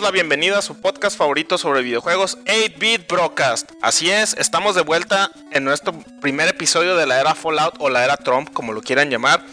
la 0.00 0.10
bienvenida 0.10 0.58
a 0.58 0.62
su 0.62 0.80
podcast 0.80 1.18
favorito 1.18 1.58
sobre 1.58 1.82
videojuegos, 1.82 2.38
8-Bit 2.46 3.06
Broadcast. 3.06 3.72
Así 3.82 4.10
es, 4.10 4.34
estamos 4.38 4.74
de 4.74 4.80
vuelta 4.80 5.30
en 5.50 5.64
nuestro 5.64 5.92
primer 6.20 6.48
episodio 6.48 6.96
de 6.96 7.06
la 7.06 7.20
era 7.20 7.34
Fallout 7.34 7.74
o 7.78 7.90
la 7.90 8.04
era 8.04 8.16
Trump, 8.16 8.50
como 8.52 8.72
lo 8.72 8.80
quieran 8.80 9.10
llamar. 9.10 9.44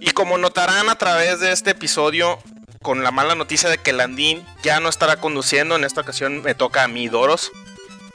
Y 0.00 0.12
como 0.12 0.38
notarán 0.38 0.88
a 0.88 0.96
través 0.96 1.40
de 1.40 1.52
este 1.52 1.70
episodio, 1.72 2.38
con 2.80 3.02
la 3.02 3.10
mala 3.10 3.34
noticia 3.34 3.68
de 3.68 3.78
que 3.78 3.92
Landín 3.92 4.46
ya 4.62 4.80
no 4.80 4.88
estará 4.88 5.16
conduciendo, 5.16 5.76
en 5.76 5.84
esta 5.84 6.00
ocasión 6.00 6.42
me 6.42 6.54
toca 6.54 6.82
a 6.82 6.88
mí, 6.88 7.08
Doros. 7.08 7.52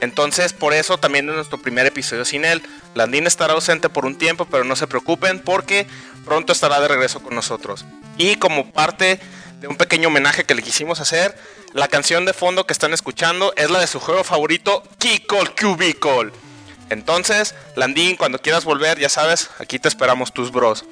Entonces, 0.00 0.52
por 0.52 0.72
eso 0.72 0.98
también 0.98 1.28
es 1.28 1.36
nuestro 1.36 1.62
primer 1.62 1.86
episodio 1.86 2.24
sin 2.24 2.44
él. 2.44 2.60
Landín 2.94 3.26
estará 3.26 3.52
ausente 3.52 3.88
por 3.88 4.04
un 4.04 4.18
tiempo, 4.18 4.46
pero 4.50 4.64
no 4.64 4.74
se 4.74 4.88
preocupen 4.88 5.38
porque 5.38 5.86
pronto 6.24 6.52
estará 6.52 6.80
de 6.80 6.88
regreso 6.88 7.22
con 7.22 7.36
nosotros. 7.36 7.84
Y 8.18 8.34
como 8.36 8.72
parte 8.72 9.20
de 9.62 9.68
un 9.68 9.76
pequeño 9.76 10.08
homenaje 10.08 10.44
que 10.44 10.56
le 10.56 10.62
quisimos 10.62 11.00
hacer, 11.00 11.34
la 11.72 11.88
canción 11.88 12.24
de 12.24 12.34
fondo 12.34 12.66
que 12.66 12.72
están 12.72 12.92
escuchando 12.92 13.52
es 13.56 13.70
la 13.70 13.80
de 13.80 13.86
su 13.86 13.98
juego 13.98 14.24
favorito, 14.24 14.82
Kikol 14.98 15.54
Cubicle. 15.54 16.32
Entonces, 16.90 17.54
Landín, 17.76 18.16
cuando 18.16 18.38
quieras 18.38 18.64
volver, 18.64 18.98
ya 18.98 19.08
sabes, 19.08 19.48
aquí 19.58 19.78
te 19.78 19.88
esperamos 19.88 20.32
tus 20.32 20.52
bros. 20.52 20.84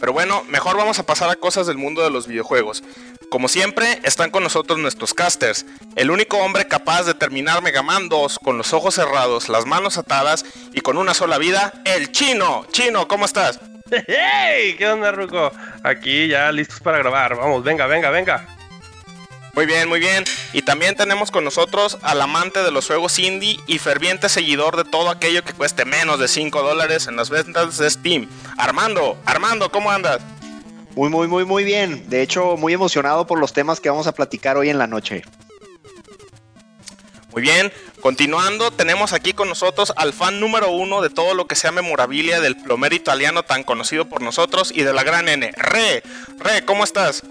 Pero 0.00 0.14
bueno, 0.14 0.42
mejor 0.48 0.76
vamos 0.76 0.98
a 0.98 1.04
pasar 1.04 1.28
a 1.30 1.36
cosas 1.36 1.66
del 1.66 1.76
mundo 1.76 2.02
de 2.02 2.10
los 2.10 2.26
videojuegos. 2.26 2.82
Como 3.30 3.48
siempre, 3.48 4.00
están 4.02 4.30
con 4.30 4.42
nosotros 4.42 4.78
nuestros 4.78 5.14
casters. 5.14 5.66
El 5.96 6.10
único 6.10 6.38
hombre 6.38 6.66
capaz 6.66 7.04
de 7.04 7.14
terminar 7.14 7.62
Mega 7.62 7.82
Man 7.82 8.08
2 8.08 8.38
con 8.38 8.56
los 8.56 8.72
ojos 8.72 8.94
cerrados, 8.94 9.48
las 9.48 9.66
manos 9.66 9.98
atadas 9.98 10.44
y 10.72 10.80
con 10.80 10.96
una 10.96 11.14
sola 11.14 11.38
vida, 11.38 11.72
el 11.84 12.10
chino. 12.10 12.66
Chino, 12.72 13.06
¿cómo 13.06 13.26
estás? 13.26 13.60
¡Hey! 13.90 14.74
¿Qué 14.78 14.88
onda, 14.88 15.12
Ruco? 15.12 15.52
Aquí 15.82 16.28
ya 16.28 16.50
listos 16.50 16.80
para 16.80 16.98
grabar. 16.98 17.36
Vamos, 17.36 17.62
venga, 17.62 17.86
venga, 17.86 18.10
venga. 18.10 18.48
Muy 19.54 19.66
bien, 19.66 19.86
muy 19.86 20.00
bien. 20.00 20.24
Y 20.54 20.62
también 20.62 20.96
tenemos 20.96 21.30
con 21.30 21.44
nosotros 21.44 21.98
al 22.00 22.22
amante 22.22 22.62
de 22.62 22.70
los 22.70 22.86
juegos 22.86 23.18
indie 23.18 23.60
y 23.66 23.78
ferviente 23.78 24.30
seguidor 24.30 24.76
de 24.76 24.84
todo 24.84 25.10
aquello 25.10 25.44
que 25.44 25.52
cueste 25.52 25.84
menos 25.84 26.18
de 26.18 26.26
5 26.26 26.62
dólares 26.62 27.06
en 27.06 27.16
las 27.16 27.28
ventas 27.28 27.76
de 27.76 27.90
Steam. 27.90 28.28
Armando, 28.56 29.18
Armando, 29.26 29.70
¿cómo 29.70 29.90
andas? 29.90 30.22
Muy, 30.94 31.10
muy, 31.10 31.28
muy, 31.28 31.44
muy 31.44 31.64
bien. 31.64 32.08
De 32.08 32.22
hecho, 32.22 32.56
muy 32.56 32.72
emocionado 32.72 33.26
por 33.26 33.38
los 33.38 33.52
temas 33.52 33.78
que 33.78 33.90
vamos 33.90 34.06
a 34.06 34.12
platicar 34.12 34.56
hoy 34.56 34.70
en 34.70 34.78
la 34.78 34.86
noche. 34.86 35.22
Muy 37.32 37.42
bien, 37.42 37.72
continuando, 38.00 38.70
tenemos 38.70 39.14
aquí 39.14 39.32
con 39.32 39.48
nosotros 39.48 39.92
al 39.96 40.12
fan 40.12 40.38
número 40.38 40.70
uno 40.70 41.00
de 41.00 41.08
todo 41.08 41.32
lo 41.32 41.46
que 41.46 41.54
sea 41.54 41.72
memorabilia 41.72 42.40
del 42.40 42.56
plomero 42.56 42.94
italiano 42.94 43.42
tan 43.42 43.64
conocido 43.64 44.06
por 44.06 44.20
nosotros 44.20 44.70
y 44.74 44.82
de 44.82 44.92
la 44.92 45.02
gran 45.02 45.28
N. 45.28 45.50
Re, 45.56 46.02
Re, 46.38 46.64
¿cómo 46.66 46.84
estás? 46.84 47.22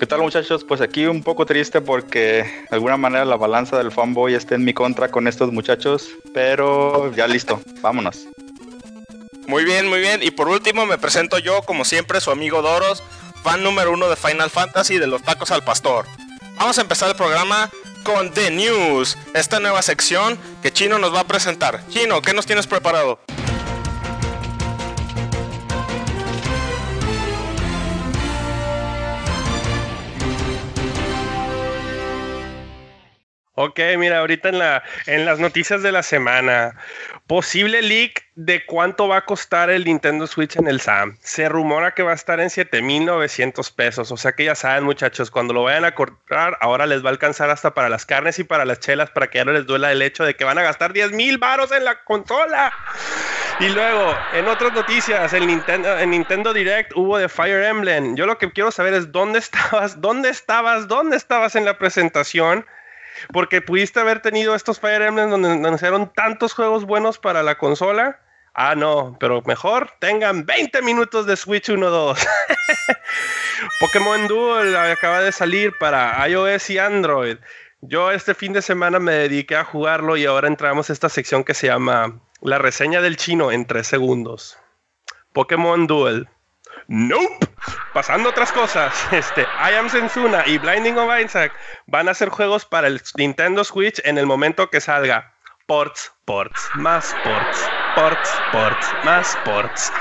¿Qué 0.00 0.06
tal 0.06 0.22
muchachos? 0.22 0.64
Pues 0.64 0.80
aquí 0.80 1.04
un 1.04 1.22
poco 1.22 1.44
triste 1.44 1.82
porque 1.82 2.42
de 2.42 2.68
alguna 2.70 2.96
manera 2.96 3.26
la 3.26 3.36
balanza 3.36 3.76
del 3.76 3.92
fanboy 3.92 4.32
está 4.32 4.54
en 4.54 4.64
mi 4.64 4.72
contra 4.72 5.10
con 5.10 5.28
estos 5.28 5.52
muchachos, 5.52 6.08
pero 6.32 7.14
ya 7.14 7.26
listo, 7.26 7.60
vámonos. 7.82 8.26
Muy 9.46 9.62
bien, 9.64 9.90
muy 9.90 10.00
bien. 10.00 10.22
Y 10.22 10.30
por 10.30 10.48
último 10.48 10.86
me 10.86 10.96
presento 10.96 11.38
yo, 11.38 11.60
como 11.66 11.84
siempre, 11.84 12.22
su 12.22 12.30
amigo 12.30 12.62
Doros, 12.62 13.02
fan 13.42 13.62
número 13.62 13.92
uno 13.92 14.08
de 14.08 14.16
Final 14.16 14.48
Fantasy 14.48 14.96
de 14.96 15.06
los 15.06 15.22
tacos 15.22 15.50
al 15.50 15.64
pastor. 15.64 16.06
Vamos 16.56 16.78
a 16.78 16.80
empezar 16.80 17.10
el 17.10 17.16
programa 17.16 17.68
con 18.02 18.32
The 18.32 18.52
News, 18.52 19.18
esta 19.34 19.60
nueva 19.60 19.82
sección 19.82 20.38
que 20.62 20.72
Chino 20.72 20.98
nos 20.98 21.14
va 21.14 21.20
a 21.20 21.26
presentar. 21.26 21.86
Chino, 21.90 22.22
¿qué 22.22 22.32
nos 22.32 22.46
tienes 22.46 22.66
preparado? 22.66 23.20
Ok, 33.62 33.78
mira, 33.98 34.20
ahorita 34.20 34.48
en, 34.48 34.58
la, 34.58 34.82
en 35.04 35.26
las 35.26 35.38
noticias 35.38 35.82
de 35.82 35.92
la 35.92 36.02
semana, 36.02 36.76
posible 37.26 37.82
leak 37.82 38.24
de 38.34 38.64
cuánto 38.64 39.06
va 39.06 39.18
a 39.18 39.24
costar 39.26 39.68
el 39.68 39.84
Nintendo 39.84 40.26
Switch 40.26 40.56
en 40.56 40.66
el 40.66 40.80
SAM. 40.80 41.18
Se 41.20 41.46
rumora 41.46 41.92
que 41.92 42.02
va 42.02 42.12
a 42.12 42.14
estar 42.14 42.40
en 42.40 42.48
7,900 42.48 43.70
pesos. 43.72 44.10
O 44.12 44.16
sea 44.16 44.32
que 44.32 44.44
ya 44.44 44.54
saben, 44.54 44.84
muchachos, 44.84 45.30
cuando 45.30 45.52
lo 45.52 45.64
vayan 45.64 45.84
a 45.84 45.94
comprar, 45.94 46.56
ahora 46.62 46.86
les 46.86 47.04
va 47.04 47.08
a 47.08 47.12
alcanzar 47.12 47.50
hasta 47.50 47.74
para 47.74 47.90
las 47.90 48.06
carnes 48.06 48.38
y 48.38 48.44
para 48.44 48.64
las 48.64 48.80
chelas 48.80 49.10
para 49.10 49.28
que 49.28 49.36
ya 49.36 49.44
no 49.44 49.52
les 49.52 49.66
duela 49.66 49.92
el 49.92 50.00
hecho 50.00 50.24
de 50.24 50.34
que 50.34 50.44
van 50.44 50.56
a 50.56 50.62
gastar 50.62 50.94
10 50.94 51.12
mil 51.12 51.36
varos 51.36 51.70
en 51.70 51.84
la 51.84 52.02
consola. 52.04 52.72
Y 53.58 53.68
luego, 53.68 54.16
en 54.32 54.48
otras 54.48 54.72
noticias, 54.72 55.34
el 55.34 55.46
Nintendo, 55.46 55.98
en 55.98 56.12
Nintendo 56.12 56.54
Direct 56.54 56.92
hubo 56.96 57.18
de 57.18 57.28
Fire 57.28 57.62
Emblem. 57.64 58.16
Yo 58.16 58.24
lo 58.24 58.38
que 58.38 58.50
quiero 58.50 58.70
saber 58.70 58.94
es 58.94 59.12
dónde 59.12 59.38
estabas, 59.38 60.00
dónde 60.00 60.30
estabas, 60.30 60.88
dónde 60.88 61.18
estabas 61.18 61.56
en 61.56 61.66
la 61.66 61.76
presentación 61.76 62.64
porque 63.32 63.60
pudiste 63.60 64.00
haber 64.00 64.20
tenido 64.20 64.54
estos 64.54 64.80
Fire 64.80 65.02
Emblem 65.02 65.30
donde 65.30 65.50
anunciaron 65.50 66.12
tantos 66.14 66.52
juegos 66.52 66.84
buenos 66.84 67.18
para 67.18 67.42
la 67.42 67.58
consola. 67.58 68.20
Ah, 68.54 68.74
no, 68.74 69.16
pero 69.20 69.42
mejor 69.46 69.92
tengan 70.00 70.44
20 70.44 70.82
minutos 70.82 71.26
de 71.26 71.36
Switch 71.36 71.68
1-2. 71.68 72.18
Pokémon 73.80 74.26
Duel 74.26 74.76
acaba 74.76 75.20
de 75.20 75.32
salir 75.32 75.72
para 75.78 76.28
iOS 76.28 76.70
y 76.70 76.78
Android. 76.78 77.38
Yo 77.82 78.10
este 78.10 78.34
fin 78.34 78.52
de 78.52 78.60
semana 78.60 78.98
me 78.98 79.12
dediqué 79.12 79.56
a 79.56 79.64
jugarlo 79.64 80.16
y 80.16 80.26
ahora 80.26 80.48
entramos 80.48 80.90
a 80.90 80.92
esta 80.92 81.08
sección 81.08 81.44
que 81.44 81.54
se 81.54 81.68
llama 81.68 82.20
La 82.42 82.58
reseña 82.58 83.00
del 83.00 83.16
chino 83.16 83.52
en 83.52 83.66
3 83.66 83.86
segundos. 83.86 84.58
Pokémon 85.32 85.86
Duel. 85.86 86.28
Nope. 86.92 87.46
Pasando 87.94 88.30
otras 88.30 88.50
cosas, 88.50 88.92
este, 89.12 89.42
I 89.42 89.74
Am 89.74 89.88
Sensuna 89.88 90.42
y 90.44 90.58
Blinding 90.58 90.98
of 90.98 91.08
Isaac 91.24 91.52
van 91.86 92.08
a 92.08 92.14
ser 92.14 92.30
juegos 92.30 92.64
para 92.64 92.88
el 92.88 93.00
Nintendo 93.16 93.62
Switch 93.62 94.00
en 94.04 94.18
el 94.18 94.26
momento 94.26 94.70
que 94.70 94.80
salga. 94.80 95.32
Ports, 95.66 96.12
ports, 96.24 96.60
más 96.74 97.14
ports, 97.22 97.64
ports, 97.94 98.30
ports, 98.50 98.86
más 99.04 99.38
ports. 99.44 99.92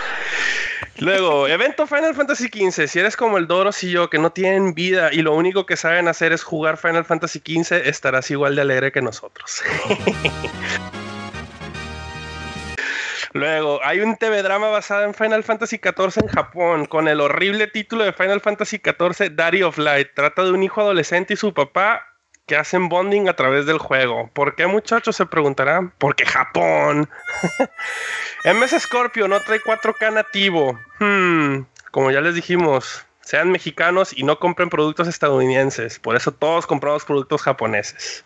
Luego, 0.97 1.47
evento 1.47 1.85
Final 1.85 2.15
Fantasy 2.15 2.47
XV. 2.47 2.87
Si 2.87 2.99
eres 2.99 3.15
como 3.15 3.37
el 3.37 3.45
Doros 3.45 3.83
y 3.83 3.91
yo, 3.91 4.09
que 4.09 4.17
no 4.17 4.31
tienen 4.31 4.73
vida 4.73 5.13
y 5.13 5.21
lo 5.21 5.35
único 5.35 5.67
que 5.67 5.77
saben 5.77 6.07
hacer 6.07 6.33
es 6.33 6.41
jugar 6.41 6.77
Final 6.77 7.05
Fantasy 7.05 7.39
XV, 7.45 7.87
estarás 7.87 8.31
igual 8.31 8.55
de 8.55 8.63
alegre 8.63 8.91
que 8.91 9.03
nosotros. 9.03 9.61
Luego, 13.33 13.79
hay 13.83 14.01
un 14.01 14.17
TV 14.17 14.41
drama 14.41 14.69
basado 14.69 15.03
en 15.03 15.13
Final 15.13 15.43
Fantasy 15.43 15.77
XIV 15.77 16.23
en 16.23 16.27
Japón, 16.27 16.85
con 16.85 17.07
el 17.07 17.21
horrible 17.21 17.67
título 17.67 18.03
de 18.03 18.13
Final 18.13 18.41
Fantasy 18.41 18.81
XIV, 18.83 19.35
Daddy 19.35 19.63
of 19.63 19.77
Light. 19.77 20.09
Trata 20.15 20.43
de 20.43 20.51
un 20.51 20.63
hijo 20.63 20.81
adolescente 20.81 21.35
y 21.35 21.37
su 21.37 21.53
papá 21.53 22.05
que 22.47 22.57
hacen 22.57 22.89
bonding 22.89 23.29
a 23.29 23.35
través 23.35 23.67
del 23.67 23.77
juego. 23.77 24.31
¿Por 24.33 24.55
qué, 24.55 24.65
muchachos? 24.65 25.15
Se 25.15 25.27
preguntarán. 25.27 25.93
Porque 25.99 26.25
Japón. 26.25 27.07
MS 28.43 28.81
Scorpio 28.81 29.27
no 29.27 29.39
trae 29.41 29.61
4K 29.61 30.13
nativo. 30.13 30.79
Hmm, 30.97 31.65
como 31.91 32.09
ya 32.09 32.21
les 32.21 32.33
dijimos, 32.33 33.05
sean 33.21 33.51
mexicanos 33.51 34.17
y 34.17 34.23
no 34.23 34.39
compren 34.39 34.71
productos 34.71 35.07
estadounidenses. 35.07 35.99
Por 35.99 36.15
eso 36.15 36.31
todos 36.31 36.65
compramos 36.65 37.05
productos 37.05 37.43
japoneses. 37.43 38.25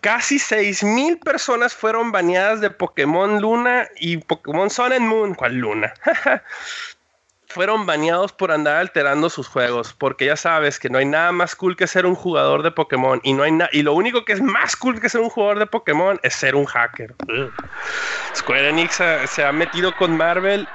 Casi 0.00 0.36
6.000 0.36 1.18
personas 1.20 1.74
fueron 1.74 2.12
baneadas 2.12 2.60
de 2.60 2.70
Pokémon 2.70 3.40
Luna 3.40 3.88
y 3.96 4.18
Pokémon 4.18 4.70
Sun 4.70 4.92
and 4.92 5.06
Moon. 5.06 5.34
¿Cuál 5.34 5.56
Luna? 5.56 5.92
fueron 7.48 7.86
baneados 7.86 8.32
por 8.32 8.52
andar 8.52 8.76
alterando 8.76 9.30
sus 9.30 9.48
juegos, 9.48 9.94
porque 9.94 10.26
ya 10.26 10.36
sabes 10.36 10.78
que 10.78 10.90
no 10.90 10.98
hay 10.98 11.06
nada 11.06 11.32
más 11.32 11.56
cool 11.56 11.76
que 11.76 11.86
ser 11.86 12.04
un 12.04 12.14
jugador 12.14 12.62
de 12.62 12.70
Pokémon 12.70 13.20
y 13.24 13.32
no 13.32 13.42
hay 13.42 13.58
y 13.72 13.82
lo 13.82 13.94
único 13.94 14.24
que 14.24 14.34
es 14.34 14.42
más 14.42 14.76
cool 14.76 15.00
que 15.00 15.08
ser 15.08 15.22
un 15.22 15.30
jugador 15.30 15.58
de 15.58 15.66
Pokémon 15.66 16.20
es 16.22 16.34
ser 16.34 16.54
un 16.54 16.66
hacker. 16.66 17.14
Square 18.36 18.68
Enix 18.68 19.02
se 19.26 19.44
ha 19.44 19.52
metido 19.52 19.96
con 19.96 20.16
Marvel 20.16 20.68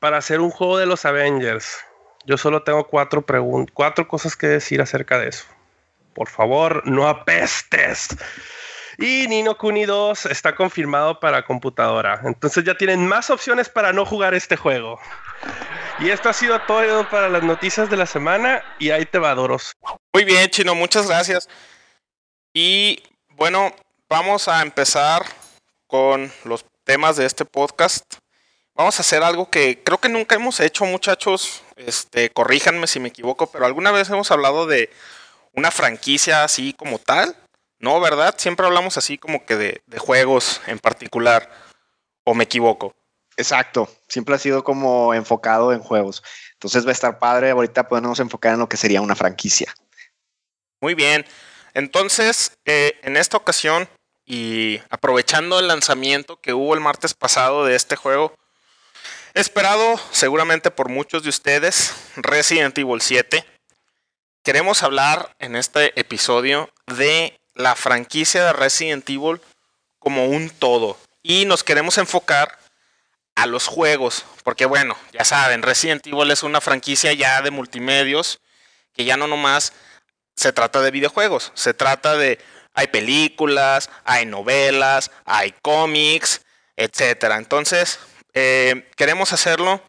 para 0.00 0.16
hacer 0.16 0.40
un 0.40 0.50
juego 0.50 0.78
de 0.78 0.86
los 0.86 1.04
Avengers. 1.04 1.84
Yo 2.24 2.38
solo 2.38 2.62
tengo 2.62 2.86
cuatro 2.86 3.24
cuatro 3.74 4.08
cosas 4.08 4.34
que 4.34 4.46
decir 4.46 4.80
acerca 4.80 5.18
de 5.18 5.28
eso. 5.28 5.44
Por 6.14 6.28
favor, 6.28 6.86
no 6.86 7.08
apestes. 7.08 8.08
Y 8.98 9.26
Nino 9.28 9.56
Kuni 9.56 9.84
2 9.84 10.26
está 10.26 10.54
confirmado 10.54 11.18
para 11.18 11.44
computadora. 11.44 12.20
Entonces 12.24 12.64
ya 12.64 12.76
tienen 12.76 13.06
más 13.06 13.30
opciones 13.30 13.68
para 13.68 13.92
no 13.92 14.04
jugar 14.04 14.34
este 14.34 14.56
juego. 14.56 15.00
Y 15.98 16.10
esto 16.10 16.28
ha 16.28 16.32
sido 16.32 16.60
todo 16.62 17.08
para 17.08 17.28
las 17.28 17.42
noticias 17.42 17.88
de 17.88 17.96
la 17.96 18.06
semana. 18.06 18.62
Y 18.78 18.90
ahí 18.90 19.06
te 19.06 19.18
va, 19.18 19.34
Doros. 19.34 19.72
Muy 20.12 20.24
bien, 20.24 20.48
Chino, 20.50 20.74
muchas 20.74 21.08
gracias. 21.08 21.48
Y 22.52 23.02
bueno, 23.30 23.74
vamos 24.08 24.46
a 24.48 24.60
empezar 24.62 25.24
con 25.86 26.30
los 26.44 26.66
temas 26.84 27.16
de 27.16 27.24
este 27.24 27.44
podcast. 27.44 28.04
Vamos 28.74 28.98
a 28.98 29.02
hacer 29.02 29.22
algo 29.22 29.50
que 29.50 29.82
creo 29.82 29.98
que 29.98 30.08
nunca 30.08 30.34
hemos 30.34 30.60
hecho, 30.60 30.84
muchachos. 30.84 31.62
Este, 31.76 32.30
corríjanme 32.30 32.86
si 32.86 33.00
me 33.00 33.08
equivoco, 33.08 33.46
pero 33.50 33.66
alguna 33.66 33.90
vez 33.90 34.10
hemos 34.10 34.30
hablado 34.30 34.66
de 34.66 34.90
una 35.52 35.70
franquicia 35.70 36.44
así 36.44 36.72
como 36.72 36.98
tal. 36.98 37.36
No, 37.78 38.00
¿verdad? 38.00 38.34
Siempre 38.38 38.66
hablamos 38.66 38.96
así 38.96 39.18
como 39.18 39.44
que 39.44 39.56
de, 39.56 39.82
juegos 39.98 40.60
en 40.66 40.78
particular. 40.78 41.50
¿O 42.24 42.34
me 42.34 42.44
equivoco? 42.44 42.94
Exacto, 43.36 43.88
siempre 44.06 44.34
ha 44.34 44.38
sido 44.38 44.62
como 44.62 45.14
enfocado 45.14 45.72
en 45.72 45.80
juegos. 45.80 46.22
Entonces 46.52 46.86
va 46.86 46.90
a 46.90 46.92
estar 46.92 47.18
padre 47.18 47.50
ahorita 47.50 47.88
podernos 47.88 48.20
enfocar 48.20 48.54
en 48.54 48.60
lo 48.60 48.68
que 48.68 48.76
sería 48.76 49.00
una 49.00 49.16
franquicia. 49.16 49.74
Muy 50.80 50.94
bien. 50.94 51.24
Entonces, 51.74 52.52
eh, 52.64 53.00
en 53.02 53.16
esta 53.16 53.36
ocasión, 53.36 53.88
y 54.24 54.80
aprovechando 54.90 55.58
el 55.58 55.66
lanzamiento 55.66 56.40
que 56.40 56.52
hubo 56.52 56.74
el 56.74 56.80
martes 56.80 57.14
pasado 57.14 57.64
de 57.64 57.74
este 57.74 57.96
juego, 57.96 58.34
esperado 59.34 59.98
seguramente 60.10 60.70
por 60.70 60.88
muchos 60.88 61.22
de 61.22 61.30
ustedes, 61.30 61.94
Resident 62.16 62.76
Evil 62.78 63.00
7, 63.00 63.44
queremos 64.42 64.82
hablar 64.82 65.34
en 65.38 65.56
este 65.56 65.98
episodio 65.98 66.70
de 66.86 67.40
la 67.54 67.76
franquicia 67.76 68.44
de 68.44 68.52
Resident 68.52 69.08
Evil 69.08 69.40
como 69.98 70.26
un 70.26 70.50
todo. 70.50 70.98
Y 71.22 71.44
nos 71.44 71.62
queremos 71.62 71.98
enfocar 71.98 72.58
a 73.34 73.46
los 73.46 73.66
juegos, 73.66 74.24
porque 74.42 74.66
bueno, 74.66 74.96
ya 75.12 75.24
saben, 75.24 75.62
Resident 75.62 76.06
Evil 76.06 76.30
es 76.30 76.42
una 76.42 76.60
franquicia 76.60 77.12
ya 77.12 77.40
de 77.40 77.50
multimedios, 77.50 78.40
que 78.94 79.04
ya 79.04 79.16
no 79.16 79.26
nomás 79.26 79.72
se 80.36 80.52
trata 80.52 80.80
de 80.80 80.90
videojuegos, 80.90 81.52
se 81.54 81.72
trata 81.72 82.16
de, 82.16 82.38
hay 82.74 82.88
películas, 82.88 83.90
hay 84.04 84.26
novelas, 84.26 85.10
hay 85.24 85.54
cómics, 85.62 86.42
etcétera. 86.76 87.36
Entonces, 87.36 88.00
eh, 88.34 88.90
queremos 88.96 89.32
hacerlo, 89.32 89.82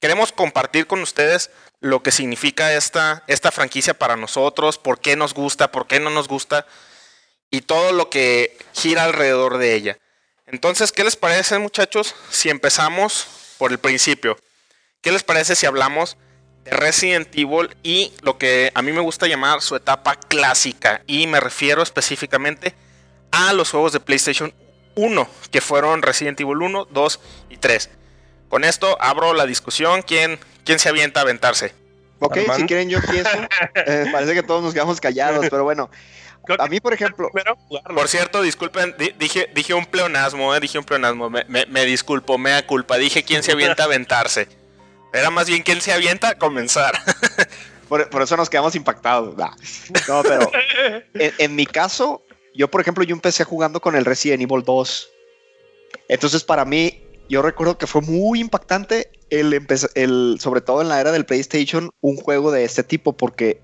queremos 0.00 0.32
compartir 0.32 0.86
con 0.86 1.00
ustedes 1.00 1.50
lo 1.80 2.02
que 2.02 2.10
significa 2.10 2.72
esta, 2.74 3.24
esta 3.26 3.52
franquicia 3.52 3.94
para 3.94 4.16
nosotros, 4.16 4.78
por 4.78 5.00
qué 5.00 5.16
nos 5.16 5.34
gusta, 5.34 5.70
por 5.70 5.86
qué 5.86 6.00
no 6.00 6.10
nos 6.10 6.28
gusta 6.28 6.66
y 7.50 7.62
todo 7.62 7.92
lo 7.92 8.10
que 8.10 8.56
gira 8.74 9.04
alrededor 9.04 9.58
de 9.58 9.74
ella. 9.74 9.98
Entonces, 10.46 10.92
¿qué 10.92 11.04
les 11.04 11.16
parece 11.16 11.58
muchachos 11.58 12.14
si 12.30 12.50
empezamos 12.50 13.26
por 13.58 13.72
el 13.72 13.78
principio? 13.78 14.38
¿Qué 15.00 15.12
les 15.12 15.22
parece 15.22 15.54
si 15.54 15.66
hablamos 15.66 16.16
de 16.64 16.70
Resident 16.72 17.28
Evil 17.34 17.76
y 17.82 18.12
lo 18.22 18.38
que 18.38 18.70
a 18.74 18.82
mí 18.82 18.92
me 18.92 19.00
gusta 19.00 19.26
llamar 19.26 19.60
su 19.60 19.76
etapa 19.76 20.14
clásica? 20.16 21.02
Y 21.06 21.26
me 21.26 21.40
refiero 21.40 21.82
específicamente 21.82 22.74
a 23.30 23.52
los 23.52 23.70
juegos 23.70 23.92
de 23.92 24.00
PlayStation 24.00 24.54
1, 24.94 25.28
que 25.50 25.60
fueron 25.60 26.02
Resident 26.02 26.40
Evil 26.40 26.62
1, 26.62 26.86
2 26.90 27.20
y 27.50 27.56
3. 27.56 27.90
Con 28.48 28.64
esto 28.64 28.96
abro 29.00 29.34
la 29.34 29.46
discusión. 29.46 30.02
¿Quién, 30.02 30.38
quién 30.64 30.78
se 30.78 30.88
avienta 30.88 31.20
a 31.20 31.22
aventarse? 31.24 31.72
Ok, 32.18 32.38
si 32.56 32.66
quieren 32.66 32.88
yo 32.88 32.98
empiezo. 32.98 33.28
Eh, 33.74 34.06
parece 34.10 34.34
que 34.34 34.42
todos 34.42 34.62
nos 34.62 34.72
quedamos 34.72 35.00
callados, 35.00 35.46
pero 35.50 35.64
bueno. 35.64 35.90
A 36.58 36.66
mí, 36.68 36.80
por 36.80 36.92
ejemplo. 36.92 37.30
Por 37.94 38.08
cierto, 38.08 38.42
disculpen, 38.42 38.94
dije, 39.18 39.50
dije 39.54 39.74
un 39.74 39.86
pleonasmo, 39.86 40.54
eh, 40.54 40.60
dije 40.60 40.78
un 40.78 40.84
pleonasmo. 40.84 41.28
Me, 41.28 41.44
me, 41.46 41.84
disculpo, 41.84 42.38
me 42.38 42.50
da 42.50 42.66
culpa. 42.66 42.96
Dije 42.96 43.24
quién 43.24 43.42
se 43.42 43.52
avienta 43.52 43.82
a 43.82 43.86
aventarse. 43.86 44.48
Era 45.12 45.30
más 45.30 45.46
bien 45.46 45.62
quién 45.62 45.80
se 45.80 45.92
avienta 45.92 46.30
a 46.30 46.34
comenzar. 46.36 46.94
por, 47.88 48.22
eso 48.22 48.36
nos 48.36 48.50
quedamos 48.50 48.74
impactados. 48.74 49.36
No, 50.08 50.22
pero 50.22 50.50
en, 51.14 51.34
en, 51.38 51.54
mi 51.54 51.66
caso, 51.66 52.22
yo, 52.54 52.68
por 52.70 52.80
ejemplo, 52.80 53.04
yo 53.04 53.14
empecé 53.14 53.44
jugando 53.44 53.80
con 53.80 53.96
el 53.96 54.04
Resident 54.04 54.42
Evil 54.42 54.62
2. 54.64 55.10
Entonces, 56.08 56.44
para 56.44 56.64
mí, 56.64 57.05
yo 57.28 57.42
recuerdo 57.42 57.78
que 57.78 57.86
fue 57.86 58.02
muy 58.02 58.40
impactante 58.40 59.10
el, 59.30 59.66
el, 59.94 60.36
sobre 60.40 60.60
todo 60.60 60.82
en 60.82 60.88
la 60.88 61.00
era 61.00 61.12
del 61.12 61.26
PlayStation, 61.26 61.90
un 62.00 62.16
juego 62.16 62.52
de 62.52 62.64
este 62.64 62.82
tipo, 62.82 63.12
porque 63.14 63.60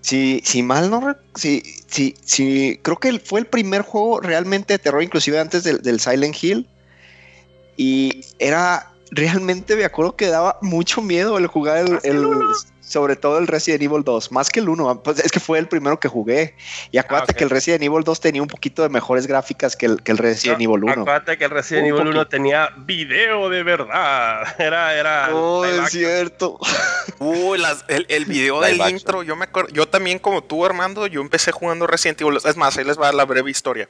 si, 0.00 0.40
si 0.44 0.62
mal 0.62 0.90
no, 0.90 1.16
si, 1.34 1.62
si, 1.86 2.14
si, 2.24 2.78
creo 2.82 2.98
que 2.98 3.18
fue 3.18 3.40
el 3.40 3.46
primer 3.46 3.82
juego 3.82 4.20
realmente 4.20 4.74
de 4.74 4.78
terror, 4.78 5.02
inclusive 5.02 5.38
antes 5.38 5.64
del, 5.64 5.82
del 5.82 6.00
Silent 6.00 6.36
Hill, 6.42 6.68
y 7.76 8.20
era 8.38 8.92
realmente 9.10 9.76
me 9.76 9.84
acuerdo 9.84 10.16
que 10.16 10.26
daba 10.26 10.58
mucho 10.62 11.02
miedo 11.02 11.38
el 11.38 11.46
jugar 11.46 11.84
el, 12.02 12.40
sobre 12.80 13.16
todo 13.16 13.38
el 13.38 13.46
Resident 13.46 13.82
Evil 13.82 14.02
2, 14.04 14.32
más 14.32 14.48
que 14.48 14.60
el 14.60 14.68
1, 14.68 15.02
pues 15.02 15.18
es 15.18 15.32
que 15.32 15.40
fue 15.40 15.58
el 15.58 15.66
primero 15.68 15.98
que 15.98 16.08
jugué. 16.08 16.54
Y 16.92 16.98
acuérdate 16.98 17.32
ah, 17.32 17.36
que 17.36 17.44
el 17.44 17.50
Resident 17.50 17.82
Evil 17.82 18.04
2 18.04 18.20
tenía 18.20 18.42
un 18.42 18.48
poquito 18.48 18.82
de 18.82 18.88
mejores 18.88 19.26
gráficas 19.26 19.76
que 19.76 19.86
el, 19.86 20.02
que 20.02 20.12
el 20.12 20.18
Resident 20.18 20.60
Evil 20.60 20.84
1. 20.84 20.92
Acuérdate 20.92 21.36
que 21.36 21.44
el 21.44 21.50
Resident 21.50 21.88
Evil 21.88 22.08
1 22.08 22.28
tenía 22.28 22.70
video 22.78 23.48
de 23.48 23.62
verdad. 23.62 24.54
Era, 24.58 24.94
era. 24.94 25.34
Oh, 25.34 25.64
es 25.64 25.90
cierto. 25.90 26.58
Uy, 27.18 27.60
el, 27.88 28.06
el, 28.08 28.24
video 28.24 28.60
del 28.60 28.80
intro, 28.88 29.22
yo 29.22 29.36
me 29.36 29.44
acuerdo, 29.44 29.70
yo 29.72 29.86
también 29.88 30.18
como 30.18 30.42
tú, 30.42 30.64
Armando, 30.64 31.06
yo 31.06 31.20
empecé 31.20 31.52
jugando 31.52 31.86
Resident 31.86 32.20
Evil. 32.20 32.38
Es 32.44 32.56
más, 32.56 32.76
ahí 32.76 32.84
les 32.84 32.98
va 32.98 33.02
a 33.02 33.06
dar 33.06 33.14
la 33.14 33.24
breve 33.24 33.50
historia. 33.50 33.88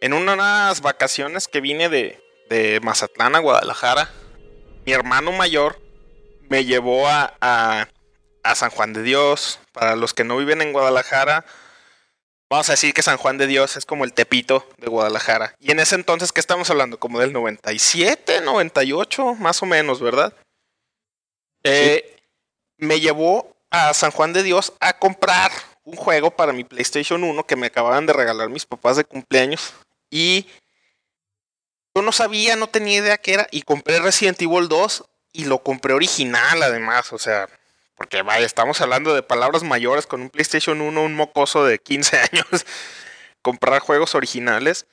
En 0.00 0.12
unas 0.12 0.82
vacaciones 0.82 1.48
que 1.48 1.60
vine 1.60 1.88
de, 1.88 2.20
de 2.48 2.80
Mazatlán 2.80 3.34
a 3.34 3.40
Guadalajara, 3.40 4.10
mi 4.84 4.92
hermano 4.92 5.32
mayor 5.32 5.80
me 6.48 6.64
llevó 6.64 7.08
a, 7.08 7.36
a, 7.40 8.54
San 8.54 8.70
Juan 8.70 8.92
de 8.92 9.02
Dios. 9.02 9.58
Para 9.72 9.96
los 9.96 10.14
que 10.14 10.24
no 10.24 10.36
viven 10.36 10.62
en 10.62 10.72
Guadalajara, 10.72 11.44
vamos 12.48 12.68
a 12.68 12.72
decir 12.72 12.94
que 12.94 13.02
San 13.02 13.16
Juan 13.16 13.38
de 13.38 13.46
Dios 13.46 13.76
es 13.76 13.84
como 13.84 14.04
el 14.04 14.12
tepito 14.12 14.66
de 14.78 14.88
Guadalajara. 14.88 15.54
Y 15.58 15.72
en 15.72 15.80
ese 15.80 15.96
entonces, 15.96 16.32
¿qué 16.32 16.40
estamos 16.40 16.70
hablando? 16.70 16.98
Como 16.98 17.18
del 17.18 17.32
97, 17.32 18.40
98, 18.42 19.34
más 19.34 19.62
o 19.62 19.66
menos, 19.66 20.00
¿verdad? 20.00 20.32
Eh, 21.64 22.16
me 22.78 23.00
llevó 23.00 23.56
a 23.70 23.92
San 23.92 24.12
Juan 24.12 24.32
de 24.32 24.44
Dios 24.44 24.72
a 24.80 24.98
comprar 24.98 25.50
un 25.82 25.96
juego 25.96 26.30
para 26.30 26.52
mi 26.52 26.64
PlayStation 26.64 27.22
1 27.24 27.44
que 27.44 27.56
me 27.56 27.66
acababan 27.66 28.06
de 28.06 28.12
regalar 28.12 28.48
mis 28.48 28.66
papás 28.66 28.96
de 28.96 29.04
cumpleaños. 29.04 29.74
Y 30.10 30.46
yo 31.96 32.02
no 32.02 32.12
sabía, 32.12 32.56
no 32.56 32.66
tenía 32.66 32.98
idea 32.98 33.16
qué 33.16 33.34
era. 33.34 33.48
Y 33.50 33.62
compré 33.62 33.98
Resident 34.00 34.40
Evil 34.42 34.68
2 34.68 35.04
y 35.32 35.46
lo 35.46 35.62
compré 35.62 35.94
original 35.94 36.62
además, 36.62 37.12
o 37.12 37.18
sea, 37.18 37.48
porque 37.94 38.20
vaya, 38.20 38.44
estamos 38.44 38.82
hablando 38.82 39.14
de 39.14 39.22
palabras 39.22 39.62
mayores 39.62 40.06
con 40.06 40.20
un 40.20 40.28
PlayStation 40.28 40.80
1, 40.80 41.02
un 41.02 41.14
mocoso 41.14 41.64
de 41.64 41.78
15 41.78 42.18
años, 42.32 42.66
comprar 43.42 43.80
juegos 43.80 44.14
originales 44.14 44.86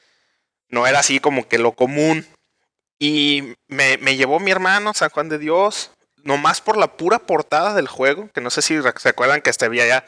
no 0.70 0.88
era 0.88 1.00
así 1.00 1.20
como 1.20 1.48
que 1.48 1.60
lo 1.60 1.74
común. 1.74 2.26
Y 3.00 3.56
me, 3.68 3.98
llevó 4.16 4.40
mi 4.40 4.52
hermano, 4.52 4.94
San 4.94 5.10
Juan 5.10 5.30
de 5.30 5.38
Dios, 5.38 5.92
nomás 6.24 6.62
por 6.62 6.78
la 6.78 6.96
pura 6.96 7.20
portada 7.20 7.74
del 7.74 7.88
juego, 7.88 8.30
que 8.34 8.42
no 8.42 8.50
sé 8.50 8.62
si 8.62 8.80
se 8.82 9.10
acuerdan 9.10 9.42
que 9.42 9.50
este 9.50 9.66
había 9.66 9.86
ya 9.86 10.06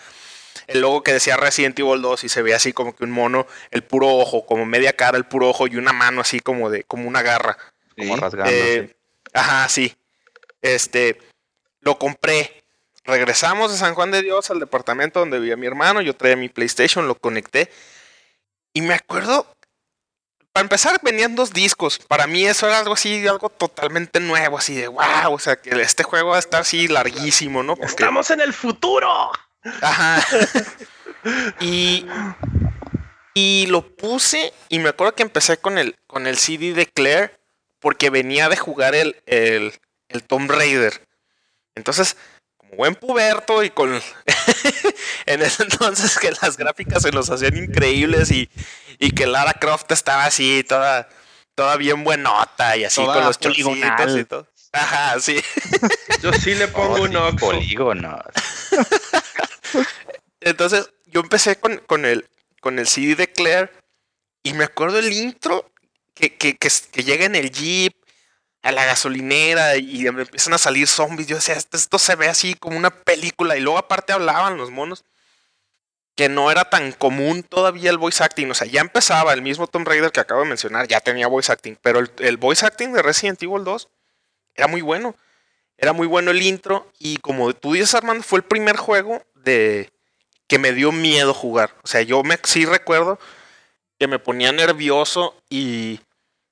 el 0.67 0.81
logo 0.81 1.03
que 1.03 1.13
decía 1.13 1.37
Resident 1.37 1.77
Evil 1.79 2.01
2 2.01 2.23
y 2.23 2.29
se 2.29 2.41
veía 2.41 2.55
así 2.55 2.73
como 2.73 2.95
que 2.95 3.03
un 3.03 3.11
mono, 3.11 3.47
el 3.71 3.83
puro 3.83 4.09
ojo, 4.09 4.45
como 4.45 4.65
media 4.65 4.93
cara, 4.93 5.17
el 5.17 5.25
puro 5.25 5.49
ojo 5.49 5.67
y 5.67 5.75
una 5.77 5.93
mano 5.93 6.21
así 6.21 6.39
como 6.39 6.69
de, 6.69 6.83
como 6.83 7.07
una 7.07 7.21
garra. 7.21 7.57
Como 7.97 8.15
rasgando. 8.17 8.51
Eh, 8.51 8.95
ajá, 9.33 9.69
sí. 9.69 9.95
Este, 10.61 11.19
lo 11.81 11.97
compré. 11.97 12.63
Regresamos 13.03 13.71
de 13.71 13.77
San 13.77 13.93
Juan 13.93 14.09
de 14.09 14.23
Dios 14.23 14.49
al 14.49 14.59
departamento 14.59 15.19
donde 15.19 15.39
vivía 15.39 15.55
mi 15.55 15.67
hermano. 15.67 16.01
Yo 16.01 16.15
traía 16.15 16.35
mi 16.35 16.49
PlayStation, 16.49 17.07
lo 17.07 17.15
conecté. 17.15 17.69
Y 18.73 18.81
me 18.81 18.95
acuerdo, 18.95 19.45
para 20.51 20.63
empezar, 20.63 20.99
venían 21.03 21.35
dos 21.35 21.53
discos. 21.53 21.99
Para 21.99 22.25
mí 22.27 22.45
eso 22.45 22.65
era 22.65 22.79
algo 22.79 22.93
así, 22.93 23.27
algo 23.27 23.49
totalmente 23.49 24.19
nuevo, 24.19 24.57
así 24.57 24.75
de 24.75 24.87
wow. 24.87 25.31
O 25.31 25.39
sea, 25.39 25.57
que 25.57 25.69
este 25.81 26.03
juego 26.03 26.29
va 26.29 26.37
a 26.37 26.39
estar 26.39 26.61
así 26.61 26.87
larguísimo, 26.87 27.61
¿no? 27.61 27.75
Estamos 27.81 28.31
en 28.31 28.41
el 28.41 28.53
futuro. 28.53 29.31
Ajá. 29.81 30.25
y, 31.59 32.05
y 33.33 33.65
lo 33.67 33.95
puse 33.95 34.53
y 34.69 34.79
me 34.79 34.89
acuerdo 34.89 35.15
que 35.15 35.23
empecé 35.23 35.57
con 35.57 35.77
el, 35.77 35.95
con 36.07 36.27
el 36.27 36.37
CD 36.37 36.73
de 36.73 36.85
Claire 36.85 37.37
porque 37.79 38.09
venía 38.09 38.49
de 38.49 38.57
jugar 38.57 38.95
el, 38.95 39.21
el, 39.25 39.73
el 40.09 40.23
Tomb 40.23 40.49
Raider. 40.49 41.07
Entonces, 41.75 42.15
como 42.57 42.75
buen 42.75 42.95
puberto 42.95 43.63
y 43.63 43.69
con... 43.69 43.93
en 45.25 45.41
ese 45.41 45.63
entonces 45.63 46.17
que 46.17 46.31
las 46.41 46.57
gráficas 46.57 47.03
se 47.03 47.11
nos 47.11 47.29
hacían 47.29 47.57
increíbles 47.57 48.31
y, 48.31 48.49
y 48.99 49.11
que 49.11 49.27
Lara 49.27 49.53
Croft 49.53 49.91
estaba 49.91 50.25
así, 50.25 50.63
toda, 50.63 51.09
toda 51.55 51.75
bien 51.77 52.03
buenota 52.03 52.77
y 52.77 52.85
así 52.85 53.03
con 53.03 53.23
los 53.23 53.39
chorcitos 53.39 54.17
y 54.17 54.23
todo. 54.25 54.47
Ajá, 54.71 55.19
sí. 55.19 55.41
Yo 56.21 56.33
sí 56.33 56.53
le 56.53 56.67
pongo 56.67 57.01
un 57.03 57.15
oxo. 57.15 57.45
Polígonos. 57.45 58.21
Entonces, 60.41 60.89
yo 61.05 61.21
empecé 61.21 61.57
con, 61.57 61.77
con, 61.87 62.05
el, 62.05 62.27
con 62.61 62.79
el 62.79 62.87
CD 62.87 63.15
de 63.15 63.31
Claire 63.31 63.71
y 64.43 64.53
me 64.53 64.63
acuerdo 64.63 64.99
el 64.99 65.11
intro 65.11 65.71
que, 66.13 66.35
que, 66.35 66.55
que, 66.57 67.03
llega 67.03 67.25
en 67.25 67.35
el 67.35 67.51
Jeep 67.51 67.93
a 68.61 68.71
la 68.71 68.85
gasolinera 68.85 69.75
y 69.77 70.07
empiezan 70.07 70.53
a 70.53 70.57
salir 70.57 70.87
zombies. 70.87 71.27
Yo 71.27 71.35
decía, 71.35 71.55
esto, 71.55 71.99
se 71.99 72.15
ve 72.15 72.27
así 72.27 72.55
como 72.55 72.77
una 72.77 72.89
película. 72.89 73.57
Y 73.57 73.61
luego 73.61 73.77
aparte 73.77 74.13
hablaban 74.13 74.57
los 74.57 74.71
monos. 74.71 75.03
Que 76.15 76.29
no 76.29 76.49
era 76.49 76.69
tan 76.69 76.93
común 76.93 77.43
todavía 77.43 77.89
el 77.89 77.97
voice 77.97 78.23
acting. 78.23 78.49
O 78.49 78.53
sea, 78.53 78.67
ya 78.67 78.81
empezaba 78.81 79.33
el 79.33 79.41
mismo 79.41 79.67
Tomb 79.67 79.87
Raider 79.87 80.11
que 80.11 80.21
acabo 80.21 80.41
de 80.41 80.47
mencionar, 80.47 80.87
ya 80.87 81.01
tenía 81.01 81.27
voice 81.27 81.51
acting. 81.51 81.75
Pero 81.81 81.99
el, 82.19 82.37
voice 82.37 82.65
acting 82.65 82.93
de 82.93 83.01
Resident 83.01 83.41
Evil 83.43 83.63
2 83.63 83.89
era 84.55 84.67
muy 84.67 84.81
bueno. 84.81 85.15
Era 85.77 85.91
muy 85.91 86.07
bueno 86.07 86.31
el 86.31 86.41
intro. 86.41 86.91
Y 86.97 87.17
como 87.17 87.53
tú 87.53 87.73
dices, 87.73 87.93
Armando, 87.93 88.23
fue 88.23 88.37
el 88.37 88.43
primer 88.43 88.77
juego 88.77 89.21
de 89.45 89.89
que 90.47 90.59
me 90.59 90.73
dio 90.73 90.91
miedo 90.91 91.33
jugar. 91.33 91.73
O 91.83 91.87
sea, 91.87 92.01
yo 92.01 92.21
me 92.23 92.37
sí 92.43 92.65
recuerdo 92.65 93.17
que 93.97 94.07
me 94.07 94.19
ponía 94.19 94.51
nervioso 94.51 95.35
y 95.49 96.01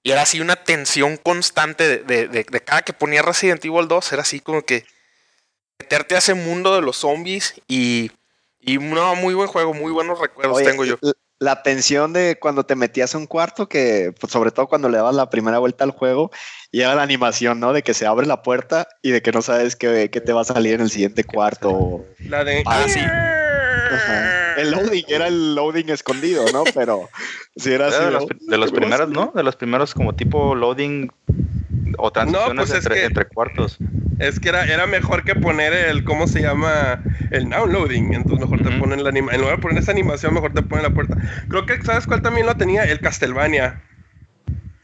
y 0.03 0.11
era 0.11 0.23
así 0.23 0.41
una 0.41 0.57
tensión 0.57 1.15
constante 1.15 1.99
de, 1.99 2.27
de, 2.27 2.43
cada 2.61 2.81
que 2.81 2.91
ponía 2.91 3.21
Resident 3.21 3.63
Evil 3.63 3.87
2. 3.87 4.11
Era 4.11 4.21
así 4.21 4.41
como 4.41 4.61
que 4.63 4.85
meterte 5.79 6.15
a 6.15 6.17
ese 6.17 6.33
mundo 6.33 6.75
de 6.75 6.81
los 6.81 6.97
zombies 6.97 7.53
y, 7.69 8.11
Y 8.59 8.77
no, 8.77 9.15
muy 9.15 9.33
buen 9.33 9.47
juego, 9.47 9.73
muy 9.73 9.93
buenos 9.93 10.19
recuerdos 10.19 10.57
Oye, 10.57 10.65
tengo 10.65 10.83
yo. 10.83 10.97
La 11.43 11.61
tensión 11.61 12.13
de 12.13 12.37
cuando 12.39 12.65
te 12.65 12.75
metías 12.75 13.13
a 13.13 13.17
un 13.17 13.27
cuarto, 13.27 13.67
que 13.67 14.13
pues, 14.17 14.31
sobre 14.31 14.51
todo 14.51 14.67
cuando 14.67 14.87
le 14.87 14.97
dabas 14.97 15.13
la 15.13 15.29
primera 15.29 15.59
vuelta 15.59 15.83
al 15.83 15.91
juego, 15.91 16.31
y 16.71 16.81
era 16.81 16.95
la 16.95 17.03
animación, 17.03 17.59
¿no? 17.59 17.73
De 17.73 17.83
que 17.83 17.93
se 17.93 18.05
abre 18.05 18.25
la 18.25 18.41
puerta 18.41 18.87
y 19.01 19.11
de 19.11 19.21
que 19.21 19.33
no 19.33 19.41
sabes 19.41 19.75
qué, 19.75 20.09
qué 20.09 20.21
te 20.21 20.31
va 20.31 20.41
a 20.41 20.45
salir 20.45 20.75
en 20.75 20.81
el 20.81 20.89
siguiente 20.89 21.25
cuarto. 21.25 22.05
La 22.19 22.45
de. 22.45 22.63
Ah, 22.65 22.85
sí. 22.87 22.99
Ajá. 23.01 24.53
El 24.55 24.71
loading 24.71 25.05
era 25.07 25.27
el 25.27 25.55
loading 25.55 25.89
escondido, 25.89 26.45
¿no? 26.53 26.63
Pero 26.73 27.09
si 27.57 27.73
era 27.73 27.87
así. 27.87 28.03
De 28.47 28.57
los 28.57 28.71
primeros, 28.71 29.09
¿no? 29.09 29.33
De 29.35 29.43
los 29.43 29.57
primeros 29.57 29.93
como 29.93 30.13
tipo 30.13 30.55
loading 30.55 31.11
o 32.05 32.11
transiciones 32.11 32.55
pues 32.67 32.69
es 32.71 32.75
entre, 32.85 32.95
que- 32.95 33.05
entre 33.05 33.25
cuartos. 33.27 33.77
Es 34.19 34.39
que 34.39 34.49
era, 34.49 34.65
era 34.65 34.85
mejor 34.87 35.23
que 35.23 35.35
poner 35.35 35.71
el, 35.73 36.03
¿cómo 36.03 36.27
se 36.27 36.41
llama? 36.41 37.01
El 37.31 37.49
downloading. 37.49 38.13
Entonces 38.13 38.39
mejor 38.39 38.61
te 38.61 38.77
ponen 38.77 39.03
la 39.03 39.09
animación. 39.09 39.35
En 39.35 39.41
lugar 39.41 39.55
de 39.57 39.61
poner 39.61 39.77
esa 39.81 39.91
animación, 39.91 40.33
mejor 40.33 40.53
te 40.53 40.61
ponen 40.61 40.83
la 40.83 40.89
puerta. 40.89 41.15
Creo 41.47 41.65
que, 41.65 41.81
¿sabes 41.83 42.05
cuál 42.05 42.21
también 42.21 42.45
lo 42.45 42.55
tenía? 42.57 42.83
El 42.83 42.99
Castlevania. 42.99 43.81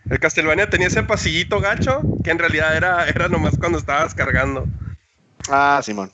El 0.10 0.20
Castlevania 0.20 0.70
tenía 0.70 0.88
ese 0.88 1.04
pasillito 1.04 1.60
gacho 1.60 2.02
que 2.24 2.32
en 2.32 2.40
realidad 2.40 2.76
era, 2.76 3.08
era 3.08 3.28
nomás 3.28 3.58
cuando 3.60 3.78
estabas 3.78 4.16
cargando. 4.16 4.66
Ah, 5.50 5.82
Simón. 5.84 6.12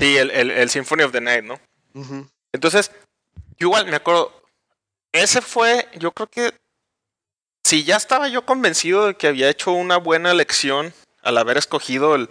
Sí, 0.00 0.16
el, 0.16 0.30
el, 0.32 0.50
el 0.50 0.68
Symphony 0.68 1.02
of 1.04 1.12
the 1.12 1.20
Night, 1.20 1.44
¿no? 1.44 1.58
Entonces, 2.52 2.90
yo 3.58 3.68
igual 3.68 3.86
me 3.86 3.96
acuerdo. 3.96 4.32
Ese 5.12 5.40
fue, 5.40 5.86
yo 5.98 6.10
creo 6.12 6.26
que. 6.28 6.52
Si 7.68 7.84
ya 7.84 7.96
estaba 7.96 8.28
yo 8.28 8.46
convencido 8.46 9.08
de 9.08 9.14
que 9.14 9.26
había 9.26 9.50
hecho 9.50 9.72
una 9.72 9.98
buena 9.98 10.30
elección 10.30 10.94
al 11.20 11.36
haber 11.36 11.58
escogido 11.58 12.14
el, 12.14 12.30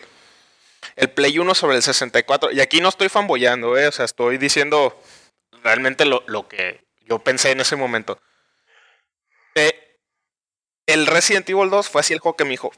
el 0.95 1.11
Play 1.11 1.37
1 1.37 1.53
sobre 1.53 1.75
el 1.75 1.83
64. 1.83 2.51
Y 2.53 2.59
aquí 2.59 2.81
no 2.81 2.89
estoy 2.89 3.07
fanboyando, 3.07 3.77
¿eh? 3.77 3.85
O 3.85 3.91
sea, 3.91 4.05
estoy 4.05 4.39
diciendo 4.39 4.99
realmente 5.61 6.05
lo, 6.05 6.23
lo 6.25 6.47
que 6.47 6.83
yo 7.01 7.19
pensé 7.19 7.51
en 7.51 7.59
ese 7.59 7.75
momento. 7.75 8.19
Eh, 9.53 9.99
el 10.87 11.05
Resident 11.05 11.47
Evil 11.47 11.69
2 11.69 11.87
fue 11.87 12.01
así 12.01 12.15
el 12.15 12.19
juego 12.19 12.35
que 12.35 12.45
me 12.45 12.49
dijo. 12.49 12.71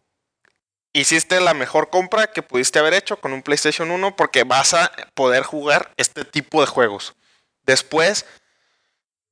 Hiciste 0.92 1.40
la 1.40 1.54
mejor 1.54 1.90
compra 1.90 2.34
que 2.34 2.44
pudiste 2.44 2.78
haber 2.78 2.94
hecho 2.94 3.22
con 3.22 3.32
un 3.32 3.42
PlayStation 3.42 3.90
1 3.90 4.18
porque 4.18 4.44
vas 4.44 4.74
a 4.74 4.92
poder 5.14 5.44
jugar 5.44 5.94
este 5.96 6.26
tipo 6.26 6.60
de 6.60 6.68
juegos. 6.68 7.16
Después 7.64 8.26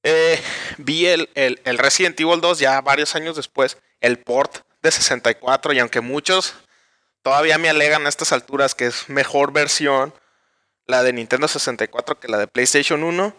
eh, 0.07 0.41
vi 0.77 1.05
el, 1.07 1.29
el- 1.35 1.59
el 1.65 1.77
Resident 1.77 2.19
Evil 2.19 2.41
2 2.41 2.59
ya 2.59 2.79
varios 2.81 3.15
años 3.15 3.35
después, 3.35 3.77
el 4.01 4.19
port 4.19 4.59
de 4.81 4.91
64 4.91 5.73
y 5.73 5.79
aunque 5.79 6.01
muchos 6.01 6.53
todavía 7.23 7.57
me 7.57 7.69
alegan 7.69 8.05
a 8.05 8.09
estas 8.09 8.31
alturas 8.31 8.73
que 8.75 8.85
es 8.85 9.09
mejor 9.09 9.51
versión 9.51 10.13
la 10.85 11.03
de 11.03 11.11
Nintendo 11.13 11.47
64 11.47 12.19
que 12.19 12.27
la 12.29 12.37
de 12.37 12.47
PlayStation 12.47 13.03
1, 13.03 13.35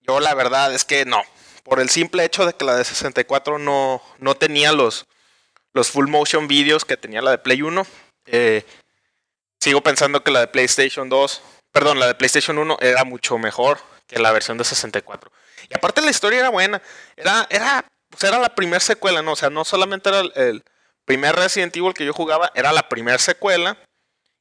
yo 0.00 0.20
la 0.20 0.34
verdad 0.34 0.72
es 0.74 0.84
que 0.84 1.04
no. 1.04 1.22
Por 1.62 1.80
el 1.80 1.90
simple 1.90 2.24
hecho 2.24 2.46
de 2.46 2.54
que 2.54 2.64
la 2.64 2.74
de 2.76 2.84
64 2.84 3.58
no, 3.58 4.00
no 4.18 4.34
tenía 4.34 4.72
los, 4.72 5.06
los 5.74 5.90
full 5.90 6.08
motion 6.08 6.48
videos 6.48 6.86
que 6.86 6.96
tenía 6.96 7.20
la 7.20 7.30
de 7.32 7.38
Play 7.38 7.60
1. 7.60 7.86
eh, 8.26 8.64
sigo 9.60 9.82
pensando 9.82 10.22
que 10.24 10.30
la 10.30 10.40
de 10.40 10.46
PlayStation 10.46 11.08
2, 11.08 11.42
perdón, 11.72 11.98
la 11.98 12.06
de 12.06 12.14
PlayStation 12.14 12.56
1 12.58 12.78
era 12.80 13.04
mucho 13.04 13.36
mejor 13.36 13.78
que 14.06 14.18
la 14.18 14.32
versión 14.32 14.56
de 14.56 14.64
64. 14.64 15.30
Y 15.70 15.74
aparte 15.76 16.00
la 16.00 16.10
historia 16.10 16.40
era 16.40 16.48
buena. 16.50 16.80
Era, 17.16 17.46
era, 17.50 17.84
pues 18.10 18.24
era 18.24 18.38
la 18.38 18.54
primera 18.54 18.80
secuela, 18.80 19.22
¿no? 19.22 19.32
O 19.32 19.36
sea, 19.36 19.50
no 19.50 19.64
solamente 19.64 20.08
era 20.08 20.20
el, 20.20 20.32
el 20.36 20.64
primer 21.04 21.36
Resident 21.36 21.76
Evil 21.76 21.94
que 21.94 22.04
yo 22.04 22.12
jugaba, 22.12 22.50
era 22.54 22.72
la 22.72 22.88
primera 22.88 23.18
secuela. 23.18 23.76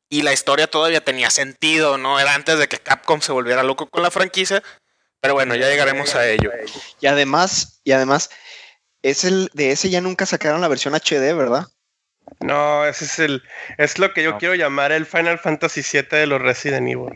Y 0.10 0.22
la 0.22 0.32
historia 0.32 0.68
todavía 0.68 1.04
tenía 1.04 1.30
sentido, 1.30 1.98
¿no? 1.98 2.18
Era 2.20 2.34
antes 2.34 2.58
de 2.58 2.70
que 2.70 2.80
Capcom 2.80 3.20
se 3.20 3.34
volviera 3.34 3.64
loco 3.64 3.88
con 3.90 4.04
la 4.04 4.12
franquicia. 4.12 4.64
Pero 5.20 5.34
bueno, 5.34 5.56
ya 5.56 5.68
llegaremos 5.68 6.16
a 6.16 6.26
ello. 6.30 6.52
Y 7.02 7.08
además, 7.08 7.82
y 7.84 7.92
además, 7.92 8.30
es 9.02 9.26
el 9.26 9.50
de 9.54 9.72
ese 9.72 9.90
ya 9.90 10.00
nunca 10.00 10.26
sacaron 10.26 10.62
la 10.62 10.70
versión 10.70 10.94
HD, 10.96 11.34
¿verdad? 11.36 11.68
No, 12.40 12.86
ese 12.86 13.06
es 13.06 13.20
el. 13.20 13.44
Es 13.78 14.00
lo 14.00 14.14
que 14.14 14.24
yo 14.24 14.32
No. 14.32 14.38
quiero 14.38 14.56
llamar 14.56 14.92
el 14.92 15.06
Final 15.06 15.40
Fantasy 15.40 15.82
VII 15.82 16.20
de 16.20 16.28
los 16.28 16.42
Resident 16.42 16.88
Evil. 16.88 17.14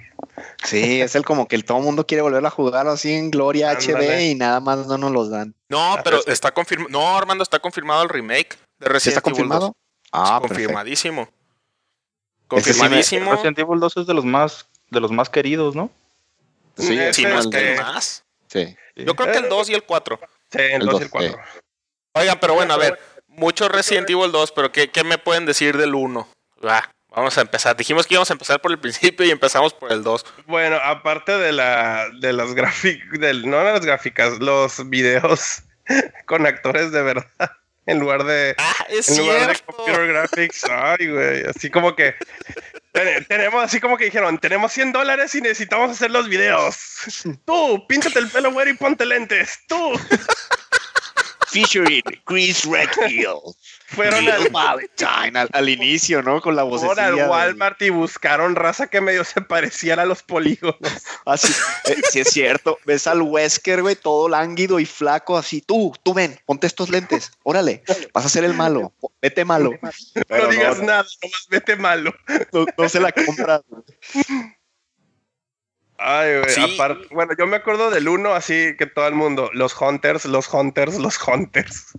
Sí, 0.63 1.01
es 1.01 1.15
el 1.15 1.23
como 1.25 1.47
que 1.47 1.55
el 1.55 1.65
todo 1.65 1.79
mundo 1.79 2.05
quiere 2.07 2.21
volver 2.21 2.45
a 2.45 2.49
jugar 2.49 2.87
así 2.87 3.13
en 3.13 3.31
Gloria 3.31 3.71
HD 3.71 3.89
Ándale. 3.95 4.25
y 4.27 4.35
nada 4.35 4.59
más 4.59 4.85
no 4.87 4.97
nos 4.97 5.11
los 5.11 5.29
dan. 5.29 5.55
No, 5.69 5.93
Ah, 5.95 6.01
pero 6.03 6.25
está 6.27 6.51
confirmado. 6.51 6.89
No, 6.89 7.17
Armando, 7.17 7.43
está 7.43 7.59
confirmado 7.59 8.03
el 8.03 8.09
remake 8.09 8.57
de 8.79 8.85
¿Sí 8.87 8.91
Resident 8.93 9.17
está 9.17 9.29
Evil 9.29 9.43
2. 9.49 9.49
confirmado? 9.49 9.75
Ah, 10.11 10.39
perfecto. 10.41 10.47
confirmadísimo. 10.63 11.21
Ese 11.21 11.29
sí 11.29 11.31
me- 11.31 12.47
Confirmadísimo. 12.47 13.31
Resident 13.31 13.59
Evil 13.59 13.79
2 13.79 13.97
es 13.97 14.07
de 14.07 14.13
los 14.13 14.25
más 14.25 14.67
de 14.89 14.99
los 14.99 15.11
más 15.11 15.29
queridos, 15.29 15.73
¿no? 15.75 15.89
Sí, 16.77 16.97
Si 17.13 17.23
no 17.23 17.39
es 17.39 17.45
el 17.45 17.51
que 17.51 17.57
de- 17.57 17.75
más. 17.77 18.23
sí. 18.47 18.75
Yo 18.95 19.15
creo 19.15 19.31
que 19.31 19.37
el 19.39 19.49
2 19.49 19.69
y 19.69 19.73
el 19.73 19.83
4. 19.83 20.19
Sí, 20.51 20.57
el 20.59 20.81
El 20.81 20.85
2 20.87 20.93
y 21.01 21.03
el 21.03 21.09
dos, 21.09 21.11
4. 21.11 21.41
Oigan, 22.13 22.37
pero 22.41 22.53
bueno, 22.55 22.73
a 22.73 22.77
ver. 22.77 22.99
Mucho 23.27 23.69
Resident 23.69 24.09
Evil 24.09 24.33
2, 24.33 24.51
pero 24.51 24.73
¿qué, 24.73 24.89
qué 24.91 25.05
me 25.05 25.17
pueden 25.17 25.45
decir 25.45 25.77
del 25.77 25.95
1? 25.95 26.27
Va, 26.65 26.93
vamos 27.11 27.37
a 27.37 27.41
empezar. 27.41 27.75
Dijimos 27.77 28.07
que 28.07 28.15
íbamos 28.15 28.29
a 28.29 28.33
empezar 28.33 28.59
por 28.61 28.71
el 28.71 28.79
principio 28.79 29.25
y 29.25 29.31
empezamos 29.31 29.73
por 29.73 29.91
el 29.91 30.01
2. 30.03 30.25
Bueno, 30.47 30.77
aparte 30.83 31.37
de 31.37 31.51
la 31.51 32.07
de 32.19 32.33
las 32.33 32.53
gráficas, 32.53 33.07
no 33.45 33.63
las 33.63 33.85
gráficas, 33.85 34.39
los 34.39 34.89
videos 34.89 35.63
con 36.25 36.45
actores 36.47 36.91
de 36.91 37.01
verdad 37.03 37.27
en 37.87 37.99
lugar 37.99 38.23
de 38.23 38.53
Ah, 38.59 38.85
es 38.89 39.09
en 39.09 39.17
lugar 39.25 39.47
de 39.47 39.59
computer 39.65 40.07
graphics. 40.07 40.63
Ay, 40.69 41.07
güey, 41.07 41.43
así 41.45 41.69
como 41.69 41.95
que 41.95 42.15
ten- 42.91 43.25
tenemos 43.25 43.63
así 43.63 43.79
como 43.79 43.97
que 43.97 44.05
dijeron, 44.05 44.37
tenemos 44.37 44.71
100 44.71 44.91
dólares 44.91 45.33
y 45.35 45.41
necesitamos 45.41 45.91
hacer 45.91 46.11
los 46.11 46.29
videos. 46.29 46.77
Tú, 47.45 47.85
píntate 47.87 48.19
el 48.19 48.29
pelo, 48.29 48.51
güey, 48.51 48.69
y 48.69 48.73
ponte 48.75 49.03
lentes. 49.05 49.59
Tú. 49.67 49.99
Featuring 51.47 52.01
Chris 52.25 52.63
Redfield. 52.65 53.55
Fueron 53.93 54.27
al, 54.29 54.49
Valentine 54.51 55.37
al, 55.39 55.49
al 55.51 55.69
inicio, 55.69 56.21
¿no? 56.23 56.41
Con 56.41 56.55
la 56.55 56.63
voz 56.63 56.81
fueron 56.83 57.03
al 57.03 57.29
Walmart 57.29 57.81
y 57.81 57.89
buscaron 57.89 58.55
raza 58.55 58.87
que 58.87 59.01
medio 59.01 59.23
se 59.23 59.41
pareciera 59.41 60.03
a 60.03 60.05
los 60.05 60.23
polígonos. 60.23 60.77
Así, 61.25 61.53
eh, 61.85 61.97
sí 62.09 62.21
es 62.21 62.29
cierto. 62.29 62.77
Ves 62.85 63.05
al 63.07 63.21
Wesker, 63.21 63.81
güey, 63.81 63.95
todo 63.95 64.29
lánguido 64.29 64.79
y 64.79 64.85
flaco, 64.85 65.37
así. 65.37 65.61
Tú, 65.61 65.93
tú 66.03 66.13
ven, 66.13 66.39
ponte 66.45 66.67
estos 66.67 66.89
lentes. 66.89 67.31
Órale, 67.43 67.83
vas 68.13 68.25
a 68.25 68.29
ser 68.29 68.43
el 68.43 68.53
malo. 68.53 68.93
Vete 69.21 69.45
malo. 69.45 69.71
Pero 70.27 70.45
no 70.45 70.49
digas 70.49 70.77
no, 70.79 70.85
nada, 70.85 71.05
nomás 71.21 71.47
vete 71.49 71.75
malo. 71.75 72.13
no, 72.51 72.65
no 72.77 72.89
se 72.89 72.99
la 72.99 73.11
compras. 73.11 73.61
güey. 73.67 73.83
Ay, 76.03 76.39
güey, 76.39 76.49
Sí. 76.49 76.73
aparte, 76.73 77.07
bueno, 77.11 77.33
yo 77.37 77.45
me 77.45 77.57
acuerdo 77.57 77.91
del 77.91 78.07
uno 78.07 78.33
así 78.33 78.75
que 78.77 78.87
todo 78.87 79.07
el 79.07 79.13
mundo, 79.13 79.51
los 79.53 79.79
hunters, 79.79 80.25
los 80.25 80.51
hunters, 80.51 80.97
los 80.97 81.19
hunters. 81.27 81.93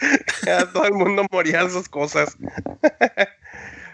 Ya 0.46 0.66
todo 0.72 0.84
el 0.84 0.92
mundo 0.94 1.24
moría 1.30 1.60
de 1.62 1.66
esas 1.68 1.88
cosas. 1.88 2.36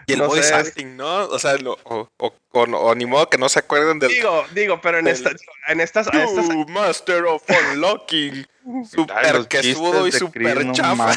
Y 0.09 0.13
el 0.13 0.19
no 0.19 0.27
voice 0.27 0.43
sé. 0.47 0.53
acting, 0.53 0.95
¿no? 0.95 1.25
O 1.27 1.37
sea, 1.37 1.57
no- 1.57 1.77
o, 1.83 2.09
o- 2.17 2.33
o 2.51 2.65
no- 2.65 2.79
o 2.79 2.95
ni 2.95 3.05
modo 3.05 3.29
que 3.29 3.37
no 3.37 3.49
se 3.49 3.59
acuerden 3.59 3.99
del. 3.99 4.09
Digo, 4.09 4.45
digo, 4.53 4.79
pero 4.81 4.99
en 4.99 5.05
del- 5.05 5.13
esta, 5.15 5.31
en 5.67 5.81
estas, 5.81 6.07
en 6.13 6.21
estas 6.21 6.47
You 6.47 6.65
Master 6.69 7.25
of 7.25 7.43
Unlocking. 7.73 8.47
Super 8.89 9.47
quesudo 9.47 10.07
y 10.07 10.11
super 10.13 10.53
Chris, 10.55 10.65
no 10.65 10.73
chafa. 10.73 11.13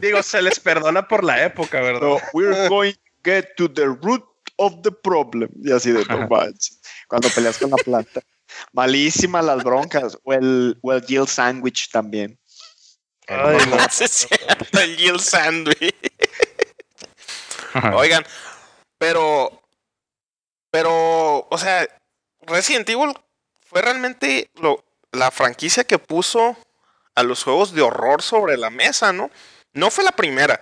digo, 0.00 0.22
se 0.22 0.40
les 0.42 0.58
perdona 0.60 1.06
por 1.06 1.22
la 1.24 1.44
época, 1.44 1.80
¿verdad? 1.80 2.00
No, 2.00 2.18
we're 2.32 2.68
going 2.68 2.92
to 2.92 3.00
get 3.24 3.54
to 3.56 3.68
the 3.72 3.86
root 3.86 4.24
of 4.56 4.82
the 4.82 4.90
problem. 4.92 5.48
Y 5.62 5.72
así 5.72 5.90
de 5.92 6.04
no 6.04 6.26
manches. 6.30 6.80
Cuando 7.08 7.28
peleas 7.30 7.58
con 7.58 7.70
la 7.70 7.76
planta. 7.76 8.20
Malísimas 8.72 9.44
las 9.44 9.62
broncas. 9.64 10.16
O 10.24 10.32
el, 10.32 10.78
o 10.82 10.92
el 10.92 11.04
Jill 11.04 11.26
Sandwich 11.28 11.90
también. 11.90 12.38
Ay, 13.28 13.58
no. 13.68 13.76
Cierto, 13.90 14.80
el 14.80 14.96
Jill 14.96 15.20
Sandwich. 15.20 15.94
Oigan, 17.94 18.24
pero. 18.98 19.62
Pero, 20.70 21.46
o 21.50 21.58
sea, 21.58 21.88
Resident 22.42 22.88
Evil 22.90 23.14
fue 23.66 23.80
realmente 23.80 24.50
lo, 24.56 24.84
la 25.12 25.30
franquicia 25.30 25.84
que 25.84 25.98
puso 25.98 26.58
a 27.14 27.22
los 27.22 27.42
juegos 27.42 27.72
de 27.72 27.80
horror 27.82 28.20
sobre 28.22 28.58
la 28.58 28.68
mesa, 28.68 29.12
¿no? 29.14 29.30
No 29.72 29.90
fue 29.90 30.04
la 30.04 30.12
primera. 30.12 30.60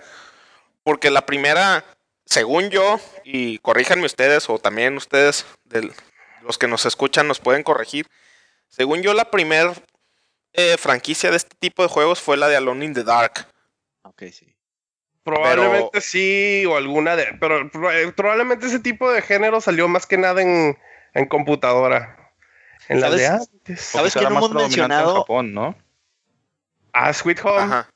Porque 0.83 1.11
la 1.11 1.25
primera, 1.25 1.83
según 2.25 2.69
yo, 2.69 3.01
y 3.25 3.57
corríjanme 3.59 4.05
ustedes, 4.05 4.49
o 4.49 4.59
también 4.59 4.95
ustedes, 4.95 5.45
del- 5.65 5.93
los 6.41 6.57
que 6.57 6.67
nos 6.69 6.85
escuchan, 6.85 7.27
nos 7.27 7.39
pueden 7.39 7.63
corregir. 7.63 8.07
Según 8.69 9.01
yo, 9.01 9.13
la 9.13 9.29
primera 9.29 9.73
franquicia 10.77 11.29
de 11.31 11.37
este 11.37 11.55
tipo 11.59 11.83
de 11.83 11.89
juegos 11.89 12.21
fue 12.21 12.37
la 12.37 12.47
de 12.47 12.57
Alone 12.57 12.85
in 12.85 12.93
the 12.93 13.03
Dark. 13.03 13.47
Ok, 14.03 14.23
sí. 14.31 14.53
Probablemente 15.23 15.99
sí, 16.01 16.65
o 16.65 16.77
alguna 16.77 17.15
de. 17.15 17.33
Pero 17.39 17.69
eh, 17.91 18.13
probablemente 18.15 18.67
ese 18.67 18.79
tipo 18.79 19.11
de 19.11 19.21
género 19.21 19.59
salió 19.59 19.87
más 19.87 20.05
que 20.05 20.17
nada 20.17 20.41
en, 20.41 20.77
en 21.13 21.25
computadora. 21.27 22.33
En 22.87 23.01
la 23.01 23.09
de 23.09 23.25
¿Sabes? 23.25 23.49
antes. 23.51 23.81
¿Sabes 23.81 24.15
era 24.15 24.29
no 24.29 24.35
más 24.35 24.43
hemos 24.45 24.49
predominante 24.51 24.75
en 24.75 24.87
mencionado? 24.89 25.15
Japón, 25.21 25.53
¿no? 25.53 25.75
Ah, 26.93 27.11
Sweet 27.11 27.43
Home. 27.43 27.61
Ajá. 27.61 27.89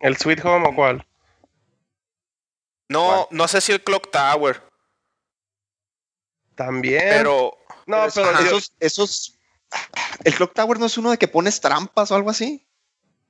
¿El 0.00 0.16
Sweet 0.16 0.44
Home 0.44 0.68
o 0.68 0.74
cuál? 0.74 1.06
No, 2.88 3.28
no 3.30 3.46
sé 3.48 3.60
si 3.60 3.72
el 3.72 3.82
Clock 3.82 4.10
Tower, 4.10 4.60
También. 6.56 7.04
pero 7.08 7.56
No, 7.86 8.04
pero, 8.12 8.26
pero, 8.32 8.38
esos, 8.40 8.74
esos. 8.80 9.38
El 10.24 10.34
Clock 10.34 10.54
Tower 10.54 10.78
no 10.78 10.86
es 10.86 10.96
uno 10.98 11.10
de 11.10 11.18
que 11.18 11.28
pones 11.28 11.60
trampas 11.60 12.10
o 12.10 12.14
algo 12.16 12.30
así. 12.30 12.66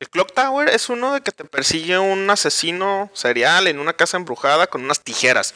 El 0.00 0.10
Clock 0.10 0.32
Tower 0.34 0.68
es 0.68 0.88
uno 0.88 1.14
de 1.14 1.20
que 1.20 1.30
te 1.30 1.44
persigue 1.44 1.98
un 1.98 2.28
asesino 2.28 3.10
serial 3.14 3.66
en 3.68 3.78
una 3.78 3.92
casa 3.92 4.16
embrujada 4.16 4.66
con 4.66 4.82
unas 4.84 5.00
tijeras. 5.00 5.54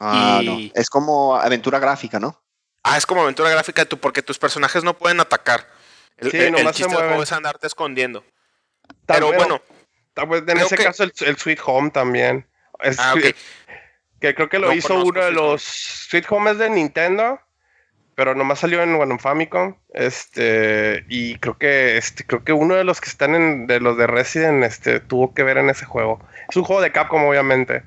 Ah, 0.00 0.40
no. 0.44 0.58
Es 0.74 0.88
como 0.90 1.36
aventura 1.36 1.78
gráfica, 1.78 2.18
¿no? 2.18 2.40
Ah, 2.82 2.96
es 2.96 3.04
como 3.06 3.22
aventura 3.22 3.50
gráfica 3.50 3.84
tú, 3.84 3.98
porque 3.98 4.22
tus 4.22 4.38
personajes 4.38 4.82
no 4.84 4.96
pueden 4.96 5.20
atacar. 5.20 5.66
El, 6.16 6.30
Sí, 6.30 6.36
el- 6.38 6.44
el 6.44 6.52
nomás 6.52 6.74
chiste 6.76 6.88
se 6.90 6.94
juego 6.94 7.08
mueven. 7.10 7.22
es 7.24 7.32
andarte 7.32 7.66
escondiendo. 7.66 8.24
Tal 9.04 9.16
Pero 9.20 9.32
bueno, 9.32 9.60
tal 10.14 10.26
vez 10.28 10.42
en 10.46 10.58
ese 10.58 10.76
que- 10.76 10.84
caso 10.84 11.02
el, 11.02 11.12
el 11.20 11.36
Sweet 11.36 11.58
Home 11.66 11.90
también. 11.90 12.48
Es- 12.80 12.98
ah, 12.98 13.14
ok. 13.14 13.34
Que 14.20 14.34
creo 14.34 14.48
que 14.48 14.58
lo 14.58 14.68
No 14.68 14.72
hizo 14.72 14.94
uno 15.02 15.22
de 15.22 15.32
los 15.32 15.62
Sweet 15.62 16.26
Home 16.30 16.52
es 16.52 16.58
de 16.58 16.70
Nintendo, 16.70 17.38
pero 18.16 18.34
nomás 18.34 18.58
salió 18.60 18.82
en, 18.82 18.96
bueno, 18.96 19.12
en 19.12 19.18
Famicom. 19.20 19.76
Este, 19.94 21.04
y 21.08 21.36
creo 21.36 21.56
que 21.58 21.96
este, 21.98 22.24
creo 22.24 22.42
que 22.42 22.52
uno 22.52 22.74
de 22.74 22.82
los 22.82 23.00
que 23.00 23.08
están 23.08 23.34
en 23.36 23.66
de 23.68 23.78
los 23.78 23.96
de 23.96 24.06
Resident 24.08 24.64
este 24.64 24.98
tuvo 25.00 25.32
que 25.34 25.44
ver 25.44 25.58
en 25.58 25.70
ese 25.70 25.84
juego. 25.84 26.20
Es 26.50 26.56
un 26.56 26.64
juego 26.64 26.82
de 26.82 26.90
Capcom 26.92 27.22
obviamente. 27.24 27.82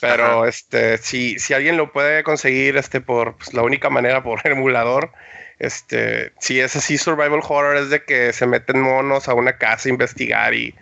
Pero 0.00 0.40
Ajá. 0.40 0.48
este, 0.48 0.96
si, 0.98 1.38
si 1.38 1.54
alguien 1.54 1.76
lo 1.76 1.92
puede 1.92 2.22
conseguir 2.24 2.76
este 2.78 3.00
por 3.00 3.36
pues, 3.36 3.52
la 3.52 3.62
única 3.62 3.90
manera 3.90 4.22
por 4.22 4.40
emulador, 4.46 5.12
este, 5.58 6.32
si 6.40 6.58
es 6.58 6.74
así 6.74 6.96
survival 6.98 7.40
horror 7.46 7.76
es 7.76 7.90
de 7.90 8.02
que 8.04 8.32
se 8.32 8.46
meten 8.46 8.80
monos 8.80 9.28
a 9.28 9.34
una 9.34 9.58
casa 9.58 9.88
a 9.88 9.92
investigar 9.92 10.54
y 10.54 10.74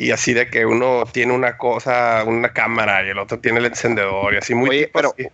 y 0.00 0.12
así 0.12 0.32
de 0.32 0.48
que 0.48 0.64
uno 0.64 1.04
tiene 1.12 1.32
una 1.34 1.58
cosa, 1.58 2.22
una 2.24 2.52
cámara 2.52 3.04
y 3.04 3.08
el 3.08 3.18
otro 3.18 3.40
tiene 3.40 3.58
el 3.58 3.66
encendedor 3.66 4.32
y 4.32 4.36
así 4.36 4.54
muy 4.54 4.70
Oye, 4.70 4.86
tipo 4.86 4.98
pero- 5.00 5.14
así. 5.18 5.28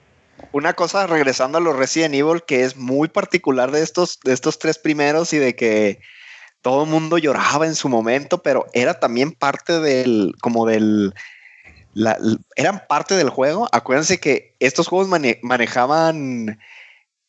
Una 0.55 0.75
cosa, 0.75 1.09
regresando 1.09 1.59
a 1.59 1.61
los 1.61 1.75
Resident 1.75 2.15
Evil, 2.15 2.45
que 2.47 2.63
es 2.63 2.77
muy 2.77 3.09
particular 3.09 3.73
de 3.73 3.83
estos, 3.83 4.21
de 4.23 4.33
estos 4.33 4.61
tres 4.61 4.79
primeros 4.79 5.33
y 5.33 5.39
de 5.39 5.57
que 5.57 5.99
todo 6.63 6.85
el 6.85 6.91
mundo 6.91 7.19
lloraba 7.19 7.67
en 7.67 7.75
su 7.75 7.89
momento, 7.89 8.41
pero 8.41 8.67
era 8.73 9.01
también 9.01 9.33
parte 9.33 9.81
del, 9.81 10.33
como 10.41 10.65
del, 10.65 11.13
eran 12.55 12.85
parte 12.89 13.17
del 13.17 13.31
juego. 13.31 13.69
Acuérdense 13.73 14.21
que 14.21 14.55
estos 14.61 14.87
juegos 14.87 15.09
mane- 15.09 15.41
manejaban 15.43 16.61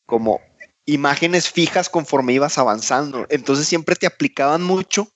como 0.06 0.40
imágenes 0.86 1.50
fijas 1.50 1.90
conforme 1.90 2.34
ibas 2.34 2.60
avanzando. 2.60 3.26
Entonces 3.32 3.68
siempre 3.68 3.96
te 3.96 4.06
aplicaban 4.06 4.62
mucho 4.62 5.08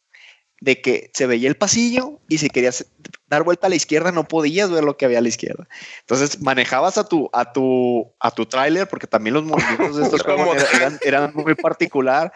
de 0.62 0.82
que 0.82 1.10
se 1.14 1.26
veía 1.26 1.48
el 1.48 1.56
pasillo 1.56 2.20
y 2.28 2.38
si 2.40 2.50
querías 2.50 2.86
dar 3.28 3.44
vuelta 3.44 3.68
a 3.68 3.70
la 3.70 3.76
izquierda 3.76 4.12
no 4.12 4.28
podías 4.28 4.70
ver 4.70 4.84
lo 4.84 4.98
que 4.98 5.06
había 5.06 5.20
a 5.20 5.22
la 5.22 5.30
izquierda. 5.30 5.68
Entonces 6.02 6.42
manejabas 6.42 6.98
a 6.98 7.08
tu 7.08 7.30
a 7.34 7.54
tu 7.54 8.14
a 8.20 8.32
tu 8.32 8.46
tráiler 8.46 8.88
porque 8.88 9.08
también 9.08 9.36
los 9.36 9.44
movimientos 9.46 9.96
de 9.98 10.04
estos 10.04 10.22
juegos 10.24 10.58
eran, 10.74 11.00
eran 11.02 11.32
muy 11.34 11.56
particular 11.56 12.34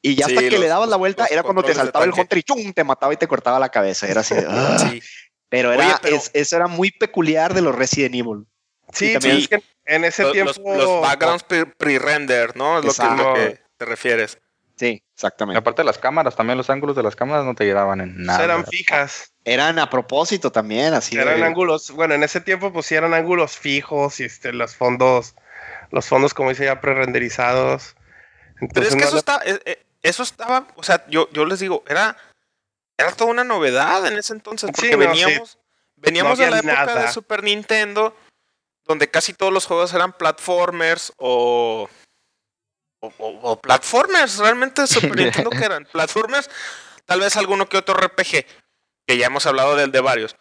y 0.00 0.14
ya 0.14 0.26
Sí, 0.26 0.32
hasta 0.32 0.40
que 0.44 0.50
los- 0.52 0.60
le 0.60 0.66
dabas 0.68 0.88
la 0.88 0.96
vuelta 0.96 1.26
era 1.26 1.42
cuando 1.42 1.62
te 1.62 1.74
saltaba 1.74 2.04
el 2.04 2.12
hunter 2.12 2.38
y 2.38 2.42
¡chum! 2.42 2.72
te 2.72 2.84
mataba 2.84 3.12
y 3.12 3.16
te 3.16 3.26
cortaba 3.26 3.58
la 3.58 3.68
cabeza. 3.68 4.06
Era 4.08 4.20
así. 4.22 4.34
de, 4.34 4.46
"Ah". 4.48 4.78
Sí. 4.90 5.02
Pero 5.50 5.72
era 5.72 5.86
Oye, 5.86 5.94
pero- 6.02 6.16
es- 6.16 6.30
eso 6.34 6.56
era 6.56 6.66
muy 6.68 6.90
peculiar 6.90 7.52
de 7.54 7.62
los 7.62 7.74
Resident 7.74 8.14
Evil. 8.14 8.46
Sí, 8.92 9.12
también- 9.14 9.36
es 9.38 9.48
que 9.48 9.62
en 9.86 10.04
ese 10.04 10.22
Los, 10.22 10.32
tiempo 10.32 10.52
los- 10.64 10.76
los 10.78 11.02
backgrounds 11.02 11.42
pre- 11.42 11.66
pre-render, 11.66 12.56
¿no? 12.56 12.78
Es 12.78 12.84
lo 12.84 12.92
que, 12.94 13.22
lo 13.22 13.34
que 13.34 13.60
te 13.76 13.84
refieres. 13.84 14.38
Sí, 14.76 15.02
exactamente. 15.18 15.58
aparte 15.58 15.82
las 15.82 15.98
cámaras, 15.98 16.36
también 16.36 16.56
los 16.56 16.70
ángulos 16.70 16.94
de 16.94 17.02
las 17.02 17.16
cámaras 17.16 17.44
no 17.44 17.54
te 17.56 17.64
ayudaban 17.64 18.00
en 18.00 18.22
nada. 18.24 18.44
eran 18.44 18.64
fijas, 18.66 19.32
Eran 19.44 19.78
a 19.80 19.90
propósito 19.90 20.52
también, 20.52 20.94
así. 20.94 21.16
de- 21.16 21.22
eran 21.22 21.42
ángulos, 21.42 21.90
bueno, 21.90 22.14
en 22.14 22.22
ese 22.22 22.40
tiempo 22.40 22.72
pues 22.72 22.86
sí 22.86 22.94
eran 22.94 23.14
ángulos 23.14 23.56
fijos 23.56 24.20
y 24.20 24.24
este 24.24 24.52
los 24.52 24.76
fondos 24.76 25.34
los 25.90 26.06
fondos 26.06 26.34
como 26.34 26.50
dice 26.50 26.66
ya 26.66 26.80
prerenderizados. 26.80 27.96
Pero 28.54 28.66
Entonces 28.66 28.92
es 28.92 28.94
que 28.96 29.02
no 29.02 29.08
eso, 29.08 29.16
está, 29.18 29.40
eh, 29.44 29.60
eh, 29.64 29.84
eso 30.02 30.22
estaba, 30.22 30.66
o 30.76 30.82
sea, 30.82 31.04
yo, 31.08 31.28
yo 31.32 31.44
les 31.46 31.58
digo, 31.60 31.82
era, 31.88 32.16
era 32.96 33.10
toda 33.12 33.30
una 33.30 33.42
novedad 33.44 34.06
en 34.06 34.18
ese 34.18 34.32
entonces, 34.34 34.70
porque 34.70 34.88
Sí, 34.88 34.92
no, 34.92 34.98
veníamos, 34.98 35.58
veníamos 35.96 36.38
No 36.38 36.44
de 36.44 36.50
la 36.50 36.58
época 36.58 36.84
nada. 36.86 37.02
de 37.06 37.12
Super 37.12 37.42
Nintendo, 37.42 38.14
donde 38.84 39.08
casi 39.10 39.32
todos 39.32 39.52
los 39.52 39.66
juegos 39.66 39.92
eran 39.94 40.12
platformers 40.12 41.12
o, 41.16 41.88
o, 43.00 43.12
o- 43.18 43.40
o 43.52 43.60
platformers, 43.60 44.38
realmente 44.38 44.86
Super 44.86 45.16
Nintendo 45.16 45.50
que 45.50 45.64
eran 45.64 45.84
platformers, 45.90 46.50
tal 47.06 47.20
vez 47.20 47.36
alguno 47.36 47.68
que 47.68 47.76
otro 47.76 47.94
RPG, 47.94 48.44
que 49.06 49.16
ya 49.18 49.26
hemos 49.26 49.46
hablado 49.46 49.76
del 49.76 49.92
de 49.92 50.00
varios. 50.00 50.36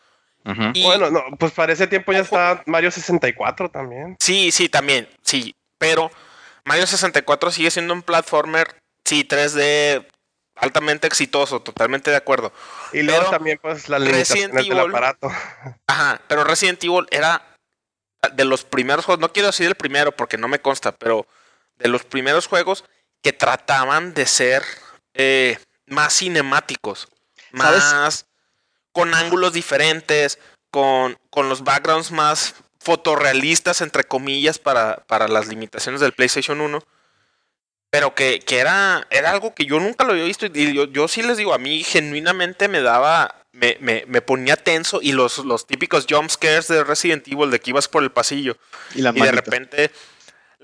Y- 0.74 0.84
Bueno, 0.84 1.10
no, 1.12 1.22
pues 1.38 1.52
para 1.52 1.74
ese 1.74 1.88
tiempo 1.88 2.14
ya 2.14 2.20
Ojo. 2.20 2.26
estaba 2.36 2.64
Mario 2.68 2.90
64 2.90 3.70
también. 3.70 4.16
Sí, 4.20 4.52
sí, 4.52 4.70
también, 4.70 5.10
sí. 5.22 5.54
Pero 5.78 6.10
Mario 6.64 6.88
64 6.88 7.52
sigue 7.52 7.70
siendo 7.70 7.94
un 7.94 8.02
platformer, 8.02 8.76
sí, 9.04 9.26
3D 9.28 10.08
altamente 10.56 11.06
exitoso, 11.06 11.62
totalmente 11.62 12.10
de 12.12 12.16
acuerdo. 12.18 12.54
Y 12.94 13.02
luego 13.04 13.20
Pero 13.20 13.32
también 13.32 13.60
pues 13.62 13.90
las 13.90 14.02
Resident 14.02 14.54
limitaciones 14.54 14.68
del 14.70 14.78
Evil- 14.78 14.90
aparato. 14.90 15.30
Ajá, 15.88 16.22
pero 16.30 16.46
Resident 16.46 16.82
Evil 16.84 17.06
era 17.12 17.44
de 18.34 18.46
los 18.46 18.64
primeros 18.64 19.04
juegos, 19.06 19.20
no 19.20 19.32
quiero 19.34 19.48
decir 19.48 19.68
el 19.68 19.76
primero 19.76 20.14
porque 20.14 20.38
no 20.38 20.48
me 20.48 20.60
consta, 20.60 20.94
pero 20.94 21.28
de 21.78 21.90
los 21.90 22.04
primeros 22.04 22.48
juegos 22.48 22.84
que 23.22 23.34
trataban 23.34 24.14
de 24.14 24.26
ser 24.26 24.64
eh, 25.14 25.58
más 25.86 26.18
cinemáticos, 26.18 27.08
¿Sabes? 27.56 27.84
más 27.84 28.26
con 28.92 29.14
ángulos 29.14 29.54
diferentes, 29.54 30.40
con, 30.72 31.18
con 31.30 31.50
los 31.50 31.64
backgrounds 31.64 32.12
más 32.12 32.56
fotorrealistas, 32.80 33.82
entre 33.82 34.04
comillas, 34.06 34.60
para, 34.60 35.06
para 35.08 35.28
las 35.28 35.48
limitaciones 35.48 36.02
del 36.02 36.14
PlayStation 36.14 36.62
1. 36.62 36.84
Pero 37.90 38.16
que, 38.16 38.40
que 38.40 38.60
era, 38.60 39.06
era 39.10 39.32
algo 39.32 39.54
que 39.54 39.66
yo 39.66 39.80
nunca 39.80 40.04
lo 40.04 40.14
había 40.14 40.26
visto. 40.26 40.46
Y 40.48 40.74
yo, 40.74 40.86
yo 40.86 41.08
sí 41.08 41.22
les 41.22 41.38
digo, 41.38 41.54
a 41.54 41.58
mí 41.58 41.84
genuinamente 41.84 42.68
me 42.68 42.82
daba. 42.82 43.36
Me, 43.52 43.78
me, 43.82 44.04
me 44.08 44.22
ponía 44.22 44.56
tenso. 44.56 45.00
Y 45.02 45.14
los, 45.14 45.40
los 45.40 45.68
típicos 45.68 46.06
jump 46.10 46.30
scares 46.30 46.68
de 46.68 46.84
Resident 46.84 47.28
Evil, 47.28 47.50
de 47.50 47.60
que 47.60 47.72
ibas 47.72 47.88
por 47.88 48.04
el 48.04 48.12
pasillo. 48.12 48.58
Y 48.96 49.02
las 49.02 49.16
Y 49.16 49.22
de 49.22 49.32
repente 49.32 49.92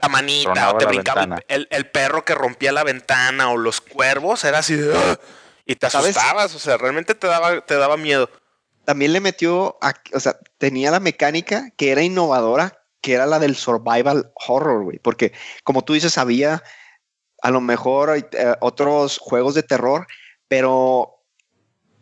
la 0.03 0.09
manita, 0.09 0.71
o 0.71 0.77
te 0.77 0.85
brincaba 0.85 1.23
el, 1.47 1.67
el- 1.71 1.89
perro 1.89 2.23
que 2.25 2.35
rompía 2.35 2.71
la 2.71 2.83
ventana, 2.83 3.49
o 3.51 3.57
los 3.57 3.81
cuervos, 3.81 4.43
era 4.43 4.59
así 4.59 4.75
de. 4.75 4.95
"Ah", 4.95 5.17
Y 5.65 5.75
te 5.75 5.89
¿Sabes? 5.89 6.17
asustabas, 6.17 6.53
o 6.55 6.59
sea, 6.59 6.77
realmente 6.77 7.15
te 7.15 7.27
daba, 7.27 7.61
te 7.65 7.75
daba 7.75 7.97
miedo. 7.97 8.29
también 8.85 9.13
le 9.13 9.21
metió, 9.21 9.77
a- 9.81 9.93
o 10.13 10.19
sea, 10.19 10.37
tenía 10.57 10.91
la 10.91 10.99
mecánica 10.99 11.71
que 11.77 11.91
era 11.93 12.01
innovadora, 12.01 12.81
que 12.99 13.13
era 13.13 13.25
la 13.25 13.39
del 13.39 13.55
survival 13.55 14.33
horror, 14.45 14.83
güey, 14.83 14.99
porque 14.99 15.31
como 15.63 15.83
tú 15.85 15.93
dices, 15.93 16.17
había 16.17 16.61
a 17.41 17.49
lo 17.51 17.61
mejor 17.61 18.17
eh, 18.17 18.55
otros 18.59 19.19
juegos 19.19 19.55
de 19.55 19.63
terror, 19.63 20.05
pero 20.49 21.12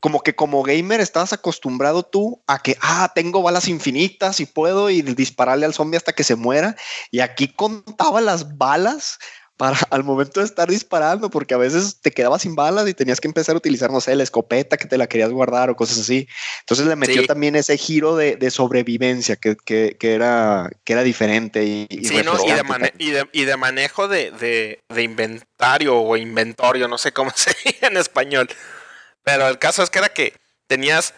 como 0.01 0.21
que 0.21 0.35
como 0.35 0.61
gamer 0.63 0.99
estabas 0.99 1.31
acostumbrado 1.31 2.03
tú 2.03 2.43
a 2.47 2.59
que, 2.61 2.75
ah, 2.81 3.11
tengo 3.15 3.41
balas 3.41 3.67
infinitas 3.69 4.39
y 4.41 4.45
puedo 4.45 4.89
ir 4.89 5.15
dispararle 5.15 5.65
al 5.65 5.73
zombie 5.73 5.95
hasta 5.97 6.11
que 6.13 6.23
se 6.25 6.35
muera, 6.35 6.75
y 7.11 7.21
aquí 7.21 7.47
contaba 7.47 8.19
las 8.19 8.57
balas 8.57 9.17
para 9.57 9.77
al 9.91 10.03
momento 10.03 10.39
de 10.39 10.47
estar 10.47 10.67
disparando, 10.67 11.29
porque 11.29 11.53
a 11.53 11.57
veces 11.57 12.01
te 12.01 12.09
quedabas 12.09 12.41
sin 12.41 12.55
balas 12.55 12.87
y 12.89 12.95
tenías 12.95 13.21
que 13.21 13.27
empezar 13.27 13.53
a 13.53 13.59
utilizar, 13.59 13.91
no 13.91 14.01
sé, 14.01 14.15
la 14.15 14.23
escopeta 14.23 14.75
que 14.75 14.87
te 14.87 14.97
la 14.97 15.05
querías 15.05 15.29
guardar 15.29 15.69
o 15.69 15.75
cosas 15.75 15.99
así. 15.99 16.27
Entonces 16.61 16.87
le 16.87 16.95
metió 16.95 17.21
Sí. 17.21 17.27
también 17.27 17.55
ese 17.55 17.77
giro 17.77 18.15
de, 18.15 18.37
de 18.37 18.49
sobrevivencia 18.49 19.35
que, 19.35 19.55
que- 19.63 19.97
que 19.99 20.13
era, 20.15 20.67
que 20.83 20.93
era 20.93 21.03
diferente 21.03 21.63
y, 21.63 21.85
y 21.91 22.05
Sí, 22.05 22.21
¿no? 22.25 22.43
y, 22.43 22.51
de 22.51 22.63
mane- 22.63 22.93
y, 22.97 23.11
de, 23.11 23.29
y 23.33 23.43
de 23.43 23.55
manejo 23.57 24.07
de, 24.07 24.31
de- 24.31 24.79
de 24.89 25.03
inventario 25.03 25.95
o 25.95 26.17
inventorio, 26.17 26.87
no 26.87 26.97
sé 26.97 27.11
cómo 27.11 27.31
se 27.35 27.51
dice 27.63 27.85
en 27.85 27.97
español. 27.97 28.49
Pero 29.23 29.47
el 29.47 29.60
caso 29.60 29.84
es 29.84 29.89
que 29.89 29.99
era 29.99 30.10
que 30.10 30.34
tenías, 30.67 31.13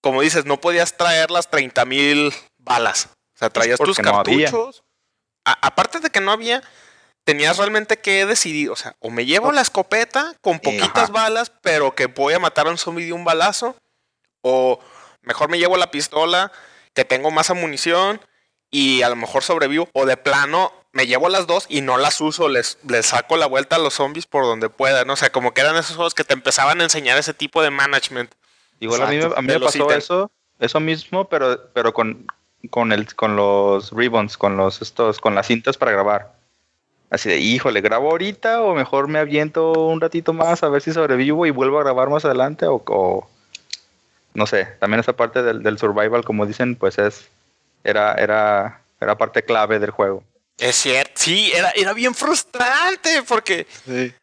como 0.00 0.22
dices, 0.22 0.44
no 0.44 0.60
podías 0.60 0.96
traer 0.96 1.30
las 1.30 1.50
30 1.50 1.84
mil 1.84 2.34
balas. 2.58 3.08
O 3.34 3.38
sea, 3.38 3.50
traías 3.50 3.78
tus 3.78 3.98
no 4.00 4.16
había. 4.16 4.50
cartuchos. 4.50 4.82
Aparte 5.44 6.00
de 6.00 6.10
que 6.10 6.20
no 6.20 6.32
había, 6.32 6.62
tenías 7.24 7.56
realmente 7.56 7.98
que 7.98 8.26
decidir. 8.26 8.70
O 8.70 8.76
sea, 8.76 8.96
o 9.00 9.10
me 9.10 9.24
llevo 9.26 9.52
la 9.52 9.62
escopeta 9.62 10.34
con 10.40 10.60
poquitas 10.60 11.04
Ajá. 11.04 11.12
balas, 11.12 11.52
pero 11.62 11.94
que 11.94 12.06
voy 12.06 12.34
a 12.34 12.38
matar 12.38 12.66
a 12.66 12.70
un 12.70 12.78
zombie 12.78 13.06
de 13.06 13.12
un 13.12 13.24
balazo. 13.24 13.76
O 14.42 14.80
mejor 15.22 15.48
me 15.48 15.58
llevo 15.58 15.76
la 15.76 15.90
pistola, 15.90 16.52
que 16.94 17.04
tengo 17.04 17.30
más 17.30 17.50
munición 17.54 18.20
y 18.70 19.02
a 19.02 19.08
lo 19.08 19.16
mejor 19.16 19.42
sobrevivo. 19.42 19.88
O 19.92 20.06
de 20.06 20.16
plano, 20.16 20.72
me 20.92 21.06
llevo 21.06 21.28
las 21.28 21.46
dos 21.46 21.66
y 21.68 21.80
no 21.82 21.96
las 21.96 22.20
uso, 22.20 22.48
les, 22.48 22.78
les 22.88 23.06
saco 23.06 23.36
la 23.36 23.46
vuelta 23.46 23.76
a 23.76 23.78
los 23.78 23.94
zombies 23.94 24.26
por 24.26 24.44
donde 24.44 24.68
pueda, 24.68 25.04
¿no? 25.04 25.12
O 25.12 25.16
sea, 25.16 25.30
como 25.30 25.52
que 25.54 25.60
eran 25.60 25.76
esos 25.76 25.96
juegos 25.96 26.14
que 26.14 26.24
te 26.24 26.34
empezaban 26.34 26.80
a 26.80 26.84
enseñar 26.84 27.16
ese 27.18 27.32
tipo 27.34 27.62
de 27.62 27.70
management. 27.70 28.32
Igual 28.80 29.02
a 29.02 29.06
mí, 29.10 29.16
a 29.36 29.40
mí 29.42 29.46
me 29.46 29.52
pasó 29.66 29.78
eso, 29.98 30.30
eso 30.58 30.80
mismo, 30.80 31.28
pero, 31.28 31.68
pero 31.74 31.92
con, 31.94 32.26
con 32.70 32.92
el, 32.92 33.14
con 33.14 33.36
los 33.36 33.92
ribbons, 33.92 34.36
con 34.36 34.56
los 34.56 34.82
estos, 34.82 35.20
con 35.20 35.34
las 35.34 35.46
cintas 35.46 35.76
para 35.76 35.92
grabar. 35.92 36.32
Así 37.10 37.28
de, 37.28 37.38
híjole, 37.38 37.80
¿grabo 37.80 38.10
ahorita 38.10 38.62
o 38.62 38.74
mejor 38.74 39.08
me 39.08 39.18
aviento 39.18 39.72
un 39.72 40.00
ratito 40.00 40.32
más 40.32 40.62
a 40.62 40.68
ver 40.68 40.80
si 40.82 40.92
sobrevivo 40.92 41.44
y 41.44 41.50
vuelvo 41.50 41.78
a 41.80 41.82
grabar 41.84 42.08
más 42.08 42.24
adelante? 42.24 42.66
O, 42.66 42.82
o- 42.86 43.28
no 44.32 44.46
sé, 44.46 44.66
también 44.78 45.00
esa 45.00 45.12
parte 45.14 45.42
del, 45.42 45.62
del 45.62 45.78
survival, 45.78 46.24
como 46.24 46.46
dicen, 46.46 46.76
pues 46.76 46.98
es 46.98 47.28
era, 47.82 48.14
era, 48.14 48.80
era 49.00 49.18
parte 49.18 49.42
clave 49.44 49.78
del 49.80 49.90
juego. 49.90 50.22
Es 50.60 50.76
cierto, 50.76 51.12
sí, 51.16 51.50
era, 51.54 51.70
era 51.70 51.94
bien 51.94 52.14
frustrante 52.14 53.22
porque 53.22 53.66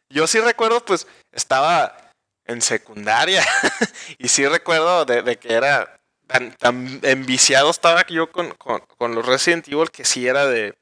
yo 0.08 0.28
sí 0.28 0.38
recuerdo, 0.38 0.84
pues, 0.84 1.06
estaba 1.32 2.12
en 2.44 2.62
secundaria 2.62 3.44
y 4.18 4.28
sí 4.28 4.46
recuerdo 4.46 5.04
de, 5.04 5.36
que 5.36 5.52
era 5.52 6.00
tan, 6.28 6.52
tan 6.56 7.00
enviciado 7.02 7.70
estaba 7.70 8.06
yo 8.06 8.30
con, 8.30 8.54
con, 8.54 9.14
los 9.16 9.26
Resident 9.26 9.66
Evil 9.66 9.90
que 9.90 10.04
sí 10.04 10.28
era 10.28 10.46
de, 10.46 10.78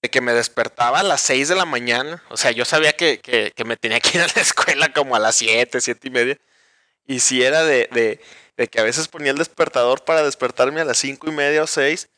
de 0.00 0.08
que 0.08 0.22
me 0.22 0.32
despertaba 0.32 1.00
a 1.00 1.04
las 1.04 1.20
6 1.20 1.48
de 1.48 1.54
la 1.54 1.66
mañana. 1.66 2.22
O 2.30 2.38
sea, 2.38 2.50
yo 2.50 2.64
sabía 2.64 2.94
que, 2.94 3.20
que, 3.20 3.64
me 3.64 3.76
tenía 3.76 4.00
que 4.00 4.16
ir 4.16 4.24
a 4.24 4.28
la 4.34 4.40
escuela 4.42 4.92
como 4.94 5.14
a 5.14 5.18
las 5.18 5.36
7, 5.36 5.78
7 5.78 6.08
y 6.08 6.10
media. 6.10 6.38
Y 7.06 7.20
sí 7.20 7.42
era 7.42 7.64
de, 7.64 7.86
de, 7.92 8.20
de 8.56 8.68
que 8.68 8.80
a 8.80 8.84
veces 8.84 9.08
ponía 9.08 9.30
el 9.30 9.38
despertador 9.38 10.04
para 10.04 10.22
despertarme 10.22 10.80
a 10.80 10.86
las 10.86 10.96
5 10.96 11.28
y 11.28 11.32
media 11.32 11.62
o 11.62 11.66
6 11.66 12.08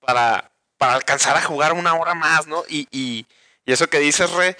para, 0.00 0.50
para 0.80 0.94
alcanzar 0.94 1.36
a 1.36 1.42
jugar 1.42 1.74
una 1.74 1.94
hora 1.94 2.14
más, 2.14 2.46
¿no? 2.46 2.64
Y, 2.66 2.88
y, 2.90 3.26
y 3.66 3.72
eso 3.72 3.90
que 3.90 3.98
dices, 3.98 4.32
Re, 4.32 4.56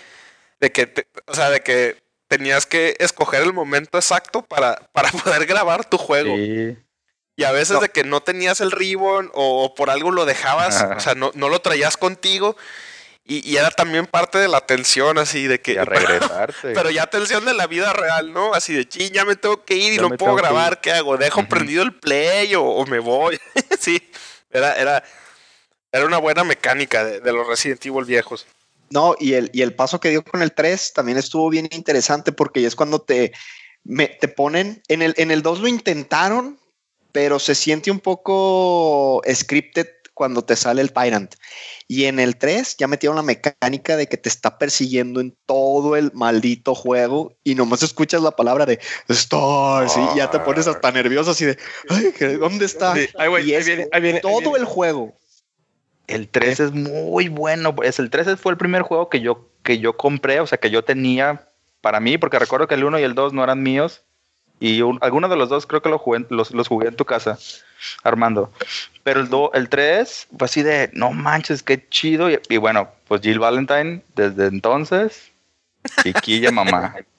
de 0.61 0.70
que, 0.70 1.06
o 1.24 1.35
sea, 1.35 1.48
de 1.48 1.61
que 1.61 1.96
tenías 2.28 2.66
que 2.66 2.94
escoger 2.98 3.42
el 3.42 3.54
momento 3.54 3.96
exacto 3.96 4.42
para, 4.42 4.76
para 4.92 5.11
poder 5.24 5.46
grabar 5.46 5.88
tu 5.88 5.96
juego. 5.96 6.37
Y 6.37 7.44
a 7.44 7.52
veces 7.52 7.80
de 7.80 7.88
que 7.88 8.04
no 8.04 8.20
tenías 8.20 8.61
el 8.61 8.70
ribbon 8.70 9.30
o, 9.33 9.74
por 9.74 9.88
algo 9.88 10.11
lo 10.11 10.26
dejabas, 10.26 10.85
o 10.94 11.00
sea, 11.00 11.14
no, 11.14 11.30
no 11.33 11.48
lo 11.48 11.62
traías 11.62 11.96
contigo. 11.96 12.54
Y, 13.24 13.56
era 13.56 13.70
también 13.70 14.04
parte 14.04 14.37
de 14.37 14.48
la 14.48 14.61
tensión, 14.61 15.16
así 15.16 15.46
de 15.46 15.59
que. 15.62 15.74
pero 16.62 16.90
ya 16.90 17.06
tensión 17.06 17.46
de 17.46 17.54
la 17.54 17.66
vida 17.66 17.94
real, 17.94 18.35
¿no? 18.35 18.52
Así 18.52 18.74
de 18.74 18.87
ching, 18.87 19.12
ya 19.12 19.24
me 19.24 19.37
tengo 19.37 19.64
que 19.64 19.76
ir 19.76 19.94
y 19.94 19.96
no 19.96 20.11
puedo 20.11 20.35
grabar, 20.35 20.83
¿qué 20.83 20.92
hago? 20.92 21.16
¿Dejo 21.16 21.48
prendido 21.48 21.83
el 21.83 21.94
play 21.94 22.54
o, 22.56 22.85
me 22.85 22.98
voy? 22.98 23.40
sí, 23.80 24.02
era, 24.50 24.76
era, 24.76 25.02
era 25.92 26.07
una 26.07 26.18
buena 26.18 26.44
mecánica 26.44 27.05
de, 27.05 27.20
de 27.20 27.33
los 27.33 27.46
Resident 27.46 27.85
Evil 27.85 28.05
viejos. 28.05 28.46
No, 28.90 29.14
y 29.18 29.35
el, 29.35 29.50
y 29.53 29.62
el 29.62 29.74
paso 29.74 30.00
que 30.00 30.11
dio 30.11 30.24
con 30.24 30.42
el 30.42 30.53
3 30.53 30.92
también 30.94 31.16
estuvo 31.16 31.48
bien 31.48 31.68
interesante 31.70 32.33
porque 32.33 32.66
es 32.66 32.74
cuando 32.74 33.00
te, 33.00 33.33
te 33.85 34.29
ponen, 34.29 34.83
en 34.88 35.03
el, 35.03 35.14
en 35.16 35.31
el 35.31 35.42
2 35.42 35.61
lo 35.61 35.68
intentaron, 35.68 36.59
pero 37.12 37.38
se 37.38 37.55
siente 37.55 37.92
un 37.92 38.00
poco 38.00 39.22
scripted 39.33 39.87
cuando 40.12 40.44
te 40.44 40.57
sale 40.57 40.83
el 40.83 40.92
Tyrant. 40.92 41.35
Y 41.87 42.07
en 42.07 42.18
el 42.18 42.37
3 42.37 42.76
ya 42.79 42.88
metieron 42.88 43.16
la 43.16 43.22
mecánica 43.22 43.96
de 43.96 44.09
que 44.09 44.16
te 44.16 44.29
está 44.29 44.59
persiguiendo 44.59 45.20
en 45.20 45.37
todo 45.46 45.96
el 45.96 46.12
maldito 46.12 46.74
juego 46.74 47.38
y 47.44 47.55
nomás 47.55 47.85
escuchas 47.85 48.22
la 48.22 48.33
palabra 48.33 48.66
de 48.66 48.81
Stars 49.09 49.96
y 49.96 50.18
ya 50.18 50.31
te 50.31 50.40
pones 50.40 50.66
hasta 50.66 50.90
nervioso 50.90 51.31
así 51.31 51.46
de, 51.46 51.59
ay, 51.88 52.12
¿dónde 52.38 52.66
está? 52.66 52.94
y 52.98 53.55
es 53.55 54.20
todo 54.20 54.57
el 54.57 54.64
juego 54.64 55.19
el 56.11 56.29
3 56.29 56.61
es 56.61 56.73
muy 56.73 57.29
bueno. 57.29 57.75
Es, 57.83 57.99
el 57.99 58.11
3 58.11 58.38
fue 58.38 58.53
el 58.53 58.59
primer 58.59 58.83
juego 58.83 59.09
que 59.09 59.20
yo, 59.20 59.49
que 59.62 59.79
yo 59.79 59.96
compré, 59.96 60.40
o 60.40 60.46
sea, 60.46 60.59
que 60.59 60.70
yo 60.70 60.85
tenía 60.85 61.46
para 61.81 62.01
mí, 62.01 62.18
porque 62.18 62.38
recuerdo 62.38 62.68
que 62.68 62.75
el 62.75 62.85
1 62.85 62.99
y 62.99 63.03
el 63.03 63.14
2 63.14 63.33
no 63.33 63.44
eran 63.44 63.62
míos. 63.62 64.03
Y 64.62 64.83
alguno 65.01 65.29
de 65.31 65.37
los 65.37 65.49
dos 65.49 65.66
creo 65.66 65.81
que 65.81 65.88
lo 65.88 65.99
jugué, 65.99 66.27
los, 66.29 66.51
los 66.51 66.68
jugué 66.68 66.88
en 66.88 66.96
tu 66.96 67.07
casa, 67.07 67.38
Armando. 68.03 68.53
Pero 69.03 69.20
el, 69.20 69.31
el 69.55 69.68
3 69.70 70.29
fue 70.38 70.44
así 70.44 70.62
de, 70.62 70.90
no 70.92 71.12
manches, 71.12 71.62
qué 71.62 71.88
chido. 71.88 72.29
Y, 72.29 72.57
bueno, 72.59 72.90
pues 73.09 73.23
Jill 73.23 73.38
Valentine, 73.38 74.03
desde 74.14 74.49
entonces, 74.49 75.33
chiquilla 76.03 76.51
mamá. 76.51 76.94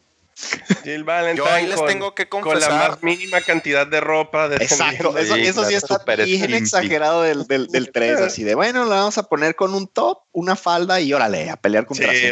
Jill 0.84 1.04
Valentine 1.04 1.38
Yo 1.38 1.51
ahí 1.51 1.67
les 1.67 1.84
tengo 1.86 2.15
que 2.15 2.27
confesar. 2.27 2.69
Con 2.69 2.80
la 2.80 2.89
más 2.89 3.04
mínima 3.04 3.41
cantidad 3.41 3.86
de 3.88 3.99
ropa. 4.01 4.49
De 4.49 4.58
Exacto, 4.58 5.17
eso, 5.17 5.36
eso 5.36 5.65
sí 5.65 5.75
está 5.75 6.04
bien 6.23 6.54
exagerado 6.54 7.21
del, 7.23 7.45
del, 7.47 7.67
del 7.67 7.91
3, 7.91 8.21
así 8.21 8.43
de, 8.43 8.56
bueno, 8.56 8.86
lo 8.86 8.91
vamos 8.91 9.17
a 9.17 9.23
poner 9.23 9.56
con 9.56 9.73
un 9.73 9.88
top, 9.88 10.19
una 10.32 10.56
falda 10.56 10.99
y 10.99 11.13
órale, 11.13 11.49
a 11.49 11.58
pelear 11.58 11.86
contra 11.86 12.12
sí, 12.12 12.30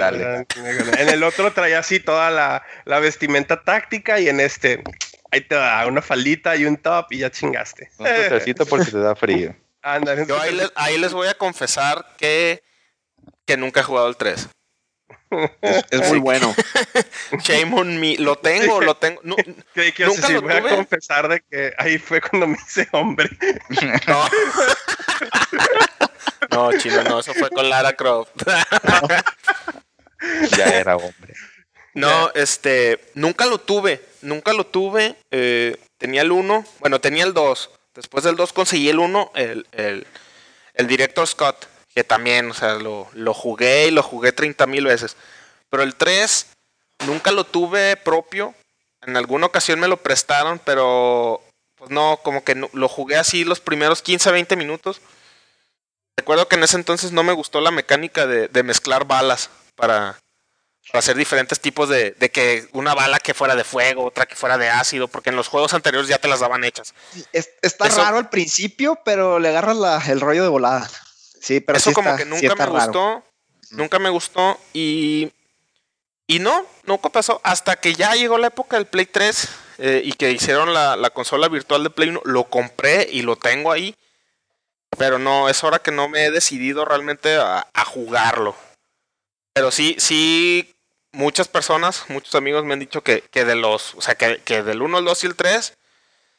En 0.98 1.10
el 1.10 1.24
otro 1.24 1.52
traía 1.54 1.80
así 1.80 2.00
toda 2.00 2.30
la, 2.32 2.64
la, 2.86 3.00
vestimenta 3.00 3.64
táctica 3.64 4.20
y 4.20 4.30
en 4.30 4.40
este, 4.40 4.84
ahí 5.32 5.42
te 5.42 5.56
da 5.56 5.86
una 5.88 6.02
faldita 6.02 6.56
y 6.56 6.66
un 6.66 6.78
top 6.78 7.08
y 7.12 7.20
ya 7.20 7.32
chingaste. 7.32 7.90
Un 7.98 8.08
porque 8.68 8.92
te 8.92 9.00
da 9.00 9.16
frío. 9.16 9.56
Yo 10.28 10.40
ahí 10.40 10.54
les, 10.54 10.72
ahí 10.76 10.98
les 10.98 11.14
voy 11.14 11.28
a 11.28 11.34
confesar 11.34 12.06
que, 12.18 12.62
que 13.46 13.58
nunca 13.58 13.80
he 13.80 13.84
jugado 13.84 14.08
el 14.10 14.18
3. 14.18 14.50
Es, 15.62 16.10
muy 16.10 16.20
bueno. 16.20 16.54
Shame 17.44 17.76
on 17.76 18.00
me. 18.00 18.18
Lo 18.18 18.38
tengo, 18.38 18.82
lo 18.82 18.98
tengo. 18.98 19.22
nunca 19.24 19.44
lo 20.30 20.42
voy 20.42 20.54
a 20.54 20.76
confesar 20.76 21.28
de 21.28 21.42
que 21.42 21.74
ahí 21.78 22.00
fue 22.00 22.22
cuando 22.22 22.48
me 22.48 22.58
hice 22.58 22.88
hombre. 22.92 23.30
No. 24.08 24.26
no, 26.52 26.78
chino, 26.80 27.04
no. 27.04 27.20
Eso 27.20 27.34
fue 27.34 27.50
con 27.50 27.70
Lara 27.70 27.94
Croft. 27.94 28.32
ya 30.58 30.66
era 30.66 30.96
hombre. 30.96 31.34
No, 31.94 32.32
este. 32.34 33.00
Nunca 33.14 33.46
lo 33.46 33.60
tuve. 33.60 34.02
Nunca 34.22 34.54
lo 34.54 34.66
tuve. 34.66 35.16
Eh, 35.30 35.78
tenía 35.98 36.24
el 36.24 36.32
1. 36.32 36.66
Bueno, 36.80 37.00
tenía 37.00 37.24
el 37.24 37.34
2. 37.34 37.70
Después 37.94 38.24
del 38.24 38.36
2 38.36 38.54
conseguí 38.54 38.90
el 38.90 39.00
1. 39.00 39.32
El, 39.36 39.68
el, 39.74 40.08
el 40.74 40.88
Director 40.88 41.28
Scott 41.28 41.68
que 42.00 42.06
también, 42.06 42.50
o 42.50 42.54
sea, 42.54 42.76
lo, 42.76 43.10
lo 43.12 43.34
jugué 43.34 43.88
y 43.88 43.92
lo 43.92 44.02
jugué 44.02 44.32
30 44.32 44.66
mil 44.68 44.86
veces. 44.86 45.18
Pero 45.70 45.84
el 45.84 45.96
3 45.96 46.48
nunca 47.06 47.34
lo 47.34 47.44
tuve 47.44 47.98
propio. 47.98 48.56
En 49.02 49.18
alguna 49.18 49.48
ocasión 49.48 49.82
me 49.82 49.90
lo 49.90 49.98
prestaron, 49.98 50.62
pero 50.64 51.42
pues 51.76 51.92
no, 51.92 52.22
como 52.24 52.46
que 52.46 52.56
lo 52.56 52.88
jugué 52.88 53.18
así 53.18 53.44
los 53.44 53.60
primeros 53.60 54.02
15, 54.02 54.32
20 54.32 54.56
minutos. 54.56 55.02
Recuerdo 56.16 56.48
que 56.48 56.56
en 56.56 56.64
ese 56.64 56.78
entonces 56.78 57.12
no 57.12 57.22
me 57.24 57.34
gustó 57.34 57.60
la 57.60 57.72
mecánica 57.72 58.26
de, 58.26 58.64
mezclar 58.64 59.04
balas 59.04 59.50
para, 59.76 60.18
hacer 60.94 61.18
diferentes 61.18 61.60
tipos 61.60 61.90
de, 61.90 62.12
de, 62.12 62.32
que 62.32 62.70
una 62.72 62.94
bala 62.94 63.20
que 63.20 63.34
fuera 63.34 63.58
de 63.58 63.66
fuego, 63.66 64.06
otra 64.06 64.26
que 64.26 64.36
fuera 64.36 64.58
de 64.58 64.70
ácido, 64.70 65.10
porque 65.10 65.32
en 65.32 65.36
los 65.36 65.50
juegos 65.50 65.74
anteriores 65.74 66.08
ya 66.08 66.18
te 66.18 66.30
las 66.30 66.40
daban 66.40 66.64
hechas. 66.64 66.94
está 67.34 67.90
raro 67.90 68.20
al 68.20 68.30
principio, 68.30 68.98
pero 69.04 69.38
le 69.40 69.50
agarras 69.50 70.08
el 70.08 70.22
rollo 70.22 70.44
de 70.44 70.50
volada. 70.50 70.90
Sí, 71.40 71.60
pero 71.60 71.78
eso 71.78 71.94
como 71.94 72.16
que 72.16 72.26
nunca 72.26 72.56
me 72.56 72.66
gustó, 72.68 73.24
nunca 73.72 74.00
me 74.00 74.10
gustó 74.10 74.60
y 74.74 75.32
y 76.30 76.38
no, 76.38 76.64
nunca 76.86 77.10
pasó 77.10 77.42
hasta 77.44 77.78
que 77.78 77.96
ya 77.96 78.14
llegó 78.14 78.38
la 78.38 78.48
época 78.48 78.76
del 78.76 78.86
Play 78.86 79.08
3 79.08 79.50
eh, 79.80 80.02
y 80.06 80.14
que 80.14 80.30
hicieron 80.30 80.76
la, 80.76 81.10
consola 81.10 81.48
virtual 81.48 81.82
de 81.82 81.90
Play 81.90 82.10
1, 82.10 82.22
lo 82.24 82.44
compré 82.44 83.10
y 83.12 83.24
lo 83.24 83.36
tengo 83.36 83.72
ahí. 83.72 83.96
Pero 84.96 85.18
no, 85.18 85.50
es 85.50 85.64
hora 85.64 85.80
que 85.80 85.90
no 85.90 86.08
me 86.08 86.26
he 86.26 86.32
decidido 86.32 86.86
realmente 86.86 87.36
a, 87.36 87.66
jugarlo. 87.84 88.56
Pero 89.54 89.72
sí, 89.72 89.96
sí, 89.98 90.76
muchas 91.12 91.48
personas, 91.48 92.06
muchos 92.10 92.36
amigos 92.36 92.64
me 92.64 92.74
han 92.74 92.80
dicho 92.80 93.02
que, 93.02 93.24
de 93.34 93.56
los, 93.56 93.96
o 93.96 94.02
sea, 94.02 94.14
que, 94.14 94.40
que, 94.46 94.62
del 94.62 94.84
1, 94.84 95.00
el 95.00 95.06
2 95.06 95.24
y 95.24 95.28
el 95.28 95.36
3, 95.36 95.74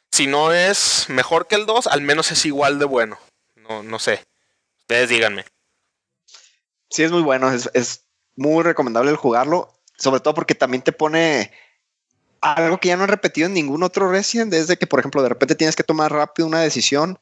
si 0.09 0.25
no 0.25 0.53
es 0.53 1.09
mejor 1.09 1.47
que 1.47 1.55
el 1.55 1.65
2, 1.65 1.87
al 1.87 1.99
menos 1.99 2.31
es 2.31 2.45
igual 2.45 2.79
de 2.79 2.85
bueno. 2.85 3.19
No, 3.57 3.83
no 3.83 3.99
sé. 3.99 4.23
Ustedes 4.91 5.07
díganme. 5.07 5.45
Sí, 6.89 7.03
es 7.03 7.13
muy 7.13 7.21
bueno, 7.21 7.49
es, 7.49 8.05
muy 8.35 8.61
recomendable 8.61 9.09
el 9.09 9.15
jugarlo, 9.15 9.71
sobre 9.97 10.19
todo 10.19 10.33
porque 10.33 10.53
también 10.53 10.83
te 10.83 10.91
pone 10.91 11.49
algo 12.41 12.77
que 12.77 12.89
ya 12.89 12.97
no 12.97 13.05
he 13.05 13.07
repetido 13.07 13.47
en 13.47 13.53
ningún 13.53 13.83
otro 13.83 14.11
Resident, 14.11 14.51
desde 14.51 14.75
que, 14.75 14.87
por 14.87 14.99
ejemplo, 14.99 15.23
de 15.23 15.29
repente 15.29 15.55
tienes 15.55 15.77
que 15.77 15.85
tomar 15.85 16.11
rápido 16.11 16.45
una 16.45 16.59
decisión 16.59 17.19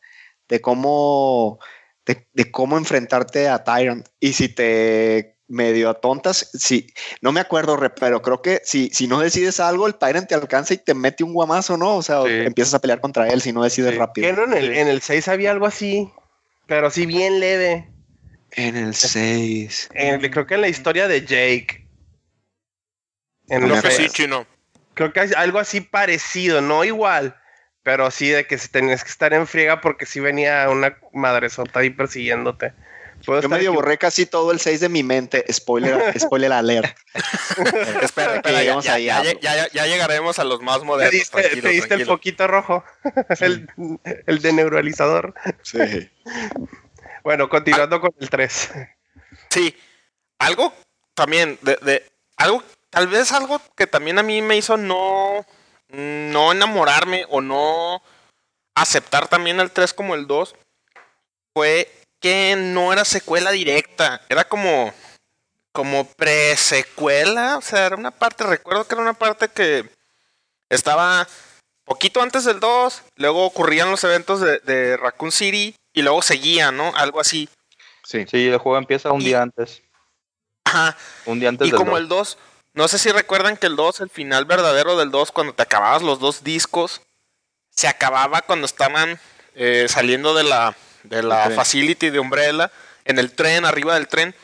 de 0.47 0.62
cómo, 0.62 1.60
de, 2.08 2.49
cómo 2.49 2.75
enfrentarte 2.75 3.47
a 3.47 3.63
Tyrant. 3.63 4.08
Y 4.19 4.34
si 4.34 4.49
te 4.49 5.38
medio 5.47 5.93
tontas, 5.93 6.49
si 6.51 6.91
no 7.21 7.32
me 7.32 7.39
acuerdo, 7.39 7.77
pero 7.99 8.23
creo 8.23 8.41
que 8.41 8.62
si, 8.63 8.89
si 8.89 9.08
no 9.08 9.19
decides 9.19 9.60
algo, 9.60 9.86
el 9.86 9.93
Tyrant 9.93 10.27
te 10.27 10.34
alcanza 10.34 10.73
y 10.73 10.77
te 10.77 10.95
mete 10.95 11.23
un 11.23 11.34
guamazo, 11.34 11.77
¿no? 11.77 11.97
O 11.97 12.01
sea, 12.01 12.23
empiezas 12.23 12.73
a 12.73 12.79
pelear 12.79 12.99
contra 12.99 13.27
él 13.29 13.41
si 13.41 13.53
no 13.53 13.62
decides 13.62 13.95
rápido. 13.95 14.27
En 14.27 14.53
el, 14.53 14.73
en 14.73 14.88
el 14.88 15.01
6 15.01 15.27
había 15.27 15.51
algo 15.51 15.67
así. 15.67 16.12
Pero 16.69 16.91
sí 16.91 17.08
bien 17.08 17.39
leve. 17.39 17.89
En 18.51 18.77
el 18.77 18.93
6. 18.93 19.89
creo 20.32 20.45
que 20.45 20.53
en 20.53 20.62
la 20.62 20.69
historia 20.69 21.08
de 21.08 21.25
Jake. 21.25 21.88
En 23.49 23.67
lo 23.67 23.82
que 23.82 23.89
sí, 23.89 24.08
chino. 24.08 24.45
Creo 24.93 25.12
que 25.12 25.19
hay 25.19 25.32
algo 25.36 25.58
así 25.58 25.82
parecido, 25.82 26.62
no 26.62 26.84
igual, 26.84 27.36
pero 27.82 28.12
sí 28.12 28.29
de 28.29 28.45
que 28.45 28.58
tenías 28.58 29.03
que 29.03 29.10
estar 29.10 29.34
en 29.34 29.47
friega 29.47 29.82
porque 29.82 30.05
sí 30.05 30.19
venía 30.19 30.69
una 30.69 30.97
madresota 31.12 31.79
ahí 31.79 31.89
persiguiéndote. 31.89 32.73
Yo 33.21 33.49
medio 33.49 33.73
borré 33.73 33.97
casi 33.97 34.25
todo 34.25 34.51
el 34.51 34.60
6 34.60 34.79
de 34.79 34.89
mi 34.89 35.03
mente. 35.03 35.45
Spoiler, 35.51 36.13
spoiler 36.19 36.51
alert. 36.51 36.97
espera, 38.01 38.36
espera, 38.36 38.63
ya, 38.63 39.86
llegaremos 39.86 40.39
a 40.39 40.43
los 40.43 40.62
más 40.62 40.84
modernos. 40.84 41.29
Te 41.29 41.39
diste, 41.69 41.93
el 41.93 42.05
poquito 42.05 42.47
rojo, 42.47 42.84
el, 43.39 43.69
el 44.25 44.41
de 44.41 44.53
neuralizador. 44.53 45.34
Sí. 45.62 46.10
bueno, 47.23 47.49
continuando 47.49 47.97
ah. 47.97 48.01
con 48.01 48.12
el 48.19 48.29
3. 48.29 48.71
Sí, 49.49 49.75
algo 50.39 50.73
también 51.13 51.58
de, 51.62 51.77
de, 51.82 52.05
algo, 52.38 52.63
tal 52.89 53.08
vez 53.08 53.32
algo 53.32 53.62
que 53.75 53.88
también 53.88 54.19
a 54.19 54.23
mí 54.23 54.41
me 54.41 54.58
hizo 54.58 54.77
no, 54.77 55.45
no 55.89 56.51
enamorarme 56.51 57.25
o 57.29 57.41
no 57.41 58.01
aceptar 58.75 59.27
también 59.27 59.60
el 59.60 59.71
3 59.71 59.93
como 59.93 60.15
el 60.15 60.27
2 60.27 60.55
fue 61.53 61.91
que 62.19 62.55
no 62.58 62.91
era 62.93 63.05
secuela 63.05 63.51
directa, 63.51 64.21
era 64.29 64.43
como 64.43 64.93
como 65.71 66.05
pre-secuela, 66.13 67.58
o 67.58 67.62
sea, 67.62 67.86
era 67.86 67.95
una 67.95 68.12
parte, 68.12 68.43
recuerdo 68.43 68.86
que 68.88 68.95
era 68.95 69.01
una 69.03 69.13
parte 69.13 69.47
que 69.49 69.88
estaba 70.67 71.27
poquito 71.86 72.21
antes 72.21 72.43
del 72.43 72.60
2, 72.60 73.03
luego 73.15 73.45
ocurrían 73.45 73.89
los 73.89 74.03
eventos 74.03 74.41
de, 74.41 74.60
de 74.60 74.97
Raccoon 74.97 75.32
City 75.32 75.75
y 75.93 76.01
luego 76.01 76.21
seguía, 76.21 76.71
¿no? 76.71 76.93
Algo 76.95 77.19
así. 77.19 77.47
Sí. 78.03 78.25
Sí, 78.29 78.47
el 78.47 78.58
juego 78.58 78.77
empieza 78.77 79.12
un 79.12 79.21
Y- 79.21 79.25
día 79.25 79.41
antes. 79.41 79.82
Ajá. 80.65 80.97
Un 81.25 81.39
día 81.39 81.49
antes 81.49 81.67
Y 81.67 81.71
del 81.71 81.77
como 81.77 81.97
el 81.97 82.08
2, 82.08 82.38
no 82.73 82.88
sé 82.88 82.97
si 82.99 83.12
recuerdan 83.12 83.55
que 83.55 83.67
el 83.67 83.75
2, 83.75 84.01
el 84.01 84.10
final 84.10 84.45
verdadero 84.45 84.97
del 84.97 85.12
2, 85.12 85.32
cuando 85.32 85.53
te 85.53 85.63
acababas 85.63 86.01
los 86.01 86.19
dos 86.19 86.43
discos, 86.43 87.01
se 87.69 87.88
acababa 87.88 88.41
cuando 88.41 88.65
estaban 88.65 89.19
eh, 89.55 89.86
saliendo 89.88 90.34
de 90.34 90.43
la, 90.43 90.75
de 91.03 91.23
la 91.23 91.49
facility 91.51 92.09
de 92.09 92.19
Umbrella, 92.19 92.71
en 93.05 93.19
el 93.19 93.31
tren, 93.31 93.65
arriba 93.65 93.95
del 93.95 94.07
tren, 94.07 94.35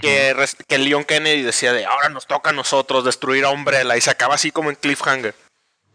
que, 0.00 0.34
que 0.66 0.78
Leon 0.78 1.04
Kennedy 1.04 1.42
decía 1.42 1.72
de 1.72 1.86
ahora 1.86 2.08
nos 2.08 2.26
toca 2.26 2.50
a 2.50 2.52
nosotros 2.52 3.04
destruir 3.04 3.44
a 3.44 3.50
Umbrella 3.50 3.96
y 3.96 4.00
se 4.00 4.10
acaba 4.10 4.34
así 4.34 4.50
como 4.50 4.70
en 4.70 4.76
cliffhanger. 4.76 5.34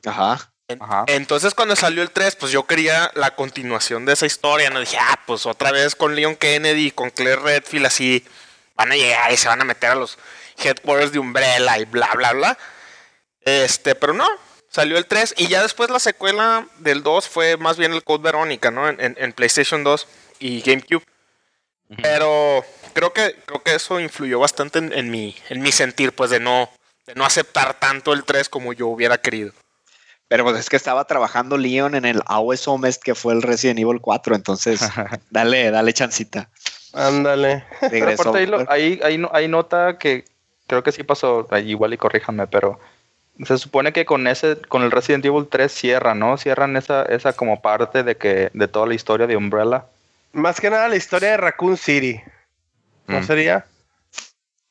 Ajá. 0.05 0.51
Ajá. 0.79 1.03
Entonces 1.07 1.53
cuando 1.53 1.75
salió 1.75 2.01
el 2.01 2.12
3, 2.12 2.36
pues 2.38 2.51
yo 2.51 2.65
quería 2.65 3.12
la 3.15 3.36
continuación 3.36 4.05
de 4.05 4.13
esa 4.13 4.25
historia, 4.25 4.69
no 4.69 4.79
dije, 4.79 4.97
ah, 4.99 5.19
pues 5.25 5.45
otra 5.45 5.71
vez 5.71 5.95
con 5.95 6.15
Leon 6.15 6.36
Kennedy, 6.36 6.91
con 6.91 7.10
Claire 7.10 7.41
Redfield, 7.41 7.86
así 7.88 8.25
van 8.75 8.91
a 8.91 8.95
llegar 8.95 9.31
y 9.31 9.38
se 9.38 9.49
van 9.49 9.62
a 9.62 9.65
meter 9.65 9.91
a 9.91 9.95
los 9.95 10.17
headquarters 10.57 11.12
de 11.12 11.19
Umbrella 11.19 11.77
y 11.77 11.86
bla, 11.86 12.10
bla, 12.15 12.31
bla. 12.34 12.57
Este, 13.41 13.95
pero 13.95 14.13
no, 14.13 14.27
salió 14.71 14.97
el 14.97 15.05
3 15.05 15.36
y 15.38 15.47
ya 15.47 15.62
después 15.62 15.89
la 15.91 15.99
secuela 15.99 16.65
del 16.79 17.03
2 17.03 17.27
fue 17.29 17.57
más 17.57 17.77
bien 17.77 17.93
el 17.93 18.03
Code 18.03 18.23
Verónica, 18.23 18.71
¿no? 18.71 18.89
En, 18.89 18.99
en- 18.99 19.15
en 19.19 19.34
PlayStation 19.34 19.84
2 19.84 20.07
y 20.39 20.62
GameCube. 20.62 21.03
Pero 22.01 22.63
creo 22.93 23.12
que, 23.12 23.36
creo 23.45 23.62
que 23.63 23.75
eso 23.75 23.99
influyó 23.99 24.39
bastante 24.39 24.79
en, 24.79 24.93
en 24.93 25.12
mi, 25.12 25.36
en 25.49 25.62
mi 25.62 25.71
sentir, 25.73 26.13
pues 26.13 26.29
de 26.29 26.39
no, 26.39 26.69
de 27.05 27.15
no 27.15 27.25
aceptar 27.25 27.73
tanto 27.79 28.13
el 28.13 28.23
3 28.23 28.47
como 28.47 28.71
yo 28.73 28.88
hubiera 28.88 29.17
querido. 29.19 29.51
Pero 30.29 30.45
pues 30.45 30.57
es 30.57 30.69
que 30.69 30.77
estaba 30.77 31.03
trabajando 31.03 31.57
Leon 31.57 31.93
en 31.95 32.05
el 32.05 32.21
AOS 32.25 32.65
Homest 32.69 33.03
que 33.03 33.13
fue 33.15 33.34
el 33.34 33.41
Resident 33.41 33.79
Evil 33.79 33.99
4, 33.99 34.36
entonces 34.36 34.79
dale, 35.29 35.69
dale 35.71 35.91
chancita. 35.93 36.49
Ándale. 36.93 37.65
Pero 37.81 37.91
Regresó. 37.91 38.21
aparte 38.29 38.39
ahí, 38.39 38.45
lo- 38.45 38.71
ahí, 38.71 38.99
ahí, 39.03 39.17
no- 39.17 39.29
ahí 39.34 39.47
nota 39.49 39.97
que 39.97 40.23
creo 40.67 40.84
que 40.84 40.93
sí 40.93 41.03
pasó, 41.03 41.45
ahí 41.51 41.71
igual 41.71 41.93
y 41.93 41.97
corríjanme, 41.97 42.47
pero 42.47 42.79
se 43.43 43.57
supone 43.57 43.91
que 43.93 44.05
con 44.05 44.27
ese, 44.27 44.57
con 44.67 44.83
el 44.83 44.91
Resident 44.91 45.25
Evil 45.25 45.47
3 45.49 45.71
cierran, 45.71 46.19
¿no? 46.19 46.37
Cierran 46.37 46.77
esa, 46.77 47.03
esa 47.03 47.33
como 47.33 47.61
parte 47.61 48.03
de 48.03 48.15
que, 48.17 48.49
de 48.53 48.67
toda 48.67 48.85
la 48.87 48.93
historia 48.93 49.27
de 49.27 49.35
Umbrella. 49.37 49.85
Más 50.33 50.59
que 50.61 50.69
nada 50.69 50.87
la 50.87 50.95
historia 50.95 51.31
de 51.31 51.37
Raccoon 51.37 51.77
City. 51.77 52.21
¿No 53.07 53.19
Mm. 53.19 53.23
sería? 53.23 53.65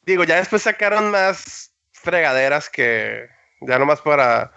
Digo, 0.07 0.25
ya 0.25 0.37
después 0.37 0.63
sacaron 0.63 1.11
más 1.11 1.73
fregaderas 1.93 2.71
que 2.71 3.29
ya 3.61 3.79
nomás 3.79 4.01
para. 4.01 4.53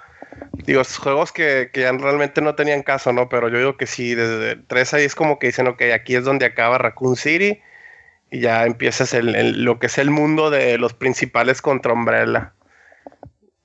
Digo, 0.53 0.81
juegos 0.83 1.31
que, 1.31 1.69
que 1.73 1.81
ya 1.81 1.91
realmente 1.91 2.41
no 2.41 2.55
tenían 2.55 2.81
caso, 2.83 3.11
¿no? 3.13 3.29
Pero 3.29 3.49
yo 3.49 3.57
digo 3.57 3.77
que 3.77 3.85
sí, 3.85 4.15
desde 4.15 4.51
el 4.53 4.65
3 4.65 4.93
ahí 4.93 5.03
es 5.03 5.15
como 5.15 5.37
que 5.37 5.47
dicen, 5.47 5.67
ok, 5.67 5.81
aquí 5.93 6.15
es 6.15 6.23
donde 6.23 6.45
acaba 6.45 6.77
Raccoon 6.77 7.15
City 7.15 7.61
y 8.31 8.39
ya 8.39 8.65
empiezas 8.65 9.13
el, 9.13 9.35
el- 9.35 9.63
lo 9.63 9.77
que 9.79 9.87
es 9.87 9.97
el 9.97 10.09
mundo 10.09 10.49
de 10.49 10.77
los 10.77 10.93
principales 10.93 11.61
contra 11.61 11.93
Umbrella. 11.93 12.53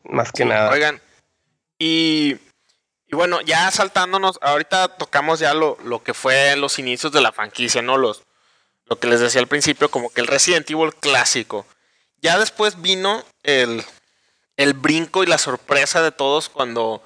Más 0.08 0.32
que 0.32 0.42
Sí, 0.42 0.48
nada. 0.48 0.70
Oigan, 0.70 1.00
y, 1.78 2.36
y 3.06 3.14
bueno, 3.14 3.40
ya 3.42 3.70
saltándonos, 3.70 4.38
ahorita 4.42 4.96
tocamos 4.96 5.38
ya 5.38 5.54
lo, 5.54 5.78
lo 5.84 6.02
que 6.02 6.14
fue 6.14 6.56
los 6.56 6.78
inicios 6.78 7.12
de 7.12 7.20
la 7.20 7.32
franquicia, 7.32 7.82
¿no? 7.82 7.96
Los, 7.96 8.22
lo 8.86 8.98
que 8.98 9.06
les 9.06 9.20
decía 9.20 9.40
al 9.40 9.46
principio, 9.48 9.90
como 9.90 10.10
que 10.10 10.20
el 10.20 10.26
Resident 10.26 10.68
Evil 10.70 10.94
clásico. 10.94 11.66
Ya 12.20 12.38
después 12.38 12.80
vino 12.82 13.24
el, 13.44 13.84
el 14.56 14.72
brinco 14.74 15.22
y 15.22 15.26
la 15.26 15.38
sorpresa 15.38 16.02
de 16.02 16.10
todos 16.10 16.48
cuando 16.48 17.02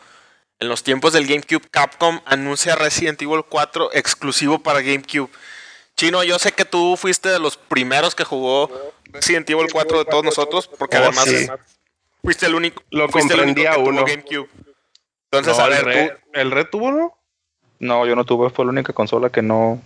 en 0.59 0.69
los 0.69 0.85
tiempos 0.85 1.13
del 1.13 1.27
GameCube 1.27 1.69
Capcom 1.71 2.21
anuncia 2.25 2.77
Resident 2.77 3.21
Evil 3.21 3.45
4 3.49 3.91
exclusivo 3.93 4.61
para 4.61 4.81
GameCube. 4.81 5.29
Chino, 5.97 6.23
yo 6.23 6.39
sé 6.39 6.53
que 6.53 6.65
tú 6.65 6.97
fuiste 6.97 7.29
de 7.29 7.39
los 7.39 7.57
primeros 7.59 8.15
que 8.15 8.25
jugó 8.25 8.71
Resident 9.07 9.51
Evil 9.51 9.67
4 9.71 9.99
de 9.99 10.05
todos 10.07 10.25
nosotros, 10.25 10.69
porque 10.79 10.97
Oh, 10.97 11.01
además 11.03 11.25
sí. 11.25 11.47
Fuiste 12.23 12.47
el 12.47 12.55
único, 12.55 12.83
Lo 12.91 13.09
fuiste 13.09 13.35
el 13.35 13.41
único 13.41 13.63
comprendía 13.65 13.79
uno. 13.91 14.05
GameCube. 14.05 14.49
Entonces, 15.31 15.59
No, 15.59 15.65
a 15.65 15.67
el, 15.69 15.73
ver, 15.73 15.85
Red, 15.85 16.09
tú, 16.11 16.15
¿El 16.35 16.51
Red 16.51 16.67
tuvo, 16.71 16.91
no? 16.93 17.19
No, 17.79 18.07
yo 18.07 18.15
no 18.15 18.25
tuve, 18.25 18.51
fue 18.51 18.65
la 18.65 18.71
única 18.71 18.93
consola 18.93 19.31
que 19.31 19.43
no... 19.43 19.83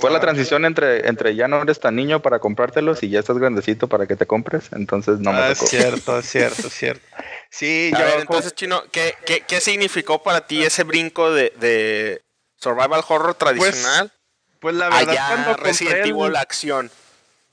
Fue 0.00 0.10
la 0.10 0.18
transición 0.18 0.64
entre, 0.64 1.08
entre 1.08 1.36
ya 1.36 1.46
no 1.46 1.62
eres 1.62 1.78
tan 1.78 1.94
niño 1.94 2.20
para 2.20 2.40
comprártelos 2.40 3.04
y 3.04 3.10
ya 3.10 3.20
estás 3.20 3.38
grandecito 3.38 3.86
para 3.88 4.08
que 4.08 4.16
te 4.16 4.26
compres, 4.26 4.70
entonces 4.72 5.20
no 5.20 5.32
me 5.32 5.38
Ah, 5.38 5.52
tocó. 5.52 5.64
es 5.66 5.70
cierto, 5.70 6.18
es 6.18 6.26
cierto, 6.28 6.66
es 6.66 6.72
cierto. 6.74 7.06
Sí, 7.50 7.92
a 7.94 8.00
yo. 8.00 8.04
ver, 8.06 8.20
entonces, 8.20 8.52
Chino, 8.56 8.82
¿qué, 8.90 9.14
qué, 9.24 9.42
qué 9.46 9.60
significó 9.60 10.20
para 10.24 10.44
ti 10.48 10.64
ese 10.64 10.82
brinco 10.82 11.30
de, 11.32 11.52
de 11.60 12.20
survival 12.56 13.04
horror 13.08 13.34
tradicional 13.36 14.10
pues 14.58 14.74
la 14.74 14.88
verdad, 14.88 15.10
allá 15.10 15.26
cuando 15.28 15.44
compré 15.52 15.70
Resident 15.70 15.98
el- 16.00 16.08
Evil 16.10 16.36
acción? 16.36 16.90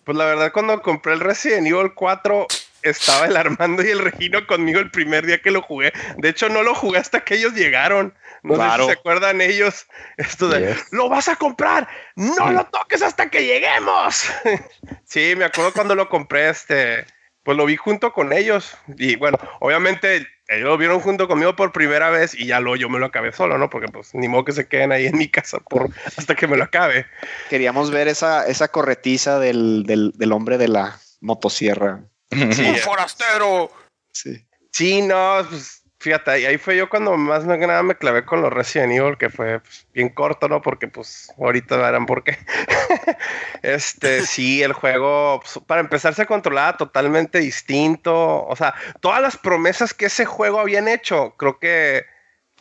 Pues 0.03 0.17
la 0.17 0.25
verdad, 0.25 0.51
cuando 0.51 0.81
compré 0.81 1.13
el 1.13 1.19
Resident 1.19 1.67
Evil 1.67 1.93
4, 1.93 2.47
estaba 2.83 3.25
el 3.27 3.37
Armando 3.37 3.83
y 3.83 3.89
el 3.89 3.99
Regino 3.99 4.45
conmigo 4.47 4.79
el 4.79 4.91
primer 4.91 5.25
día 5.25 5.41
que 5.41 5.51
lo 5.51 5.61
jugué. 5.61 5.91
De 6.17 6.29
hecho, 6.29 6.49
no 6.49 6.63
lo 6.63 6.73
jugué 6.75 6.99
hasta 6.99 7.21
que 7.23 7.35
ellos 7.35 7.53
llegaron. 7.53 8.13
No 8.43 8.55
Claro. 8.55 8.83
sé 8.85 8.89
si 8.89 8.93
se 8.95 8.99
acuerdan 8.99 9.41
ellos. 9.41 9.85
Esto 10.17 10.49
de, 10.49 10.73
Yes. 10.73 10.87
lo 10.91 11.09
vas 11.09 11.27
a 11.27 11.35
comprar, 11.35 11.87
no 12.15 12.51
lo 12.51 12.65
toques 12.65 13.01
hasta 13.01 13.29
que 13.29 13.43
lleguemos. 13.45 14.25
sí, 15.05 15.33
me 15.37 15.45
acuerdo 15.45 15.73
cuando 15.73 15.95
lo 15.95 16.09
compré, 16.09 16.49
este, 16.49 17.05
pues 17.43 17.57
lo 17.57 17.65
vi 17.65 17.75
junto 17.75 18.13
con 18.13 18.33
ellos. 18.33 18.75
Y 18.97 19.15
bueno, 19.15 19.37
obviamente 19.59 20.27
ellos 20.47 20.67
lo 20.67 20.77
vieron 20.77 20.99
junto 20.99 21.27
conmigo 21.27 21.55
por 21.55 21.71
primera 21.71 22.09
vez 22.09 22.33
y 22.33 22.45
ya 22.47 22.59
lo, 22.59 22.75
yo 22.75 22.89
me 22.89 22.99
lo 22.99 23.05
acabé 23.05 23.31
solo, 23.31 23.57
¿no? 23.57 23.69
Porque 23.69 23.87
pues 23.89 24.13
ni 24.13 24.27
modo 24.27 24.43
que 24.45 24.51
se 24.51 24.67
queden 24.67 24.91
ahí 24.91 25.05
en 25.05 25.17
mi 25.17 25.29
casa 25.29 25.59
por, 25.59 25.89
hasta 26.17 26.35
que 26.35 26.47
me 26.47 26.57
lo 26.57 26.63
acabe. 26.65 27.05
Queríamos 27.49 27.89
ver 27.91 28.07
esa, 28.07 28.47
esa 28.47 28.67
corretiza 28.69 29.39
del, 29.39 29.83
del, 29.85 30.11
del 30.15 30.31
hombre 30.33 30.57
de 30.57 30.67
la 30.67 30.99
motosierra. 31.21 32.01
Sí, 32.31 32.69
¡Un 32.69 32.77
forastero! 32.77 33.71
Sí. 34.11 34.45
Sí, 34.71 35.01
no, 35.01 35.45
pues, 35.49 35.83
fíjate, 35.99 36.31
ahí 36.31 36.45
ahí 36.45 36.57
fue 36.57 36.77
yo 36.77 36.89
cuando 36.89 37.15
más 37.17 37.43
que 37.43 37.67
nada 37.67 37.83
me 37.83 37.95
clavé 37.97 38.25
con 38.25 38.41
los 38.41 38.51
Resident 38.51 38.93
Evil, 38.93 39.17
que 39.17 39.29
fue 39.29 39.59
pues, 39.59 39.85
bien 39.93 40.09
corto, 40.09 40.47
¿no? 40.47 40.61
Porque 40.61 40.87
pues 40.87 41.31
ahorita 41.37 41.77
verán 41.77 42.05
por 42.05 42.23
qué. 42.23 42.37
este, 43.63 44.25
sí, 44.25 44.63
el 44.63 44.73
juego, 44.73 45.41
pues, 45.41 45.59
para 45.65 45.81
empezar, 45.81 46.13
se 46.13 46.25
controlaba 46.25 46.77
totalmente 46.77 47.39
distinto. 47.39 48.45
O 48.45 48.55
sea, 48.55 48.73
todas 49.01 49.21
las 49.21 49.37
promesas 49.37 49.93
que 49.93 50.05
ese 50.05 50.25
juego 50.25 50.59
habían 50.59 50.87
hecho, 50.87 51.35
creo 51.37 51.59
que 51.59 52.05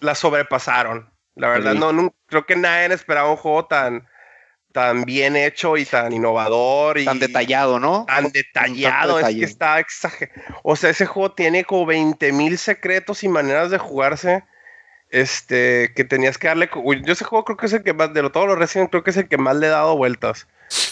las 0.00 0.18
sobrepasaron. 0.18 1.12
La 1.36 1.48
verdad, 1.48 1.72
Sí. 1.72 1.78
no, 1.78 1.92
no, 1.92 2.14
creo 2.26 2.44
que 2.44 2.56
nadie 2.56 2.92
esperaba 2.92 3.30
un 3.30 3.36
juego 3.36 3.66
tan, 3.66 4.06
tan 4.72 5.04
bien 5.04 5.36
hecho 5.36 5.76
y 5.76 5.84
tan 5.84 6.12
innovador 6.12 6.98
y 6.98 7.04
Tan 7.04 7.18
detallado, 7.18 7.80
¿no? 7.80 8.04
tan 8.06 8.30
detallado, 8.30 9.18
es 9.18 9.34
que 9.36 9.44
está 9.44 9.78
exagerado. 9.80 10.40
O 10.62 10.76
sea, 10.76 10.90
ese 10.90 11.06
juego 11.06 11.32
tiene 11.32 11.64
como 11.64 11.86
20 11.86 12.32
mil 12.32 12.56
secretos 12.58 13.22
y 13.24 13.28
maneras 13.28 13.70
de 13.70 13.78
jugarse. 13.78 14.44
Este, 15.12 15.92
que 15.96 16.04
tenías 16.04 16.38
que 16.38 16.46
darle. 16.46 16.70
Yo 17.02 17.12
ese 17.12 17.24
juego 17.24 17.44
creo 17.44 17.56
que 17.56 17.66
es 17.66 17.72
el 17.72 17.82
que 17.82 17.92
más, 17.92 18.14
de 18.14 18.22
lo- 18.22 18.30
todos 18.30 18.46
los 18.46 18.56
Resident, 18.58 18.90
creo 18.90 19.02
que 19.02 19.10
es 19.10 19.16
el 19.16 19.28
que 19.28 19.38
más 19.38 19.56
le 19.56 19.66
he 19.66 19.70
dado 19.70 19.96
vueltas. 19.96 20.46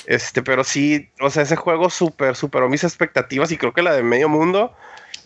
Este, 0.06 0.42
pero 0.42 0.64
sí, 0.64 1.08
o 1.20 1.30
sea, 1.30 1.44
ese 1.44 1.54
juego 1.54 1.88
súper, 1.88 2.34
superó 2.34 2.68
mis 2.68 2.82
expectativas 2.82 3.52
y 3.52 3.58
creo 3.58 3.72
que 3.72 3.82
la 3.82 3.92
de 3.94 4.02
medio 4.02 4.28
mundo. 4.28 4.74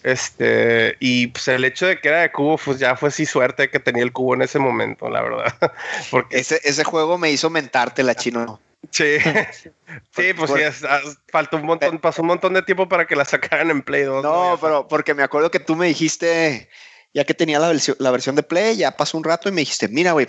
Este, 0.02 0.96
y 1.00 1.28
pues 1.28 1.46
el 1.48 1.64
hecho 1.64 1.86
de 1.86 2.00
que 2.00 2.08
era 2.08 2.22
de 2.22 2.32
cubo, 2.32 2.58
pues 2.58 2.78
ya 2.78 2.96
fue 2.96 3.10
sí 3.10 3.24
suerte 3.26 3.70
que 3.70 3.78
tenía 3.78 4.02
el 4.02 4.12
cubo 4.12 4.34
en 4.34 4.42
ese 4.42 4.58
momento, 4.58 5.08
la 5.08 5.22
verdad. 5.22 5.54
Porque 6.10 6.38
Ese, 6.38 6.60
ese 6.64 6.84
juego 6.84 7.18
me 7.18 7.30
hizo 7.30 7.50
mentarte 7.50 8.02
la 8.02 8.14
chino. 8.14 8.60
Sí, 8.90 9.18
sí, 10.10 10.32
pues 10.36 10.50
sí, 10.50 10.60
es- 10.60 10.84
faltó 11.28 11.56
un 11.58 11.66
montón, 11.66 11.98
pasó 11.98 12.22
un 12.22 12.28
montón 12.28 12.54
de 12.54 12.62
tiempo 12.62 12.88
para 12.88 13.06
que 13.06 13.14
la 13.14 13.24
sacaran 13.24 13.70
en 13.70 13.82
Play 13.82 14.02
2. 14.02 14.24
No, 14.24 14.58
pero 14.60 14.88
porque 14.88 15.14
me 15.14 15.22
acuerdo 15.22 15.50
que 15.50 15.60
tú 15.60 15.76
me 15.76 15.86
dijiste, 15.86 16.68
ya 17.14 17.24
que 17.24 17.34
tenía 17.34 17.60
la 17.60 17.68
versión, 17.68 17.96
la 18.00 18.10
versión 18.10 18.34
de 18.34 18.42
Play, 18.42 18.76
ya 18.76 18.96
pasó 18.96 19.16
un 19.16 19.24
rato 19.24 19.48
y 19.48 19.52
me 19.52 19.60
dijiste, 19.60 19.86
mira, 19.88 20.12
güey, 20.12 20.26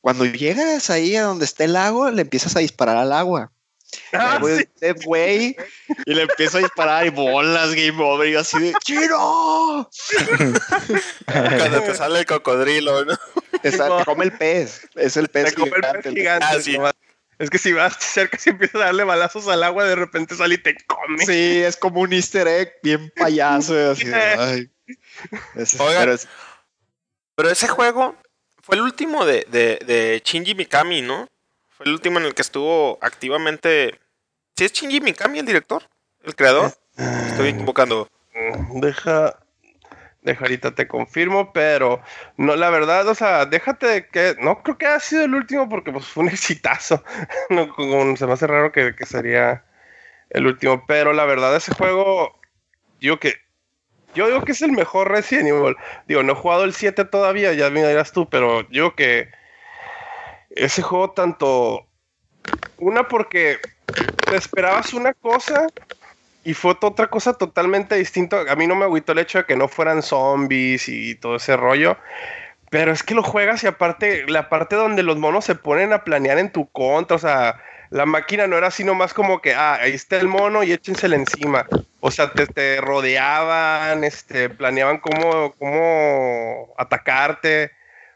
cuando 0.00 0.24
llegas 0.24 0.90
ahí 0.90 1.16
a 1.16 1.22
donde 1.22 1.44
está 1.44 1.64
el 1.64 1.72
lago, 1.72 2.10
le 2.10 2.22
empiezas 2.22 2.54
a 2.56 2.60
disparar 2.60 2.96
al 2.96 3.12
agua. 3.12 3.50
Ah, 4.12 4.38
voy 4.40 4.66
sí. 4.80 4.86
güey, 5.04 5.56
y 6.06 6.14
le 6.14 6.22
empiezo 6.22 6.58
a 6.58 6.60
disparar 6.60 7.06
y 7.06 7.10
bolas, 7.10 7.74
game 7.74 8.02
over, 8.02 8.28
y 8.28 8.32
yo 8.32 8.40
así 8.40 8.58
de, 8.58 8.72
¡Chino! 8.84 9.88
Cuando 11.26 11.82
te 11.82 11.94
sale 11.94 12.20
el 12.20 12.26
cocodrilo, 12.26 13.04
¿no? 13.04 13.14
Te, 13.62 13.72
sa- 13.72 13.98
te 13.98 14.04
come 14.04 14.24
el 14.24 14.32
pez, 14.32 14.88
es 14.94 15.16
el 15.16 15.28
pez 15.28 15.46
Te 15.46 15.54
come 15.54 15.72
el 15.76 16.00
pez 16.02 16.12
gigante. 16.14 16.46
Ah, 16.48 16.60
sí. 16.60 16.76
Es 17.38 17.50
que 17.50 17.58
si 17.58 17.72
vas 17.72 17.96
cerca, 17.98 18.38
si 18.38 18.50
empiezas 18.50 18.80
a 18.82 18.84
darle 18.86 19.04
balazos 19.04 19.48
al 19.48 19.62
agua, 19.64 19.84
de 19.84 19.94
repente 19.96 20.34
sale 20.36 20.54
y 20.56 20.58
te 20.58 20.76
come. 20.86 21.24
Sí, 21.24 21.62
es 21.62 21.76
como 21.76 22.00
un 22.00 22.12
easter 22.12 22.46
egg 22.46 22.74
bien 22.82 23.12
payaso, 23.16 23.90
así 23.92 24.04
de, 24.04 24.14
ay. 24.38 24.70
Es- 25.56 25.78
Oigan. 25.80 26.00
pero 26.02 26.12
es- 26.14 26.28
Pero 27.34 27.50
ese 27.50 27.68
juego 27.68 28.16
fue 28.62 28.76
el 28.76 28.82
último 28.82 29.24
de, 29.24 29.46
de, 29.50 29.78
de 29.84 30.22
Shinji 30.24 30.54
Mikami, 30.54 31.02
¿no? 31.02 31.28
Fue 31.82 31.90
el 31.90 31.94
último 31.94 32.18
en 32.20 32.26
el 32.26 32.34
que 32.34 32.42
estuvo 32.42 32.98
activamente. 33.02 33.98
¿Sí 34.56 34.64
es 34.64 34.72
Shinji 34.72 35.00
Mikami 35.00 35.40
el 35.40 35.46
director? 35.46 35.82
¿El 36.22 36.36
creador? 36.36 36.72
Estoy 36.96 37.48
equivocando. 37.48 38.08
Mm, 38.34 38.80
Deja. 38.80 39.38
Deja 40.22 40.44
ahorita 40.44 40.72
te 40.76 40.86
confirmo, 40.86 41.52
pero 41.52 42.00
no, 42.36 42.54
la 42.54 42.70
verdad, 42.70 43.08
o 43.08 43.14
sea, 43.16 43.44
déjate 43.44 44.06
que. 44.06 44.36
No 44.38 44.62
creo 44.62 44.78
que 44.78 44.86
haya 44.86 45.00
sido 45.00 45.24
el 45.24 45.34
último 45.34 45.68
porque 45.68 45.90
pues 45.90 46.06
fue 46.06 46.22
un 46.22 46.28
exitazo. 46.30 47.02
No, 47.50 47.68
como- 47.74 48.16
se 48.16 48.26
me 48.26 48.32
hace 48.34 48.46
raro 48.46 48.70
que, 48.70 48.94
que 48.94 49.04
sería 49.06 49.64
el 50.30 50.46
último. 50.46 50.84
Pero 50.86 51.12
la 51.12 51.24
verdad, 51.24 51.56
ese 51.56 51.74
juego. 51.74 52.38
Digo 53.00 53.18
que. 53.18 53.34
Yo 54.14 54.26
digo 54.28 54.42
que 54.44 54.52
es 54.52 54.62
el 54.62 54.70
mejor 54.72 55.10
Resident 55.10 55.48
Evil. 55.48 55.74
Digo, 56.06 56.22
no 56.22 56.34
he 56.34 56.36
jugado 56.36 56.64
el 56.64 56.74
7 56.74 57.06
todavía, 57.06 57.54
ya 57.54 57.70
me 57.70 57.84
dirás 57.84 58.12
tú, 58.12 58.28
pero 58.28 58.62
digo 58.64 58.94
que. 58.94 59.28
Ese 60.56 60.82
juego 60.82 61.10
tanto. 61.12 61.86
Una 62.78 63.08
porque 63.08 63.58
te 64.28 64.36
esperabas 64.36 64.92
una 64.92 65.14
cosa 65.14 65.68
y 66.44 66.54
fue 66.54 66.76
otra 66.80 67.08
cosa 67.08 67.34
totalmente 67.34 67.96
distinta. 67.96 68.44
A 68.50 68.56
mí 68.56 68.66
no 68.66 68.74
me 68.74 68.84
agüitó 68.84 69.12
el 69.12 69.20
hecho 69.20 69.38
de 69.38 69.44
que 69.46 69.56
no 69.56 69.68
fueran 69.68 70.02
zombies 70.02 70.88
y 70.88 71.14
todo 71.16 71.36
ese 71.36 71.56
rollo. 71.56 71.96
Pero 72.70 72.92
es 72.92 73.02
que 73.02 73.14
lo 73.14 73.22
juegas 73.22 73.62
y 73.64 73.66
aparte, 73.66 74.26
la 74.28 74.48
parte 74.48 74.76
donde 74.76 75.02
los 75.02 75.18
monos 75.18 75.44
se 75.44 75.54
ponen 75.54 75.92
a 75.92 76.04
planear 76.04 76.38
en 76.38 76.52
tu 76.52 76.70
contra, 76.72 77.16
o 77.16 77.18
sea, 77.18 77.60
la 77.90 78.06
máquina 78.06 78.46
no 78.46 78.56
era 78.56 78.68
así 78.68 78.82
nomás 78.84 79.12
como 79.14 79.42
que, 79.42 79.54
ah, 79.54 79.74
ahí 79.74 79.92
está 79.92 80.16
el 80.18 80.28
mono 80.28 80.62
y 80.62 80.72
échensela 80.72 81.16
encima. 81.16 81.66
O 82.00 82.10
sea, 82.10 82.34
te, 82.34 82.46
te 82.46 82.80
rodeaban, 82.80 84.04
este, 84.04 84.48
planeaban 84.50 84.98
cómo, 84.98 85.54
cómo 85.58 86.74
atacarte. 86.78 87.72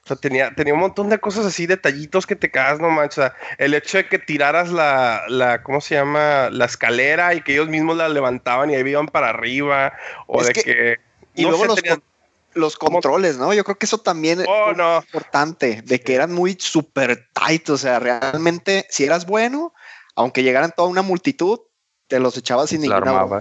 O 0.07 0.09
sea, 0.09 0.17
tenía, 0.17 0.55
tenía 0.55 0.73
un 0.73 0.79
montón 0.79 1.09
de 1.09 1.19
cosas 1.19 1.45
así, 1.47 1.67
detallitos 1.67 2.29
que 2.29 2.37
te 2.37 2.49
cagas, 2.49 2.79
no 2.79 2.91
manches. 2.91 3.19
O 3.19 3.23
sea, 3.23 3.35
el 3.59 3.75
hecho 3.75 3.99
de 3.99 4.07
que 4.09 4.21
tiraras 4.21 4.71
la, 4.71 5.25
la, 5.27 5.65
¿cómo 5.65 5.81
se 5.81 5.97
llama? 5.97 6.49
La 6.53 6.67
escalera 6.67 7.35
y 7.35 7.43
que 7.43 7.55
ellos 7.55 7.69
mismos 7.69 7.97
la 7.97 8.09
levantaban 8.09 8.71
y 8.71 8.77
ahí 8.77 8.89
iban 8.89 9.09
para 9.09 9.31
arriba. 9.31 9.93
O 10.29 10.41
Es 10.43 10.47
de 10.47 10.53
que- 10.53 10.63
que. 10.63 10.97
Y 11.35 11.43
no 11.43 11.49
luego 11.51 11.65
sé, 11.65 11.69
los, 11.71 11.77
tenían- 11.83 11.97
con- 11.99 12.63
los 12.63 12.77
controles, 12.77 13.37
¿no? 13.37 13.53
Yo 13.53 13.65
creo 13.65 13.77
que 13.79 13.87
eso 13.87 13.99
también 13.99 14.45
Oh, 14.47 14.71
es 14.71 14.77
no. 14.77 14.99
importante, 14.99 15.83
de 15.85 16.01
que 16.01 16.15
eran 16.15 16.33
muy 16.33 16.57
super 16.59 17.27
tight, 17.33 17.69
o 17.71 17.77
sea, 17.77 17.99
realmente, 17.99 18.87
si 18.89 19.03
eras 19.03 19.27
bueno, 19.27 19.75
aunque 20.15 20.45
llegaran 20.45 20.73
toda 20.75 20.89
una 20.89 21.03
multitud, 21.03 21.59
te 22.07 22.21
los 22.21 22.37
echabas 22.37 22.71
sin 22.71 22.89
La 22.89 23.01
ninguna. 23.01 23.41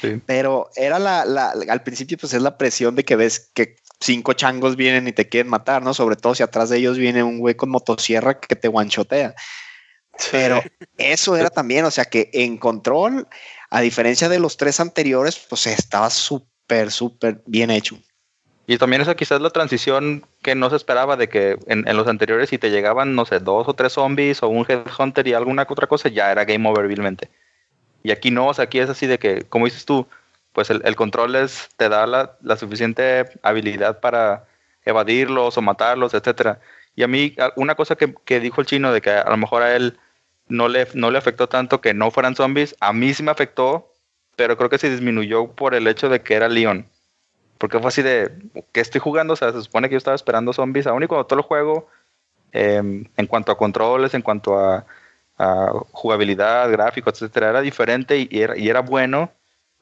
Sí. 0.00 0.20
Pero 0.26 0.68
era 0.74 0.98
la, 0.98 1.24
la, 1.24 1.54
al 1.68 1.82
principio, 1.84 2.18
pues 2.18 2.32
es 2.34 2.42
la 2.42 2.58
presión 2.58 2.96
de 2.96 3.04
que 3.04 3.14
ves 3.14 3.50
que 3.54 3.76
cinco 4.02 4.32
changos 4.34 4.76
vienen 4.76 5.08
y 5.08 5.12
te 5.12 5.28
quieren 5.28 5.50
matar, 5.50 5.82
¿no? 5.82 5.94
Sobre 5.94 6.16
todo 6.16 6.34
si 6.34 6.42
atrás 6.42 6.68
de 6.68 6.78
ellos 6.78 6.98
viene 6.98 7.22
un 7.22 7.38
güey 7.38 7.54
con 7.54 7.70
motosierra 7.70 8.38
que 8.38 8.56
te 8.56 8.68
guanchotea. 8.68 9.34
Pero 10.30 10.62
eso 10.98 11.36
era 11.36 11.48
también, 11.48 11.84
o 11.84 11.90
sea, 11.90 12.04
que 12.04 12.30
en 12.32 12.58
control, 12.58 13.26
a 13.70 13.80
diferencia 13.80 14.28
de 14.28 14.38
los 14.38 14.56
tres 14.56 14.78
anteriores, 14.80 15.38
pues 15.48 15.66
estaba 15.66 16.10
súper, 16.10 16.90
súper 16.90 17.42
bien 17.46 17.70
hecho. 17.70 17.96
Y 18.66 18.78
también 18.78 19.02
esa 19.02 19.16
quizás 19.16 19.40
la 19.40 19.50
transición 19.50 20.24
que 20.42 20.54
no 20.54 20.70
se 20.70 20.76
esperaba 20.76 21.16
de 21.16 21.28
que 21.28 21.58
en, 21.66 21.86
en 21.88 21.96
los 21.96 22.06
anteriores 22.06 22.50
si 22.50 22.58
te 22.58 22.70
llegaban, 22.70 23.14
no 23.14 23.24
sé, 23.24 23.40
dos 23.40 23.66
o 23.66 23.74
tres 23.74 23.94
zombies 23.94 24.42
o 24.42 24.48
un 24.48 24.66
headhunter 24.68 25.26
y 25.26 25.32
alguna 25.32 25.66
otra 25.68 25.86
cosa, 25.86 26.08
ya 26.08 26.30
era 26.30 26.44
game 26.44 26.68
over 26.68 26.86
vilmente. 26.86 27.28
Y 28.02 28.10
aquí 28.10 28.30
no, 28.30 28.48
o 28.48 28.54
sea, 28.54 28.64
aquí 28.64 28.78
es 28.78 28.90
así 28.90 29.06
de 29.06 29.18
que, 29.18 29.42
como 29.42 29.64
dices 29.64 29.84
tú, 29.84 30.06
pues 30.52 30.70
el, 30.70 30.82
el 30.84 30.96
control 30.96 31.36
es, 31.36 31.68
te 31.76 31.88
da 31.88 32.06
la, 32.06 32.36
la 32.42 32.56
suficiente 32.56 33.24
habilidad 33.42 34.00
para 34.00 34.46
evadirlos 34.84 35.56
o 35.56 35.62
matarlos, 35.62 36.14
etcétera. 36.14 36.60
Y 36.94 37.02
a 37.02 37.08
mí, 37.08 37.34
una 37.56 37.74
cosa 37.74 37.96
que, 37.96 38.14
que 38.24 38.40
dijo 38.40 38.60
el 38.60 38.66
chino 38.66 38.92
de 38.92 39.00
que 39.00 39.10
a 39.10 39.30
lo 39.30 39.36
mejor 39.36 39.62
a 39.62 39.74
él 39.76 39.98
no 40.48 40.68
le, 40.68 40.86
no 40.94 41.10
le 41.10 41.18
afectó 41.18 41.48
tanto 41.48 41.80
que 41.80 41.94
no 41.94 42.10
fueran 42.10 42.36
zombies, 42.36 42.76
a 42.80 42.92
mí 42.92 43.14
sí 43.14 43.22
me 43.22 43.30
afectó, 43.30 43.92
pero 44.36 44.56
creo 44.56 44.68
que 44.70 44.78
se 44.78 44.90
disminuyó 44.90 45.48
por 45.52 45.74
el 45.74 45.86
hecho 45.86 46.08
de 46.08 46.22
que 46.22 46.34
era 46.34 46.48
Leon. 46.48 46.86
Porque 47.58 47.78
fue 47.78 47.88
así 47.88 48.02
de, 48.02 48.30
que 48.72 48.80
estoy 48.80 49.00
jugando? 49.00 49.34
O 49.34 49.36
sea, 49.36 49.52
se 49.52 49.62
supone 49.62 49.88
que 49.88 49.94
yo 49.94 49.98
estaba 49.98 50.16
esperando 50.16 50.52
zombies, 50.52 50.86
aún 50.86 51.02
y 51.02 51.06
cuando 51.06 51.26
todo 51.26 51.38
el 51.38 51.44
juego, 51.44 51.88
em, 52.52 53.04
en 53.16 53.26
cuanto 53.26 53.52
a 53.52 53.58
controles, 53.58 54.14
en 54.14 54.22
cuanto 54.22 54.58
a, 54.58 54.84
jugabilidad, 55.92 56.70
gráficos, 56.70 57.14
etcétera, 57.14 57.50
era 57.50 57.60
diferente 57.62 58.28
y 58.30 58.42
era, 58.42 58.56
y 58.56 58.68
era 58.68 58.80
bueno. 58.80 59.32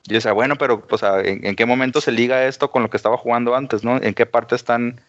Yo 0.05 0.15
decía, 0.15 0.33
bueno, 0.33 0.57
pero 0.57 0.87
o 0.89 0.99
sea, 0.99 1.21
¿en, 1.21 1.47
en 1.47 1.57
qué 1.57 1.67
momento 1.67 2.01
se 2.01 2.13
liga 2.13 2.47
esto 2.47 2.71
con 2.71 2.83
lo 2.83 2.91
que 2.91 2.97
estaba 2.97 3.17
jugando 3.17 3.55
antes, 3.55 3.85
no? 3.85 3.97
¿En 3.97 4.15
qué 4.15 4.27
parte 4.27 4.55
están 4.55 5.01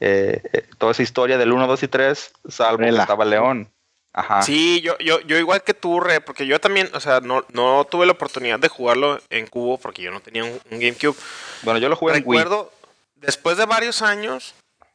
eh, 0.00 0.42
eh, 0.52 0.64
toda 0.78 0.92
esa 0.92 1.02
historia 1.02 1.38
del 1.38 1.52
1, 1.52 1.66
2 1.66 1.82
y 1.82 1.88
3, 1.88 2.32
salvo 2.48 2.78
que 2.78 2.88
estaba 2.88 3.24
León? 3.24 3.70
Ajá. 4.12 4.42
Sí, 4.42 4.80
yo, 4.80 4.96
yo, 4.98 5.20
yo 5.20 5.38
igual 5.38 5.62
que 5.62 5.74
tú, 5.74 6.00
Re, 6.00 6.20
porque 6.20 6.46
yo 6.46 6.60
también, 6.60 6.88
o 6.94 7.00
sea, 7.00 7.20
no, 7.20 7.44
no 7.52 7.86
tuve 7.88 8.06
la 8.06 8.12
oportunidad 8.12 8.58
de 8.58 8.68
jugarlo 8.68 9.20
en 9.30 9.46
cubo 9.46 9.78
porque 9.78 10.02
yo 10.02 10.10
no 10.10 10.20
tenía 10.20 10.44
un, 10.44 10.60
un 10.70 10.80
GameCube. 10.80 11.16
Bueno, 11.62 11.78
yo 11.78 11.88
lo 11.88 11.96
jugué 11.96 12.16
en 12.16 12.22
Wii. 12.24 12.38
Recuerdo, 12.38 12.72
después 13.16 13.56
de 13.58 13.66
varios 13.66 14.02
años, 14.02 14.54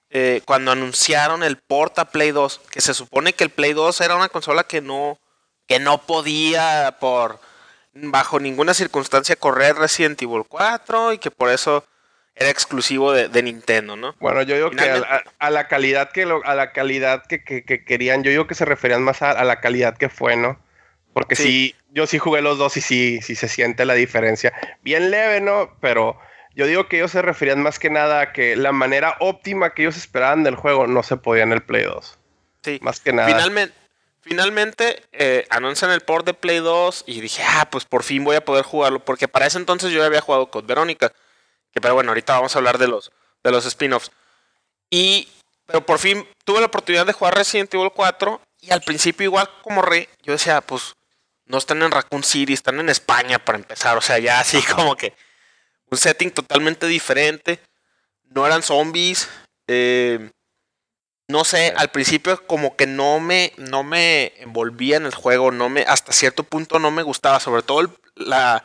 eh, 0.10 0.42
cuando 0.46 0.72
anunciaron 0.72 1.44
el 1.44 1.58
port 1.58 1.98
a 2.00 2.06
Play 2.06 2.32
2, 2.32 2.62
que 2.70 2.82
se 2.82 2.94
supone 2.94 3.34
que 3.34 3.44
el 3.44 3.50
Play 3.50 3.74
2 3.74 4.00
era 4.02 4.16
una 4.16 4.30
consola 4.30 4.64
que 4.64 4.82
no, 4.82 5.20
que 5.68 5.80
no 5.80 6.00
podía 6.00 6.98
por 7.00 7.40
bajo 7.94 8.40
ninguna 8.40 8.74
circunstancia 8.74 9.36
correr 9.36 9.76
Resident 9.76 10.22
Evil 10.22 10.44
4 10.48 11.14
y 11.14 11.18
que 11.18 11.32
por 11.32 11.50
eso 11.50 11.86
era 12.36 12.50
exclusivo 12.50 13.12
de, 13.12 13.28
de 13.30 13.44
Nintendo, 13.44 13.96
¿no? 13.96 14.16
Bueno, 14.20 14.42
yo 14.42 14.56
digo 14.56 14.72
que 14.72 14.80
a, 14.82 14.84
Finalmente- 14.96 15.14
a- 15.40 15.46
a 15.46 15.50
la 15.52 15.68
calidad 15.68 16.12
que 16.12 16.26
lo- 16.26 16.44
a 16.46 16.56
la 16.56 16.72
calidad 16.72 17.24
que, 17.28 17.44
que- 17.44 17.64
que 17.64 17.86
querían, 17.86 18.24
yo 18.24 18.32
digo 18.32 18.48
que 18.48 18.56
se 18.56 18.66
referían 18.66 19.04
más 19.04 19.22
a, 19.22 19.32
a 19.32 19.44
la 19.44 19.62
calidad 19.62 19.96
que 19.98 20.10
fue, 20.10 20.36
¿no? 20.36 20.60
Porque 21.14 21.36
sí. 21.36 21.44
Sí. 21.44 21.76
yo 21.92 22.08
sí 22.08 22.18
jugué 22.18 22.42
los 22.42 22.58
dos 22.58 22.76
y 22.78 22.82
sí, 22.82 23.20
sí 23.22 23.36
se 23.36 23.48
siente 23.48 23.86
la 23.86 23.94
diferencia. 23.94 24.52
Bien 24.82 25.12
leve, 25.12 25.42
¿no? 25.42 25.78
Pero 25.80 26.18
yo 26.56 26.66
digo 26.66 26.88
que 26.88 26.98
ellos 26.98 27.12
se 27.12 27.22
referían 27.22 27.62
más 27.62 27.78
que 27.78 27.92
nada 27.92 28.22
a 28.22 28.32
que 28.34 28.56
la 28.56 28.72
manera 28.72 29.16
óptima 29.20 29.76
que 29.76 29.84
ellos 29.84 29.96
esperaban 29.98 30.44
del 30.44 30.56
juego 30.56 30.88
no 30.88 31.04
se 31.04 31.18
podía 31.18 31.44
en 31.44 31.52
el 31.52 31.62
Play 31.62 31.84
2. 31.84 32.18
Sí. 32.64 32.80
Más 32.82 33.00
que 33.00 33.14
nada. 33.14 33.28
Finalmente, 33.28 33.76
finalmente 34.24 35.04
eh, 35.12 35.46
anuncian 35.50 35.92
el 35.92 36.02
port 36.02 36.26
de 36.26 36.34
Play 36.34 36.60
2 36.60 37.04
y 37.08 37.22
dije, 37.22 37.44
ah, 37.46 37.68
pues 37.70 37.86
por 37.86 38.04
fin 38.04 38.24
voy 38.24 38.38
a 38.38 38.46
poder 38.46 38.64
jugarlo, 38.64 39.04
porque 39.04 39.28
para 39.28 39.46
ese 39.46 39.58
entonces 39.58 39.92
yo 39.92 40.00
ya 40.00 40.06
había 40.06 40.22
jugado 40.22 40.50
con 40.50 40.66
Verónica, 40.66 41.14
que 41.72 41.82
pero 41.82 41.94
bueno, 41.94 42.12
ahorita 42.12 42.34
vamos 42.34 42.56
a 42.56 42.60
hablar 42.60 42.78
de 42.78 42.88
los, 42.88 43.12
de 43.44 43.52
los 43.52 43.66
spin-offs. 43.66 44.12
Y, 44.90 45.28
pero 45.66 45.86
por 45.86 46.00
fin 46.00 46.28
tuve 46.46 46.62
la 46.62 46.68
oportunidad 46.68 47.06
de 47.06 47.14
jugar 47.14 47.36
Resident 47.36 47.74
Evil 47.74 47.92
4 47.94 48.42
y 48.62 48.72
al 48.72 48.82
principio 48.82 49.26
igual 49.26 49.50
como 49.62 49.82
re, 49.82 50.08
yo 50.24 50.32
decía, 50.34 50.62
pues 50.62 50.96
no 51.46 51.58
están 51.58 51.82
en 51.82 51.92
Raccoon 51.92 52.24
City, 52.24 52.54
están 52.54 52.80
en 52.80 52.90
España 52.90 53.40
para 53.44 53.58
empezar, 53.58 53.98
o 53.98 54.02
sea, 54.02 54.20
ya 54.20 54.40
así 54.40 54.62
como 54.76 54.96
que 54.96 55.14
un 55.90 55.98
setting 55.98 56.32
totalmente 56.32 56.88
diferente, 56.88 57.60
no 58.30 58.48
eran 58.48 58.64
zombies, 58.64 59.28
eh, 59.68 60.32
no 61.30 61.44
sé, 61.46 61.74
al 61.78 61.90
principio 61.90 62.46
como 62.48 62.76
que 62.76 62.86
no 62.88 63.20
me, 63.20 63.54
no 63.58 63.84
me 63.84 64.34
envolvía 64.42 64.98
en 64.98 65.06
el 65.06 65.16
juego, 65.16 65.52
no 65.52 65.70
me, 65.70 65.82
hasta 65.84 66.12
cierto 66.14 66.44
punto 66.44 66.80
no 66.80 66.92
me 66.92 67.04
gustaba, 67.04 67.40
sobre 67.40 67.64
todo 67.64 67.82
el- 67.82 67.90
la, 68.16 68.64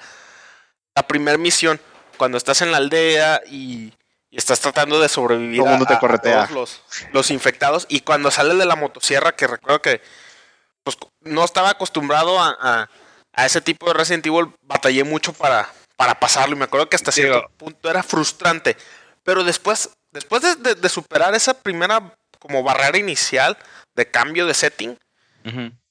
la 0.94 1.07
primera 1.07 1.38
misión, 1.38 1.81
cuando 2.16 2.37
estás 2.37 2.61
en 2.62 2.73
la 2.73 2.79
aldea 2.79 3.40
y, 3.47 3.92
y 4.31 4.37
estás 4.37 4.61
tratando 4.61 5.01
de 5.01 5.09
sobrevivir 5.09 5.59
Todo 5.61 5.66
el 5.68 5.71
mundo 5.79 5.85
a, 5.85 5.88
te 5.88 5.94
a 5.94 5.99
corretea. 6.01 6.35
todos 6.47 6.51
los, 6.51 6.83
los 7.12 7.31
infectados 7.31 7.87
y 7.88 8.01
cuando 8.01 8.31
sales 8.31 8.59
de 8.59 8.66
la 8.66 8.77
motosierra, 8.77 9.37
que 9.37 9.47
recuerdo 9.47 9.81
que 9.81 10.03
pues 10.83 10.97
no 11.21 11.44
estaba 11.44 11.71
acostumbrado 11.71 12.40
a, 12.40 12.57
a- 12.61 12.90
a 13.35 13.47
ese 13.47 13.61
tipo 13.61 13.87
de 13.87 13.94
Resident 13.94 14.27
Evil, 14.27 14.53
batallé 14.62 15.05
mucho 15.05 15.33
para, 15.33 15.71
para 15.97 16.18
pasarlo 16.18 16.57
y 16.57 16.59
me 16.59 16.64
acuerdo 16.64 16.88
que 16.88 16.97
hasta 16.97 17.12
Digo- 17.12 17.29
cierto 17.35 17.49
punto 17.57 17.88
era 17.88 18.02
frustrante, 18.02 18.77
pero 19.23 19.44
después, 19.44 19.90
después 20.11 20.42
de, 20.42 20.56
de- 20.56 20.75
de 20.75 20.88
superar 20.88 21.35
esa 21.37 21.54
primera 21.54 22.15
como 22.38 22.62
barrera 22.62 22.98
inicial 22.98 23.56
de 23.94 24.10
cambio 24.10 24.46
de 24.46 24.54
setting, 24.54 24.98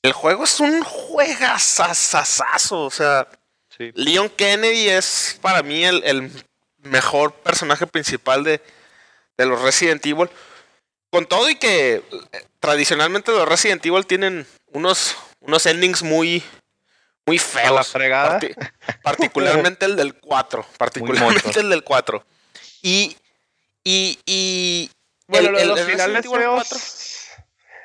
el 0.04 0.14
juego 0.14 0.44
es 0.44 0.60
un 0.60 0.84
juegazazazazo. 0.84 2.84
O 2.86 2.92
sea, 2.92 3.28
Sí. 3.78 3.92
Leon 3.94 4.28
Kennedy 4.30 4.90
es 4.90 5.38
para 5.40 5.62
mí 5.62 5.86
el, 5.86 6.04
el 6.04 6.32
mejor 6.80 7.32
personaje 7.34 7.86
principal 7.86 8.44
de, 8.44 8.60
de 9.38 9.46
los 9.46 9.62
Resident 9.62 10.04
Evil. 10.04 10.32
Con 11.12 11.28
todo 11.28 11.48
y 11.48 11.58
que 11.58 12.04
eh, 12.32 12.46
tradicionalmente 12.60 13.32
los 13.32 13.48
Resident 13.48 13.86
Evil 13.86 14.08
tienen 14.08 14.48
unos, 14.72 15.16
unos 15.42 15.64
endings 15.68 16.02
muy, 16.02 16.42
muy 17.28 17.38
feos. 17.38 17.68
A 17.68 17.72
la 17.72 17.84
fregada. 17.84 18.40
Parti- 18.40 18.56
particularmente 19.04 19.86
el 19.86 19.96
del 19.96 20.16
4. 20.16 20.66
Particularmente 20.80 21.60
el 21.60 21.70
del 21.70 21.84
4. 21.84 22.26
Y. 22.82 23.16
Y. 23.84 24.18
y 24.26 24.90
Bueno, 25.28 25.48
el- 25.50 25.54
lo 25.54 25.58
de 25.58 25.64
el- 25.64 25.70
los 25.70 25.80
el 25.80 25.86
finales 25.86 26.26
feos. 26.28 26.68
4 26.70 26.78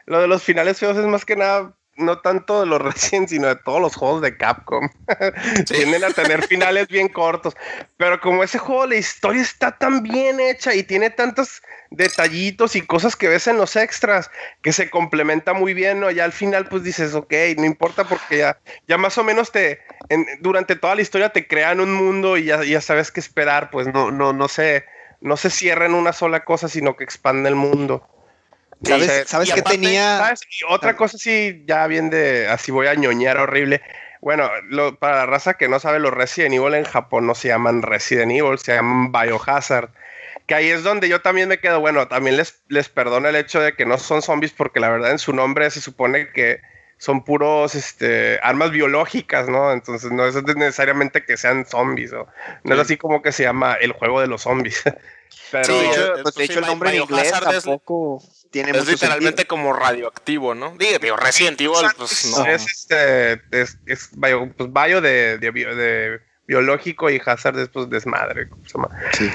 Lo 0.06 0.20
de 0.20 0.26
los 0.28 0.42
finales 0.42 0.78
feos 0.78 0.96
es 0.96 1.04
más 1.06 1.24
que 1.24 1.36
nada. 1.36 1.74
no 1.94 2.20
tanto 2.22 2.60
de 2.60 2.66
los 2.66 2.80
Resident, 3.20 3.28
sino 3.28 3.48
de 3.48 3.56
todos 3.56 3.78
los 3.80 3.94
juegos 3.96 4.22
de 4.22 4.36
Capcom. 4.38 4.88
Tienden 5.68 6.02
a 6.04 6.10
tener 6.10 6.42
finales 6.48 6.88
bien 6.88 7.08
cortos. 7.08 7.54
Pero 7.98 8.18
como 8.18 8.42
ese 8.42 8.58
juego, 8.58 8.86
la 8.86 8.96
historia 8.96 9.42
está 9.42 9.76
tan 9.76 10.02
bien 10.02 10.40
hecha 10.40 10.74
y 10.74 10.84
tiene 10.84 11.10
tantos 11.10 11.60
detallitos 11.90 12.76
y 12.76 12.80
cosas 12.80 13.14
que 13.14 13.28
ves 13.28 13.46
en 13.46 13.58
los 13.58 13.76
extras 13.76 14.30
que 14.62 14.72
se 14.72 14.88
complementa 14.88 15.52
muy 15.52 15.74
bien, 15.74 16.00
¿no? 16.00 16.10
Ya 16.10 16.24
al 16.24 16.32
final, 16.32 16.66
pues 16.66 16.82
dices, 16.82 17.14
ok, 17.14 17.32
no 17.58 17.66
importa 17.66 18.04
porque 18.04 18.38
ya, 18.38 18.58
ya 18.88 18.96
más 18.96 19.18
o 19.18 19.24
menos 19.24 19.52
te, 19.52 19.80
durante 20.40 20.76
toda 20.76 20.94
la 20.94 21.02
historia 21.02 21.28
te 21.28 21.46
crean 21.46 21.78
un 21.80 21.92
mundo 21.92 22.38
y 22.38 22.44
ya, 22.44 22.64
ya 22.64 22.80
sabes 22.80 23.12
qué 23.12 23.20
esperar, 23.20 23.68
pues 23.70 23.86
no, 23.88 24.10
no, 24.10 24.32
no 24.32 24.48
se, 24.48 24.86
no 25.22 25.36
se 25.36 25.50
cierra 25.50 25.86
en 25.86 25.94
una 25.94 26.12
sola 26.12 26.44
cosa, 26.44 26.68
sino 26.68 26.96
que 26.96 27.04
expande 27.04 27.48
el 27.48 27.54
mundo. 27.54 28.06
¿Sabes, 28.82 29.24
¿sabes 29.28 29.52
qué 29.52 29.62
tenía? 29.62 30.34
Y 30.50 30.64
otra 30.68 30.96
cosa 30.96 31.16
sí, 31.16 31.64
ya 31.66 31.86
bien 31.86 32.10
de, 32.10 32.48
así 32.48 32.72
voy 32.72 32.88
a 32.88 32.94
ñoñar 32.94 33.38
horrible. 33.38 33.80
Bueno, 34.20 34.50
para 34.98 35.16
la 35.16 35.26
raza 35.26 35.54
que 35.54 35.68
no 35.68 35.78
sabe, 35.78 36.00
los 36.00 36.12
Resident 36.12 36.54
Evil 36.54 36.74
en 36.74 36.84
Japón 36.84 37.26
no 37.26 37.34
se 37.34 37.48
llaman 37.48 37.82
Resident 37.82 38.32
Evil, 38.32 38.58
se 38.58 38.74
llaman 38.74 39.12
Biohazard. 39.12 39.90
Que 40.46 40.56
ahí 40.56 40.68
es 40.68 40.82
donde 40.82 41.08
yo 41.08 41.20
también 41.20 41.48
me 41.48 41.58
quedo, 41.58 41.80
bueno, 41.80 42.08
también 42.08 42.36
les, 42.36 42.62
les 42.68 42.88
perdono 42.88 43.28
el 43.28 43.36
hecho 43.36 43.60
de 43.60 43.74
que 43.74 43.86
no 43.86 43.98
son 43.98 44.22
zombies, 44.22 44.52
porque 44.52 44.80
la 44.80 44.90
verdad 44.90 45.12
en 45.12 45.18
su 45.18 45.32
nombre 45.32 45.70
se 45.70 45.80
supone 45.80 46.30
que 46.32 46.60
son 47.02 47.24
puros 47.24 47.74
este, 47.74 48.38
armas 48.44 48.70
biológicas, 48.70 49.48
¿no? 49.48 49.72
Entonces 49.72 50.12
no 50.12 50.24
es 50.24 50.40
necesariamente 50.54 51.24
que 51.24 51.36
sean 51.36 51.66
zombies, 51.66 52.12
¿no? 52.12 52.28
No 52.62 52.74
es 52.76 52.80
así 52.80 52.96
como 52.96 53.22
que 53.22 53.32
se 53.32 53.42
llama 53.42 53.74
el 53.74 53.90
juego 53.90 54.20
de 54.20 54.28
los 54.28 54.42
zombies. 54.42 54.84
Pero, 55.50 55.64
sí, 55.64 55.72
de 55.72 55.86
hecho, 55.88 56.14
pues, 56.22 56.34
de 56.36 56.44
hecho 56.44 56.58
el 56.60 56.66
nombre 56.66 56.90
en 56.90 57.02
inglés 57.02 57.32
tampoco 57.32 58.22
tiene 58.52 58.70
es 58.70 58.86
literalmente 58.86 59.46
como 59.46 59.72
radioactivo, 59.72 60.54
¿no? 60.54 60.76
Digo, 60.78 61.00
digo 61.00 61.16
Resident 61.16 61.60
Evil, 61.60 61.88
pues 61.96 62.36
no. 62.36 62.46
Es, 62.46 62.66
este, 62.68 63.32
es, 63.50 63.78
es 63.86 64.10
bio, 64.12 64.48
pues, 64.56 64.70
bio 64.72 65.00
de, 65.00 65.38
de, 65.38 65.50
de, 65.50 66.20
biológico 66.46 67.10
y 67.10 67.20
hazard 67.24 67.58
es 67.58 67.68
pues 67.68 67.90
desmadre. 67.90 68.48
Sí. 69.10 69.28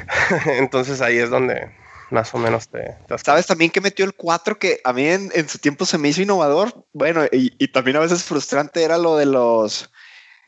Entonces 0.46 1.02
ahí 1.02 1.18
es 1.18 1.28
donde 1.28 1.70
más 2.10 2.34
o 2.34 2.38
menos 2.38 2.68
te, 2.68 2.96
¿Sabes 3.22 3.46
también 3.46 3.70
que 3.70 3.80
metió 3.80 4.04
el 4.04 4.14
4 4.14 4.58
que 4.58 4.80
a 4.84 4.92
mí 4.92 5.06
en, 5.06 5.30
en, 5.34 5.48
su 5.48 5.58
tiempo 5.58 5.86
se 5.86 5.98
me 5.98 6.08
hizo 6.08 6.22
innovador? 6.22 6.84
Bueno, 6.92 7.24
y, 7.30 7.54
y, 7.58 7.68
también 7.68 7.96
a 7.96 8.00
veces 8.00 8.24
frustrante 8.24 8.82
era 8.82 8.98
lo 8.98 9.16
de 9.16 9.26
los... 9.26 9.90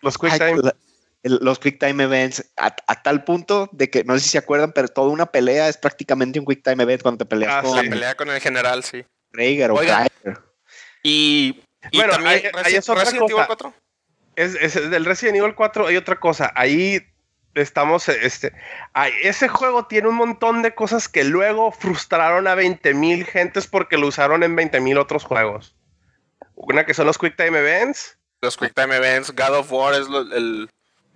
Los 0.01 0.19
Quick 0.19 0.39
Time 0.39 0.61
los 1.23 1.59
Quick 1.59 1.79
Time 1.79 2.03
Events 2.03 2.45
a, 2.57 2.71
tal 3.03 3.25
punto 3.25 3.69
de 3.73 3.91
que 3.91 4.05
no 4.05 4.15
sé 4.15 4.21
si 4.21 4.31
se 4.31 4.39
acuerdan, 4.39 4.73
pero 4.73 4.89
toda 4.89 5.09
una 5.09 5.27
pelea 5.27 5.69
es 5.69 5.77
prácticamente 5.77 6.41
un 6.41 6.47
Quick 6.47 6.65
Time 6.65 6.83
Event 6.83 7.03
cuando 7.03 7.25
te 7.25 7.29
peleas 7.29 7.53
ah, 7.53 7.63
con. 7.63 7.77
La 7.77 7.83
pelea 7.83 8.15
con 8.17 8.31
el 8.31 8.41
general, 8.41 8.83
sí. 8.83 9.05
Rhaegar 9.33 9.71
o 9.71 9.81
Y, 11.03 11.63
bueno, 11.95 12.13
también 12.13 12.43
hay, 12.65 12.75
es 12.75 12.89
otra 12.89 13.05
Resident 13.05 13.23
cosa. 13.23 13.35
Evil 13.35 13.47
4. 13.47 13.75
Es, 14.35 14.55
es, 14.55 14.91
del 14.91 15.05
Resident 15.05 15.39
Evil 15.39 15.55
4 15.55 15.87
hay 15.87 15.97
otra 15.97 16.19
cosa. 16.19 16.53
Ahí 16.55 17.01
estamos, 17.55 18.09
este, 18.09 18.53
ese 19.23 19.49
juego 19.49 19.87
tiene 19.87 20.09
un 20.09 20.17
montón 20.17 20.63
de 20.63 20.75
cosas 20.75 21.09
que 21.09 21.25
luego 21.25 21.73
frustraron 21.73 22.47
a 22.47 22.55
20.000 22.55 23.25
gentes 23.25 23.67
porque 23.67 23.97
lo 23.97 24.09
usaron 24.09 24.43
en 24.43 24.57
20.000 24.57 24.99
otros 24.99 25.25
juegos. 25.25 25.75
Una 26.55 26.87
que 26.87 26.95
son 26.95 27.07
los 27.07 27.19
Quick 27.19 27.37
Time 27.37 27.59
Events. 27.59 28.19
Los 28.41 28.57
Quick 28.57 28.75
Time 28.75 28.97
Events, 28.97 29.31
God 29.31 29.59
of 29.59 29.73
War 29.73 29.95
es 29.95 30.07
el, 30.35 30.69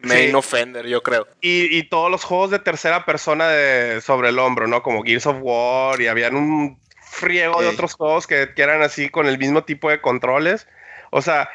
Main 0.03 0.35
offender, 0.35 0.87
yo 0.87 1.03
creo. 1.03 1.27
Y, 1.41 1.83
todos 1.85 2.11
los 2.11 2.25
juegos 2.25 2.51
de 2.51 2.59
tercera 2.59 3.05
persona 3.05 3.49
de, 3.49 4.01
sobre 4.01 4.29
el 4.29 4.39
hombro, 4.39 4.67
¿no? 4.67 4.83
Como 4.83 5.03
Gears 5.03 5.27
of 5.27 5.39
War 5.41 6.01
y 6.01 6.07
habían 6.07 6.37
un 6.37 6.79
friego 7.01 7.63
de 7.63 7.69
otros 7.69 7.95
juegos 7.95 8.27
que, 8.27 8.53
eran 8.57 8.83
así 8.83 9.09
con 9.09 9.27
el 9.27 9.39
mismo 9.39 9.65
tipo 9.65 9.91
de 9.91 10.01
controles. 10.01 10.69
O 11.11 11.23
sea, 11.23 11.49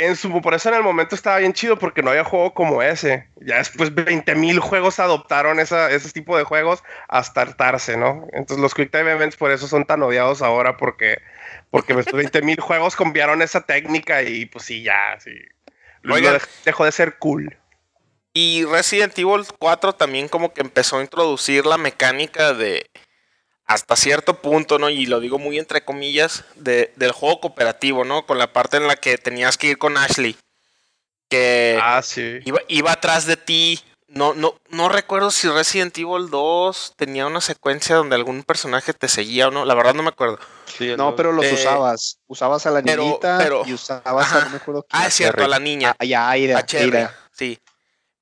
en 0.00 0.16
su, 0.16 0.40
por 0.40 0.54
eso 0.54 0.70
en 0.70 0.76
el 0.76 0.82
momento 0.82 1.14
estaba 1.14 1.36
bien 1.38 1.52
chido 1.52 1.78
porque 1.78 2.02
no 2.02 2.08
había 2.08 2.24
juego 2.24 2.54
como 2.54 2.82
ese. 2.82 3.28
Ya 3.36 3.58
después 3.58 3.94
20 3.94 4.34
mil 4.34 4.58
juegos 4.58 4.98
adoptaron 4.98 5.60
esa, 5.60 5.90
ese 5.90 6.10
tipo 6.10 6.38
de 6.38 6.44
juegos 6.44 6.82
hasta 7.06 7.42
hartarse, 7.42 7.98
¿no? 7.98 8.26
Entonces 8.32 8.62
los 8.62 8.74
Quick 8.74 8.90
Time 8.90 9.12
Events 9.12 9.36
por 9.36 9.50
eso 9.50 9.68
son 9.68 9.84
tan 9.84 10.02
odiados 10.02 10.40
ahora 10.40 10.78
porque, 10.78 11.18
porque 11.70 11.92
20 11.92 12.40
mil 12.40 12.58
juegos 12.58 12.96
cambiaron 12.96 13.42
esa 13.42 13.60
técnica 13.60 14.22
y 14.22 14.46
pues 14.46 14.64
sí, 14.64 14.82
ya, 14.82 15.20
sí. 15.20 15.32
Luego 16.00 16.30
dejó 16.64 16.86
de 16.86 16.92
ser 16.92 17.18
cool. 17.18 17.58
Y 18.32 18.64
Resident 18.64 19.18
Evil 19.18 19.44
4 19.58 19.92
también 19.92 20.28
como 20.28 20.54
que 20.54 20.62
empezó 20.62 20.96
a 20.96 21.02
introducir 21.02 21.66
la 21.66 21.76
mecánica 21.76 22.54
de 22.54 22.88
hasta 23.70 23.94
cierto 23.94 24.34
punto, 24.34 24.80
¿no? 24.80 24.90
Y 24.90 25.06
lo 25.06 25.20
digo 25.20 25.38
muy 25.38 25.56
entre 25.56 25.84
comillas, 25.84 26.44
de, 26.56 26.92
del 26.96 27.12
juego 27.12 27.40
cooperativo, 27.40 28.04
¿no? 28.04 28.26
Con 28.26 28.36
la 28.36 28.52
parte 28.52 28.78
en 28.78 28.88
la 28.88 28.96
que 28.96 29.16
tenías 29.16 29.56
que 29.56 29.68
ir 29.68 29.78
con 29.78 29.96
Ashley. 29.96 30.36
Que 31.28 31.78
ah, 31.80 32.02
sí. 32.02 32.40
iba, 32.44 32.58
iba 32.66 32.90
atrás 32.90 33.26
de 33.26 33.36
ti. 33.36 33.80
No, 34.08 34.34
no, 34.34 34.56
no 34.70 34.88
recuerdo 34.88 35.30
si 35.30 35.48
Resident 35.48 35.96
Evil 35.96 36.30
2 36.30 36.94
tenía 36.96 37.28
una 37.28 37.40
secuencia 37.40 37.94
donde 37.94 38.16
algún 38.16 38.42
personaje 38.42 38.92
te 38.92 39.06
seguía 39.06 39.46
o 39.46 39.50
no. 39.52 39.64
La 39.64 39.74
verdad 39.74 39.94
no 39.94 40.02
me 40.02 40.08
acuerdo. 40.08 40.40
no, 40.96 41.14
pero 41.14 41.30
los 41.30 41.46
usabas. 41.52 42.18
Usabas 42.26 42.66
a 42.66 42.72
la 42.72 42.82
niñita 42.82 43.48
y 43.66 43.72
usabas 43.72 44.32
a 44.32 44.46
no 44.46 44.50
me 44.50 44.56
acuerdo 44.56 44.84
Ah, 44.90 45.06
es 45.06 45.14
cierto, 45.14 45.44
a 45.44 45.48
la 45.48 45.60
niña. 45.60 45.94
Ah, 45.96 46.04
ya, 46.04 46.28
Aira, 46.28 46.66
Sí. 47.30 47.56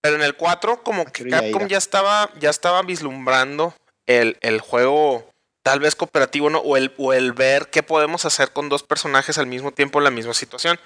Pero 0.03 0.17
en 0.17 0.23
el 0.23 0.37
4, 0.37 0.83
como 0.83 1.07
que 1.07 1.27
Capcom 1.27 1.67
ya 1.69 1.79
estaba, 1.79 2.29
ya 2.39 2.51
estaba 2.51 2.83
vislumbrando 2.83 3.75
el, 4.07 4.37
el, 4.43 4.61
juego 4.61 5.28
tal 5.69 5.81
vez 5.81 5.95
cooperativo, 5.95 6.49
¿no? 6.49 6.61
O 6.61 6.79
el, 6.79 6.95
o 6.97 7.13
el 7.13 7.35
ver 7.35 7.69
qué 7.69 7.83
podemos 7.83 8.25
hacer 8.25 8.55
con 8.55 8.71
dos 8.71 8.83
personajes 8.83 9.37
al 9.37 9.47
mismo 9.47 9.71
tiempo 9.71 9.99
en 9.99 10.05
la 10.05 10.11
misma 10.11 10.33
situación. 10.33 10.81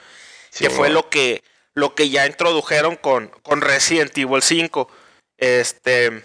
que 0.59 0.71
fue 0.71 0.91
lo 0.91 1.09
que, 1.09 1.45
lo 1.73 1.95
que 1.95 2.11
ya 2.11 2.27
introdujeron 2.27 2.97
con, 2.97 3.29
con 3.45 3.61
Resident 3.61 4.19
Evil 4.19 4.43
5. 4.43 4.91
Este. 5.39 6.25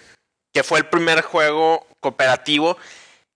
Que 0.51 0.63
fue 0.63 0.79
el 0.79 0.87
primer 0.87 1.21
juego 1.21 1.85
cooperativo. 1.99 2.79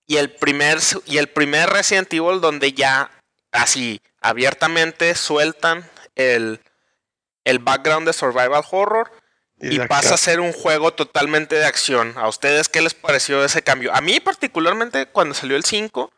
Y 0.07 0.17
el 0.17 0.31
primer, 0.31 0.79
y 1.05 1.19
el 1.19 1.29
primer 1.29 1.69
Resident 1.69 2.11
Evil 2.11 2.41
donde 2.41 2.73
ya 2.73 3.11
así 3.51 4.01
abiertamente 4.21 5.13
sueltan 5.13 5.87
el, 6.15 6.61
el 7.43 7.59
background 7.59 8.07
de 8.07 8.13
survival 8.13 8.63
horror 8.71 9.11
y 9.61 9.79
pasa 9.79 10.15
a 10.15 10.17
ser 10.17 10.39
un 10.39 10.53
juego 10.53 10.93
totalmente 10.93 11.55
de 11.55 11.65
acción. 11.65 12.13
¿A 12.17 12.27
ustedes 12.27 12.69
qué 12.69 12.81
les 12.81 12.93
pareció 12.93 13.43
ese 13.43 13.61
cambio? 13.61 13.93
A 13.93 14.01
mí 14.01 14.19
particularmente 14.19 15.05
cuando 15.07 15.33
salió 15.33 15.55
el 15.55 15.63
5... 15.63 16.11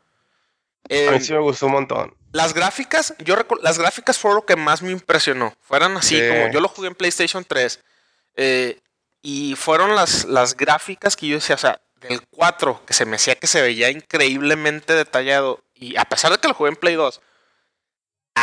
a 0.90 1.12
mí 1.12 1.20
sí 1.20 1.34
me 1.34 1.40
gustó 1.40 1.66
un 1.66 1.74
montón. 1.74 2.16
Las 2.32 2.54
gráficas, 2.54 3.14
yo 3.20 3.36
las 3.62 3.78
gráficas 3.78 4.18
fue 4.18 4.34
lo 4.34 4.46
que 4.46 4.56
más 4.56 4.82
me 4.82 4.92
impresionó. 4.92 5.54
Fueran 5.62 5.96
así, 5.98 6.20
como 6.28 6.52
yo 6.52 6.62
lo 6.62 6.68
jugué 6.68 6.88
en 6.88 6.96
PlayStation 6.96 7.46
3. 7.46 7.80
Eh, 8.36 8.80
y 9.22 9.56
fueron 9.56 9.96
las, 9.96 10.26
las 10.26 10.58
gráficas 10.58 11.16
que 11.16 11.28
yo 11.28 11.36
decía, 11.36 11.56
o 11.56 11.60
sea, 11.60 11.80
del 12.02 12.22
4, 12.32 12.82
que 12.86 12.94
se 12.94 13.06
me 13.06 13.18
hacía 13.18 13.36
que 13.36 13.48
se 13.48 13.62
veía 13.62 13.90
increíblemente 13.90 14.94
detallado. 14.94 15.64
Y 15.76 15.96
a 15.98 16.06
pesar 16.06 16.32
de 16.32 16.38
que 16.40 16.48
lo 16.48 16.54
jugué 16.54 16.72
en 16.72 16.76
Play 16.76 16.96
2, 16.96 17.22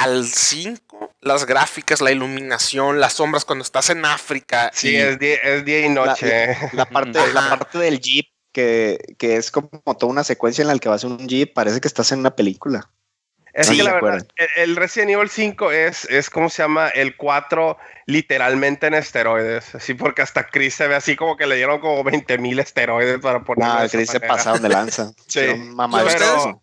al 0.00 0.26
5, 0.26 1.14
las 1.20 1.44
gráficas, 1.44 2.00
la 2.00 2.10
iluminación, 2.10 3.00
las 3.00 3.14
sombras 3.14 3.44
cuando 3.44 3.62
estás 3.62 3.90
en 3.90 4.04
África. 4.04 4.70
Sí, 4.72 4.96
es, 4.96 5.18
día, 5.18 5.86
y 5.86 5.88
noche. 5.88 6.56
La, 6.72 6.86
parte, 6.86 7.20
la 7.32 7.48
parte 7.50 7.78
del 7.78 8.00
jeep, 8.00 8.26
que, 8.52 8.98
es 9.20 9.50
como 9.50 9.68
toda 9.98 10.10
una 10.10 10.24
secuencia 10.24 10.62
en 10.62 10.68
la 10.68 10.78
que 10.78 10.88
vas 10.88 11.04
en 11.04 11.12
un 11.12 11.28
jeep, 11.28 11.52
parece 11.52 11.80
que 11.80 11.88
estás 11.88 12.12
en 12.12 12.20
una 12.20 12.34
película. 12.34 12.90
Es 13.52 13.68
que 13.68 13.82
la 13.82 13.94
verdad, 13.94 14.26
el 14.56 14.76
Resident 14.76 15.10
Evil 15.10 15.28
5 15.28 15.72
es, 15.72 16.04
es 16.04 16.30
como 16.30 16.48
se 16.48 16.62
llama 16.62 16.88
el 16.88 17.16
4 17.16 17.76
literalmente 18.06 18.86
en 18.86 18.94
esteroides. 18.94 19.74
Así 19.74 19.94
porque 19.94 20.22
hasta 20.22 20.46
Chris 20.46 20.76
se 20.76 20.86
ve 20.86 20.94
así 20.94 21.16
como 21.16 21.36
que 21.36 21.46
le 21.46 21.56
dieron 21.56 21.80
como 21.80 22.04
20 22.04 22.38
mil 22.38 22.58
esteroides 22.60 23.18
para 23.18 23.42
poner. 23.42 23.68
No, 23.68 23.88
Chris 23.88 24.10
se 24.10 24.20
pasaron 24.20 24.62
de 24.62 24.68
lanza. 24.68 25.12
sí. 25.26 25.54
Mamá, 25.56 26.04
pero, 26.06 26.62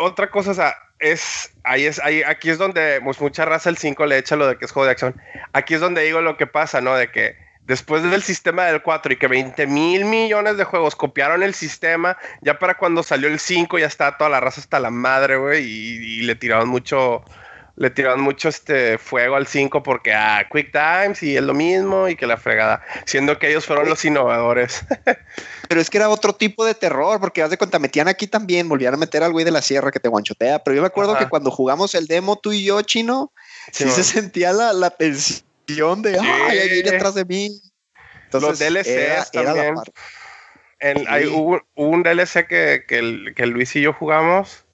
otra 0.00 0.30
cosa, 0.30 0.50
o 0.50 0.54
sea, 0.54 0.74
es, 0.98 1.52
ahí 1.64 1.86
es, 1.86 2.00
ahí, 2.00 2.22
aquí 2.22 2.50
es 2.50 2.58
donde 2.58 3.00
pues, 3.02 3.20
mucha 3.20 3.44
raza 3.44 3.70
el 3.70 3.76
5 3.76 4.06
le 4.06 4.18
echa 4.18 4.36
lo 4.36 4.46
de 4.46 4.56
que 4.56 4.64
es 4.64 4.72
juego 4.72 4.86
de 4.86 4.92
acción. 4.92 5.20
Aquí 5.52 5.74
es 5.74 5.80
donde 5.80 6.02
digo 6.02 6.20
lo 6.20 6.36
que 6.36 6.46
pasa, 6.46 6.80
¿no? 6.80 6.94
De 6.94 7.10
que 7.10 7.36
después 7.68 8.02
del 8.02 8.22
sistema 8.22 8.64
del 8.64 8.82
4 8.82 9.12
y 9.12 9.16
que 9.16 9.28
20 9.28 9.66
mil 9.66 10.06
millones 10.06 10.56
de 10.56 10.64
juegos 10.64 10.96
copiaron 10.96 11.42
el 11.42 11.54
sistema, 11.54 12.16
ya 12.40 12.58
para 12.58 12.78
cuando 12.78 13.02
salió 13.02 13.28
el 13.28 13.38
5 13.38 13.78
ya 13.78 13.86
estaba 13.86 14.16
toda 14.16 14.30
la 14.30 14.40
raza 14.40 14.60
hasta 14.60 14.80
la 14.80 14.90
madre, 14.90 15.36
güey, 15.36 15.64
y, 15.64 16.22
le 16.22 16.34
tiraron 16.34 16.68
mucho, 16.68 17.22
le 17.78 17.90
tiraron 17.90 18.20
mucho 18.20 18.48
este 18.48 18.98
fuego 18.98 19.36
al 19.36 19.46
5 19.46 19.82
porque, 19.84 20.12
ah, 20.12 20.44
Quick 20.52 20.72
Times 20.72 21.22
y 21.22 21.36
es 21.36 21.42
lo 21.42 21.54
mismo 21.54 22.08
y 22.08 22.16
que 22.16 22.26
la 22.26 22.36
fregada, 22.36 22.82
siendo 23.06 23.38
que 23.38 23.48
ellos 23.48 23.66
fueron 23.66 23.88
los 23.88 24.04
innovadores. 24.04 24.84
pero 25.68 25.80
es 25.80 25.88
que 25.88 25.98
era 25.98 26.08
otro 26.08 26.32
tipo 26.34 26.64
de 26.64 26.74
terror, 26.74 27.20
porque 27.20 27.40
haz 27.42 27.50
de 27.50 27.56
cuenta, 27.56 27.78
metían 27.78 28.08
aquí 28.08 28.26
también, 28.26 28.68
volvían 28.68 28.94
a 28.94 28.96
meter 28.96 29.22
al 29.22 29.30
güey 29.30 29.44
de 29.44 29.52
la 29.52 29.62
sierra 29.62 29.92
que 29.92 30.00
te 30.00 30.08
guanchotea, 30.08 30.64
pero 30.64 30.74
yo 30.74 30.82
me 30.82 30.88
acuerdo 30.88 31.16
que 31.16 31.28
cuando 31.28 31.52
jugamos 31.52 31.94
el 31.94 32.08
demo 32.08 32.36
tú 32.36 32.52
y 32.52 32.64
yo, 32.64 32.82
chino, 32.82 33.32
sí, 33.72 33.88
se 33.88 34.02
sentía 34.02 34.52
la, 34.52 34.72
la 34.72 34.90
tensión 34.90 36.02
de, 36.02 36.18
ay, 36.18 36.58
ahí 36.58 36.68
viene 36.70 36.96
atrás 36.96 37.14
de 37.14 37.24
mí. 37.24 37.62
Entonces, 38.24 38.72
Los 38.72 38.86
DLCs 38.86 39.30
también. 39.30 39.76
hay, 41.06 41.26
hubo, 41.26 41.60
un 41.76 42.02
DLC 42.02 42.46
que, 42.48 42.84
que, 42.88 43.32
que 43.36 43.46
Luis 43.46 43.74
y 43.76 43.82
yo 43.82 43.92
jugamos, 43.92 44.64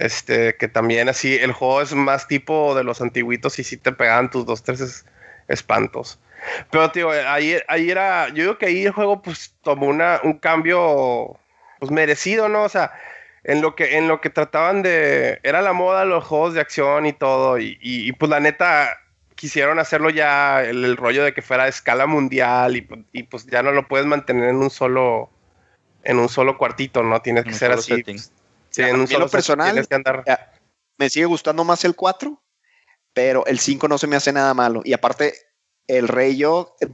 Este, 0.00 0.56
que 0.56 0.66
también 0.66 1.10
así, 1.10 1.36
el 1.36 1.52
juego 1.52 1.82
es 1.82 1.92
más 1.94 2.26
tipo 2.26 2.74
de 2.74 2.84
los 2.84 3.02
antiguitos 3.02 3.58
y 3.58 3.64
sí 3.64 3.76
te 3.76 3.92
pegaban 3.92 4.30
tus 4.30 4.46
dos, 4.46 4.62
tres 4.62 4.80
es- 4.80 5.04
espantos. 5.46 6.18
Pero, 6.70 6.90
tío, 6.90 7.10
ahí, 7.10 7.58
ahí 7.68 7.90
era, 7.90 8.28
yo 8.28 8.42
digo 8.44 8.56
que 8.58 8.64
ahí 8.64 8.86
el 8.86 8.92
juego 8.92 9.20
pues 9.20 9.54
tomó 9.62 9.86
una, 9.88 10.18
un 10.24 10.38
cambio 10.38 11.36
pues 11.78 11.90
merecido, 11.92 12.48
¿no? 12.48 12.62
O 12.62 12.68
sea, 12.70 12.92
en 13.44 13.60
lo 13.60 13.74
que, 13.76 13.98
en 13.98 14.08
lo 14.08 14.22
que 14.22 14.30
trataban 14.30 14.82
de, 14.82 15.38
era 15.42 15.60
la 15.60 15.74
moda 15.74 16.06
los 16.06 16.24
juegos 16.24 16.54
de 16.54 16.60
acción 16.62 17.04
y 17.04 17.12
todo, 17.12 17.58
y, 17.58 17.76
y- 17.82 18.08
y, 18.08 18.12
pues 18.12 18.30
la 18.30 18.40
neta 18.40 18.98
quisieron 19.34 19.78
hacerlo 19.78 20.08
ya 20.08 20.62
el, 20.62 20.82
el 20.84 20.96
rollo 20.96 21.24
de 21.24 21.34
que 21.34 21.42
fuera 21.42 21.64
a 21.64 21.68
escala 21.68 22.06
mundial 22.06 22.74
y, 22.76 22.82
pu- 22.86 23.04
y, 23.12 23.22
pues 23.24 23.44
ya 23.46 23.62
no 23.62 23.72
lo 23.72 23.86
puedes 23.86 24.06
mantener 24.06 24.48
en 24.48 24.56
un 24.56 24.70
solo, 24.70 25.30
en 26.04 26.18
un 26.18 26.28
solo 26.30 26.56
cuartito, 26.56 27.02
¿no? 27.02 27.20
Tienes 27.20 27.44
que 27.44 27.50
ser 27.58 27.72
así. 27.80 28.02
Sí, 28.70 28.82
en 28.82 29.00
un 29.00 29.06
solo 29.08 29.26
lo 29.26 29.30
personal, 29.30 29.86
que 29.86 29.94
andar. 29.94 30.22
Ya, 30.26 30.52
Me 30.98 31.08
sigue 31.10 31.26
gustando 31.26 31.64
más 31.64 31.84
el 31.84 31.94
4, 31.96 32.40
pero 33.12 33.44
el 33.46 33.58
5 33.58 33.88
no 33.88 33.98
se 33.98 34.06
me 34.06 34.16
hace 34.16 34.32
nada 34.32 34.54
malo. 34.54 34.82
Y 34.84 34.92
aparte, 34.92 35.34
el 35.86 36.08
rey 36.08 36.32
y 36.34 36.38
yo 36.38 36.76
eh, 36.80 36.86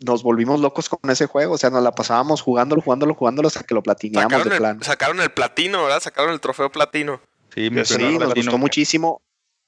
nos 0.00 0.22
volvimos 0.22 0.60
locos 0.60 0.88
con 0.88 1.10
ese 1.10 1.26
juego. 1.26 1.54
O 1.54 1.58
sea, 1.58 1.70
nos 1.70 1.82
la 1.82 1.92
pasábamos 1.92 2.42
jugándolo, 2.42 2.82
jugándolo, 2.82 3.14
jugándolo 3.14 3.48
hasta 3.48 3.62
que 3.64 3.74
lo 3.74 3.82
platineamos 3.82 4.30
Sacaron 4.32 4.48
de 4.48 4.54
el, 4.54 4.60
plan. 4.60 4.82
sacaron 4.82 5.20
el 5.20 5.30
platino, 5.30 5.82
¿verdad? 5.84 6.00
Sacaron 6.00 6.32
el 6.32 6.40
trofeo 6.40 6.70
platino. 6.70 7.20
Sí, 7.54 7.70
mi 7.70 7.84
Sí, 7.84 7.94
Sí, 7.94 8.02
nos 8.02 8.16
platino. 8.24 8.34
gustó 8.34 8.58
muchísimo. 8.58 9.22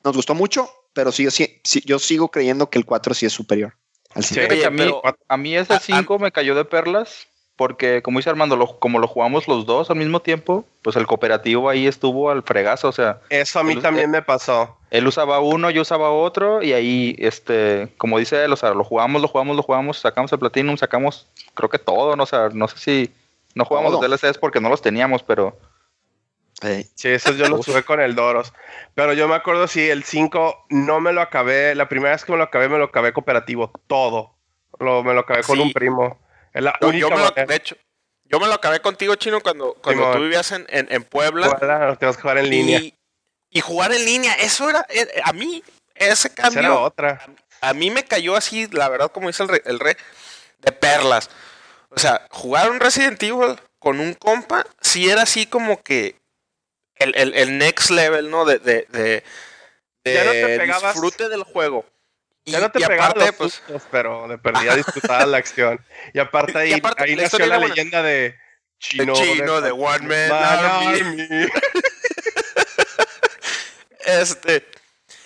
Nos 0.04 0.14
gustó 0.14 0.34
mucho, 0.34 0.70
pero 0.92 1.10
sí, 1.10 1.28
sí- 1.30 1.60
sí- 1.64 1.82
yo 1.84 1.98
sigo 1.98 2.28
creyendo 2.30 2.68
que 2.70 2.78
el 2.78 2.84
4 2.84 3.14
sí 3.14 3.26
es 3.26 3.32
superior 3.32 3.76
al 4.14 4.22
Sí. 4.24 4.34
5. 4.34 4.40
Fíjate 4.42 4.60
que 4.60 4.66
a, 4.66 4.70
mí, 4.70 4.76
pero- 4.78 5.02
a 5.28 5.36
mí 5.36 5.56
ese 5.56 5.72
a- 5.72 5.76
a- 5.76 5.80
5 5.80 6.18
me 6.18 6.30
cayó 6.32 6.54
de 6.54 6.64
perlas 6.64 7.26
porque, 7.56 8.02
como 8.02 8.18
dice 8.18 8.28
Armando, 8.30 8.56
lo- 8.56 8.78
como 8.78 8.98
lo 8.98 9.08
jugamos 9.08 9.48
los 9.48 9.64
dos 9.66 9.90
al 9.90 9.96
mismo 9.96 10.20
tiempo, 10.20 10.64
pues 10.82 10.94
el 10.96 11.06
cooperativo 11.06 11.68
ahí 11.70 11.86
estuvo 11.86 12.30
al 12.30 12.42
fregazo. 12.42 12.88
O 12.88 12.92
sea, 12.92 13.20
Eso 13.30 13.58
a 13.60 13.64
mí 13.64 13.76
también 13.76 14.10
me 14.10 14.22
pasó. 14.22 14.76
él 14.90 15.06
usaba 15.06 15.40
uno, 15.40 15.70
yo 15.70 15.82
usaba 15.82 16.10
otro 16.10 16.62
y 16.62 16.72
ahí, 16.74 17.16
este, 17.18 17.88
como 17.96 18.18
dice 18.18 18.44
él, 18.44 18.52
o 18.52 18.56
sea, 18.56 18.70
lo 18.74 18.84
jugamos, 18.84 19.22
lo 19.22 19.28
jugamos, 19.28 19.56
lo 19.56 19.62
jugamos, 19.62 19.98
sacamos 19.98 20.30
el 20.32 20.38
Platinum, 20.38 20.76
sacamos, 20.76 21.26
creo 21.54 21.70
que 21.70 21.78
todo, 21.78 22.14
¿no? 22.14 22.22
O 22.24 22.26
sea, 22.26 22.50
no 22.52 22.68
sé 22.68 22.78
si 22.78 23.14
no 23.54 23.64
jugamos 23.64 23.92
Todo. 23.92 24.06
los 24.06 24.20
DLCs 24.20 24.36
porque 24.38 24.60
no 24.60 24.68
los 24.68 24.82
teníamos, 24.82 25.22
pero 25.22 25.56
Eh, 26.62 26.86
Sí, 26.94 27.08
eso 27.08 27.32
yo 27.32 27.48
lo 27.48 27.58
tuve 27.60 27.82
con 27.82 28.00
el 28.00 28.14
Doros. 28.14 28.52
Pero 28.94 29.12
yo 29.12 29.28
me 29.28 29.34
acuerdo 29.34 29.66
si 29.68 29.90
el 29.90 30.04
5 30.04 30.64
no 30.70 31.00
me 31.00 31.12
lo 31.12 31.20
acabé. 31.20 31.74
La 31.74 31.86
primera 31.86 32.12
vez 32.12 32.24
que 32.24 32.32
me 32.32 32.38
lo 32.38 32.44
acabé, 32.44 32.68
me 32.70 32.78
lo 32.78 32.84
acabé 32.84 33.12
cooperativo. 33.12 33.70
Todo. 33.86 34.32
Lo, 34.80 35.02
me 35.04 35.12
lo 35.12 35.20
acabé 35.20 35.42
con 35.42 35.56
Sí. 35.56 35.62
un 35.62 35.72
primo. 35.74 36.18
Es 36.56 36.62
la 36.62 36.76
Yo, 36.80 36.88
única 36.88 37.00
yo 37.02 37.10
me 37.10 37.16
lo, 37.18 37.22
manera. 37.24 37.46
de 37.46 37.54
hecho, 37.56 37.76
yo 38.24 38.40
me 38.40 38.46
lo 38.46 38.54
acabé 38.54 38.80
contigo, 38.80 39.14
Chino, 39.16 39.40
cuando, 39.40 39.74
cuando 39.74 40.10
tú 40.12 40.20
vivías 40.20 40.50
en, 40.52 40.66
en, 40.70 40.86
en 40.90 41.04
Puebla. 41.04 41.48
Lo 41.48 41.58
tenemos 41.58 42.16
que 42.16 42.22
jugar 42.22 42.38
en 42.38 42.50
línea. 42.50 42.78
Y, 42.80 42.94
y 43.50 43.60
jugar 43.60 43.92
en 43.92 44.04
línea, 44.04 44.34
eso 44.34 44.68
era, 44.70 44.84
eh, 44.88 45.06
a 45.22 45.32
mí, 45.32 45.62
ese 45.94 46.28
era 46.28 46.34
cambio, 46.34 46.80
otra. 46.80 47.20
a 47.60 47.74
mí 47.74 47.90
me 47.90 48.04
cayó 48.04 48.36
así, 48.36 48.66
la 48.68 48.88
verdad, 48.88 49.10
como 49.12 49.28
dice 49.28 49.42
el 49.42 49.48
rey, 49.50 49.60
el 49.66 49.78
rey, 49.78 49.94
de 50.58 50.72
perlas. 50.72 51.30
O 51.90 51.98
sea, 51.98 52.26
jugar 52.30 52.70
un 52.70 52.80
Resident 52.80 53.22
Evil 53.22 53.56
con 53.78 54.00
un 54.00 54.14
compa, 54.14 54.66
sí 54.80 55.08
era 55.08 55.22
así 55.22 55.46
como 55.46 55.82
que 55.82 56.16
el, 56.96 57.14
el, 57.16 57.34
el 57.34 57.58
next 57.58 57.90
level, 57.90 58.30
¿no? 58.30 58.44
De, 58.44 58.58
de, 58.58 58.86
de, 58.90 59.22
Ya 60.04 60.24
no 60.24 60.32
te 60.32 60.46
de 60.46 60.58
pegabas- 60.58 60.92
disfrute 60.94 61.28
del 61.28 61.42
juego. 61.44 61.84
Y, 62.46 62.52
Ya 62.52 62.60
no 62.60 62.70
te 62.70 62.78
pegaban 62.78 63.10
aparte, 63.10 63.26
los 63.42 63.60
pues, 63.66 63.82
pero 63.90 64.26
de 64.28 64.38
perdida 64.38 64.74
disfrutabas 64.76 65.26
la 65.28 65.36
acción. 65.36 65.84
Y 66.14 66.18
aparte 66.20 66.56
ahí, 66.56 66.70
Y 66.70 66.74
aparte, 66.74 67.02
ahí 67.02 67.16
la 67.16 67.24
nació 67.24 67.38
la 67.46 67.58
buena. 67.58 67.74
leyenda 67.74 68.02
de 68.02 68.34
Chino. 68.78 69.14
Chino, 69.14 69.60
de 69.60 69.72
One 69.72 70.06
Man 70.06 70.32
Army. 70.32 71.00
Army. 71.00 71.48
Este, 74.06 74.66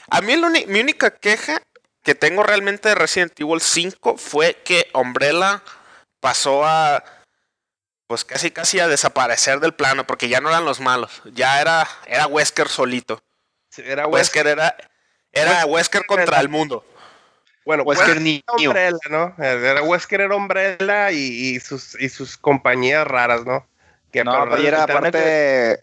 a 0.08 0.20
mí 0.22 0.34
uni- 0.36 0.64
mi 0.66 0.80
única 0.80 1.10
queja 1.10 1.60
que 2.02 2.14
tengo 2.14 2.42
realmente 2.42 2.88
de 2.88 2.94
Resident 2.94 3.38
Evil 3.38 3.60
5 3.60 4.16
fue 4.16 4.54
que 4.64 4.88
Umbrella 4.94 5.62
pasó 6.20 6.64
a, 6.64 7.04
pues 8.06 8.24
casi 8.24 8.50
casi 8.50 8.80
a 8.80 8.88
desaparecer 8.88 9.60
del 9.60 9.74
plano, 9.74 10.06
porque 10.06 10.30
ya 10.30 10.40
no 10.40 10.48
eran 10.48 10.64
los 10.64 10.80
malos, 10.80 11.20
ya 11.26 11.60
era, 11.60 11.86
era 12.06 12.26
Wesker 12.26 12.68
solito. 12.68 13.22
Sí, 13.70 13.82
Era 13.84 14.06
Wesker 14.06 14.46
era, 14.46 14.74
era 15.30 15.66
Wesker 15.66 16.06
contra 16.06 16.40
el 16.40 16.48
mundo. 16.48 16.84
Bueno, 17.70 17.84
Wesker 17.84 18.06
Wesker 18.16 18.22
niño. 18.22 18.42
Umbrella, 18.66 18.98
¿no? 19.10 19.34
Era 19.38 19.80
Wesker 19.82 20.20
era 20.22 20.34
Umbrella 20.34 21.12
y, 21.12 21.16
y 21.54 21.60
sus, 21.60 22.00
y 22.00 22.08
sus 22.08 22.36
compañías 22.36 23.06
raras, 23.06 23.46
¿no? 23.46 23.64
Que 24.10 24.24
No, 24.24 24.44
pero 24.50 24.60
y 24.60 24.66
era 24.66 24.82
aparte, 24.82 25.78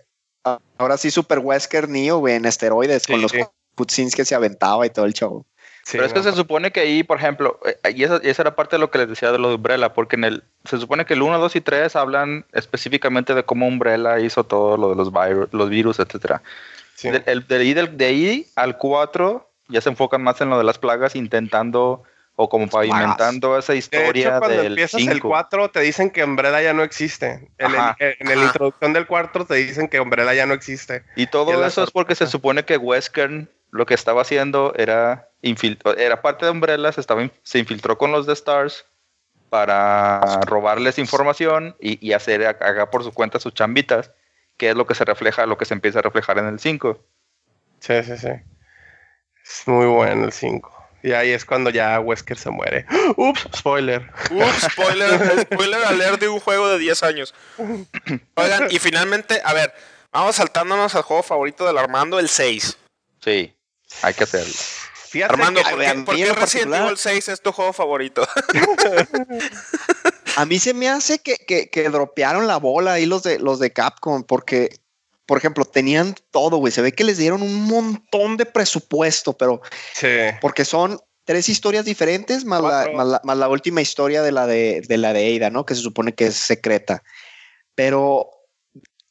ahora 0.78 0.98
sí, 0.98 1.12
Super 1.12 1.40
Wesker 1.40 1.88
Neo, 1.88 2.18
güey, 2.18 2.36
en 2.36 2.46
esteroides, 2.46 3.04
Sí, 3.04 3.14
con 3.14 3.22
los 3.22 3.32
sí. 3.32 3.40
cutscenes 3.76 4.16
que 4.16 4.26
se 4.26 4.36
aventaba 4.36 4.86
y 4.86 4.90
todo 4.90 5.06
el 5.06 5.14
show. 5.14 5.46
Sí, 5.86 5.94
Pero 5.94 6.06
es 6.06 6.12
que 6.12 6.22
se 6.24 6.34
supone 6.34 6.72
que 6.74 6.82
ahí, 6.82 7.04
por 7.04 7.18
ejemplo, 7.18 7.58
eh, 7.66 7.94
y 7.96 8.04
esa, 8.04 8.20
y 8.22 8.28
esa 8.28 8.42
era 8.42 8.58
parte 8.58 8.76
de 8.76 8.80
lo 8.82 8.92
que 8.92 8.98
les 8.98 9.08
decía 9.08 9.32
de 9.32 9.40
lo 9.40 9.48
de 9.48 9.56
Umbrella, 9.56 9.94
porque 9.94 10.18
en 10.18 10.26
el, 10.26 10.44
se 10.66 10.78
supone 10.80 11.06
que 11.06 11.14
el 11.14 11.22
1, 11.22 11.40
2 11.40 11.56
y 11.56 11.62
3 11.62 11.96
hablan 11.96 12.46
específicamente 12.52 13.34
de 13.34 13.44
cómo 13.44 13.66
Umbrella 13.66 14.20
hizo 14.20 14.44
todo 14.44 14.76
lo 14.76 14.90
de 14.90 14.96
los, 14.98 15.14
virus, 15.14 15.48
los 15.54 15.70
virus, 15.70 16.00
etcétera. 16.00 16.42
Sí. 16.96 17.10
De, 17.12 17.24
el- 17.28 17.48
de 17.48 17.56
ahí, 17.56 17.74
del- 17.74 17.96
de 17.98 18.06
ahí 18.06 18.48
al 18.58 18.78
4 18.78 19.47
ya 19.70 19.82
se 19.82 19.90
enfocan 19.90 20.22
más 20.24 20.40
en 20.42 20.50
lo 20.50 20.58
de 20.58 20.64
las 20.64 20.78
plagas, 20.78 21.16
intentando 21.16 22.04
o 22.36 22.50
como 22.50 22.68
pavimentando 22.68 23.58
esa 23.58 23.74
De 23.74 23.80
historia 23.80 24.10
hecho, 24.30 24.40
cuando 24.40 24.58
del 24.58 24.68
empiezas 24.68 25.02
el 25.02 25.14
5. 25.14 25.28
4, 25.28 25.70
te 25.72 25.80
dicen 25.80 26.12
que 26.12 26.24
Umbrella 26.24 26.62
ya 26.62 26.74
no 26.74 26.84
existe. 26.84 27.50
En, 27.58 27.74
el, 27.74 27.94
en 28.00 28.44
introducción 28.44 28.94
del 28.94 29.08
4 29.08 29.46
te 29.46 29.56
dicen 29.56 29.88
que 29.88 30.00
Umbrella 30.00 30.34
ya 30.36 30.46
no 30.46 30.54
existe. 30.54 31.04
Y 31.16 31.28
todo 31.28 31.66
eso 31.66 31.84
es 31.84 31.92
porque 31.92 32.14
se 32.16 32.28
supone 32.28 32.64
que 32.64 32.78
Wesker 32.78 33.48
lo 33.72 33.86
que 33.86 33.96
estaba 33.96 34.22
haciendo 34.22 34.74
era 34.76 35.30
era 35.98 36.22
parte 36.22 36.46
de 36.46 36.52
Umbrella, 36.52 36.92
se, 36.92 37.02
estaba 37.02 37.22
in- 37.24 37.32
se 37.44 37.60
infiltró 37.60 37.98
con 37.98 38.12
los 38.12 38.26
de 38.28 38.34
Stars 38.34 38.86
para 39.50 40.42
robarles 40.46 41.00
información 41.00 41.76
y, 41.80 42.06
y 42.06 42.14
hacer 42.14 42.46
a- 42.46 42.52
haga 42.52 42.90
por 42.92 43.04
su 43.04 43.14
cuenta 43.14 43.40
sus 43.40 43.54
chambitas, 43.54 44.12
que 44.58 44.70
es 44.70 44.76
lo 44.76 44.86
que 44.86 44.96
se 44.96 45.06
refleja, 45.06 45.46
lo 45.46 45.58
que 45.58 45.66
se 45.66 45.74
empieza 45.74 46.00
a 46.00 46.02
reflejar 46.04 46.38
en 46.38 46.46
el 46.48 46.60
5. 46.60 47.00
Sí, 47.80 48.04
sí, 48.04 48.18
sí. 48.18 48.30
Es 49.50 49.68
muy 49.68 49.86
bueno 49.86 50.26
el 50.26 50.32
5. 50.32 50.74
Y 51.04 51.12
ahí 51.14 51.32
es 51.32 51.46
cuando 51.46 51.70
ya 51.70 52.00
Wesker 52.00 52.38
se 52.38 52.50
muere. 52.50 52.86
Ups, 53.18 53.48
spoiler. 53.56 54.10
Ups, 54.32 54.68
spoiler, 54.72 55.48
spoiler 55.54 55.84
alert 55.86 56.20
de 56.20 56.28
un 56.28 56.40
juego 56.40 56.68
de 56.70 56.80
10 56.80 57.04
años. 57.04 57.34
Oigan, 58.36 58.68
y 58.70 58.80
finalmente, 58.80 59.40
a 59.44 59.54
ver, 59.54 59.74
vamos 60.12 60.36
saltándonos 60.36 60.96
al 60.96 61.04
juego 61.04 61.24
favorito 61.24 61.66
del 61.66 61.78
Armando, 61.78 62.20
el 62.20 62.30
6. 62.30 62.78
Sí, 63.24 63.54
hay 64.02 64.14
que 64.14 64.24
hacerlo. 64.24 64.54
Fíjate 65.10 65.34
Armando, 65.34 65.64
que- 65.64 65.70
¿por 65.70 65.80
qué, 65.80 65.94
por 66.04 66.16
qué 66.16 66.26
Resident 66.34 66.42
particular- 66.72 66.82
Evil 66.88 66.98
6 66.98 67.28
es 67.30 67.42
tu 67.42 67.52
juego 67.54 67.72
favorito? 67.72 68.28
A 70.36 70.46
mí 70.46 70.60
se 70.60 70.74
me 70.74 70.90
hace 70.90 71.20
que, 71.20 71.38
que, 71.38 71.70
que 71.70 71.90
dropearon 71.90 72.48
la 72.48 72.58
bola 72.58 72.94
ahí 72.94 73.06
los 73.06 73.24
de, 73.24 73.40
los 73.40 73.60
de 73.60 73.72
Capcom, 73.74 74.24
porque, 74.24 74.80
por 75.28 75.38
ejemplo, 75.38 75.66
tenían 75.66 76.16
todo, 76.32 76.58
güey. 76.58 76.72
Se 76.74 76.82
ve 76.82 76.92
que 76.94 77.04
les 77.04 77.18
dieron 77.20 77.44
un 77.44 77.66
montón 77.66 78.38
de 78.38 78.46
presupuesto, 78.48 79.34
pero 79.38 79.62
Sí. 79.94 80.08
porque 80.42 80.66
son 80.66 81.00
tres 81.26 81.50
historias 81.50 81.86
diferentes, 81.86 82.46
más 82.46 82.62
la, 82.64 82.90
más 82.96 83.08
la, 83.08 83.22
más 83.24 83.38
la 83.38 83.50
última 83.50 83.82
historia 83.82 84.24
de 84.24 84.32
la 84.32 84.48
de, 84.48 84.82
de 84.88 84.98
la 84.98 85.14
de 85.14 85.36
Ada, 85.36 85.50
¿no? 85.50 85.66
Que 85.66 85.76
se 85.76 85.82
supone 85.82 86.16
que 86.16 86.28
es 86.28 86.36
secreta. 86.36 87.04
Pero 87.76 88.32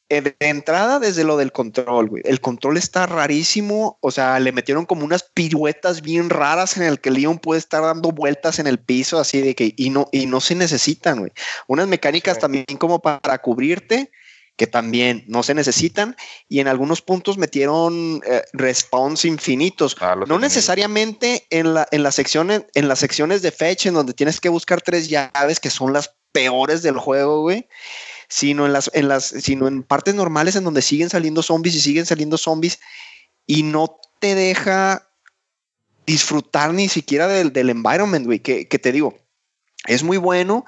eh, 0.09 0.21
de 0.21 0.35
entrada, 0.39 0.99
desde 0.99 1.23
lo 1.25 1.35
del 1.37 1.51
control, 1.51 2.07
güey. 2.09 2.23
El 2.25 2.39
control 2.39 2.77
está 2.77 3.05
rarísimo. 3.05 3.97
O 4.01 4.09
sea, 4.09 4.39
le 4.39 4.51
metieron 4.53 4.85
como 4.85 5.03
unas 5.05 5.23
piruetas 5.23 6.01
bien 6.01 6.29
raras 6.29 6.77
en 6.77 6.83
el 6.83 6.99
que 7.01 7.11
Leon 7.11 7.39
puede 7.39 7.59
estar 7.59 7.83
dando 7.83 8.11
vueltas 8.11 8.57
en 8.59 8.67
el 8.67 8.79
piso, 8.79 9.19
así 9.19 9.41
de 9.41 9.53
que, 9.53 9.73
y 9.75 9.89
no, 9.89 10.07
y 10.11 10.25
no 10.25 10.39
se 10.41 10.55
necesitan, 10.55 11.19
güey. 11.19 11.31
Unas 11.67 11.87
mecánicas 11.87 12.35
Sí. 12.35 12.41
también 12.41 12.65
como 12.79 12.99
para 13.01 13.37
cubrirte, 13.39 14.09
que 14.57 14.67
también 14.67 15.23
no 15.27 15.43
se 15.43 15.53
necesitan. 15.53 16.17
Y 16.49 16.59
en 16.59 16.67
algunos 16.67 17.01
puntos 17.01 17.37
metieron 17.37 18.21
eh, 18.25 18.43
respawns 18.53 19.23
infinitos. 19.23 19.95
Ah, 20.01 20.15
No 20.27 20.39
necesariamente 20.39 21.45
en, 21.51 21.75
la, 21.75 21.87
en, 21.91 22.03
las 22.03 22.15
secciones, 22.15 22.65
en 22.73 22.87
las 22.87 22.99
secciones 22.99 23.41
de 23.43 23.51
fetch, 23.51 23.85
en 23.85 23.93
donde 23.93 24.13
tienes 24.13 24.41
que 24.41 24.49
buscar 24.49 24.81
tres 24.81 25.07
llaves 25.07 25.59
que 25.59 25.69
son 25.69 25.93
las 25.93 26.15
peores 26.31 26.81
del 26.81 26.97
juego, 26.97 27.41
güey. 27.41 27.69
Sino 28.27 28.65
en 28.65 28.73
las, 28.73 28.89
en 28.93 29.07
las, 29.07 29.25
sino 29.25 29.67
en 29.67 29.83
partes 29.83 30.15
normales 30.15 30.55
en 30.55 30.65
donde 30.65 30.81
siguen 30.81 31.09
saliendo 31.09 31.43
zombies 31.43 31.75
y 31.75 31.79
siguen 31.79 32.05
saliendo 32.05 32.37
zombies 32.37 32.79
y 33.45 33.63
no 33.63 34.01
te 34.19 34.35
deja 34.35 35.07
disfrutar 36.05 36.73
ni 36.73 36.89
siquiera 36.89 37.27
del, 37.27 37.53
del 37.53 37.69
environment, 37.69 38.25
güey. 38.25 38.39
Que, 38.39 38.67
que 38.67 38.79
te 38.79 38.91
digo, 38.91 39.17
es 39.85 40.03
muy 40.03 40.17
bueno 40.17 40.65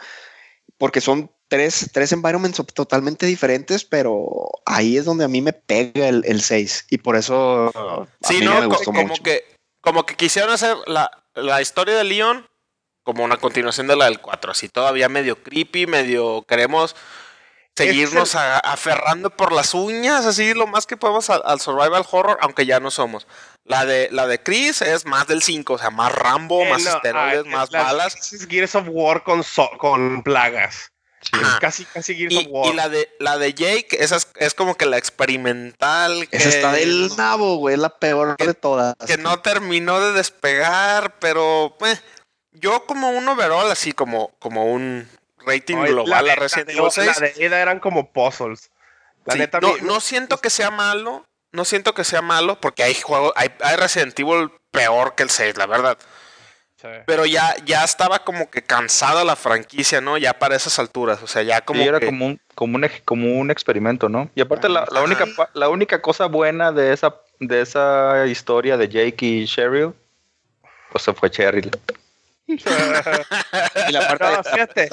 porque 0.77 1.01
son 1.01 1.31
tres, 1.49 1.89
tres 1.91 2.11
environments 2.13 2.61
totalmente 2.73 3.25
diferentes, 3.25 3.83
pero 3.83 4.49
ahí 4.65 4.95
es 4.97 5.03
donde 5.05 5.25
a 5.25 5.27
mí 5.27 5.41
me 5.41 5.51
pega 5.51 6.07
el, 6.07 6.23
el 6.25 6.41
6 6.41 6.85
y 6.89 6.99
por 6.99 7.15
eso 7.17 7.71
a 7.75 8.07
Sí, 8.27 8.35
mí 8.39 8.45
¿no? 8.45 8.53
me 8.53 8.61
Co- 8.61 8.67
gustó 8.69 8.85
como 8.85 9.03
mucho. 9.03 9.21
que, 9.23 9.43
como 9.81 10.05
que 10.05 10.15
quisieron 10.15 10.51
hacer 10.51 10.77
la, 10.87 11.09
la 11.35 11.61
historia 11.61 11.95
de 11.95 12.03
Leon 12.05 12.47
como 13.03 13.23
una 13.23 13.37
continuación 13.37 13.87
de 13.87 13.95
la 13.95 14.05
del 14.05 14.19
4, 14.21 14.51
así 14.51 14.69
todavía 14.69 15.09
medio 15.09 15.41
creepy, 15.43 15.87
medio 15.87 16.43
queremos 16.47 16.95
seguirnos 17.75 18.35
el- 18.35 18.41
a- 18.41 18.59
aferrando 18.59 19.29
por 19.29 19.51
las 19.51 19.73
uñas, 19.73 20.25
así 20.25 20.53
lo 20.53 20.67
más 20.67 20.85
que 20.85 20.97
podemos 20.97 21.29
al, 21.29 21.41
al 21.45 21.59
survival 21.61 22.05
horror, 22.11 22.37
aunque 22.41 22.65
ya 22.65 22.79
no 22.79 22.91
somos. 22.91 23.25
La 23.63 23.85
de 23.85 24.09
la 24.11 24.27
de 24.27 24.41
Chris 24.43 24.81
es 24.81 25.05
más 25.05 25.27
del 25.27 25.41
5, 25.41 25.73
o 25.73 25.77
sea, 25.77 25.89
más 25.89 26.11
Rambo, 26.11 26.61
Eh, 26.63 26.69
más 26.69 26.83
no, 26.83 26.89
esteroides, 26.91 27.43
ah, 27.47 27.49
más 27.49 27.71
la- 27.71 27.83
balas. 27.83 28.15
Es 28.33 28.47
Gears 28.47 28.75
of 28.75 28.85
War 28.89 29.23
con, 29.23 29.43
so- 29.43 29.69
con 29.77 30.21
plagas. 30.23 30.91
Ajá. 31.33 31.59
Casi, 31.59 31.85
casi 31.85 32.15
Gears 32.15 32.33
Y, 32.33 32.37
of 32.37 32.45
War. 32.49 32.73
y 32.73 32.75
la 32.75 32.89
de 32.89 33.09
la 33.19 33.37
de 33.37 33.53
Jake, 33.53 33.87
esa 33.99 34.15
es, 34.15 34.27
es 34.37 34.53
como 34.53 34.75
que 34.75 34.85
la 34.85 34.97
experimental 34.97 36.27
que, 36.29 36.37
Esa 36.37 36.49
está 36.49 36.71
del 36.71 37.09
nabo, 37.17 37.57
güey. 37.57 37.77
La 37.77 37.89
peor 37.99 38.35
de 38.37 38.53
todas. 38.53 38.95
que 39.05 39.17
no 39.17 39.39
terminó 39.41 39.99
de 39.99 40.13
despegar, 40.13 41.19
pero 41.19 41.75
eh, 41.85 41.99
yo 42.53 42.85
como 42.85 43.09
un 43.11 43.27
overall, 43.27 43.69
así 43.71 43.91
como, 43.91 44.31
como 44.39 44.65
un 44.71 45.07
rating 45.45 45.77
global 45.77 46.25
la 46.25 46.33
a 46.33 46.35
de- 46.35 46.41
Resident 46.41 46.67
la 46.69 46.73
Evil 46.73 46.83
de, 46.85 46.91
6. 46.91 47.07
la 47.07 47.27
de 47.27 47.45
Ada 47.47 47.59
eran 47.61 47.79
como 47.79 48.11
puzzles. 48.11 48.71
La 49.25 49.33
Sí, 49.33 49.39
neta, 49.39 49.59
no, 49.59 49.73
mi- 49.73 49.81
no 49.81 49.99
siento 49.99 50.37
que 50.39 50.49
sea 50.49 50.71
malo, 50.71 51.25
no 51.51 51.65
siento 51.65 51.93
que 51.93 52.03
sea 52.03 52.21
malo, 52.21 52.59
porque 52.61 52.83
hay 52.83 52.95
juegos, 52.95 53.33
hay, 53.35 53.49
hay 53.61 53.75
Resident 53.75 54.17
Evil 54.19 54.51
peor 54.71 55.15
que 55.15 55.23
el 55.23 55.29
6, 55.29 55.57
la 55.57 55.65
verdad. 55.65 55.97
Sí. 56.81 56.87
Pero 57.05 57.25
ya, 57.25 57.55
ya 57.65 57.83
estaba 57.83 58.19
como 58.23 58.49
que 58.49 58.61
cansada 58.61 59.25
la 59.25 59.35
franquicia, 59.35 59.99
¿no? 59.99 60.17
Ya 60.17 60.39
para 60.39 60.55
esas 60.55 60.79
alturas. 60.79 61.21
O 61.21 61.27
sea, 61.27 61.41
ya 61.41 61.59
como. 61.61 61.81
Sí, 61.81 61.87
era 61.87 61.99
que- 61.99 62.05
como 62.05 62.25
un, 62.25 62.39
como 62.55 62.77
un, 62.77 62.89
como 63.03 63.37
un 63.39 63.51
experimento, 63.51 64.07
¿no? 64.07 64.29
Y 64.33 64.39
aparte 64.41 64.69
la, 64.69 64.87
la 64.91 65.01
única 65.01 65.25
la 65.53 65.67
única 65.67 66.01
cosa 66.01 66.27
buena 66.27 66.71
de 66.71 66.93
esa 66.93 67.15
de 67.41 67.61
esa 67.61 68.25
historia 68.27 68.77
de 68.77 68.87
Jake 68.87 69.25
y 69.25 69.45
Cheryl, 69.45 69.93
pues 70.91 71.03
se 71.03 71.13
fue 71.13 71.29
Cheryl. 71.29 71.69
Y 72.49 73.91
la 73.91 74.07
parte 74.07 74.23
No, 74.25 74.37
de 74.37 74.43
fíjate, 74.43 74.89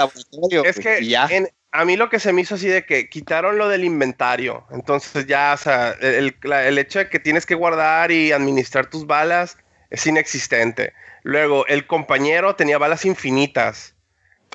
Es 0.68 0.78
que 0.78 1.00
y 1.00 1.08
ya. 1.10 1.26
en- 1.30 1.48
a 1.72 1.84
mí 1.84 1.96
lo 1.96 2.08
que 2.08 2.18
se 2.20 2.32
me 2.32 2.40
hizo 2.42 2.54
así 2.54 2.68
de 2.68 2.84
que 2.86 3.08
quitaron 3.08 3.58
lo 3.58 3.68
del 3.68 3.84
inventario. 3.84 4.66
Entonces 4.70 5.26
ya, 5.26 5.52
o 5.54 5.56
sea, 5.58 5.90
el, 6.00 6.34
el 6.42 6.78
hecho 6.78 6.98
de 7.00 7.08
que 7.08 7.18
tienes 7.18 7.44
que 7.46 7.54
guardar 7.54 8.10
y 8.10 8.32
administrar 8.32 8.86
tus 8.86 9.06
balas 9.06 9.56
es 9.90 10.06
inexistente. 10.06 10.92
Luego, 11.26 11.66
el 11.66 11.88
compañero 11.88 12.54
tenía 12.54 12.78
balas 12.78 13.04
infinitas. 13.04 13.96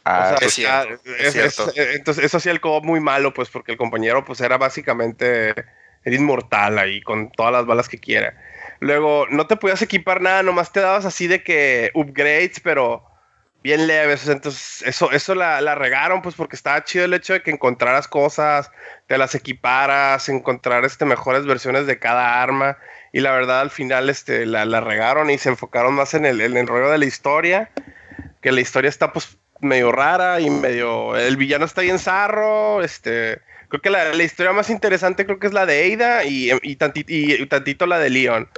Ah, 0.05 0.21
O 0.23 0.37
sea, 0.37 0.47
es 0.47 0.53
cierto, 0.53 1.11
es 1.19 1.33
cierto. 1.33 1.73
entonces 1.75 2.23
eso 2.23 2.37
hacía 2.37 2.53
el 2.53 2.61
co 2.61 2.79
muy 2.79 3.01
malo, 3.01 3.33
pues, 3.33 3.49
porque 3.49 3.73
el 3.73 3.77
compañero, 3.77 4.23
pues, 4.23 4.39
era 4.39 4.57
básicamente 4.57 5.49
era 5.49 6.15
inmortal 6.15 6.79
ahí 6.79 7.01
con 7.01 7.29
todas 7.29 7.51
las 7.51 7.65
balas 7.65 7.89
que 7.89 7.97
quiera. 7.97 8.41
Luego, 8.79 9.27
no 9.29 9.47
te 9.47 9.57
podías 9.57 9.81
equipar 9.81 10.21
nada, 10.21 10.43
nomás 10.43 10.71
te 10.71 10.79
dabas 10.79 11.03
así 11.03 11.27
de 11.27 11.43
que 11.43 11.91
upgrades, 11.93 12.61
pero 12.61 13.05
bien 13.61 13.85
leves. 13.85 14.29
Entonces, 14.29 14.81
eso, 14.87 15.11
eso 15.11 15.35
la, 15.35 15.59
la 15.59 15.75
regaron, 15.75 16.21
pues, 16.21 16.35
porque 16.35 16.55
estaba 16.55 16.85
chido 16.85 17.03
el 17.03 17.13
hecho 17.13 17.33
de 17.33 17.43
que 17.43 17.51
encontraras 17.51 18.07
cosas, 18.07 18.71
te 19.07 19.17
las 19.17 19.35
equiparas, 19.35 20.29
encontrar 20.29 20.85
este, 20.85 21.03
mejores 21.03 21.45
versiones 21.45 21.85
de 21.85 21.99
cada 21.99 22.41
arma. 22.41 22.77
Y 23.13 23.19
la 23.19 23.31
verdad, 23.31 23.61
al 23.61 23.71
final, 23.71 24.09
este, 24.09 24.45
la, 24.45 24.65
la 24.65 24.79
regaron 24.81 25.29
y 25.29 25.37
se 25.37 25.49
enfocaron 25.49 25.93
más 25.93 26.13
en 26.13 26.25
el, 26.25 26.41
en 26.41 26.55
el 26.57 26.67
rollo 26.67 26.89
de 26.89 26.97
la 26.97 27.05
historia. 27.05 27.69
Que 28.41 28.51
la 28.51 28.61
historia 28.61 28.89
está, 28.89 29.11
pues, 29.13 29.37
medio 29.59 29.91
rara 29.91 30.39
y 30.39 30.49
medio. 30.49 31.15
El 31.17 31.37
villano 31.37 31.65
está 31.65 31.81
bien 31.81 31.99
zarro. 31.99 32.81
Este. 32.83 33.39
Creo 33.67 33.81
que 33.81 33.89
la, 33.89 34.13
la 34.13 34.23
historia 34.23 34.51
más 34.53 34.69
interesante 34.69 35.25
creo 35.25 35.39
que 35.39 35.47
es 35.47 35.53
la 35.53 35.65
de 35.65 35.93
Ada 35.93 36.23
y, 36.25 36.51
y, 36.61 36.75
tanti- 36.75 37.05
y 37.07 37.45
tantito 37.47 37.85
la 37.85 37.99
de 37.99 38.09
Leon. 38.09 38.49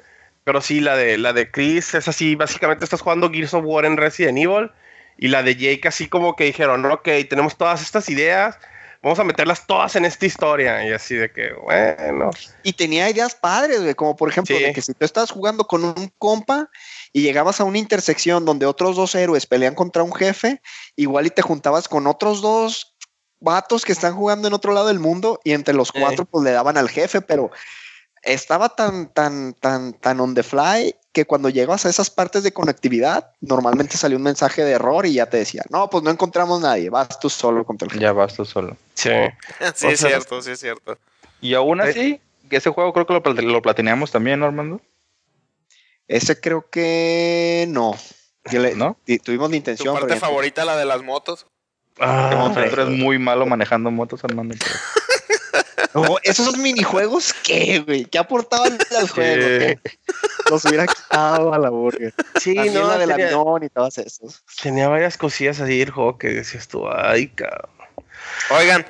Pero 0.44 0.62
sí, 0.62 0.80
la 0.82 0.96
de, 0.98 1.18
la 1.18 1.34
de 1.34 1.50
Chris 1.50 1.94
es 1.94 2.08
así, 2.08 2.36
básicamente 2.36 2.84
estás 2.84 3.02
jugando 3.02 3.32
Gears 3.32 3.54
of 3.54 3.64
War 3.66 3.86
en 3.86 3.98
Resident 3.98 4.38
Evil. 4.38 4.72
Y 5.18 5.28
la 5.28 5.44
de 5.44 5.56
Jake 5.56 5.88
así 5.88 6.08
como 6.08 6.36
que 6.36 6.46
dijeron, 6.46 6.84
ok, 6.86 7.08
tenemos 7.30 7.56
todas 7.58 7.82
estas 7.82 8.10
ideas, 8.10 8.58
vamos 9.04 9.20
a 9.20 9.24
meterlas 9.26 9.68
todas 9.68 9.96
en 9.98 10.06
esta 10.06 10.26
historia. 10.26 10.88
Y 10.88 10.94
así 10.94 11.16
de 11.16 11.30
que, 11.30 11.54
bueno. 11.54 12.32
Y 12.64 12.74
tenía 12.74 13.10
ideas 13.10 13.36
padres, 13.36 13.82
güey, 13.82 13.94
como 13.94 14.16
por 14.16 14.30
ejemplo, 14.30 14.58
Sí. 14.58 14.64
de 14.64 14.74
que 14.74 14.82
si 14.82 14.94
tú 14.94 15.06
estabas 15.06 15.30
jugando 15.30 15.68
con 15.68 15.84
un 15.84 16.12
compa 16.18 16.70
y 17.12 17.22
llegabas 17.22 17.60
a 17.60 17.66
una 17.66 17.78
intersección 17.78 18.46
donde 18.46 18.66
otros 18.66 18.96
dos 18.96 19.14
héroes 19.14 19.46
pelean 19.46 19.76
contra 19.76 20.04
un 20.04 20.14
jefe, 20.14 20.62
igual 20.96 21.28
y 21.28 21.32
te 21.32 21.42
juntabas 21.42 21.88
con 21.88 22.08
otros 22.08 22.42
dos 22.42 22.96
vatos 23.42 23.84
que 23.84 23.92
están 23.92 24.16
jugando 24.16 24.48
en 24.48 24.54
otro 24.54 24.72
lado 24.72 24.88
del 24.88 25.00
mundo 25.00 25.42
y 25.44 25.52
entre 25.52 25.74
los 25.74 25.92
cuatro 25.92 26.24
pues 26.24 26.46
le 26.46 26.52
daban 26.52 26.78
al 26.78 26.90
jefe, 26.90 27.20
pero 27.20 27.52
estaba 28.24 28.70
tan, 28.70 29.08
tan, 29.08 29.54
tan, 29.54 29.94
tan 29.94 30.20
on 30.20 30.34
the 30.34 30.44
fly 30.44 30.96
que 31.12 31.26
cuando 31.26 31.50
llegas 31.50 31.86
a 31.86 31.90
esas 31.90 32.10
partes 32.10 32.42
de 32.44 32.52
conectividad, 32.54 33.32
normalmente 33.42 33.98
salió 33.98 34.18
un 34.18 34.24
mensaje 34.24 34.64
de 34.64 34.72
error 34.72 35.06
y 35.06 35.14
ya 35.14 35.28
te 35.30 35.38
decía, 35.38 35.64
no, 35.70 35.90
pues 35.90 36.04
no 36.04 36.10
encontramos 36.10 36.60
nadie, 36.62 36.90
vas 36.90 37.20
tú 37.20 37.30
solo 37.30 37.64
contra 37.66 37.88
el 37.94 38.00
ya 38.00 38.12
vas 38.14 38.34
tú 38.34 38.46
solo. 38.46 38.76
Sí. 38.96 39.10
sí, 39.76 39.86
o 39.88 39.90
es 39.90 40.00
cierto, 40.00 40.42
sí, 40.42 40.52
es 40.52 40.60
cierto. 40.60 40.98
Y 41.42 41.54
aún 41.54 41.82
Eh. 41.82 41.84
así, 41.90 42.22
ese 42.50 42.70
juego 42.72 42.94
creo 42.94 43.06
que 43.06 43.14
lo, 43.14 43.22
plat- 43.24 43.42
lo 43.44 43.62
platineamos 43.62 44.10
también, 44.12 44.40
¿no, 44.40 44.46
Armando? 44.48 44.82
Ese 46.08 46.40
creo 46.40 46.70
que 46.70 47.66
no. 47.70 47.96
Le- 48.52 48.76
¿No? 48.76 48.98
tuvimos 49.24 49.50
la 49.50 49.54
¿Tu 49.54 49.56
intención. 49.58 49.94
parte 49.94 50.08
pero 50.08 50.20
ya- 50.20 50.26
favorita, 50.28 50.66
la 50.66 50.76
de 50.76 50.86
las 50.86 51.02
motos? 51.02 51.46
Ah, 52.00 52.30
Como 52.34 52.54
tú 52.54 52.60
eres 52.60 52.88
muy 52.90 53.20
malo 53.20 53.46
manejando 53.46 53.90
motos, 53.92 54.24
Armando. 54.24 54.56
pero- 54.60 54.72
No, 55.94 56.18
esos 56.24 56.58
minijuegos, 56.58 57.34
¿qué, 57.44 57.80
güey? 57.80 58.06
¿Qué 58.06 58.18
aportaban 58.18 58.78
al 58.98 59.10
juego? 59.10 59.42
¿Qué? 59.60 59.80
Los 60.50 60.66
hubiera 60.66 60.86
quitado 60.88 61.54
a 61.54 61.58
la 61.58 61.70
burger. 61.70 62.14
sí, 62.40 62.56
También 62.56 62.74
no, 62.76 62.88
la 62.88 62.98
del 62.98 63.10
tenía, 63.10 63.26
avión 63.28 63.64
y 63.64 63.70
todos 63.70 63.98
esos. 63.98 64.44
tenía 64.62 64.88
varias 64.88 65.18
cosillas 65.18 65.60
así 65.60 65.82
el 65.82 65.92
juego 65.92 66.18
que 66.18 66.28
decías 66.30 66.68
tú, 66.68 66.88
ay, 66.90 67.28
cabrón. 67.30 67.70
Oigan, 68.50 68.86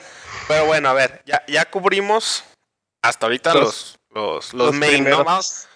pero 0.47 0.65
bueno, 0.65 0.89
a 0.89 0.93
ver, 0.93 1.21
ya, 1.25 1.43
ya 1.47 1.65
cubrimos 1.65 2.43
hasta 3.01 3.25
ahorita 3.25 3.53
los, 3.53 3.63
Los- 3.63 3.99
los, 4.11 4.53
los, 4.53 4.65
los 4.67 4.75
main, 4.75 5.03
¿no? 5.09 5.23
Vamos, 5.23 5.67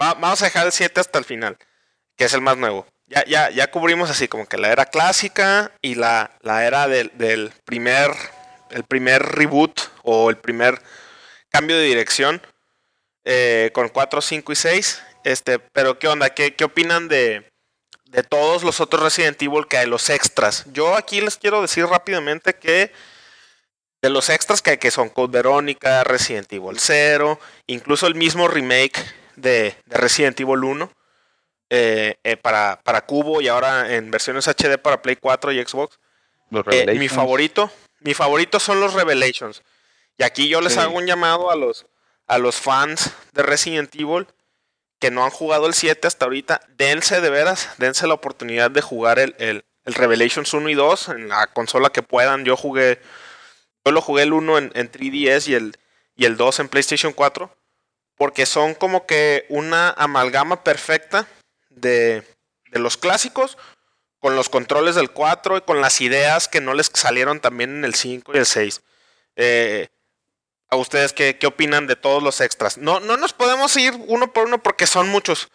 va- 0.00 0.14
vamos 0.14 0.40
a 0.42 0.46
dejar 0.46 0.66
el 0.66 0.72
7 0.72 1.00
hasta 1.00 1.18
el 1.18 1.24
final, 1.24 1.56
que 2.16 2.24
es 2.24 2.34
el 2.34 2.40
más 2.40 2.56
nuevo. 2.56 2.86
Ya, 3.06 3.24
ya, 3.24 3.50
ya 3.50 3.70
cubrimos 3.72 4.08
así 4.10 4.28
como 4.28 4.46
que 4.46 4.56
la 4.56 4.68
era 4.70 4.86
clásica 4.86 5.72
y 5.82 5.96
la, 5.96 6.30
la 6.42 6.64
era 6.64 6.86
del, 6.86 7.10
del 7.14 7.52
primer, 7.64 8.12
el 8.70 8.84
primer 8.84 9.22
reboot 9.22 9.80
o 10.02 10.30
el 10.30 10.36
primer 10.36 10.80
cambio 11.50 11.76
de 11.76 11.84
dirección 11.84 12.40
eh, 13.24 13.70
con 13.72 13.88
4, 13.88 14.20
5 14.20 14.52
y 14.52 14.56
6. 14.56 15.02
Este, 15.24 15.58
pero 15.58 15.98
¿qué 15.98 16.08
onda? 16.08 16.30
¿Qué, 16.30 16.54
qué 16.54 16.64
opinan 16.64 17.08
de, 17.08 17.50
de 18.06 18.22
todos 18.22 18.62
los 18.62 18.80
otros 18.80 19.02
Resident 19.02 19.40
Evil 19.42 19.66
que 19.68 19.78
hay, 19.78 19.86
los 19.86 20.10
extras? 20.10 20.64
Yo 20.72 20.96
aquí 20.96 21.20
les 21.20 21.36
quiero 21.36 21.60
decir 21.62 21.86
rápidamente 21.86 22.54
que 22.54 22.92
de 24.02 24.10
los 24.10 24.30
extras 24.30 24.62
que 24.62 24.70
hay, 24.70 24.78
que 24.78 24.90
son 24.90 25.10
Code 25.10 25.32
Verónica, 25.32 26.04
Resident 26.04 26.50
Evil 26.52 26.78
0, 26.78 27.38
incluso 27.66 28.06
el 28.06 28.14
mismo 28.14 28.48
remake 28.48 28.98
de, 29.36 29.74
de 29.84 29.96
Resident 29.96 30.40
Evil 30.40 30.64
1 30.64 30.90
eh, 31.72 32.16
eh, 32.24 32.36
para, 32.36 32.80
para 32.82 33.02
Cubo 33.02 33.40
y 33.40 33.48
ahora 33.48 33.94
en 33.94 34.10
versiones 34.10 34.48
HD 34.48 34.78
para 34.78 35.02
Play 35.02 35.16
4 35.16 35.52
y 35.52 35.64
Xbox. 35.64 35.98
Los 36.50 36.66
mi 36.66 37.08
favorito, 37.08 37.70
mi 38.00 38.14
favorito 38.14 38.58
son 38.60 38.80
los 38.80 38.94
Revelations. 38.94 39.62
Y 40.18 40.22
aquí 40.22 40.48
yo 40.48 40.60
les 40.60 40.74
Sí. 40.74 40.78
hago 40.80 40.96
un 40.96 41.06
llamado 41.06 41.50
a 41.50 41.56
los, 41.56 41.86
a 42.26 42.38
los 42.38 42.56
fans 42.56 43.10
de 43.32 43.42
Resident 43.42 43.94
Evil 43.94 44.26
que 44.98 45.10
no 45.10 45.24
han 45.24 45.30
jugado 45.30 45.66
el 45.66 45.74
7 45.74 46.06
hasta 46.06 46.26
ahorita. 46.26 46.60
Dense 46.76 47.20
de 47.20 47.30
veras, 47.30 47.70
dense 47.78 48.06
la 48.06 48.14
oportunidad 48.14 48.70
de 48.70 48.82
jugar 48.82 49.18
el, 49.18 49.34
el- 49.38 49.64
el 49.86 49.94
Revelations 49.94 50.52
1 50.52 50.68
y 50.68 50.74
2 50.74 51.08
en 51.08 51.28
la 51.28 51.46
consola 51.46 51.88
que 51.90 52.02
puedan. 52.02 52.44
Yo 52.44 52.54
jugué, 52.56 53.00
yo 53.84 53.92
lo 53.92 54.02
jugué 54.02 54.24
el 54.24 54.34
1 54.34 54.58
en, 54.58 54.70
en 54.74 54.92
3DS 54.92 55.48
y 55.48 55.54
el, 55.54 55.78
y 56.16 56.26
el 56.26 56.36
2 56.36 56.60
en 56.60 56.68
PlayStation 56.68 57.14
4. 57.14 57.50
Porque 58.16 58.44
son 58.44 58.74
como 58.74 59.06
que 59.06 59.46
una 59.48 59.88
amalgama 59.90 60.62
perfecta 60.62 61.26
de, 61.70 62.22
de 62.70 62.78
los 62.78 62.98
clásicos 62.98 63.56
con 64.20 64.36
los 64.36 64.48
controles 64.48 64.94
del 64.94 65.10
4 65.10 65.56
y 65.58 65.60
con 65.62 65.80
las 65.80 66.00
ideas 66.00 66.46
que 66.46 66.60
no 66.60 66.74
les 66.74 66.90
salieron 66.92 67.40
también 67.40 67.70
en 67.70 67.84
el 67.84 67.94
5 67.94 68.32
y 68.34 68.38
el 68.38 68.46
6. 68.46 68.82
Eh, 69.36 69.88
¿A 70.68 70.76
ustedes 70.76 71.12
qué, 71.12 71.36
qué 71.36 71.46
opinan 71.46 71.86
de 71.86 71.96
todos 71.96 72.22
los 72.22 72.40
extras? 72.40 72.78
No, 72.78 73.00
no 73.00 73.16
nos 73.16 73.32
podemos 73.32 73.76
ir 73.76 73.92
uno 74.06 74.32
por 74.32 74.46
uno 74.46 74.62
porque 74.62 74.86
son 74.86 75.08
muchos. 75.08 75.48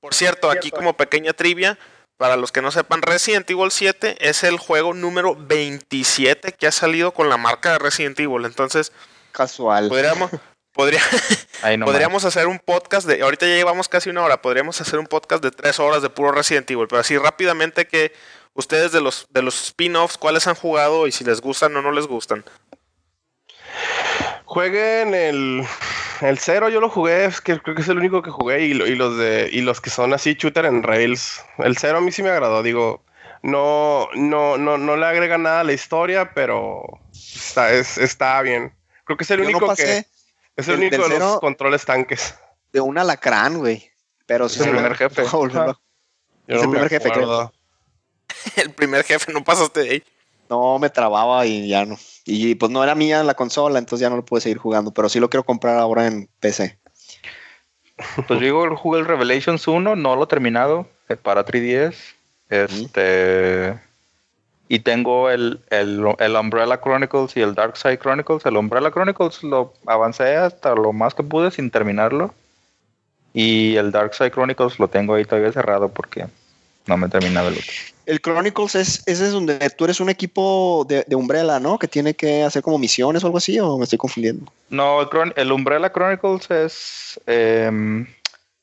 Por 0.00 0.14
cierto, 0.14 0.50
aquí 0.50 0.70
como 0.70 0.96
pequeña 0.96 1.32
trivia, 1.32 1.78
para 2.16 2.36
los 2.36 2.52
que 2.52 2.62
no 2.62 2.70
sepan, 2.70 3.02
Resident 3.02 3.50
Evil 3.50 3.70
7 3.70 4.16
es 4.20 4.44
el 4.44 4.58
juego 4.58 4.94
número 4.94 5.34
27 5.36 6.52
que 6.52 6.66
ha 6.66 6.72
salido 6.72 7.12
con 7.12 7.28
la 7.28 7.36
marca 7.36 7.72
de 7.72 7.78
Resident 7.78 8.18
Evil. 8.20 8.44
Entonces, 8.44 8.92
Casual. 9.32 9.88
podríamos, 9.88 10.30
podría, 10.72 11.00
podríamos 11.84 12.24
hacer 12.24 12.46
un 12.46 12.58
podcast 12.58 13.06
de. 13.06 13.22
Ahorita 13.22 13.46
ya 13.46 13.54
llevamos 13.54 13.88
casi 13.88 14.10
una 14.10 14.22
hora. 14.22 14.42
Podríamos 14.42 14.80
hacer 14.80 14.98
un 14.98 15.06
podcast 15.06 15.42
de 15.42 15.50
tres 15.50 15.78
horas 15.78 16.02
de 16.02 16.10
puro 16.10 16.32
Resident 16.32 16.70
Evil. 16.70 16.88
Pero 16.88 17.00
así 17.00 17.16
rápidamente 17.16 17.86
que 17.86 18.12
ustedes 18.54 18.92
de 18.92 19.00
los, 19.00 19.26
de 19.30 19.42
los 19.42 19.62
spin-offs, 19.62 20.18
cuáles 20.18 20.46
han 20.46 20.54
jugado 20.54 21.06
y 21.06 21.12
si 21.12 21.24
les 21.24 21.40
gustan 21.40 21.76
o 21.76 21.82
no 21.82 21.92
les 21.92 22.06
gustan. 22.06 22.44
Jueguen 24.44 25.14
el, 25.14 25.66
el 26.20 26.38
cero, 26.38 26.68
yo 26.68 26.80
lo 26.80 26.90
jugué, 26.90 27.24
es 27.24 27.40
que 27.40 27.58
creo 27.58 27.74
que 27.74 27.82
es 27.82 27.88
el 27.88 27.98
único 27.98 28.22
que 28.22 28.30
jugué 28.30 28.66
y, 28.66 28.72
y 28.72 28.94
los 28.94 29.16
de 29.16 29.48
y 29.50 29.62
los 29.62 29.80
que 29.80 29.88
son 29.88 30.12
así 30.12 30.34
shooter 30.34 30.66
en 30.66 30.82
rails. 30.82 31.42
El 31.58 31.78
cero 31.78 31.98
a 31.98 32.00
mí 32.02 32.12
sí 32.12 32.22
me 32.22 32.28
agradó, 32.28 32.62
digo, 32.62 33.02
no 33.42 34.08
no 34.14 34.58
no 34.58 34.76
no 34.76 34.96
le 34.96 35.06
agrega 35.06 35.38
nada 35.38 35.60
a 35.60 35.64
la 35.64 35.72
historia, 35.72 36.34
pero 36.34 36.82
está, 37.12 37.72
es, 37.72 37.96
está 37.96 38.42
bien. 38.42 38.74
Creo 39.04 39.16
que 39.16 39.24
es 39.24 39.30
el 39.30 39.38
Yo 39.38 39.44
no 39.44 39.50
único 39.50 39.66
pasé 39.66 40.04
que. 40.04 40.11
Es 40.56 40.68
el 40.68 40.78
del- 40.80 40.88
único 40.88 41.08
de 41.08 41.18
los 41.18 41.40
controles 41.40 41.84
tanques. 41.84 42.34
de 42.72 42.80
un 42.80 42.98
alacrán, 42.98 43.58
güey. 43.58 43.90
Pero 44.26 44.48
sí, 44.48 44.62
el 44.62 44.70
primer 44.70 44.94
jefe. 44.96 45.24
Yo 46.48 46.56
Es 46.56 46.62
el 46.62 46.68
me 46.68 46.72
primer 46.72 46.88
jefe, 46.88 47.10
creo. 47.10 47.52
El 48.56 48.70
primer 48.72 49.04
jefe, 49.04 49.32
no 49.32 49.44
pasaste 49.44 49.80
de 49.80 49.90
ahí. 49.90 50.02
No, 50.48 50.78
me 50.78 50.88
trababa 50.90 51.44
y 51.46 51.68
ya 51.68 51.84
no. 51.84 51.98
Y 52.24 52.54
pues 52.54 52.70
no 52.72 52.82
era 52.82 52.94
mía 52.94 53.22
la 53.24 53.34
consola, 53.34 53.78
entonces 53.78 54.00
ya 54.00 54.10
no 54.10 54.16
lo 54.16 54.24
pude 54.24 54.40
seguir 54.40 54.58
jugando. 54.58 54.90
Pero 54.92 55.08
sí 55.08 55.20
lo 55.20 55.28
quiero 55.28 55.44
comprar 55.44 55.78
ahora 55.78 56.06
en 56.06 56.28
PC. 56.40 56.78
Pues 58.26 58.40
digo, 58.40 58.74
jugué 58.76 59.00
el 59.00 59.06
Revelations 59.06 59.68
1, 59.68 59.94
no 59.96 60.16
lo 60.16 60.24
he 60.24 60.26
terminado, 60.26 60.88
para 61.22 61.44
3DS. 61.44 61.94
Este. 62.48 63.78
Y 64.72 64.78
tengo 64.78 65.28
el, 65.28 65.60
el, 65.68 66.02
el 66.18 66.34
Umbrella 66.34 66.80
Chronicles 66.80 67.36
y 67.36 67.42
el 67.42 67.54
Dark 67.54 67.76
Side 67.76 67.98
Chronicles. 67.98 68.46
El 68.46 68.56
Umbrella 68.56 68.90
Chronicles 68.90 69.42
lo 69.42 69.74
avancé 69.84 70.34
hasta 70.36 70.74
lo 70.74 70.94
más 70.94 71.12
que 71.12 71.22
pude 71.22 71.50
sin 71.50 71.70
terminarlo. 71.70 72.32
Y 73.34 73.76
el 73.76 73.92
Dark 73.92 74.14
Side 74.14 74.30
Chronicles 74.30 74.78
lo 74.78 74.88
tengo 74.88 75.12
ahí 75.12 75.26
todavía 75.26 75.52
cerrado 75.52 75.90
porque 75.90 76.24
no 76.86 76.96
me 76.96 77.06
he 77.06 77.10
terminado 77.10 77.48
el 77.48 77.58
otro. 77.58 77.70
El 78.06 78.22
Chronicles 78.22 78.74
es, 78.74 79.02
ese 79.04 79.26
es 79.26 79.32
donde 79.32 79.58
tú 79.76 79.84
eres 79.84 80.00
un 80.00 80.08
equipo 80.08 80.86
de, 80.88 81.04
de 81.06 81.16
Umbrella, 81.16 81.60
¿no? 81.60 81.78
Que 81.78 81.86
tiene 81.86 82.14
que 82.14 82.42
hacer 82.42 82.62
como 82.62 82.78
misiones 82.78 83.22
o 83.22 83.26
algo 83.26 83.36
así, 83.36 83.60
o 83.60 83.76
me 83.76 83.84
estoy 83.84 83.98
confundiendo. 83.98 84.50
No, 84.70 85.02
el, 85.02 85.34
el 85.36 85.52
Umbrella 85.52 85.92
Chronicles 85.92 86.50
es. 86.50 87.20
em, 87.26 88.06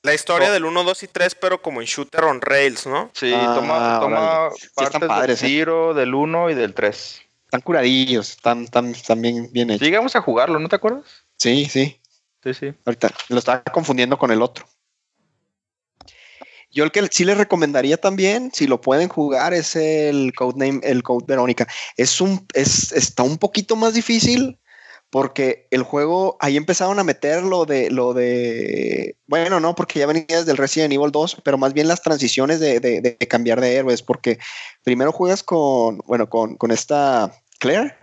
La 0.02 0.14
historia 0.14 0.50
Oh. 0.50 0.54
del 0.54 0.64
1, 0.66 0.84
2 0.84 1.04
y 1.04 1.08
3, 1.08 1.36
pero 1.36 1.62
como 1.62 1.82
en 1.82 1.88
Shooter 1.88 2.24
on 2.24 2.40
Rails, 2.42 2.88
¿no? 2.88 3.12
sí, 3.14 3.34
Ah, 3.36 3.54
toma, 3.56 4.00
toma 4.00 4.06
órale. 4.46 4.56
Sí, 4.58 4.66
están 4.68 4.92
partes 4.92 5.10
padres, 5.10 5.42
del 5.42 5.52
eh. 5.52 5.56
0, 5.58 5.94
del 5.94 6.16
1 6.16 6.50
y 6.50 6.56
del 6.56 6.74
3. 6.74 7.22
Están 7.46 7.62
curadillos, 7.62 8.30
están, 8.32 8.64
están, 8.64 8.92
están 8.92 9.22
bien, 9.22 9.50
bien 9.52 9.72
hechos. 9.72 9.82
Llegamos 9.86 10.16
a 10.16 10.22
jugarlo, 10.22 10.60
¿no 10.60 10.70
te 10.70 10.76
acuerdas? 10.78 11.04
Sí, 11.38 11.66
sí. 11.66 12.00
Sí, 12.44 12.54
sí. 12.54 12.74
Ahorita 12.86 13.12
lo 13.28 13.40
estaba 13.40 13.62
confundiendo 13.64 14.18
con 14.18 14.32
el 14.32 14.42
otro. 14.42 14.66
Yo 16.72 16.84
el 16.84 16.92
que 16.92 17.06
sí 17.12 17.26
les 17.26 17.38
recomendaría 17.38 17.98
también, 17.98 18.52
si 18.54 18.68
lo 18.68 18.80
pueden 18.80 19.10
jugar, 19.10 19.54
es 19.54 19.76
el 19.76 20.32
Codename, 20.36 20.80
el 20.84 21.02
Code 21.04 21.26
Verónica. 21.28 21.68
Es 21.98 22.22
un, 22.22 22.46
es, 22.54 22.92
está 22.94 23.24
un 23.24 23.38
poquito 23.40 23.76
más 23.76 23.96
difícil 23.96 24.60
porque 25.10 25.68
el 25.72 25.84
juego, 25.84 26.38
ahí 26.40 26.56
empezaron 26.58 27.00
a 27.00 27.04
meter 27.04 27.44
lo 27.44 27.66
de, 27.66 27.90
lo 27.90 28.14
de, 28.14 29.18
bueno, 29.28 29.60
no, 29.60 29.74
porque 29.76 30.00
ya 30.00 30.06
venía 30.06 30.26
desde 30.28 30.52
el 30.52 30.58
Resident 30.58 30.94
Evil 30.94 31.12
2, 31.12 31.38
pero 31.44 31.58
más 31.58 31.74
bien 31.74 31.88
las 31.88 32.02
transiciones 32.02 32.60
de, 32.60 32.80
de- 32.80 33.02
de 33.02 33.18
cambiar 33.28 33.60
de 33.60 33.76
héroes, 33.76 34.02
porque 34.04 34.38
primero 34.84 35.12
juegas 35.12 35.42
con, 35.44 36.00
bueno, 36.06 36.30
con, 36.30 36.56
con 36.58 36.72
esta 36.72 37.32
Claire, 37.60 37.96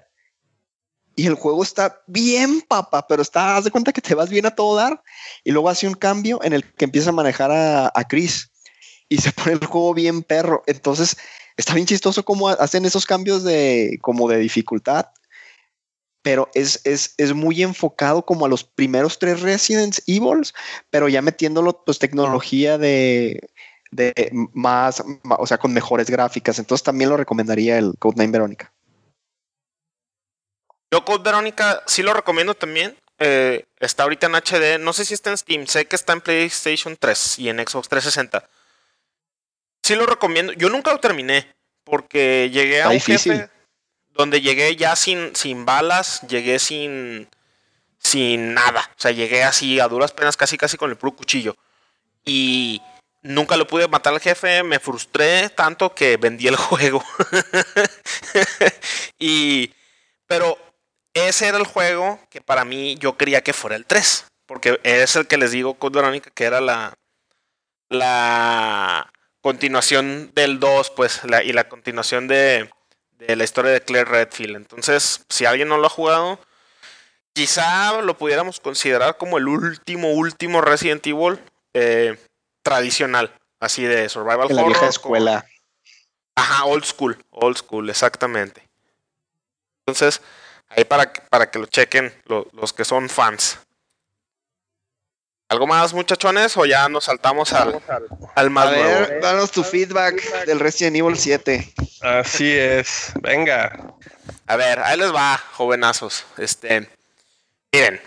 y 1.19 1.27
el 1.27 1.35
juego 1.35 1.63
está 1.63 2.03
bien, 2.07 2.61
papá, 2.61 3.07
pero 3.07 3.23
está, 3.23 3.57
haz 3.57 3.65
de 3.65 3.71
cuenta 3.71 3.93
que 3.93 4.03
te 4.03 4.15
vas 4.15 4.29
bien 4.29 4.45
a 4.45 4.55
todo 4.55 4.77
dar. 4.77 5.03
Y 5.45 5.51
luego 5.51 5.71
hace 5.71 5.89
un 5.89 5.95
cambio 5.95 6.39
en 6.43 6.53
el 6.53 6.63
que 6.75 6.85
empieza 6.85 7.09
a 7.09 7.13
manejar 7.15 7.51
a, 7.51 7.87
a 7.95 8.05
Chris. 8.07 8.51
Y 9.09 9.17
se 9.17 9.33
pone 9.33 9.53
el 9.53 9.65
juego 9.65 9.95
bien 9.95 10.23
perro. 10.23 10.63
Entonces, 10.67 11.17
está 11.57 11.73
bien 11.73 11.87
chistoso 11.87 12.23
cómo 12.23 12.51
hacen 12.51 12.85
esos 12.85 13.07
cambios 13.07 13.45
de, 13.45 13.99
como 14.03 14.29
de 14.29 14.37
dificultad. 14.37 15.07
Pero 16.27 16.51
es, 16.55 16.81
es, 16.83 17.15
es 17.19 17.35
muy 17.35 17.63
enfocado 17.63 18.27
como 18.27 18.47
a 18.47 18.49
los 18.49 18.65
primeros 18.65 19.21
tres 19.21 19.43
Resident 19.43 20.01
Evils, 20.09 20.55
pero 20.91 21.09
ya 21.09 21.23
metiéndolo 21.23 21.85
pues 21.85 22.01
tecnología 22.01 22.79
de, 22.79 23.49
de 23.93 24.33
más, 24.53 25.05
o 25.23 25.47
sea, 25.47 25.59
con 25.59 25.73
mejores 25.73 26.11
gráficas. 26.11 26.59
Entonces 26.59 26.83
también 26.83 27.11
lo 27.11 27.17
recomendaría 27.17 27.79
el 27.79 27.95
Codename 28.01 28.33
Verónica. 28.33 28.73
Yo 30.93 31.05
Code 31.05 31.23
Verónica 31.23 31.85
sí 31.87 32.03
lo 32.03 32.13
recomiendo 32.13 32.55
también. 32.55 32.97
Eh, 33.21 33.65
está 33.79 34.03
ahorita 34.03 34.27
en 34.27 34.35
HD. 34.35 34.81
No 34.81 34.93
sé 34.93 35.05
si 35.05 35.15
está 35.15 35.31
en 35.31 35.39
Steam. 35.39 35.69
Sé 35.69 35.87
que 35.87 35.95
está 35.95 36.13
en 36.13 36.23
PlayStation 36.23 36.97
3 36.99 37.39
y 37.39 37.51
en 37.51 37.59
Xbox 37.59 37.89
360. 37.89 38.51
Sí 39.85 39.95
lo 39.95 40.07
recomiendo. 40.07 40.53
Yo 40.55 40.71
nunca 40.71 40.91
lo 40.93 40.99
terminé. 40.99 41.55
Porque 41.85 42.51
llegué 42.53 42.83
a 42.83 42.89
un 42.89 42.95
difícil. 42.95 43.35
jefe 43.35 43.56
donde 44.17 44.41
llegué 44.41 44.77
ya 44.77 44.97
sin, 44.97 45.35
sin 45.35 45.65
balas. 45.65 46.23
Llegué 46.29 46.59
sin. 46.59 47.29
Sin 47.99 48.55
nada. 48.55 48.91
O 48.97 49.01
sea, 49.01 49.11
llegué 49.11 49.43
así 49.43 49.81
a 49.81 49.89
duras 49.89 50.13
penas, 50.13 50.37
casi 50.37 50.57
casi 50.57 50.77
con 50.77 50.91
el 50.91 50.97
puro 50.97 51.17
cuchillo. 51.17 51.57
Y 52.25 52.81
nunca 53.23 53.57
lo 53.57 53.67
pude 53.67 53.89
matar 53.89 54.15
al 54.15 54.21
jefe. 54.21 54.63
Me 54.63 54.79
frustré 54.79 55.49
tanto 55.51 55.95
que 55.95 56.17
vendí 56.17 56.47
el 56.49 56.57
juego. 56.57 57.05
y. 59.19 59.73
Pero 60.27 60.59
ese 61.15 61.47
era 61.49 61.59
el 61.59 61.67
juego 61.67 62.21
que 62.31 62.41
para 62.41 62.65
mí 62.65 62.97
yo 62.97 63.17
quería 63.17 63.43
que 63.43 63.53
fuera 63.53 63.77
el 63.77 63.87
3. 63.87 64.27
Porque 64.47 64.81
es 64.85 65.17
el 65.17 65.27
que 65.27 65.39
les 65.39 65.51
digo, 65.51 65.75
Code 65.75 65.97
Verónica, 65.99 66.31
que 66.31 66.45
era 66.45 66.61
la, 66.61 66.95
la 67.89 69.13
continuación 69.41 70.33
del 70.35 70.61
2, 70.61 70.91
pues, 70.91 71.23
y 71.45 71.53
la 71.53 71.69
continuación 71.69 72.29
de, 72.29 72.69
de 73.19 73.37
la 73.37 73.45
historia 73.45 73.73
de 73.73 73.81
Claire 73.83 74.11
Redfield. 74.11 74.57
Entonces, 74.57 75.25
si 75.29 75.45
alguien 75.47 75.69
no 75.69 75.79
lo 75.79 75.87
ha 75.87 75.91
jugado, 75.91 76.39
quizá 77.33 78.01
lo 78.03 78.17
pudiéramos 78.17 78.61
considerar 78.61 79.17
como 79.17 79.39
el 79.39 79.49
último, 79.49 80.13
último 80.13 80.61
Resident 80.61 81.07
Evil 81.07 81.41
eh, 81.75 82.19
tradicional. 82.63 83.33
Así 83.61 83.85
de 83.85 84.09
survival 84.09 84.49
De 84.49 84.55
la 84.55 84.63
horror. 84.63 84.73
vieja 84.73 84.89
escuela. 84.89 85.47
Ajá, 86.35 86.65
old 86.67 86.85
school, 86.85 87.17
old 87.31 87.57
school, 87.57 87.89
exactamente. 87.89 88.69
Entonces, 89.87 90.21
ahí 90.69 90.85
para, 90.85 91.11
que- 91.13 91.23
para 91.23 91.51
que 91.51 91.59
lo 91.59 91.67
chequen 91.67 92.13
lo- 92.27 92.47
los 92.53 92.73
que 92.75 92.85
son 92.85 93.09
fans. 93.09 93.59
¿Algo 95.49 95.67
más, 95.67 95.95
muchachones? 95.95 96.57
¿O 96.57 96.65
ya 96.67 96.89
nos 96.89 97.05
saltamos 97.05 97.53
al, 97.53 97.81
al 98.35 98.51
más 98.51 98.67
A 98.67 98.71
nuevo? 98.73 98.89
ver, 98.89 99.21
danos 99.21 99.53
tu 99.53 99.63
feedback 99.63 100.21
del 100.45 100.59
Resident 100.59 100.97
Evil 100.97 101.17
7. 101.17 101.73
Así 102.01 102.51
es. 102.53 103.13
Venga. 103.23 103.95
A 104.49 104.57
ver, 104.57 104.81
ahí 104.81 104.99
les 104.99 105.15
va, 105.15 105.39
jovenazos. 105.53 106.25
Este, 106.37 106.89
miren, 107.73 108.01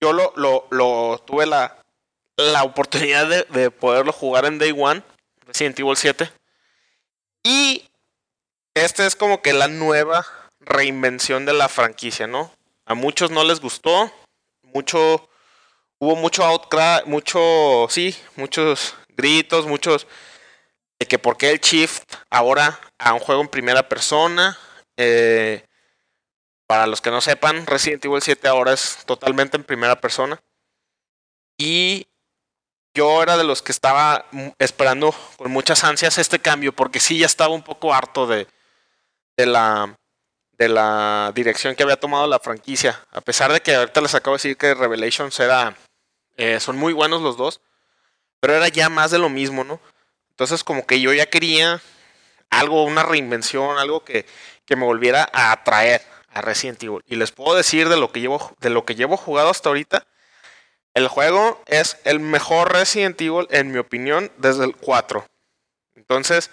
yo 0.00 0.12
lo, 0.14 0.32
lo, 0.36 0.66
lo 0.70 1.22
tuve 1.26 1.44
la, 1.44 1.76
la 2.36 2.62
oportunidad 2.62 3.26
de, 3.28 3.42
de 3.50 3.70
poderlo 3.70 4.12
jugar 4.12 4.46
en 4.46 4.58
Day 4.58 4.74
One, 4.76 5.02
Resident 5.46 5.78
Evil 5.78 5.96
7. 5.96 6.30
Y 7.42 7.84
esta 8.72 9.06
es 9.06 9.16
como 9.16 9.42
que 9.42 9.52
la 9.52 9.68
nueva 9.68 10.26
reinvención 10.60 11.44
de 11.44 11.52
la 11.52 11.68
franquicia, 11.68 12.26
¿no? 12.26 12.50
A 12.86 12.94
muchos 12.94 13.30
no 13.30 13.44
les 13.44 13.60
gustó, 13.60 14.10
mucho, 14.62 15.28
hubo 15.98 16.16
mucho 16.16 16.44
outcry, 16.44 17.02
mucho, 17.06 17.86
sí, 17.90 18.16
muchos 18.36 18.94
gritos, 19.16 19.66
muchos 19.66 20.06
de 20.98 21.06
que 21.06 21.18
por 21.18 21.36
qué 21.36 21.50
el 21.50 21.60
Shift 21.60 22.14
ahora 22.30 22.80
a 22.98 23.12
un 23.14 23.20
juego 23.20 23.42
en 23.42 23.48
primera 23.48 23.88
persona. 23.88 24.58
Eh, 24.96 25.64
para 26.66 26.86
los 26.86 27.00
que 27.00 27.10
no 27.10 27.20
sepan, 27.20 27.66
Resident 27.66 28.04
Evil 28.04 28.20
7 28.20 28.46
ahora 28.46 28.72
es 28.72 28.98
totalmente 29.06 29.56
en 29.56 29.64
primera 29.64 30.00
persona. 30.00 30.40
Y 31.56 32.06
yo 32.94 33.22
era 33.22 33.36
de 33.36 33.44
los 33.44 33.62
que 33.62 33.72
estaba 33.72 34.26
esperando 34.58 35.14
con 35.36 35.50
muchas 35.50 35.82
ansias 35.84 36.18
este 36.18 36.40
cambio, 36.40 36.72
porque 36.72 37.00
sí 37.00 37.18
ya 37.18 37.26
estaba 37.26 37.54
un 37.54 37.62
poco 37.62 37.94
harto 37.94 38.26
de, 38.26 38.46
de 39.36 39.46
la 39.46 39.96
de 40.58 40.68
la 40.68 41.32
dirección 41.34 41.74
que 41.74 41.84
había 41.84 41.98
tomado 41.98 42.26
la 42.26 42.40
franquicia. 42.40 43.00
A 43.12 43.20
pesar 43.20 43.52
de 43.52 43.60
que 43.60 43.74
ahorita 43.74 44.00
les 44.00 44.14
acabo 44.14 44.34
de 44.34 44.38
decir 44.38 44.56
que 44.56 44.74
Revelations 44.74 45.38
era. 45.40 45.76
Eh, 46.38 46.58
son 46.60 46.76
muy 46.78 46.94
buenos 46.94 47.20
los 47.20 47.36
dos. 47.36 47.60
Pero 48.40 48.54
era 48.54 48.68
ya 48.68 48.88
más 48.88 49.10
de 49.10 49.18
lo 49.18 49.28
mismo, 49.28 49.64
¿no? 49.64 49.80
Entonces, 50.30 50.64
como 50.64 50.86
que 50.86 51.00
yo 51.00 51.12
ya 51.12 51.26
quería 51.26 51.82
algo, 52.50 52.84
una 52.84 53.02
reinvención, 53.02 53.76
algo 53.78 54.04
que, 54.04 54.24
que 54.64 54.76
me 54.76 54.84
volviera 54.84 55.28
a 55.32 55.52
atraer 55.52 56.00
a 56.32 56.40
Resident 56.40 56.82
Evil. 56.82 57.02
Y 57.06 57.16
les 57.16 57.32
puedo 57.32 57.56
decir 57.56 57.88
de 57.88 57.96
lo 57.96 58.12
que 58.12 58.20
llevo, 58.20 58.54
de 58.60 58.70
lo 58.70 58.84
que 58.84 58.94
llevo 58.94 59.16
jugado 59.16 59.50
hasta 59.50 59.68
ahorita. 59.68 60.06
El 60.94 61.08
juego 61.08 61.62
es 61.66 61.98
el 62.04 62.20
mejor 62.20 62.72
Resident 62.72 63.20
Evil, 63.20 63.46
en 63.50 63.72
mi 63.72 63.78
opinión, 63.78 64.30
desde 64.38 64.64
el 64.64 64.76
4. 64.76 65.26
Entonces, 65.96 66.50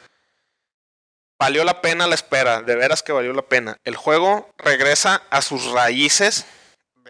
valió 1.39 1.63
la 1.63 1.81
pena 1.81 2.07
la 2.07 2.15
espera, 2.15 2.61
de 2.61 2.75
veras 2.75 3.03
que 3.03 3.11
valió 3.11 3.33
la 3.33 3.43
pena. 3.43 3.77
El 3.83 3.95
juego 3.95 4.49
regresa 4.57 5.21
a 5.29 5.41
sus 5.41 5.65
raíces 5.71 6.45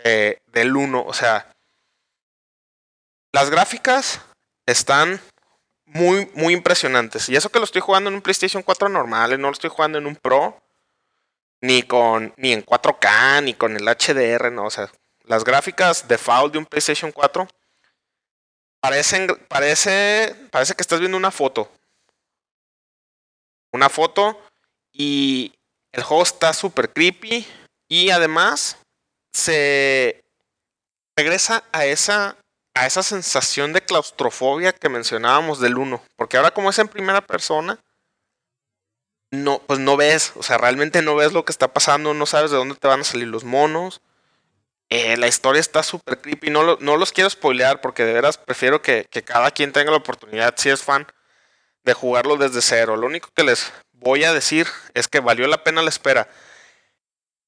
de- 0.04 0.42
del 0.48 0.76
1. 0.76 1.04
O 1.06 1.14
sea, 1.14 1.52
las 3.36 3.50
gráficas 3.50 4.22
están 4.66 5.20
muy, 5.88 6.32
muy 6.36 6.54
impresionantes. 6.54 7.28
Y 7.28 7.36
eso 7.36 7.50
que 7.50 7.60
lo 7.60 7.66
estoy 7.66 7.82
jugando 7.82 8.10
en 8.10 8.16
un 8.16 8.22
PlayStation 8.22 8.64
4 8.64 8.88
normal, 8.88 9.32
no 9.42 9.50
lo 9.50 9.52
estoy 9.52 9.70
jugando 9.70 9.98
en 9.98 10.08
un 10.08 10.16
Pro, 10.16 10.64
ni 11.60 11.84
con 11.84 12.34
ni 12.38 12.54
en 12.54 12.66
4K, 12.66 13.44
ni 13.44 13.54
con 13.54 13.76
el 13.76 13.84
HDR, 13.90 14.54
no. 14.54 14.64
O 14.64 14.70
sea, 14.70 14.90
las 15.24 15.44
gráficas 15.44 16.08
default 16.08 16.54
de 16.54 16.60
un 16.60 16.66
PlayStation 16.66 17.12
4 17.12 17.46
parecen, 18.80 19.28
parece, 19.50 20.34
parece 20.50 20.74
que 20.74 20.82
estás 20.82 21.02
viendo 21.02 21.18
una 21.18 21.32
foto. 21.32 21.70
Una 23.74 23.90
foto 23.90 24.40
y 24.94 25.54
el 25.92 26.04
juego 26.04 26.24
está 26.24 26.54
súper 26.54 26.94
creepy. 26.94 27.46
Y 27.90 28.12
además 28.12 28.78
se 29.34 30.24
regresa 31.18 31.66
a 31.74 31.86
esa, 31.86 32.38
a 32.76 32.86
esa 32.86 33.02
sensación 33.02 33.74
de 33.74 33.82
claustrofobia 33.82 34.74
que 34.74 34.90
mencionábamos 34.90 35.60
del 35.60 35.78
1. 35.78 36.04
Porque 36.16 36.38
ahora 36.38 36.52
como 36.52 36.70
es 36.70 36.78
en 36.78 36.90
primera 36.90 37.22
persona, 37.22 37.80
no, 39.32 39.60
pues 39.66 39.80
no 39.80 39.98
ves, 39.98 40.34
o 40.36 40.44
sea, 40.44 40.58
realmente 40.58 41.02
no 41.02 41.16
ves 41.16 41.34
lo 41.34 41.46
que 41.46 41.52
está 41.52 41.74
pasando, 41.74 42.14
no 42.14 42.26
sabes 42.26 42.52
de 42.52 42.58
dónde 42.58 42.76
te 42.76 42.88
van 42.88 43.02
a 43.02 43.06
salir 43.06 43.28
los 43.28 43.44
monos. 43.44 44.02
Eh, 44.90 45.18
la 45.18 45.28
historia 45.28 45.60
está 45.60 45.84
súper 45.84 46.22
creepy, 46.22 46.52
no, 46.52 46.78
no 46.80 46.98
los 46.98 47.12
quiero 47.12 47.30
spoilear 47.30 47.82
porque 47.82 48.06
de 48.06 48.14
veras 48.14 48.38
prefiero 48.38 48.82
que, 48.82 49.08
que 49.10 49.24
cada 49.24 49.52
quien 49.52 49.72
tenga 49.72 49.92
la 49.92 49.98
oportunidad, 49.98 50.54
si 50.58 50.70
es 50.70 50.84
fan, 50.84 51.08
de 51.84 51.94
jugarlo 51.94 52.36
desde 52.38 52.62
cero. 52.62 52.98
Lo 52.98 53.08
único 53.08 53.30
que 53.34 53.44
les 53.44 53.72
voy 53.94 54.26
a 54.26 54.34
decir 54.34 54.68
es 54.94 55.08
que 55.08 55.22
valió 55.22 55.48
la 55.48 55.64
pena 55.64 55.82
la 55.82 55.90
espera. 55.90 56.28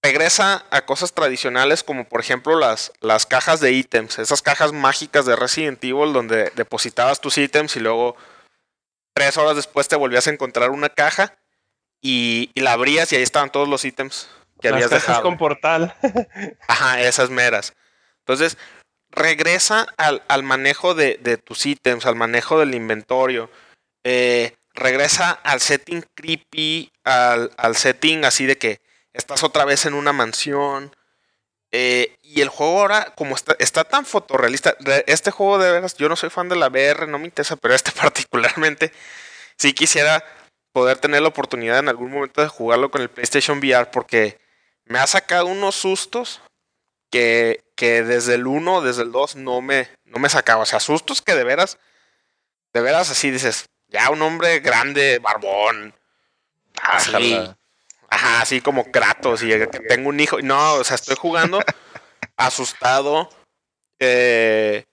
Regresa 0.04 0.66
a 0.70 0.86
cosas 0.86 1.14
tradicionales 1.14 1.84
como 1.84 2.08
por 2.08 2.22
ejemplo 2.22 2.58
las, 2.58 2.93
las 3.02 3.26
cajas 3.26 3.60
de 3.60 3.72
ítems, 3.72 4.20
esas 4.20 4.41
cajas 4.41 4.72
mágicas 4.72 5.26
de 5.26 5.36
Resident 5.36 5.84
Evil 5.84 6.14
donde 6.14 6.52
depositabas 6.56 7.20
tus 7.20 7.38
ítems 7.38 7.76
y 7.76 7.80
luego 7.80 8.16
tres 9.14 9.38
horas 9.38 9.56
después 9.56 9.88
te 9.88 9.95
volvías 9.95 10.28
a 10.28 10.30
encontrar 10.30 10.70
una 10.70 10.89
caja 10.89 11.38
y, 12.02 12.52
la 12.56 12.74
abrías 12.74 13.12
y 13.12 13.16
ahí 13.16 13.24
estaban 13.24 13.52
todos 13.52 13.68
los 13.68 13.84
ítems 13.84 14.30
que 14.62 14.70
habías 14.70 14.89
dejado. 14.89 15.24
con 15.24 15.38
portal. 15.38 15.95
Ajá, 16.68 17.02
esas 17.02 17.30
meras. 17.30 17.74
Entonces, 18.20 18.58
regresa 19.10 19.88
al, 19.98 20.43
manejo 20.43 20.93
de, 20.93 21.20
de, 21.22 21.38
tus 21.38 21.66
ítems, 21.66 22.06
al 22.06 22.16
manejo 22.16 22.60
del 22.60 22.76
inventario. 22.76 23.50
Eh, 24.04 24.56
regresa 24.74 25.32
al 25.32 25.60
setting 25.60 26.06
creepy, 26.14 26.91
al, 27.04 27.52
al, 27.58 27.76
setting 27.76 28.26
así 28.26 28.45
de 28.45 28.58
que 28.58 28.80
estás 29.18 29.43
otra 29.43 29.65
vez 29.65 29.86
en 29.86 29.93
una 29.93 30.13
mansión. 30.13 30.95
Eh, 31.72 32.18
y 32.22 32.41
el 32.41 32.49
juego 32.49 32.80
ahora, 32.80 33.13
como 33.15 33.36
está, 33.36 33.55
está 33.59 33.84
tan 33.84 34.05
fotorrealista, 34.05 34.76
este 35.05 35.32
juego 35.32 35.57
de 35.57 35.72
veras, 35.72 35.95
yo 35.97 36.07
no 36.07 36.15
soy 36.15 36.30
fan 36.30 36.47
de 36.47 36.55
la 36.55 36.70
VR, 36.70 37.07
no 37.07 37.20
me 37.20 37.26
interesa, 37.26 37.57
pero 37.57 37.74
este 37.74 37.91
particularmente, 38.01 38.93
sí 39.57 39.74
quisiera 39.74 40.24
poder 40.72 40.99
tener 40.99 41.22
la 41.22 41.28
oportunidad 41.28 41.80
en 41.80 41.89
algún 41.89 42.11
momento 42.11 42.41
de 42.41 42.47
jugarlo 42.47 42.91
con 42.91 43.01
el 43.01 43.09
PlayStation 43.09 43.57
VR 43.57 43.89
porque 43.91 44.39
me 44.86 44.99
ha 44.99 45.07
sacado 45.07 45.47
unos 45.47 45.76
sustos 45.76 46.41
que, 47.09 47.63
que 47.76 48.03
desde 48.03 48.36
el 48.36 48.47
1, 48.47 48.82
desde 48.82 49.01
el 49.01 49.11
2 49.11 49.38
no 49.38 49.61
me, 49.61 49.89
no 50.05 50.20
me 50.20 50.30
sacaba. 50.30 50.63
O 50.63 50.65
sea, 50.65 50.80
sustos 50.80 51.22
que 51.22 51.36
de 51.36 51.43
veras, 51.43 51.80
de 52.74 52.82
veras 52.82 53.09
así 53.09 53.32
dices, 53.32 53.70
ya 53.88 54.09
un 54.09 54.22
hombre 54.22 54.59
grande, 54.59 55.20
barbón, 55.20 55.95
así, 56.82 57.38
ajá, 58.10 58.41
así 58.41 58.62
como 58.62 58.91
Kratos 58.91 59.43
y 59.43 59.49
que 59.49 59.68
tengo 59.68 60.10
un 60.10 60.20
hijo. 60.20 60.41
No, 60.41 60.76
o 60.76 60.84
sea, 60.84 60.95
estoy 60.95 61.16
jugando 61.16 61.60
asustado. 62.38 63.30
Eh, 63.99 64.84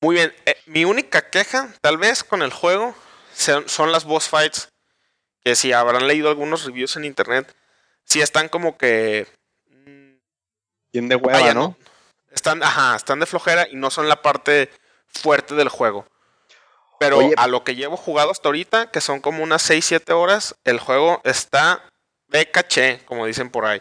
muy 0.00 0.16
bien, 0.16 0.34
eh, 0.46 0.56
mi 0.66 0.84
única 0.84 1.30
queja, 1.30 1.72
tal 1.80 1.96
vez, 1.96 2.24
con 2.24 2.42
el 2.42 2.52
juego 2.52 2.94
son 3.32 3.92
las 3.92 4.04
boss 4.04 4.28
fights 4.28 4.68
que 5.44 5.56
si 5.56 5.72
habrán 5.72 6.06
leído 6.06 6.28
algunos 6.28 6.64
reviews 6.64 6.96
en 6.96 7.04
internet, 7.04 7.54
sí 8.04 8.20
están 8.20 8.48
como 8.48 8.76
que... 8.76 9.26
Bien 10.92 11.08
de 11.08 11.16
hueva, 11.16 11.54
¿no? 11.54 11.76
Están, 12.30 12.62
ajá, 12.62 12.96
están 12.96 13.18
de 13.18 13.26
flojera 13.26 13.66
y 13.70 13.76
no 13.76 13.90
son 13.90 14.08
la 14.08 14.22
parte 14.22 14.70
fuerte 15.06 15.54
del 15.54 15.68
juego. 15.68 16.06
Pero 16.98 17.20
a 17.36 17.48
lo 17.48 17.64
que 17.64 17.74
llevo 17.74 17.96
jugado 17.96 18.30
hasta 18.30 18.48
ahorita, 18.48 18.90
que 18.90 19.00
son 19.00 19.20
como 19.20 19.42
unas 19.42 19.68
6-7 19.68 20.12
horas, 20.12 20.54
el 20.64 20.78
juego 20.78 21.20
está 21.24 21.82
de 22.32 22.50
caché, 22.50 23.00
como 23.04 23.26
dicen 23.26 23.50
por 23.50 23.64
ahí. 23.64 23.80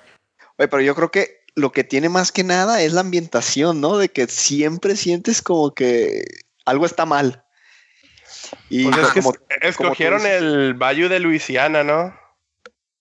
Oye, 0.57 0.67
pero 0.67 0.81
yo 0.81 0.95
creo 0.95 1.11
que 1.11 1.41
lo 1.55 1.71
que 1.71 1.83
tiene 1.83 2.09
más 2.09 2.31
que 2.31 2.43
nada 2.43 2.81
es 2.81 2.93
la 2.93 3.01
ambientación, 3.01 3.81
¿no? 3.81 3.97
De 3.97 4.09
que 4.09 4.27
siempre 4.27 4.95
sientes 4.95 5.41
como 5.41 5.73
que 5.73 6.23
algo 6.65 6.85
está 6.85 7.05
mal. 7.05 7.43
Y 8.69 8.85
pues 8.85 9.07
como, 9.09 9.33
escogieron 9.61 10.25
el 10.25 10.73
Bayou 10.73 11.09
de 11.09 11.19
Luisiana, 11.19 11.83
¿no? 11.83 12.19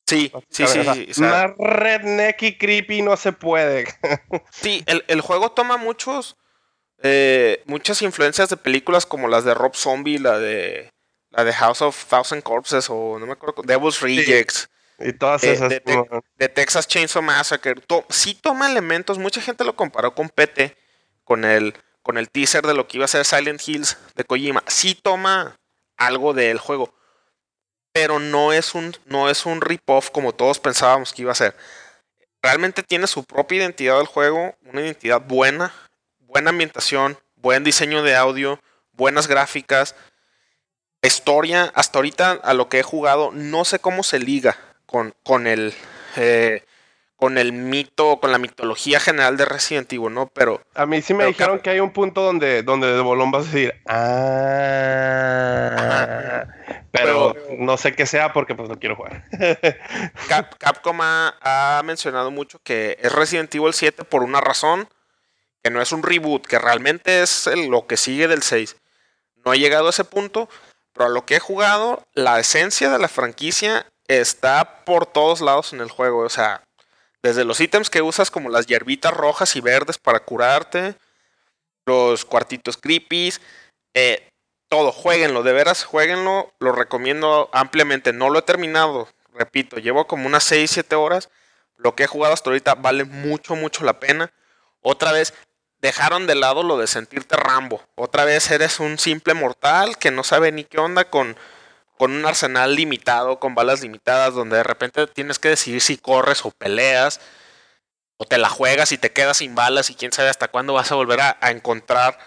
Sí, 0.07 0.33
sí, 0.49 0.65
sí. 0.67 1.21
más 1.21 1.53
redneck 1.57 2.43
y 2.43 2.59
creepy 2.59 3.03
no 3.03 3.17
se 3.17 3.33
puede. 3.33 3.87
sí, 4.51 4.85
el, 4.87 5.21
juego 5.21 5.53
toma 5.53 5.77
muchos, 5.77 6.37
eh, 7.03 7.63
muchas 7.67 8.03
influencias 8.03 8.49
de 8.49 8.57
películas 8.57 9.07
como 9.07 9.29
las 9.29 9.45
de 9.45 9.55
Rob 9.55 9.77
Zombie, 9.77 10.19
la 10.19 10.41
de 10.41 10.91
la 11.31 11.45
de 11.45 11.53
House 11.53 11.81
of 11.81 12.07
Thousand 12.07 12.43
Corpses 12.43 12.89
o 12.91 13.19
no 13.21 13.27
me 13.27 13.33
acuerdo, 13.33 13.63
Devil's 13.63 14.01
Rejects. 14.01 14.69
Y 15.01 15.13
todas 15.15 15.43
esas. 15.45 15.69
De, 15.69 16.49
Texas 16.49 16.87
Chainsaw 16.87 17.23
Massacre. 17.23 17.77
sí 18.11 18.35
toma 18.35 18.71
elementos, 18.71 19.19
mucha 19.19 19.41
gente 19.41 19.65
lo 19.65 19.75
comparó 19.75 20.15
con 20.15 20.29
PT, 20.29 20.77
con 21.25 21.45
el 21.45 21.75
con 22.03 22.19
el 22.19 22.31
teaser 22.31 22.67
de 22.67 22.75
lo 22.75 22.89
que 22.89 22.97
iba 22.97 23.05
a 23.05 23.09
ser 23.09 23.25
Silent 23.25 23.61
Hills 23.67 23.99
de 24.15 24.25
Kojima, 24.25 24.63
sí 24.67 24.95
toma 24.95 25.57
algo 25.97 26.33
del 26.33 26.59
juego, 26.59 26.95
pero 27.93 28.19
no 28.19 28.53
es 28.53 28.75
un, 28.75 28.97
no 29.05 29.29
es 29.29 29.47
un 29.47 29.61
rip-off 29.61 30.11
como 30.11 30.33
todos 30.33 30.59
pensábamos 30.59 31.13
que 31.13 31.23
iba 31.23 31.33
a 31.33 31.37
ser. 31.37 31.55
Realmente 32.43 32.83
tiene 32.83 33.07
su 33.07 33.25
propia 33.25 33.59
identidad 33.59 33.99
del 33.99 34.07
juego, 34.07 34.57
una 34.65 34.81
identidad 34.81 35.21
buena, 35.21 35.75
buena 36.21 36.51
ambientación, 36.51 37.19
buen 37.37 37.65
diseño 37.65 38.03
de 38.03 38.17
audio, 38.17 38.59
buenas 38.93 39.27
gráficas, 39.27 39.95
historia. 41.03 41.71
Hasta 41.75 41.99
ahorita 41.99 42.33
a 42.33 42.55
lo 42.55 42.71
que 42.71 42.79
he 42.79 42.83
jugado, 42.83 43.31
no 43.33 43.67
sé 43.67 43.79
cómo 43.79 44.03
se 44.03 44.19
liga 44.19 44.57
con, 44.91 45.15
con 45.23 45.47
el 45.47 45.73
eh, 46.17 46.65
con 47.15 47.39
el 47.39 47.53
mito, 47.53 48.19
con 48.19 48.33
la 48.33 48.39
mitología 48.39 48.99
general 48.99 49.37
de 49.37 49.45
Resident 49.45 49.93
Evil, 49.93 50.13
¿no? 50.13 50.27
Pero. 50.29 50.63
A 50.75 50.87
mí 50.87 51.01
sí 51.03 51.15
me 51.15 51.27
dijeron 51.27 51.61
que 51.61 51.69
hay 51.71 51.79
un 51.79 51.93
punto 51.93 52.23
donde, 52.23 52.63
donde 52.63 52.93
de 52.93 53.01
bolón 53.01 53.31
vas 53.31 53.43
a 53.43 53.51
decir. 53.51 53.75
Ah. 53.87 54.87
Pero, 56.91 57.37
no 57.59 57.77
sé 57.77 57.95
qué 57.95 58.07
sea 58.07 58.33
porque 58.33 58.55
pues 58.55 58.69
no 58.71 58.79
quiero 58.79 58.97
jugar. 58.97 59.25
Capcom 60.59 60.99
ha, 61.03 61.83
mencionado 61.85 62.31
mucho 62.31 62.59
que 62.65 62.99
es 63.01 63.13
Resident 63.13 63.55
Evil 63.55 63.75
7 63.75 64.03
por 64.05 64.23
una 64.23 64.41
razón. 64.41 64.89
Que 65.63 65.71
no 65.71 65.83
es 65.83 65.93
un 65.93 66.03
reboot, 66.03 66.47
que 66.47 66.59
realmente 66.59 67.21
es 67.21 67.47
lo 67.69 67.87
que 67.87 67.99
sigue 67.99 68.29
del 68.29 68.43
6. 68.43 68.77
No 69.45 69.53
he 69.53 69.59
llegado 69.59 69.89
a 69.89 69.91
ese 69.91 70.05
punto. 70.05 70.49
Pero 70.95 71.07
a 71.07 71.11
lo 71.11 71.25
que 71.27 71.37
he 71.37 71.41
jugado, 71.41 72.03
la 72.15 72.41
esencia 72.41 72.91
de 72.91 72.99
la 72.99 73.09
franquicia 73.09 73.87
está 74.19 74.85
por 74.85 75.07
todos 75.07 75.41
lados 75.41 75.73
en 75.73 75.81
el 75.81 75.91
juego. 75.91 76.21
O 76.21 76.29
sea, 76.29 76.65
desde 77.23 77.45
los 77.45 77.61
ítems 77.61 77.91
que 77.91 78.03
usas 78.03 78.31
como 78.31 78.51
las 78.51 78.67
hierbitas 78.67 79.15
rojas 79.15 79.55
y 79.55 79.61
verdes 79.61 79.99
para 79.99 80.21
curarte, 80.21 80.97
los 81.87 82.25
cuartitos 82.25 82.77
creepy, 82.77 83.33
eh, 83.95 84.29
todo, 84.69 84.93
jueguenlo, 84.93 85.43
de 85.43 85.53
veras, 85.53 85.85
jueguenlo, 85.85 86.53
lo 86.59 86.73
recomiendo 86.73 87.51
ampliamente. 87.53 88.13
No 88.13 88.31
lo 88.31 88.41
he 88.41 88.43
terminado, 88.43 89.09
repito, 89.33 89.77
llevo 89.77 90.07
como 90.07 90.27
unas 90.27 90.45
6, 90.45 90.71
7 90.71 90.95
horas. 90.97 91.31
Lo 91.77 91.95
que 91.95 92.05
he 92.05 92.09
jugado 92.09 92.35
hasta 92.35 92.51
ahorita 92.51 92.75
vale 92.75 93.05
mucho, 93.05 93.55
mucho 93.55 93.85
la 93.85 94.01
pena. 94.01 94.33
Otra 94.83 95.13
vez, 95.13 95.35
dejaron 95.81 96.27
de 96.27 96.35
lado 96.35 96.63
lo 96.63 96.79
de 96.79 96.87
sentirte 96.87 97.37
Rambo. 97.37 97.83
Otra 97.95 98.25
vez 98.25 98.51
eres 98.51 98.81
un 98.81 98.99
simple 98.99 99.35
mortal 99.35 99.99
que 99.99 100.11
no 100.11 100.25
sabe 100.25 100.53
ni 100.53 100.65
qué 100.65 100.79
onda 100.79 101.11
con 101.11 101.37
con 102.01 102.13
un 102.13 102.25
arsenal 102.25 102.77
limitado, 102.77 103.39
con 103.39 103.55
balas 103.55 103.83
limitadas, 103.83 104.33
donde 104.33 104.57
de 104.57 104.63
repente 104.63 105.07
tienes 105.07 105.39
que 105.39 105.51
decidir 105.51 105.83
si 105.83 105.99
corres 105.99 106.47
o 106.47 106.51
peleas, 106.51 107.21
o 108.17 108.25
te 108.25 108.39
la 108.39 108.49
juegas 108.49 108.93
y 108.93 108.97
te 108.97 109.13
quedas 109.13 109.37
sin 109.37 109.55
balas 109.55 109.91
y 109.91 109.95
quién 109.95 110.11
sabe 110.11 110.31
hasta 110.31 110.49
cuándo 110.49 110.73
vas 110.73 110.91
a 110.91 110.95
volver 110.95 111.21
a, 111.21 111.37
encontrar 111.51 112.19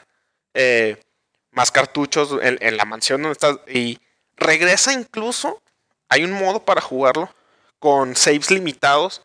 eh, 0.54 1.02
más 1.50 1.72
cartuchos 1.72 2.38
en, 2.44 2.78
la 2.78 2.86
mansión 2.86 3.24
donde 3.24 3.32
estás. 3.32 3.58
Y 3.68 3.98
regresa 4.36 4.94
incluso, 4.94 5.60
hay 6.08 6.24
un 6.24 6.34
modo 6.34 6.64
para 6.64 6.80
jugarlo 6.80 7.34
con 7.80 8.16
saves 8.16 8.52
limitados, 8.52 9.24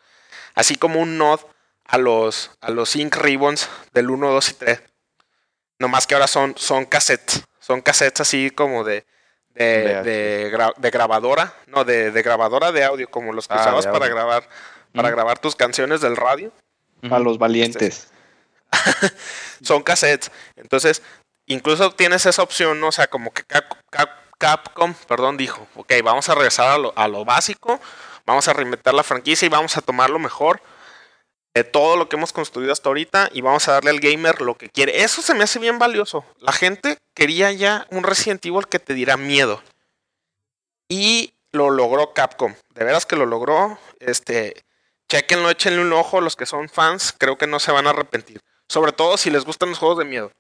así 0.55 0.77
como 0.77 1.03
un 1.03 1.19
nod 1.19 1.41
a 1.85 1.99
los, 1.99 2.53
a 2.63 2.71
los 2.71 2.97
Ink 2.97 3.17
Ribbons 3.17 3.69
del 3.93 4.09
1, 4.09 4.31
2 4.31 4.49
y 4.49 4.55
3. 4.55 4.83
No 5.79 5.89
más 5.89 6.07
que 6.07 6.15
ahora 6.15 6.27
son, 6.27 6.57
son 6.57 6.87
cassettes, 6.87 7.45
son 7.61 7.83
cassettes 7.83 8.23
así 8.23 8.49
como 8.49 8.83
de 8.83 9.05
de, 9.65 10.91
grabadora, 10.91 11.55
no, 11.67 11.85
de, 11.85 12.11
grabadora 12.23 12.73
de 12.73 12.85
audio, 12.85 13.11
como 13.11 13.33
los 13.33 13.49
que 13.49 13.55
ah, 13.55 13.61
usabas 13.61 13.87
para 13.87 14.09
grabar, 14.09 14.49
para 14.95 15.11
grabar 15.11 15.39
tus 15.39 15.57
canciones 15.57 16.01
del 16.01 16.17
radio. 16.17 16.53
A 17.11 17.19
los 17.19 17.39
valientes. 17.39 18.09
son 19.63 19.83
cassettes. 19.83 20.31
Entonces, 20.57 21.03
incluso 21.47 21.91
tienes 21.93 22.27
esa 22.27 22.43
opción, 22.43 22.81
¿no? 22.81 22.89
O 22.89 22.93
sea, 22.93 23.09
como 23.09 23.33
que 23.33 23.43
Capcom, 24.39 24.95
perdón, 25.07 25.37
dijo, 25.37 25.67
ok, 25.75 25.93
vamos 26.05 26.29
a 26.29 26.35
regresar 26.35 26.69
a 26.69 26.79
lo, 26.79 26.93
a 26.97 27.09
lo 27.09 27.25
básico, 27.25 27.81
vamos 28.27 28.47
a 28.49 28.53
reinventar 28.53 28.95
la 28.95 29.03
franquicia 29.03 29.47
y 29.47 29.49
vamos 29.49 29.77
a 29.77 29.81
tomar 29.81 30.11
lo 30.11 30.19
mejor 30.19 30.61
de 31.59 31.65
todo 31.65 31.97
lo 31.97 32.09
que 32.09 32.17
hemos 32.17 32.33
construido 32.33 32.73
hasta 32.73 32.89
ahorita 32.89 33.31
y 33.33 33.41
vamos 33.41 33.67
a 33.69 33.73
darle 33.73 33.91
al 33.91 33.99
gamer 34.01 34.41
lo 34.41 34.57
que 34.57 34.69
quiere. 34.69 35.03
Eso 35.03 35.23
se 35.23 35.35
me 35.35 35.43
hace 35.43 35.59
bien 35.59 35.79
valioso. 35.79 36.25
La 36.39 36.53
gente 36.53 36.99
quería 37.15 37.51
ya 37.53 37.87
un 37.91 38.05
Resident 38.05 38.45
Evil 38.47 38.67
que 38.69 38.79
te 38.79 38.95
diera 38.95 39.17
miedo. 39.17 39.61
Y 40.89 41.35
lo 41.53 41.71
logró 41.71 42.13
Capcom. 42.15 42.55
De 42.75 42.85
veras 42.85 43.07
que 43.07 43.17
lo 43.17 43.27
logró. 43.27 43.79
Este, 43.99 44.63
chequenlo, 45.09 45.51
échenle 45.51 45.83
un 45.83 45.93
ojo. 45.93 46.21
Los 46.21 46.37
que 46.37 46.47
son 46.47 46.69
fans, 46.69 47.13
creo 47.17 47.37
que 47.37 47.47
no 47.47 47.59
se 47.59 47.73
van 47.73 47.87
a 47.87 47.91
arrepentir. 47.91 48.41
Sobre 48.69 48.93
todo 48.93 49.17
si 49.17 49.31
les 49.31 49.45
gustan 49.45 49.71
los 49.71 49.79
juegos 49.79 49.99
de 49.99 50.05
miedo. 50.05 50.31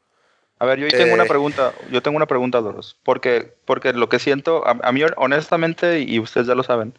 A 0.61 0.67
ver, 0.67 0.79
yo 0.79 0.89
tengo 0.89 1.15
una 1.15 1.25
Eh. 1.25 1.29
pregunta. 1.29 1.73
Yo 1.91 2.01
tengo 2.01 2.17
una 2.17 2.27
pregunta, 2.27 2.61
Doros. 2.61 2.97
Porque, 3.03 3.55
porque 3.65 3.93
lo 3.93 4.09
que 4.09 4.19
siento, 4.19 4.67
a, 4.67 4.79
a 4.83 4.93
mí 4.93 5.03
honestamente, 5.17 6.01
y 6.01 6.19
ustedes 6.21 6.47
ya 6.47 6.55
lo 6.55 6.63
saben, 6.63 6.95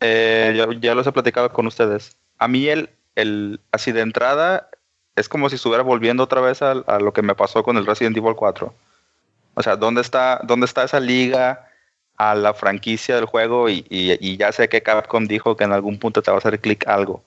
eh, 0.00 0.52
ya, 0.56 0.66
ya 0.78 0.94
los 0.94 1.06
he 1.06 1.12
platicado 1.12 1.52
con 1.52 1.66
ustedes. 1.66 2.16
A 2.38 2.48
mí 2.48 2.68
el, 2.68 2.90
el 3.14 3.60
así 3.72 3.92
de 3.92 4.00
entrada 4.00 4.68
es 5.16 5.28
como 5.28 5.48
si 5.48 5.56
estuviera 5.56 5.82
volviendo 5.82 6.22
otra 6.22 6.40
vez 6.40 6.62
a, 6.62 6.70
a 6.72 6.98
lo 7.00 7.12
que 7.12 7.22
me 7.22 7.34
pasó 7.34 7.62
con 7.62 7.76
el 7.76 7.86
Resident 7.86 8.16
Evil 8.16 8.34
4. 8.34 8.72
O 9.54 9.62
sea, 9.62 9.76
¿dónde 9.76 10.00
está, 10.00 10.40
dónde 10.44 10.66
está 10.66 10.84
esa 10.84 11.00
liga 11.00 11.66
a 12.16 12.34
la 12.34 12.54
franquicia 12.54 13.16
del 13.16 13.24
juego? 13.26 13.68
Y, 13.68 13.84
y- 13.90 14.16
y 14.20 14.36
ya 14.36 14.52
sé 14.52 14.68
que 14.68 14.82
Capcom 14.82 15.26
dijo 15.26 15.56
que 15.56 15.64
en 15.64 15.72
algún 15.72 15.98
punto 15.98 16.22
te 16.22 16.30
va 16.30 16.36
a 16.36 16.38
hacer 16.38 16.60
clic 16.60 16.86
algo. 16.88 17.22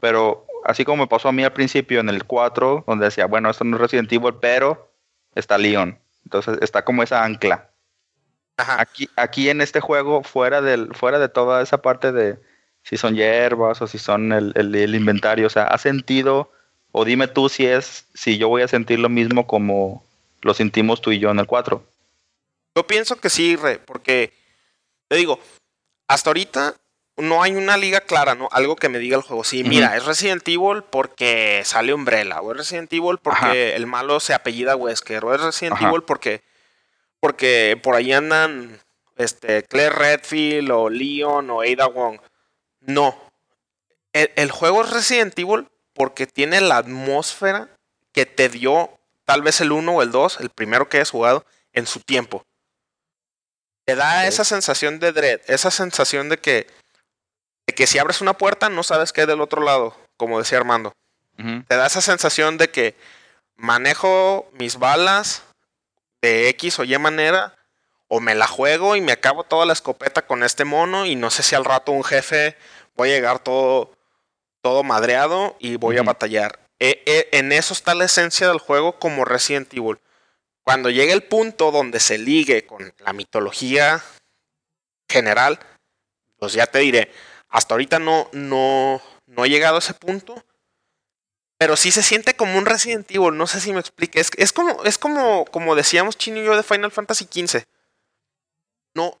Pero 0.00 0.44
así 0.64 0.84
como 0.84 1.04
me 1.04 1.08
pasó 1.08 1.28
a 1.28 1.32
mí 1.32 1.44
al 1.44 1.52
principio 1.52 2.00
en 2.00 2.08
el 2.08 2.24
4, 2.24 2.84
donde 2.86 3.06
decía, 3.06 3.26
bueno, 3.26 3.48
esto 3.48 3.64
no 3.64 3.76
es 3.76 3.80
Resident 3.82 4.12
Evil, 4.12 4.34
pero 4.40 4.90
está 5.34 5.56
Leon. 5.56 5.98
Entonces 6.24 6.58
está 6.60 6.84
como 6.84 7.02
esa 7.02 7.24
ancla. 7.24 7.68
Ajá. 8.56 8.80
Aquí, 8.80 9.08
aquí 9.16 9.48
en 9.48 9.60
este 9.60 9.80
juego, 9.80 10.22
fuera, 10.24 10.60
del, 10.60 10.92
fuera 10.94 11.18
de 11.18 11.28
toda 11.28 11.62
esa 11.62 11.80
parte 11.80 12.12
de 12.12 12.38
si 12.82 12.96
son 12.96 13.14
hierbas 13.14 13.80
o 13.82 13.86
si 13.86 13.98
son 13.98 14.32
el, 14.32 14.52
el- 14.56 14.74
el 14.74 14.94
inventario, 14.94 15.46
o 15.46 15.50
sea, 15.50 15.64
¿has 15.64 15.82
sentido, 15.82 16.50
o 16.90 17.04
dime 17.04 17.28
tú 17.28 17.48
si 17.48 17.66
es, 17.66 18.06
si 18.14 18.38
yo 18.38 18.48
voy 18.48 18.62
a 18.62 18.68
sentir 18.68 18.98
lo 18.98 19.08
mismo 19.08 19.46
como 19.46 20.04
lo 20.40 20.54
sentimos 20.54 21.00
tú 21.00 21.12
y 21.12 21.18
yo 21.18 21.30
en 21.30 21.38
el 21.38 21.46
4? 21.46 21.84
Yo 22.74 22.86
pienso 22.86 23.16
que 23.16 23.30
sí, 23.30 23.54
Re, 23.56 23.78
porque 23.78 24.32
te 25.08 25.16
digo, 25.16 25.38
hasta 26.08 26.30
ahorita 26.30 26.74
no 27.18 27.42
hay 27.42 27.52
una 27.54 27.76
liga 27.76 28.00
clara, 28.00 28.34
¿no? 28.34 28.48
Algo 28.50 28.74
que 28.76 28.88
me 28.88 28.98
diga 28.98 29.16
el 29.18 29.22
juego. 29.22 29.44
Sí, 29.44 29.62
mira, 29.62 29.96
es 29.96 30.06
Resident 30.06 30.48
Evil 30.48 30.82
porque 30.88 31.60
sale 31.64 31.92
Umbrella, 31.92 32.40
o 32.40 32.50
es 32.52 32.56
Resident 32.58 32.90
Evil 32.92 33.18
porque 33.22 33.38
Ajá. 33.44 33.52
el 33.76 33.86
malo 33.86 34.18
se 34.18 34.32
apellida 34.34 34.74
Wesker, 34.76 35.24
o 35.24 35.34
es 35.34 35.40
Resident 35.42 35.74
Ajá. 35.76 35.88
Evil 35.88 36.02
porque, 36.02 36.42
porque 37.20 37.78
por 37.82 37.94
ahí 37.94 38.12
andan 38.12 38.80
este, 39.16 39.62
Claire 39.64 39.94
Redfield, 39.94 40.70
o 40.70 40.88
Leon, 40.88 41.50
o 41.50 41.60
Ada 41.60 41.86
Wong. 41.86 42.18
No. 42.82 43.18
El, 44.12 44.30
el 44.36 44.50
juego 44.50 44.84
es 44.84 44.90
Resident 44.90 45.38
Evil 45.38 45.68
porque 45.94 46.26
tiene 46.26 46.60
la 46.60 46.78
atmósfera 46.78 47.68
que 48.12 48.26
te 48.26 48.48
dio 48.48 48.90
tal 49.24 49.42
vez 49.42 49.60
el 49.60 49.72
1 49.72 49.92
o 49.92 50.02
el 50.02 50.10
2, 50.10 50.40
el 50.40 50.50
primero 50.50 50.88
que 50.88 50.98
hayas 50.98 51.10
jugado, 51.10 51.44
en 51.72 51.86
su 51.86 52.00
tiempo. 52.00 52.44
Te 53.84 53.94
da 53.94 54.26
esa 54.26 54.44
sensación 54.44 55.00
de 55.00 55.12
dread, 55.12 55.40
esa 55.46 55.70
sensación 55.70 56.28
de 56.28 56.38
que, 56.38 56.66
de 57.66 57.74
que 57.74 57.86
si 57.86 57.98
abres 57.98 58.20
una 58.20 58.34
puerta 58.34 58.68
no 58.68 58.82
sabes 58.82 59.12
qué 59.12 59.22
hay 59.22 59.26
del 59.26 59.40
otro 59.40 59.62
lado, 59.62 59.96
como 60.16 60.38
decía 60.38 60.58
Armando. 60.58 60.92
Te 61.36 61.76
da 61.76 61.86
esa 61.86 62.00
sensación 62.00 62.56
de 62.56 62.70
que 62.70 62.94
manejo 63.56 64.48
mis 64.52 64.78
balas 64.78 65.42
de 66.20 66.48
X 66.50 66.78
o 66.78 66.84
Y 66.84 66.96
manera, 66.98 67.56
o 68.14 68.20
me 68.20 68.34
la 68.34 68.46
juego 68.46 68.94
y 68.94 69.00
me 69.00 69.12
acabo 69.12 69.42
toda 69.42 69.64
la 69.64 69.72
escopeta 69.72 70.26
con 70.26 70.42
este 70.42 70.66
mono 70.66 71.06
y 71.06 71.16
no 71.16 71.30
sé 71.30 71.42
si 71.42 71.54
al 71.54 71.64
rato 71.64 71.92
un 71.92 72.04
jefe 72.04 72.58
voy 72.94 73.08
a 73.08 73.14
llegar 73.14 73.38
todo, 73.38 73.96
todo 74.60 74.82
madreado 74.82 75.56
y 75.58 75.76
voy 75.76 75.96
a 75.96 76.02
batallar. 76.02 76.60
E- 76.78 77.02
e- 77.06 77.30
en 77.32 77.52
eso 77.52 77.72
está 77.72 77.94
la 77.94 78.04
esencia 78.04 78.48
del 78.48 78.58
juego 78.58 78.98
como 78.98 79.24
Resident 79.24 79.72
Evil. 79.72 79.98
Cuando 80.62 80.90
llegue 80.90 81.14
el 81.14 81.22
punto 81.22 81.70
donde 81.70 82.00
se 82.00 82.18
ligue 82.18 82.66
con 82.66 82.92
la 82.98 83.14
mitología 83.14 84.04
general, 85.08 85.58
pues 86.38 86.52
ya 86.52 86.66
te 86.66 86.80
diré, 86.80 87.10
hasta 87.48 87.72
ahorita 87.72 87.98
no, 87.98 88.28
no, 88.32 89.00
no 89.24 89.44
he 89.46 89.48
llegado 89.48 89.76
a 89.76 89.78
ese 89.78 89.94
punto. 89.94 90.44
Pero 91.56 91.76
sí 91.76 91.90
se 91.90 92.02
siente 92.02 92.36
como 92.36 92.58
un 92.58 92.66
Resident 92.66 93.10
Evil, 93.10 93.38
no 93.38 93.46
sé 93.46 93.58
si 93.58 93.72
me 93.72 93.80
explique. 93.80 94.20
Es, 94.20 94.30
es 94.36 94.52
como, 94.52 94.84
es 94.84 94.98
como, 94.98 95.46
como 95.46 95.74
decíamos 95.74 96.18
Chino 96.18 96.42
y 96.42 96.44
yo 96.44 96.54
de 96.54 96.62
Final 96.62 96.90
Fantasy 96.90 97.24
XV. 97.24 97.64
No, 98.94 99.20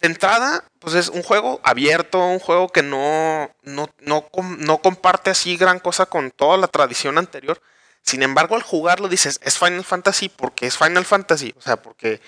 de 0.00 0.06
entrada, 0.06 0.64
pues 0.78 0.94
es 0.94 1.08
un 1.08 1.22
juego 1.22 1.60
abierto, 1.64 2.18
un 2.18 2.38
juego 2.38 2.68
que 2.68 2.82
no, 2.82 3.50
no, 3.62 3.88
no, 3.98 4.28
no 4.58 4.78
comparte 4.78 5.30
así 5.30 5.56
gran 5.56 5.80
cosa 5.80 6.06
con 6.06 6.30
toda 6.30 6.56
la 6.56 6.68
tradición 6.68 7.18
anterior. 7.18 7.60
Sin 8.02 8.22
embargo, 8.22 8.54
al 8.54 8.62
jugarlo 8.62 9.08
dices, 9.08 9.40
es 9.42 9.58
Final 9.58 9.84
Fantasy 9.84 10.28
porque 10.28 10.66
es 10.66 10.78
Final 10.78 11.04
Fantasy. 11.04 11.52
O 11.56 11.60
sea, 11.60 11.82
porque 11.82 12.20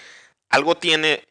algo 0.48 0.76
tiene 0.76 1.26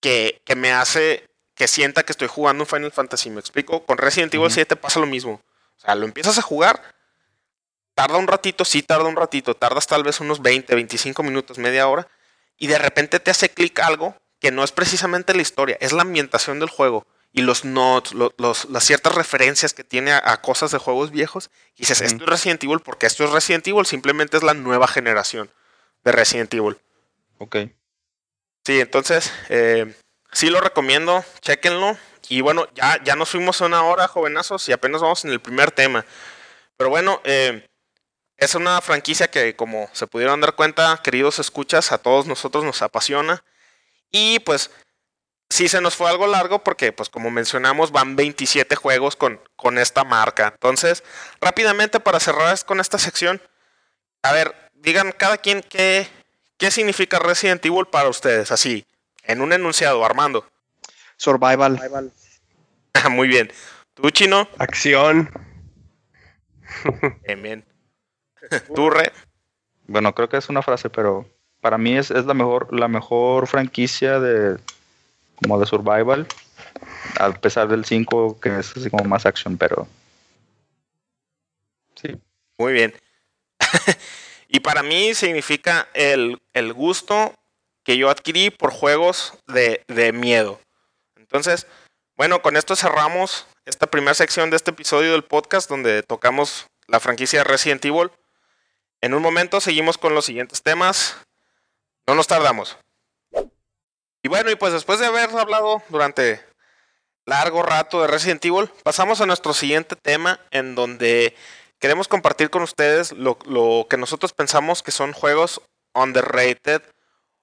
que, 0.00 0.40
que 0.44 0.54
me 0.54 0.72
hace 0.72 1.28
que 1.54 1.66
sienta 1.66 2.04
que 2.04 2.12
estoy 2.12 2.28
jugando 2.28 2.62
un 2.62 2.68
Final 2.68 2.92
Fantasy. 2.92 3.30
¿Me 3.30 3.40
explico? 3.40 3.84
Con 3.84 3.98
Resident 3.98 4.32
Evil 4.32 4.46
Ujú. 4.46 4.54
7 4.54 4.76
pasa 4.76 5.00
lo 5.00 5.06
mismo. 5.06 5.42
O 5.76 5.80
sea, 5.80 5.96
lo 5.96 6.06
empiezas 6.06 6.38
a 6.38 6.42
jugar, 6.42 6.80
tarda 7.94 8.16
un 8.16 8.28
ratito, 8.28 8.64
sí 8.64 8.82
tarda 8.82 9.06
un 9.06 9.16
ratito, 9.16 9.54
tardas 9.54 9.88
tal 9.88 10.04
vez 10.04 10.20
unos 10.20 10.40
20, 10.40 10.72
25 10.72 11.22
minutos, 11.24 11.58
media 11.58 11.88
hora, 11.88 12.06
y 12.56 12.68
de 12.68 12.78
repente 12.78 13.18
te 13.18 13.32
hace 13.32 13.48
clic 13.48 13.80
algo 13.80 14.14
que 14.40 14.50
no 14.50 14.62
es 14.64 14.72
precisamente 14.72 15.34
la 15.34 15.42
historia, 15.42 15.76
es 15.80 15.92
la 15.92 16.02
ambientación 16.02 16.60
del 16.60 16.68
juego 16.68 17.06
y 17.32 17.42
los 17.42 17.64
notes, 17.64 18.12
lo- 18.14 18.32
los, 18.38 18.66
las 18.70 18.84
ciertas 18.84 19.14
referencias 19.14 19.74
que 19.74 19.84
tiene 19.84 20.12
a, 20.12 20.22
a 20.32 20.40
cosas 20.40 20.70
de 20.70 20.78
juegos 20.78 21.10
viejos. 21.10 21.50
Y 21.76 21.80
dices, 21.80 22.00
esto 22.00 22.24
es 22.24 22.30
Resident 22.30 22.62
Evil 22.64 22.80
porque 22.80 23.06
esto 23.06 23.24
es 23.24 23.30
Resident 23.30 23.66
Evil, 23.66 23.84
simplemente 23.86 24.36
es 24.36 24.42
la 24.42 24.54
nueva 24.54 24.88
generación 24.88 25.50
de 26.04 26.12
Resident 26.12 26.52
Evil. 26.54 26.78
Ok. 27.38 27.56
Sí, 28.64 28.80
entonces, 28.80 29.32
eh, 29.48 29.94
sí 30.32 30.50
lo 30.50 30.60
recomiendo, 30.60 31.24
chequenlo. 31.40 31.96
Y 32.28 32.42
bueno, 32.42 32.68
ya, 32.74 33.02
ya 33.04 33.16
nos 33.16 33.30
fuimos 33.30 33.60
a 33.62 33.66
una 33.66 33.82
hora, 33.82 34.08
jovenazos, 34.08 34.68
y 34.68 34.72
apenas 34.72 35.00
vamos 35.00 35.24
en 35.24 35.30
el 35.30 35.40
primer 35.40 35.70
tema. 35.70 36.04
Pero 36.76 36.90
bueno, 36.90 37.20
eh, 37.24 37.66
es 38.36 38.54
una 38.54 38.80
franquicia 38.82 39.30
que, 39.30 39.56
como 39.56 39.88
se 39.92 40.06
pudieron 40.06 40.40
dar 40.40 40.54
cuenta, 40.54 41.00
queridos 41.02 41.38
escuchas, 41.38 41.90
a 41.92 41.98
todos 41.98 42.26
nosotros 42.26 42.64
nos 42.64 42.82
apasiona. 42.82 43.42
Y 44.10 44.38
pues, 44.40 44.70
sí 45.50 45.68
se 45.68 45.80
nos 45.80 45.96
fue 45.96 46.10
algo 46.10 46.26
largo 46.26 46.62
porque, 46.62 46.92
pues 46.92 47.08
como 47.08 47.30
mencionamos, 47.30 47.92
van 47.92 48.16
27 48.16 48.76
juegos 48.76 49.16
con, 49.16 49.40
con 49.56 49.78
esta 49.78 50.04
marca. 50.04 50.48
Entonces, 50.54 51.04
rápidamente 51.40 52.00
para 52.00 52.20
cerrar 52.20 52.64
con 52.64 52.80
esta 52.80 52.98
sección, 52.98 53.40
a 54.22 54.32
ver, 54.32 54.54
digan 54.74 55.12
cada 55.12 55.38
quien 55.38 55.62
qué, 55.62 56.08
qué 56.56 56.70
significa 56.70 57.18
Resident 57.18 57.64
Evil 57.64 57.86
para 57.86 58.08
ustedes, 58.08 58.50
así, 58.50 58.86
en 59.24 59.40
un 59.40 59.52
enunciado, 59.52 60.04
Armando. 60.04 60.48
Survival. 61.16 61.80
Muy 63.10 63.28
bien. 63.28 63.52
¿Tú, 63.94 64.10
Chino? 64.10 64.48
Acción. 64.58 65.30
Bien, 67.26 67.42
bien. 67.42 67.64
¿Tú, 68.74 68.90
Re? 68.90 69.12
Bueno, 69.86 70.14
creo 70.14 70.28
que 70.28 70.36
es 70.36 70.48
una 70.48 70.62
frase, 70.62 70.90
pero 70.90 71.28
para 71.68 71.76
mí 71.76 71.98
es, 71.98 72.10
es 72.10 72.24
la 72.24 72.32
mejor, 72.32 72.74
la 72.74 72.88
mejor 72.88 73.46
franquicia 73.46 74.20
de 74.20 74.58
como 75.36 75.60
de 75.60 75.66
survival. 75.66 76.26
A 77.20 77.30
pesar 77.30 77.68
del 77.68 77.84
5, 77.84 78.40
que 78.40 78.58
es 78.58 78.74
así 78.74 78.88
como 78.88 79.04
más 79.04 79.26
action, 79.26 79.58
pero. 79.58 79.86
Sí. 81.94 82.16
Muy 82.56 82.72
bien. 82.72 82.94
y 84.48 84.60
para 84.60 84.82
mí 84.82 85.12
significa 85.12 85.90
el, 85.92 86.40
el 86.54 86.72
gusto 86.72 87.34
que 87.84 87.98
yo 87.98 88.08
adquirí 88.08 88.48
por 88.48 88.70
juegos 88.70 89.34
de, 89.46 89.84
de 89.88 90.14
miedo. 90.14 90.58
Entonces, 91.16 91.66
bueno, 92.16 92.40
con 92.40 92.56
esto 92.56 92.76
cerramos 92.76 93.46
esta 93.66 93.86
primera 93.86 94.14
sección 94.14 94.48
de 94.48 94.56
este 94.56 94.70
episodio 94.70 95.12
del 95.12 95.22
podcast 95.22 95.68
donde 95.68 96.02
tocamos 96.02 96.66
la 96.86 96.98
franquicia 96.98 97.44
Resident 97.44 97.84
Evil. 97.84 98.10
En 99.02 99.12
un 99.12 99.20
momento 99.20 99.60
seguimos 99.60 99.98
con 99.98 100.14
los 100.14 100.24
siguientes 100.24 100.62
temas. 100.62 101.27
No 102.08 102.14
nos 102.14 102.26
tardamos. 102.26 102.78
Y 104.22 104.28
bueno, 104.28 104.50
y 104.50 104.56
pues 104.56 104.72
después 104.72 104.98
de 104.98 105.04
haber 105.04 105.28
hablado 105.36 105.82
durante 105.90 106.42
largo 107.26 107.62
rato 107.62 108.00
de 108.00 108.06
Resident 108.08 108.42
Evil, 108.46 108.70
pasamos 108.82 109.20
a 109.20 109.26
nuestro 109.26 109.52
siguiente 109.52 109.94
tema 109.94 110.40
en 110.50 110.74
donde 110.74 111.36
queremos 111.78 112.08
compartir 112.08 112.48
con 112.48 112.62
ustedes 112.62 113.12
lo, 113.12 113.38
lo 113.44 113.86
que 113.90 113.98
nosotros 113.98 114.32
pensamos 114.32 114.82
que 114.82 114.90
son 114.90 115.12
juegos 115.12 115.60
underrated 115.94 116.80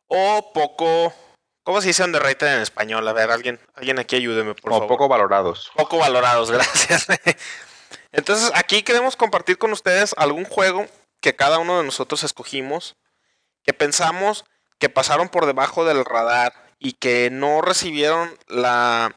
o 0.08 0.52
poco... 0.52 1.14
¿Cómo 1.62 1.80
se 1.80 1.90
dice 1.90 2.04
underrated 2.04 2.48
en 2.56 2.62
español? 2.62 3.08
A 3.08 3.14
ver, 3.14 3.30
alguien, 3.30 3.60
alguien 3.76 4.00
aquí 4.00 4.16
ayúdeme, 4.16 4.56
por 4.56 4.64
Como 4.64 4.76
favor. 4.78 4.88
poco 4.88 5.08
valorados. 5.08 5.72
Poco 5.76 6.00
valorados, 6.00 6.50
gracias. 6.52 7.06
Entonces, 8.12 8.52
aquí 8.56 8.82
queremos 8.82 9.16
compartir 9.16 9.60
con 9.60 9.72
ustedes 9.72 10.16
algún 10.18 10.46
juego 10.46 10.88
que 11.22 11.36
cada 11.36 11.60
uno 11.60 11.78
de 11.78 11.84
nosotros 11.84 12.24
escogimos, 12.24 12.96
que 13.64 13.74
pensamos 13.74 14.44
que 14.80 14.90
pasaron 14.90 15.30
por 15.30 15.46
debajo 15.46 15.86
del 15.86 16.06
radar 16.06 16.54
y 16.80 16.94
que 16.94 17.30
no 17.32 17.62
recibieron 17.62 18.38
la 18.48 19.16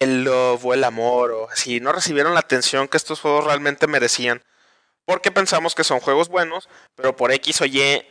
el 0.00 0.24
love 0.24 0.64
o 0.64 0.74
el 0.74 0.82
amor 0.84 1.30
o 1.30 1.50
así, 1.50 1.78
no 1.78 1.92
recibieron 1.92 2.34
la 2.34 2.40
atención 2.40 2.88
que 2.88 2.96
estos 2.96 3.20
juegos 3.20 3.44
realmente 3.44 3.86
merecían, 3.86 4.42
porque 5.04 5.30
pensamos 5.30 5.74
que 5.74 5.84
son 5.84 6.00
juegos 6.00 6.28
buenos, 6.28 6.68
pero 6.94 7.16
por 7.16 7.32
X 7.32 7.60
o 7.60 7.66
Y 7.66 8.02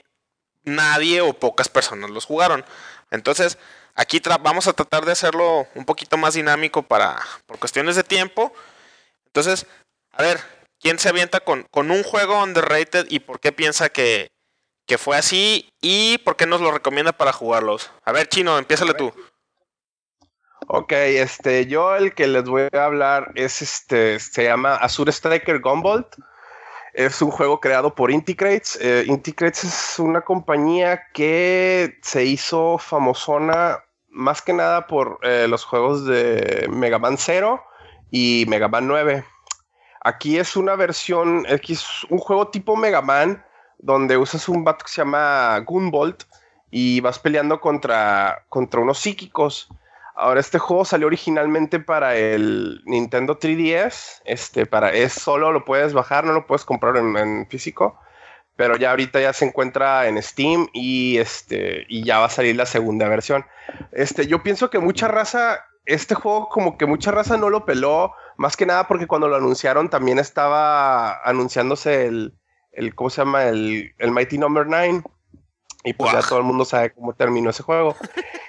nadie 0.64 1.22
o 1.22 1.34
pocas 1.34 1.68
personas 1.68 2.12
los 2.12 2.26
jugaron. 2.26 2.64
Entonces, 3.12 3.58
aquí 3.96 4.22
vamos 4.42 4.68
a 4.68 4.74
tratar 4.74 5.06
de 5.06 5.14
hacerlo 5.14 5.68
un 5.74 5.86
poquito 5.86 6.18
más 6.18 6.36
dinámico 6.36 6.84
para 6.84 7.20
por 7.48 7.58
cuestiones 7.58 7.96
de 7.96 8.04
tiempo. 8.04 8.54
Entonces, 9.26 9.66
a 10.12 10.22
ver, 10.22 10.40
¿quién 10.80 11.00
se 11.00 11.10
avienta 11.10 11.40
con, 11.40 11.64
con 11.72 11.90
un 11.90 12.04
juego 12.04 12.44
underrated 12.44 13.08
y 13.10 13.20
por 13.20 13.40
qué 13.40 13.52
piensa 13.52 13.90
que, 13.90 14.30
que 14.90 14.98
fue 14.98 15.18
así 15.18 15.72
y 15.82 16.18
por 16.18 16.36
qué 16.36 16.48
nos 16.48 16.62
lo 16.62 16.72
recomienda 16.72 17.14
para 17.14 17.32
jugarlos? 17.32 17.92
A 18.04 18.12
ver, 18.12 18.28
Chino, 18.28 18.58
empiézale 18.58 18.96
tú. 18.96 19.14
Ok, 20.68 20.92
este, 20.92 21.68
yo 21.68 21.96
el 21.96 22.16
que 22.16 22.28
les 22.28 22.44
voy 22.44 22.68
a 22.74 22.86
hablar 22.86 23.32
es 23.36 23.62
este, 23.62 24.20
se 24.20 24.46
llama 24.46 24.76
Azure 24.76 25.12
Striker 25.12 25.60
Gunvolt. 25.60 26.08
Es 26.94 27.22
un 27.22 27.30
juego 27.30 27.60
creado 27.60 27.94
por 27.94 28.10
Inticrates. 28.10 28.80
Eh, 28.82 29.04
Inticrates 29.06 29.64
es 29.64 30.00
una 30.00 30.22
compañía 30.22 31.04
que 31.14 32.00
se 32.02 32.26
hizo 32.26 32.80
famosona 32.80 33.84
más 34.10 34.42
que 34.42 34.54
nada 34.54 34.88
por 34.88 35.20
eh, 35.22 35.48
los 35.48 35.66
juegos 35.66 36.06
de 36.06 36.68
Mega 36.68 36.98
Man 36.98 37.18
0 37.20 37.64
y 38.10 38.46
Mega 38.48 38.68
Man 38.68 38.88
9. 38.88 39.24
Aquí 40.02 40.40
es 40.40 40.56
una 40.56 40.76
versión, 40.76 41.46
aquí 41.48 41.74
es 41.74 41.86
un 42.10 42.18
juego 42.18 42.48
tipo 42.48 42.76
Mega 42.76 43.04
Man 43.04 43.46
donde 43.80 44.18
usas 44.18 44.48
un 44.50 44.64
vato 44.64 44.86
que 44.86 44.92
se 44.92 45.02
llama 45.02 45.60
Gunvolt 45.60 46.24
y 46.70 47.00
vas 47.02 47.18
peleando 47.20 47.60
contra, 47.60 48.46
contra 48.50 48.82
unos 48.82 49.00
psíquicos. 49.00 49.70
Ahora, 50.16 50.42
este 50.42 50.60
juego 50.60 50.84
salió 50.84 51.08
originalmente 51.08 51.80
para 51.80 52.16
el 52.18 52.82
Nintendo 52.86 53.40
3DS. 53.40 54.22
Este, 54.26 54.66
para, 54.66 54.92
es 54.92 55.14
solo 55.14 55.52
lo 55.52 55.64
puedes 55.66 55.94
bajar, 55.94 56.26
no 56.26 56.34
lo 56.34 56.46
puedes 56.46 56.66
comprar 56.66 56.98
en, 56.98 57.48
físico. 57.48 57.98
Pero 58.56 58.76
ya 58.76 58.92
ahorita 58.92 59.22
ya 59.22 59.32
se 59.32 59.46
encuentra 59.46 60.08
en 60.08 60.22
Steam 60.22 60.68
y, 60.74 61.18
este, 61.18 61.86
y 61.88 62.04
ya 62.04 62.20
va 62.20 62.26
a 62.26 62.30
salir 62.30 62.58
la 62.58 62.66
segunda 62.66 63.08
versión. 63.08 63.46
Este, 63.94 64.28
yo 64.28 64.44
pienso 64.44 64.70
que 64.70 64.80
mucha 64.80 65.08
raza, 65.08 65.66
este 65.86 66.16
juego 66.16 66.50
como 66.50 66.78
que 66.78 66.86
mucha 66.86 67.12
raza 67.12 67.38
no 67.38 67.50
lo 67.50 67.66
peló. 67.66 68.12
Más 68.36 68.58
que 68.58 68.66
nada 68.66 68.88
porque 68.88 69.08
cuando 69.08 69.30
lo 69.30 69.38
anunciaron 69.38 69.90
también 69.90 70.20
estaba 70.20 71.22
anunciándose 71.24 72.08
el, 72.08 72.39
el 72.72 72.96
¿cómo 72.96 73.10
se 73.10 73.22
llama? 73.22 73.46
El, 73.46 73.94
el 73.98 74.12
Mighty 74.12 74.38
Number 74.38 74.66
no. 74.66 74.78
9 74.78 75.04
y 75.84 75.94
pues 75.94 76.12
ya 76.12 76.22
todo 76.22 76.40
el 76.40 76.46
mundo 76.46 76.66
sabe 76.66 76.92
cómo 76.92 77.14
terminó 77.14 77.50
ese 77.50 77.64
juego. 77.64 77.96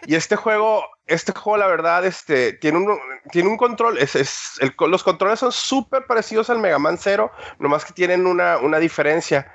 Y 0.06 0.16
este 0.16 0.34
juego, 0.34 0.84
este 1.06 1.32
juego, 1.32 1.58
la 1.58 1.68
verdad, 1.68 2.04
este, 2.04 2.54
tiene 2.54 2.78
un, 2.78 2.98
tiene 3.30 3.48
un 3.48 3.56
control. 3.56 3.98
Es, 3.98 4.16
es 4.16 4.58
el, 4.60 4.74
los 4.88 5.04
controles 5.04 5.38
son 5.38 5.52
súper 5.52 6.06
parecidos 6.06 6.50
al 6.50 6.58
Mega 6.58 6.78
Man 6.78 6.98
Zero, 6.98 7.30
nomás 7.58 7.84
que 7.84 7.92
tienen 7.92 8.26
una, 8.26 8.58
una 8.58 8.78
diferencia. 8.78 9.52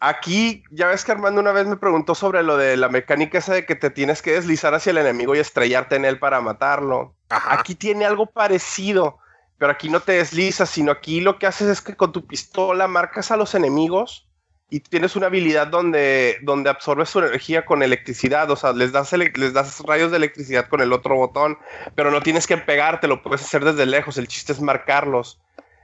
Aquí, 0.00 0.64
ya 0.70 0.88
ves 0.88 1.04
que 1.04 1.12
Armando 1.12 1.40
una 1.40 1.52
vez 1.52 1.66
me 1.66 1.76
preguntó 1.76 2.14
sobre 2.14 2.42
lo 2.42 2.56
de 2.56 2.76
la 2.76 2.88
mecánica 2.88 3.38
esa 3.38 3.54
de 3.54 3.64
que 3.64 3.76
te 3.76 3.90
tienes 3.90 4.20
que 4.20 4.32
deslizar 4.32 4.74
hacia 4.74 4.90
el 4.90 4.98
enemigo 4.98 5.34
y 5.34 5.38
estrellarte 5.38 5.96
en 5.96 6.04
él 6.04 6.18
para 6.18 6.40
matarlo. 6.40 7.14
Aquí 7.28 7.74
tiene 7.74 8.04
algo 8.04 8.26
parecido, 8.26 9.18
pero 9.58 9.72
aquí 9.72 9.88
no 9.88 10.00
te 10.00 10.12
deslizas, 10.12 10.70
sino 10.70 10.92
aquí 10.92 11.20
lo 11.20 11.38
que 11.38 11.46
haces 11.46 11.68
es 11.68 11.80
que 11.80 11.96
con 11.96 12.12
tu 12.12 12.26
pistola 12.26 12.88
marcas 12.88 13.30
a 13.30 13.36
los 13.36 13.54
enemigos 13.54 14.28
y 14.70 14.80
tienes 14.80 15.14
una 15.14 15.26
habilidad 15.26 15.68
donde, 15.68 16.38
donde 16.42 16.70
absorbes 16.70 17.10
su 17.10 17.20
energía 17.20 17.64
con 17.64 17.82
electricidad, 17.82 18.50
o 18.50 18.56
sea, 18.56 18.72
les 18.72 18.92
das, 18.92 19.12
les 19.12 19.52
das 19.52 19.80
rayos 19.86 20.10
de 20.10 20.16
electricidad 20.16 20.68
con 20.68 20.80
el 20.80 20.92
otro 20.92 21.14
botón, 21.14 21.58
pero 21.94 22.10
no 22.10 22.20
tienes 22.22 22.46
que 22.46 22.56
pegarte, 22.56 23.06
lo 23.06 23.22
puedes 23.22 23.42
hacer 23.42 23.64
desde 23.64 23.86
lejos, 23.86 24.18
el 24.18 24.26
chiste 24.26 24.52
es 24.52 24.60
marcarlos. 24.60 25.40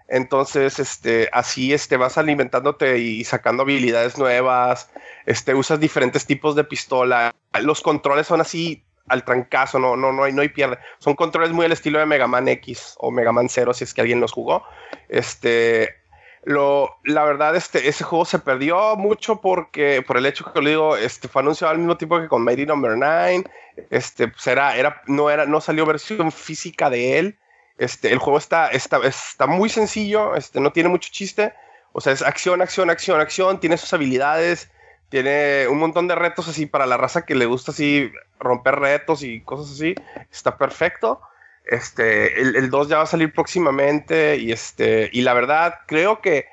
Entonces, 0.09 0.81
este, 0.81 1.29
así 1.33 1.73
este, 1.73 1.97
vas 1.97 2.19
alimentándote 2.19 2.99
y 2.99 3.23
sacando 3.23 3.63
habilidades 3.63 4.19
nuevas, 4.19 4.91
este, 5.25 5.55
usas 5.55 5.79
diferentes 5.79 6.27
tipos 6.27 6.57
de 6.57 6.65
pistola, 6.65 7.33
los 7.63 7.83
controles 7.83 8.27
son 8.27 8.41
así 8.41 8.85
al 9.09 9.25
trancazo, 9.25 9.79
no, 9.79 9.97
no, 9.97 10.13
no 10.13 10.25
hay, 10.25 10.33
no 10.33 10.43
hay 10.43 10.49
pierde. 10.49 10.79
Son 10.99 11.15
controles 11.15 11.53
muy 11.53 11.67
al 11.67 11.73
estilo 11.73 11.99
de 11.99 12.07
Mega 12.07 12.27
Man 12.27 12.49
X 12.49 12.95
o 12.99 13.11
Mega 13.11 13.33
Man 13.33 13.49
Zero, 13.49 13.75
si 13.75 13.85
es 13.85 13.95
que 13.95 14.01
alguien 14.01 14.21
los 14.21 14.33
jugó. 14.33 14.65
Este, 15.09 15.97
lo, 16.45 16.97
la 17.05 17.25
verdad, 17.25 17.55
este, 17.55 17.89
ese 17.89 18.05
juego 18.05 18.25
se 18.25 18.39
perdió 18.39 18.97
mucho 18.97 19.41
porque, 19.41 20.03
por 20.07 20.17
el 20.17 20.27
hecho 20.27 20.51
que 20.53 20.61
lo 20.61 20.69
digo, 20.69 20.97
este, 20.97 21.29
fue 21.29 21.43
anunciado 21.43 21.73
al 21.73 21.79
mismo 21.79 21.97
tiempo 21.97 22.21
que 22.21 22.29
con 22.29 22.45
Mighty 22.45 22.67
Number 22.67 22.93
no. 22.93 23.07
9. 23.07 23.45
Este, 23.91 24.29
pues 24.29 24.47
era, 24.47 25.03
no, 25.07 25.31
era, 25.31 25.47
no 25.47 25.61
salió 25.61 25.87
versión 25.87 26.33
física 26.33 26.89
de 26.89 27.19
él. 27.19 27.39
Este, 27.79 28.13
el 28.13 28.19
juego 28.19 28.39
está, 28.39 28.69
está, 28.69 28.99
está 29.05 29.47
muy 29.47 29.69
sencillo, 29.69 30.35
este, 30.35 30.61
no 30.61 30.73
tiene 30.73 30.89
mucho 30.89 31.11
chiste. 31.13 31.53
O 31.93 32.01
sea, 32.01 32.13
es 32.13 32.23
acción, 32.23 32.63
acción, 32.63 32.91
acción, 32.91 33.21
acción. 33.21 33.61
Tiene 33.61 33.77
sus 33.77 33.93
habilidades. 33.93 34.71
Tiene 35.11 35.67
un 35.69 35.79
montón 35.79 36.09
de 36.09 36.15
retos 36.15 36.49
así 36.49 36.67
para 36.67 36.87
la 36.87 36.97
raza 36.97 37.27
que 37.27 37.35
le 37.35 37.47
gusta 37.47 37.73
así 37.73 38.11
romper 38.39 38.77
retos 38.77 39.23
y 39.23 39.41
cosas 39.43 39.73
así. 39.73 39.95
Está 40.31 40.57
perfecto. 40.57 41.21
Este, 41.65 42.41
el, 42.41 42.71
2 42.71 42.89
ya 42.89 42.97
va 42.97 43.03
a 43.03 43.07
salir 43.07 43.33
próximamente 43.33 44.37
y 44.37 44.51
este, 44.51 45.11
y 45.13 45.21
la 45.23 45.35
verdad, 45.35 45.81
creo 45.87 46.21
que, 46.21 46.47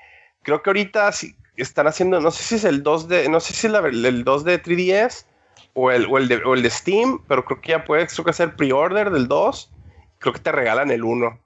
creo 0.44 0.62
que 0.62 0.70
ahorita 0.70 1.12
están 1.56 1.88
haciendo, 1.88 2.20
no 2.20 2.30
sé 2.30 2.44
si 2.44 2.56
es 2.56 2.66
el 2.66 2.84
2 2.84 3.08
de, 3.08 3.30
no 3.30 3.40
sé 3.40 3.54
si 3.54 3.68
es 3.68 3.74
el 3.74 4.24
2 4.24 4.44
de 4.44 4.62
3DS 4.62 5.26
o 5.74 5.92
el, 5.92 6.06
o 6.06 6.18
el, 6.18 6.28
de, 6.28 6.38
o 6.44 6.54
el 6.54 6.62
de 6.62 6.70
Steam, 6.70 7.24
pero 7.28 7.46
creo 7.46 7.62
que 7.62 7.70
ya 7.70 7.86
puedes, 7.86 8.14
creo 8.14 8.26
que 8.26 8.32
hacer 8.32 8.56
pre-order 8.56 9.12
del 9.12 9.28
2, 9.28 9.72
creo 10.20 10.34
que 10.34 10.40
te 10.40 10.52
regalan 10.52 10.92
el 10.92 11.04
1. 11.04 11.40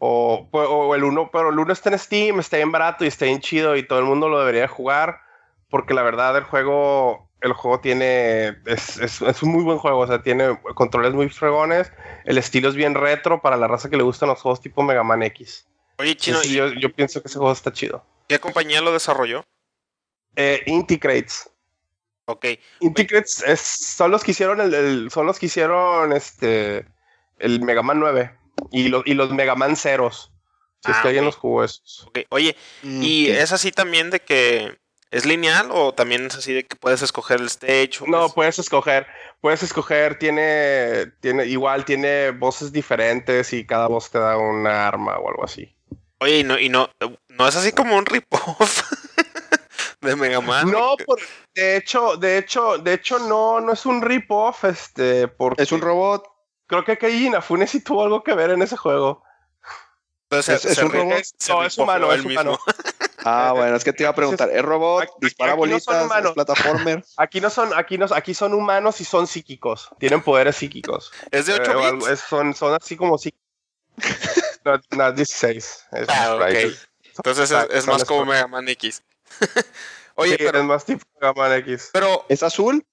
O, 0.00 0.48
o, 0.52 0.94
el 0.94 1.02
1, 1.02 1.30
pero 1.32 1.50
el 1.50 1.58
1 1.58 1.72
está 1.72 1.90
en 1.90 1.98
Steam, 1.98 2.38
está 2.38 2.56
bien 2.56 2.70
barato 2.70 3.04
y 3.04 3.08
está 3.08 3.24
bien 3.24 3.40
chido 3.40 3.76
y 3.76 3.82
todo 3.82 3.98
el 3.98 4.04
mundo 4.04 4.28
lo 4.28 4.38
debería 4.38 4.68
jugar, 4.68 5.20
porque 5.70 5.94
la 5.94 6.02
verdad 6.02 6.36
el 6.36 6.44
juego 6.44 7.28
el 7.40 7.52
juego 7.52 7.80
tiene. 7.80 8.56
Es, 8.66 9.20
un 9.42 9.52
muy 9.52 9.64
buen 9.64 9.78
juego, 9.78 9.98
o 9.98 10.06
sea, 10.06 10.22
tiene 10.22 10.58
controles 10.74 11.14
muy 11.14 11.28
fregones. 11.28 11.92
El 12.24 12.38
estilo 12.38 12.68
es 12.68 12.74
bien 12.74 12.94
retro 12.94 13.40
para 13.40 13.56
la 13.56 13.68
raza 13.68 13.88
que 13.88 13.96
le 13.96 14.02
gustan 14.02 14.28
los 14.28 14.40
juegos 14.40 14.60
tipo 14.60 14.82
Mega 14.82 15.02
Man 15.02 15.22
X. 15.22 15.66
Oye, 15.98 16.16
Chino. 16.16 16.42
yo, 16.42 16.68
yo, 16.74 16.92
pienso 16.92 17.20
que 17.20 17.28
ese 17.28 17.38
juego 17.38 17.52
está 17.52 17.72
chido. 17.72 18.04
¿Qué 18.28 18.38
compañía 18.38 18.80
lo 18.80 18.92
desarrolló? 18.92 19.44
Eh, 20.36 20.62
Inticrates. 20.66 21.50
Ok. 22.26 22.46
Inticrates 22.80 23.42
son 23.56 24.10
los 24.10 24.22
que 24.22 24.32
hicieron 24.32 24.60
el, 24.60 25.10
son 25.10 25.26
los 25.26 25.38
que 25.38 25.46
hicieron 25.46 26.12
este 26.12 26.86
el 27.38 27.62
Mega 27.62 27.82
Man 27.82 28.00
9 28.00 28.36
y, 28.70 28.92
y 29.10 29.14
los 29.14 29.30
Mega 29.30 29.54
Man 29.54 29.76
ceros. 29.76 30.32
Si 30.84 30.92
es 30.92 30.96
que 30.98 31.02
ah, 31.02 31.08
alguien 31.08 31.24
los 31.24 31.36
jugó 31.36 31.64
esos. 31.64 32.06
Okay. 32.08 32.26
Oye, 32.28 32.56
mm, 32.82 33.02
y 33.02 33.26
es 33.30 33.50
así 33.50 33.72
también 33.72 34.10
de 34.10 34.20
que 34.20 34.78
¿Es 35.10 35.24
lineal 35.24 35.70
o 35.72 35.94
también 35.94 36.26
es 36.26 36.36
así 36.36 36.52
de 36.52 36.66
que 36.66 36.76
puedes 36.76 37.00
escoger 37.00 37.40
el 37.40 37.46
stage? 37.46 38.00
no, 38.06 38.28
puedes 38.28 38.58
escoger. 38.58 39.06
Puedes 39.40 39.62
escoger, 39.62 40.18
tiene, 40.18 41.12
tiene, 41.20 41.46
igual 41.46 41.84
tiene 41.84 42.32
voces 42.32 42.72
diferentes 42.72 43.52
y 43.52 43.64
cada 43.64 43.86
voz 43.86 44.10
te 44.10 44.18
da 44.18 44.36
una 44.36 44.86
arma 44.86 45.16
o 45.18 45.28
algo 45.28 45.44
así. 45.44 45.74
Oye, 46.20 46.40
y 46.40 46.44
no, 46.44 46.58
y 46.58 46.68
no, 46.68 46.90
no 47.28 47.48
es 47.48 47.56
así 47.56 47.72
como 47.72 47.96
un 47.96 48.04
rip-off 48.04 48.82
de 50.00 50.16
Mega 50.16 50.40
Man. 50.40 50.70
No, 50.70 50.96
de 51.54 51.76
hecho, 51.76 52.16
de 52.16 52.38
hecho, 52.38 52.78
de 52.78 52.94
hecho, 52.94 53.18
no, 53.20 53.60
no 53.60 53.72
es 53.72 53.86
un 53.86 54.02
rip-off, 54.02 54.64
este, 54.64 55.28
porque. 55.28 55.62
Es 55.62 55.70
un 55.72 55.80
robot. 55.80 56.24
Creo 56.66 56.84
que 56.84 56.98
Keiji 56.98 57.28
Inafune 57.28 57.66
sí 57.66 57.80
tuvo 57.80 58.02
algo 58.02 58.22
que 58.22 58.34
ver 58.34 58.50
en 58.50 58.60
ese 58.60 58.76
juego. 58.76 59.22
Entonces, 60.24 60.64
es, 60.64 60.78
un 60.78 60.90
robot. 60.90 61.22
no, 61.48 61.64
es 61.64 61.78
humano, 61.78 62.12
es 62.12 62.24
humano. 62.24 62.58
Ah, 63.24 63.52
bueno, 63.54 63.76
es 63.76 63.84
que 63.84 63.92
te 63.92 64.04
iba 64.04 64.10
a 64.10 64.14
preguntar, 64.14 64.50
¿es 64.50 64.62
robot? 64.62 65.08
¿Dispara 65.20 65.54
bolitas? 65.54 66.22
No 66.22 66.34
plataformer? 66.34 67.04
Aquí 67.16 67.40
no 67.40 67.50
son, 67.50 67.72
aquí 67.74 67.98
no, 67.98 68.06
aquí 68.14 68.34
son 68.34 68.54
humanos 68.54 69.00
y 69.00 69.04
son 69.04 69.26
psíquicos. 69.26 69.90
Tienen 69.98 70.22
poderes 70.22 70.56
psíquicos. 70.56 71.10
¿Es 71.30 71.46
de 71.46 71.54
8 71.54 71.70
eh, 71.70 71.92
bits? 71.92 72.20
son, 72.20 72.54
son 72.54 72.74
así 72.80 72.96
como 72.96 73.18
psíquicos. 73.18 73.42
no, 74.64 74.80
no, 74.90 75.12
16. 75.12 75.86
ah, 76.08 76.36
ok. 76.36 76.72
Entonces 77.16 77.50
es, 77.70 77.86
más 77.86 78.04
como 78.04 78.24
Mega 78.24 78.46
Man 78.46 78.68
X. 78.68 79.02
Oye, 80.14 80.36
pero, 80.38 80.60
es 80.60 80.64
más 80.64 80.84
tipo 80.84 81.04
Mega 81.20 81.32
Man 81.32 81.52
X. 81.54 81.90
Pero, 81.92 82.24
¿Es 82.28 82.42
azul? 82.42 82.84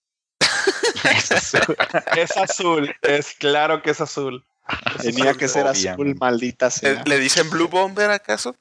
es 1.03 1.31
azul. 1.31 1.77
es 2.15 2.38
azul. 2.38 2.95
Es 3.02 3.34
claro 3.34 3.81
que 3.84 3.91
es 3.91 4.02
azul. 4.02 4.43
Tenía 5.02 5.34
que 5.35 5.47
ser 5.47 5.68
azul, 5.68 6.15
maldita 6.19 6.72
sea. 6.72 7.03
¿Le 7.06 7.19
dicen 7.19 7.49
Blue 7.49 7.68
Bomber 7.68 8.10
acaso? 8.10 8.56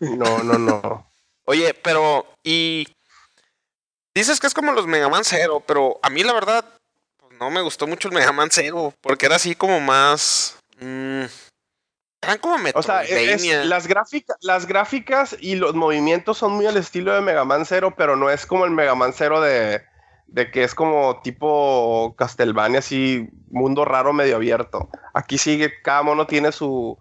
No, 0.00 0.42
no, 0.42 0.58
no. 0.58 1.10
Oye, 1.44 1.74
pero, 1.74 2.26
y. 2.42 2.86
Dices 4.14 4.40
que 4.40 4.46
es 4.46 4.54
como 4.54 4.72
los 4.72 4.86
Mega 4.86 5.08
Man 5.08 5.24
Zero, 5.24 5.60
pero 5.60 5.98
a 6.02 6.10
mí 6.10 6.24
la 6.24 6.32
verdad 6.32 6.64
pues, 7.18 7.38
no 7.38 7.50
me 7.50 7.60
gustó 7.60 7.86
mucho 7.86 8.08
el 8.08 8.14
Mega 8.14 8.32
Man 8.32 8.50
Zero, 8.50 8.92
porque 9.00 9.26
era 9.26 9.36
así 9.36 9.54
como 9.54 9.80
más. 9.80 10.58
Mmm, 10.80 11.24
eran 12.20 12.38
como 12.38 12.56
O 12.74 12.82
sea, 12.82 13.04
las, 13.64 13.86
gráficas, 13.86 14.36
las 14.40 14.66
gráficas 14.66 15.36
y 15.40 15.54
los 15.54 15.74
movimientos 15.74 16.38
son 16.38 16.52
muy 16.52 16.66
al 16.66 16.76
estilo 16.76 17.14
de 17.14 17.20
Mega 17.20 17.44
Man 17.44 17.64
Zero, 17.64 17.94
pero 17.96 18.16
no 18.16 18.28
es 18.28 18.44
como 18.44 18.64
el 18.64 18.72
Mega 18.72 18.96
Man 18.96 19.12
Zero 19.12 19.40
de, 19.40 19.82
de 20.26 20.50
que 20.50 20.64
es 20.64 20.74
como 20.74 21.20
tipo 21.22 22.14
Castlevania, 22.18 22.80
así, 22.80 23.28
mundo 23.50 23.84
raro 23.84 24.12
medio 24.12 24.36
abierto. 24.36 24.88
Aquí 25.14 25.38
sigue, 25.38 25.80
cada 25.82 26.02
mono 26.02 26.26
tiene 26.26 26.50
su, 26.50 26.98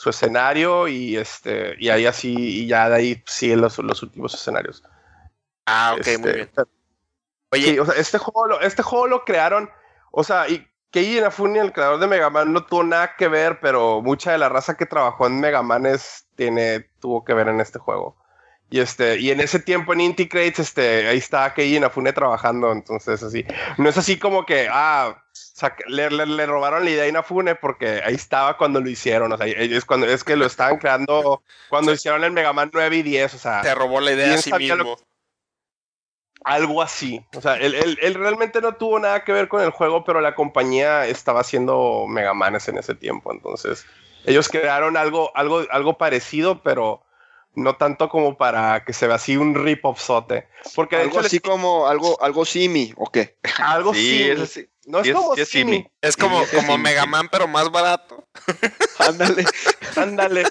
su 0.00 0.08
escenario 0.08 0.88
y 0.88 1.18
este 1.18 1.74
y 1.78 1.90
ahí 1.90 2.06
así 2.06 2.34
y 2.34 2.66
ya 2.66 2.88
de 2.88 2.96
ahí 2.96 3.22
siguen 3.26 3.60
los, 3.60 3.76
los 3.80 4.02
últimos 4.02 4.32
escenarios. 4.32 4.82
Ah, 5.66 5.92
ok, 5.92 6.06
muy 6.06 6.14
este, 6.14 6.32
bien. 6.32 6.50
Oye, 7.50 7.80
o 7.80 7.84
sea, 7.84 8.00
este 8.00 8.16
juego, 8.16 8.46
lo, 8.46 8.60
este 8.62 8.82
juego 8.82 9.08
lo 9.08 9.26
crearon, 9.26 9.68
o 10.10 10.24
sea, 10.24 10.48
y 10.48 10.66
Keiji 10.90 11.18
Inafune, 11.18 11.60
el 11.60 11.74
creador 11.74 12.00
de 12.00 12.06
Mega 12.06 12.30
Man, 12.30 12.50
no 12.50 12.64
tuvo 12.64 12.82
nada 12.82 13.14
que 13.14 13.28
ver, 13.28 13.60
pero 13.60 14.00
mucha 14.00 14.32
de 14.32 14.38
la 14.38 14.48
raza 14.48 14.74
que 14.78 14.86
trabajó 14.86 15.26
en 15.26 15.38
Mega 15.38 15.60
Man 15.60 15.84
es, 15.84 16.26
tiene, 16.34 16.88
tuvo 16.98 17.22
que 17.22 17.34
ver 17.34 17.48
en 17.48 17.60
este 17.60 17.78
juego. 17.78 18.16
Y 18.72 18.78
este, 18.78 19.18
y 19.18 19.32
en 19.32 19.40
ese 19.40 19.58
tiempo 19.58 19.92
en 19.92 20.00
Inti 20.00 20.28
Crates, 20.28 20.60
este, 20.60 21.08
ahí 21.08 21.18
está 21.18 21.52
Keiji 21.52 21.76
Inafune 21.76 22.12
trabajando, 22.12 22.70
entonces 22.70 23.20
así. 23.20 23.44
No 23.78 23.88
es 23.88 23.98
así 23.98 24.16
como 24.16 24.46
que, 24.46 24.68
ah, 24.70 25.20
le, 25.88 26.08
le, 26.08 26.24
le, 26.24 26.46
robaron 26.46 26.84
la 26.84 26.90
idea 26.90 27.02
a 27.02 27.08
Inafune 27.08 27.56
porque 27.56 28.00
ahí 28.04 28.14
estaba 28.14 28.56
cuando 28.56 28.80
lo 28.80 28.88
hicieron, 28.88 29.32
o 29.32 29.36
sea, 29.36 29.48
es 29.48 29.84
cuando 29.84 30.06
es 30.06 30.22
que 30.22 30.36
lo 30.36 30.46
estaban 30.46 30.78
creando 30.78 31.42
cuando 31.68 31.92
hicieron 31.92 32.22
el 32.22 32.30
Mega 32.30 32.52
Man 32.52 32.70
9 32.72 32.96
y 32.96 33.02
10, 33.02 33.34
o 33.34 33.38
sea. 33.38 33.62
Te 33.62 33.74
robó 33.74 34.00
la 34.00 34.12
idea 34.12 34.34
a 34.34 34.38
sí 34.38 34.52
mismo. 34.52 34.96
Algo 36.44 36.80
así. 36.80 37.22
O 37.36 37.40
sea, 37.40 37.56
él, 37.56 37.74
él, 37.74 37.98
él, 38.00 38.14
realmente 38.14 38.60
no 38.60 38.76
tuvo 38.76 38.98
nada 39.00 39.24
que 39.24 39.32
ver 39.32 39.48
con 39.48 39.62
el 39.62 39.70
juego, 39.70 40.04
pero 40.04 40.20
la 40.20 40.34
compañía 40.36 41.06
estaba 41.06 41.40
haciendo 41.40 42.06
Mega 42.08 42.34
Manes 42.34 42.68
en 42.68 42.78
ese 42.78 42.94
tiempo. 42.94 43.32
Entonces, 43.32 43.84
ellos 44.24 44.48
crearon 44.48 44.96
algo, 44.96 45.36
algo, 45.36 45.66
algo 45.70 45.98
parecido, 45.98 46.62
pero 46.62 47.02
no 47.54 47.76
tanto 47.76 48.08
como 48.08 48.36
para 48.36 48.84
que 48.84 48.92
se 48.92 49.06
vea 49.06 49.16
así 49.16 49.36
un 49.36 49.54
rip-off 49.54 50.00
sote. 50.00 50.46
Porque 50.74 50.96
de 50.96 51.02
algo 51.02 51.18
hecho, 51.18 51.26
así 51.26 51.36
les... 51.36 51.42
como 51.42 51.86
algo, 51.88 52.20
algo 52.22 52.44
simi, 52.44 52.92
¿o 52.96 53.10
qué? 53.10 53.36
Algo 53.58 53.92
sí, 53.94 54.28
simi. 54.34 54.46
sí. 54.46 54.68
No 54.86 55.00
es 55.00 55.12
como 55.12 55.34
es 55.34 55.48
simi. 55.48 55.72
simi. 55.72 55.90
Es 56.00 56.16
como, 56.16 56.44
Sí, 56.44 56.56
como. 56.56 56.78
Mega 56.78 57.06
Man, 57.06 57.28
pero 57.30 57.46
más 57.46 57.70
barato. 57.70 58.24
Ándale. 58.98 59.44
Ándale. 59.96 60.44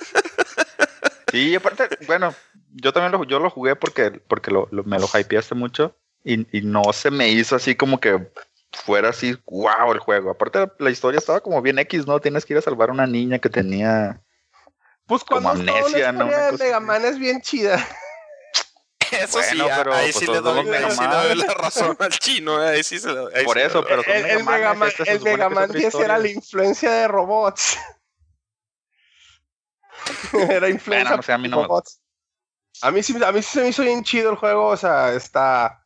Sí, 1.32 1.50
y 1.50 1.56
aparte, 1.56 1.88
bueno, 2.08 2.34
yo 2.74 2.92
también 2.94 3.12
lo, 3.12 3.24
yo 3.26 3.40
lo 3.40 3.50
jugué 3.50 3.76
porque, 3.76 4.12
porque 4.12 4.52
lo, 4.52 4.68
lo- 4.72 4.84
me 4.84 5.00
lo 5.00 5.08
hypeaste 5.08 5.56
mucho 5.56 5.96
y, 6.24 6.58
y 6.58 6.62
no 6.64 6.84
se 6.94 7.12
me 7.12 7.30
hizo 7.30 7.56
así 7.56 7.76
como 7.76 8.00
que 8.00 8.28
fuera 8.72 9.10
así, 9.10 9.38
wow, 9.46 9.92
el 9.92 10.00
juego. 10.00 10.32
Aparte, 10.32 10.68
la 10.80 10.90
historia 10.90 11.18
estaba 11.20 11.42
como 11.42 11.62
bien 11.62 11.80
X, 11.80 12.08
¿no? 12.08 12.20
Tienes 12.20 12.46
que 12.46 12.54
ir 12.54 12.60
a 12.60 12.62
salvar 12.64 12.90
a 12.90 12.94
una 12.94 13.08
niña 13.08 13.40
que 13.40 13.50
tenía... 13.50 14.22
Pues 15.10 15.24
cuando 15.26 15.50
Como 15.50 15.60
amnesia, 15.60 16.12
¿no? 16.12 16.26
de 16.28 16.52
Mega. 16.60 16.80
Man 16.80 17.04
es 17.04 17.18
bien 17.20 17.42
chida. 17.42 17.76
Eso 19.12 19.42
sí, 19.42 19.58
Bueno, 19.58 19.74
a- 19.74 19.78
pero, 19.78 19.94
ahí 19.96 20.12
pues, 20.14 20.24
sí 20.24 20.32
le 20.32 20.40
doy, 20.40 20.70
ahí 20.70 20.92
sí 20.92 21.02
le 21.02 21.08
doy 21.16 21.36
la 21.36 21.54
razón 21.56 21.98
al 22.00 22.12
chino, 22.12 22.64
eh, 22.64 22.70
ahí 22.76 22.84
sí 22.84 23.00
se 23.00 23.08
lo 23.12 23.28
ahí 23.36 23.44
Por 23.44 23.58
sí 23.58 23.64
eso, 23.64 23.84
pero 23.84 24.04
El, 24.06 24.24
el 24.24 24.44
Mega 24.46 24.76
Man, 24.76 24.92
se 24.96 25.12
el 25.12 25.20
Mega 25.22 25.50
Man 25.50 25.64
otra 25.64 25.80
10 25.80 25.96
era 25.96 26.20
la 26.20 26.28
influencia 26.28 26.92
de 26.92 27.08
robots. 27.08 27.76
era 30.34 30.70
influencia 30.70 31.04
Bueno, 31.10 31.18
no 31.18 31.24
sé, 31.24 31.34
a 31.34 31.38
mí 31.40 31.48
no 31.50 31.58
de 31.58 31.62
me- 31.64 31.68
robots. 31.68 32.00
A 32.84 32.92
mí, 32.92 33.02
sí, 33.02 33.18
a 33.24 33.32
mí 33.32 33.42
sí 33.42 33.50
se 33.54 33.62
me 33.62 33.70
hizo 33.70 33.82
bien 33.82 34.04
chido 34.04 34.30
el 34.30 34.38
juego, 34.38 34.68
o 34.68 34.78
sea, 34.78 35.12
está... 35.14 35.79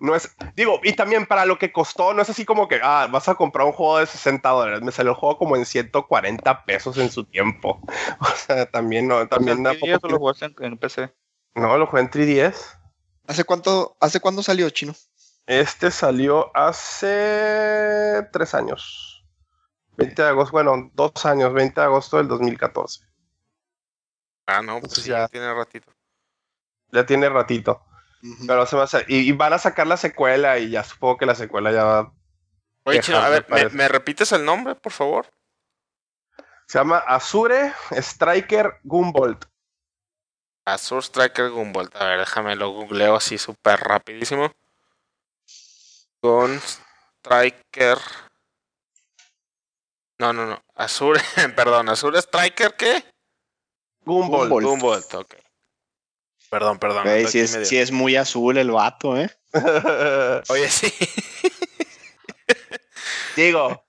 No 0.00 0.14
es, 0.16 0.34
digo, 0.56 0.80
y 0.82 0.94
también 0.94 1.26
para 1.26 1.44
lo 1.44 1.58
que 1.58 1.72
costó, 1.72 2.14
no 2.14 2.22
es 2.22 2.30
así 2.30 2.46
como 2.46 2.66
que, 2.68 2.80
ah, 2.82 3.06
vas 3.10 3.28
a 3.28 3.34
comprar 3.34 3.66
un 3.66 3.72
juego 3.72 3.98
de 3.98 4.06
60 4.06 4.48
dólares. 4.48 4.80
Me 4.80 4.92
salió 4.92 5.12
el 5.12 5.16
juego 5.18 5.36
como 5.36 5.56
en 5.56 5.66
140 5.66 6.64
pesos 6.64 6.96
en 6.96 7.10
su 7.10 7.24
tiempo. 7.24 7.80
O 8.20 8.24
sea, 8.34 8.64
también 8.64 9.06
no, 9.06 9.28
también 9.28 9.62
da 9.62 9.72
Sí, 9.72 9.80
poco 9.80 9.92
eso 9.92 10.08
lo 10.08 10.18
jugaste 10.18 10.46
en, 10.46 10.54
en 10.58 10.78
PC. 10.78 11.14
No, 11.54 11.76
lo 11.76 11.86
jugué 11.86 12.00
en 12.02 12.10
3DS. 12.10 12.78
¿Hace 13.26 13.44
cuánto, 13.44 13.96
hace 14.00 14.20
cuándo 14.20 14.42
salió 14.42 14.68
chino? 14.70 14.94
Este 15.46 15.90
salió 15.90 16.50
hace 16.56 18.26
tres 18.32 18.54
años. 18.54 19.24
20 19.98 20.22
de 20.22 20.28
agosto, 20.28 20.52
bueno, 20.52 20.90
dos 20.94 21.26
años, 21.26 21.52
20 21.52 21.78
de 21.80 21.86
agosto 21.86 22.16
del 22.16 22.28
2014. 22.28 23.04
Ah, 24.46 24.62
no, 24.62 24.80
pues 24.80 24.84
Entonces 24.84 25.04
sí, 25.04 25.10
ya- 25.10 25.28
tiene 25.28 25.52
ratito. 25.52 25.92
Ya 26.92 27.04
tiene 27.04 27.28
ratito. 27.28 27.82
Pero 28.46 28.66
se 28.66 28.76
va 28.76 28.82
a 28.82 28.84
hacer- 28.84 29.06
y, 29.08 29.28
y 29.28 29.32
van 29.32 29.52
a 29.52 29.58
sacar 29.58 29.86
la 29.86 29.96
secuela 29.96 30.58
y 30.58 30.70
ya 30.70 30.84
supongo 30.84 31.16
que 31.16 31.26
la 31.26 31.34
secuela 31.34 31.72
ya 31.72 31.84
va. 31.84 32.12
Oye, 32.84 33.00
chino, 33.00 33.18
a 33.18 33.28
me 33.28 33.40
ver, 33.40 33.72
¿me, 33.72 33.88
repites 33.88 34.32
el 34.32 34.44
nombre, 34.44 34.74
por 34.74 34.92
favor? 34.92 35.26
Se 36.66 36.78
llama 36.78 36.98
Azure 36.98 37.72
Striker 37.90 38.78
Gumbolt. 38.84 39.44
Azure 40.64 41.02
Striker 41.02 41.50
Gumball. 41.50 41.90
A 41.94 42.04
ver, 42.04 42.20
déjame 42.20 42.54
lo 42.56 42.70
googleo 42.70 43.16
así 43.16 43.38
súper 43.38 43.80
rapidísimo. 43.80 44.52
Gun 46.22 46.60
Striker. 46.60 47.98
No, 50.18 50.32
no, 50.32 50.46
no. 50.46 50.62
Azure, 50.74 51.20
perdón, 51.56 51.88
Azure 51.88 52.18
Striker, 52.18 52.74
¿qué? 52.76 53.04
Gumbolt. 54.04 54.50
Gumbolt. 54.50 55.14
Ok. 55.14 55.34
Perdón, 56.50 56.80
perdón. 56.80 57.04
Güey, 57.04 57.28
sí, 57.28 57.38
es, 57.38 57.56
sí 57.62 57.78
es 57.78 57.92
muy 57.92 58.16
azul 58.16 58.58
el 58.58 58.72
vato, 58.72 59.16
¿eh? 59.16 59.30
Oye, 60.48 60.68
sí. 60.68 60.92
Digo, 63.36 63.84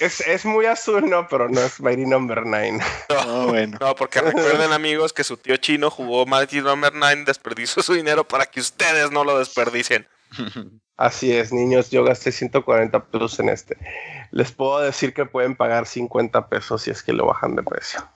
es, 0.00 0.20
es 0.20 0.44
muy 0.44 0.66
azul, 0.66 1.08
¿no? 1.08 1.26
Pero 1.28 1.48
no 1.48 1.62
es 1.62 1.80
Mighty 1.80 2.04
Number 2.04 2.42
9. 2.44 2.78
No, 3.08 3.46
bueno. 3.46 3.78
No, 3.80 3.96
porque 3.96 4.20
recuerden, 4.20 4.72
amigos, 4.72 5.14
que 5.14 5.24
su 5.24 5.38
tío 5.38 5.56
chino 5.56 5.90
jugó 5.90 6.26
Mighty 6.26 6.60
Number 6.60 6.92
9, 6.94 7.24
desperdició 7.26 7.82
su 7.82 7.94
dinero 7.94 8.28
para 8.28 8.44
que 8.44 8.60
ustedes 8.60 9.10
no 9.10 9.24
lo 9.24 9.38
desperdicien. 9.38 10.06
Así 10.98 11.32
es, 11.32 11.52
niños, 11.52 11.90
yo 11.90 12.04
gasté 12.04 12.32
140 12.32 13.06
pesos 13.06 13.40
en 13.40 13.48
este. 13.48 13.78
Les 14.30 14.52
puedo 14.52 14.80
decir 14.80 15.14
que 15.14 15.24
pueden 15.24 15.56
pagar 15.56 15.86
50 15.86 16.50
pesos 16.50 16.82
si 16.82 16.90
es 16.90 17.02
que 17.02 17.14
lo 17.14 17.24
bajan 17.26 17.56
de 17.56 17.62
precio. 17.62 18.06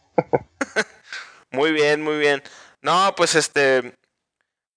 Muy 1.52 1.73
bien, 1.73 2.02
muy 2.02 2.19
bien. 2.19 2.43
No, 2.83 3.15
pues 3.17 3.35
este. 3.35 3.95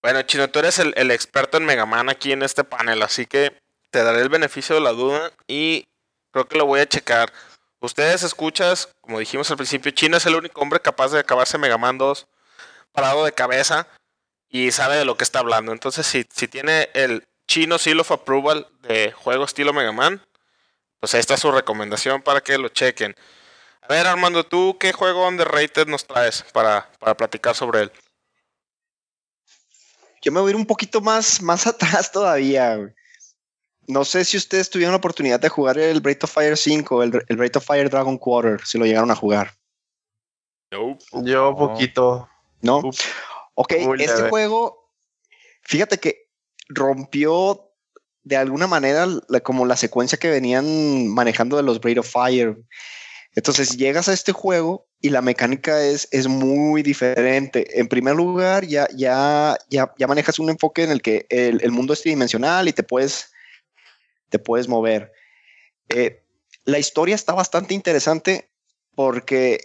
Bueno, 0.02 0.22
Chino, 0.24 0.50
tú 0.50 0.60
eres 0.60 0.80
el, 0.80 1.12
experto 1.12 1.58
en 1.58 1.66
Mega 1.66 1.86
Man 1.86 2.10
aquí 2.10 2.32
en 2.32 2.42
este 2.42 2.64
panel, 2.64 3.04
así 3.04 3.28
que 3.28 3.56
te 3.92 4.04
daré 4.04 4.22
el 4.22 4.30
beneficio 4.30 4.76
de 4.76 4.82
la 4.82 4.94
duda 4.94 5.32
y 5.48 5.88
creo 6.32 6.48
que 6.48 6.58
lo 6.58 6.66
voy 6.66 6.80
a 6.80 6.90
checar. 6.90 7.32
Ustedes 7.80 8.24
escuchas, 8.24 8.90
como 9.02 9.20
dijimos 9.20 9.52
al 9.52 9.58
principio, 9.58 9.92
Chino 9.92 10.18
es 10.18 10.26
el 10.26 10.36
único 10.36 10.62
hombre 10.62 10.80
capaz 10.80 11.12
de 11.12 11.20
acabarse 11.20 11.58
Mega 11.58 11.78
Man 11.78 11.98
2 11.98 12.28
parado 12.92 13.26
de 13.26 13.32
cabeza 13.32 13.88
y 14.50 14.72
sabe 14.72 14.98
de 14.98 15.06
lo 15.06 15.18
que 15.18 15.24
está 15.24 15.40
hablando. 15.40 15.72
Entonces, 15.72 16.06
si, 16.06 16.26
si 16.34 16.48
tiene 16.48 16.90
el 16.94 17.28
Chino 17.48 17.78
Seal 17.78 18.00
of 18.00 18.12
Approval 18.12 18.68
de 18.82 19.12
juego 19.12 19.46
estilo 19.46 19.74
Mega 19.74 19.92
Man, 19.92 20.22
pues 21.00 21.14
ahí 21.14 21.20
está 21.20 21.38
su 21.38 21.52
recomendación 21.52 22.22
para 22.22 22.42
que 22.42 22.58
lo 22.58 22.70
chequen. 22.70 23.16
A 23.92 23.96
ver, 23.96 24.08
Armando, 24.08 24.46
¿tú 24.46 24.78
qué 24.80 24.94
juego 24.94 25.28
underrated 25.28 25.86
nos 25.86 26.08
traes 26.08 26.46
para, 26.54 26.90
para 26.98 27.18
platicar 27.18 27.54
sobre 27.54 27.82
él? 27.82 27.92
Yo 30.22 30.32
me 30.32 30.40
voy 30.40 30.48
a 30.48 30.52
ir 30.52 30.56
un 30.56 30.66
poquito 30.66 31.02
más, 31.02 31.42
más 31.42 31.68
atrás 31.68 32.10
todavía. 32.10 32.78
güey. 32.78 32.94
No 33.88 34.06
sé 34.06 34.24
si 34.24 34.38
ustedes 34.38 34.70
tuvieron 34.70 34.94
la 34.94 34.98
oportunidad 35.00 35.42
de 35.42 35.50
jugar 35.50 35.78
el 35.78 36.00
Breath 36.00 36.24
of 36.24 36.32
Fire 36.32 36.56
5, 36.56 37.04
el, 37.04 37.26
el 37.28 37.36
Breath 37.36 37.58
of 37.58 37.66
Fire 37.66 37.90
Dragon 37.90 38.18
Quarter, 38.18 38.62
si 38.66 38.78
lo 38.78 38.86
llegaron 38.86 39.12
a 39.12 39.16
jugar. 39.16 39.58
Nope. 40.72 41.04
Yo 41.26 41.54
poquito. 41.54 42.30
¿No? 42.62 42.78
Uf, 42.78 42.98
Ok, 43.56 43.74
muy 43.82 44.02
este 44.02 44.16
leve. 44.16 44.30
juego, 44.30 44.90
fíjate 45.64 46.00
que 46.00 46.30
rompió 46.70 47.70
de 48.24 48.38
alguna 48.38 48.68
manera 48.68 49.06
la- 49.28 49.42
como 49.42 49.66
la 49.66 49.76
secuencia 49.76 50.18
que 50.18 50.30
venían 50.30 51.10
manejando 51.10 51.58
de 51.58 51.64
los 51.64 51.82
Breath 51.82 51.98
of 51.98 52.10
Fire. 52.10 52.56
Entonces 53.36 53.78
llegas 53.78 54.10
a 54.10 54.14
este 54.14 54.34
juego 54.34 54.88
y 55.00 55.10
la 55.10 55.22
mecánica 55.22 55.84
es, 55.84 56.08
es 56.12 56.28
muy 56.28 56.84
diferente. 56.84 57.80
En 57.80 57.88
primer 57.88 58.16
lugar, 58.16 58.66
ya, 58.66 58.88
ya, 58.94 59.58
ya, 59.70 59.94
ya 59.98 60.08
manejas 60.08 60.38
un 60.40 60.50
enfoque 60.50 60.84
en 60.84 60.92
el 60.92 61.02
que 61.02 61.26
el, 61.30 61.62
el 61.64 61.72
mundo 61.72 61.94
es 61.94 62.02
tridimensional 62.02 62.68
y 62.68 62.74
te 62.74 62.84
puedes, 62.84 63.32
te 64.30 64.38
puedes 64.38 64.68
mover. 64.68 65.14
Eh, 65.90 66.24
la 66.66 66.78
historia 66.80 67.16
está 67.16 67.34
bastante 67.34 67.74
interesante 67.74 68.52
porque 68.96 69.62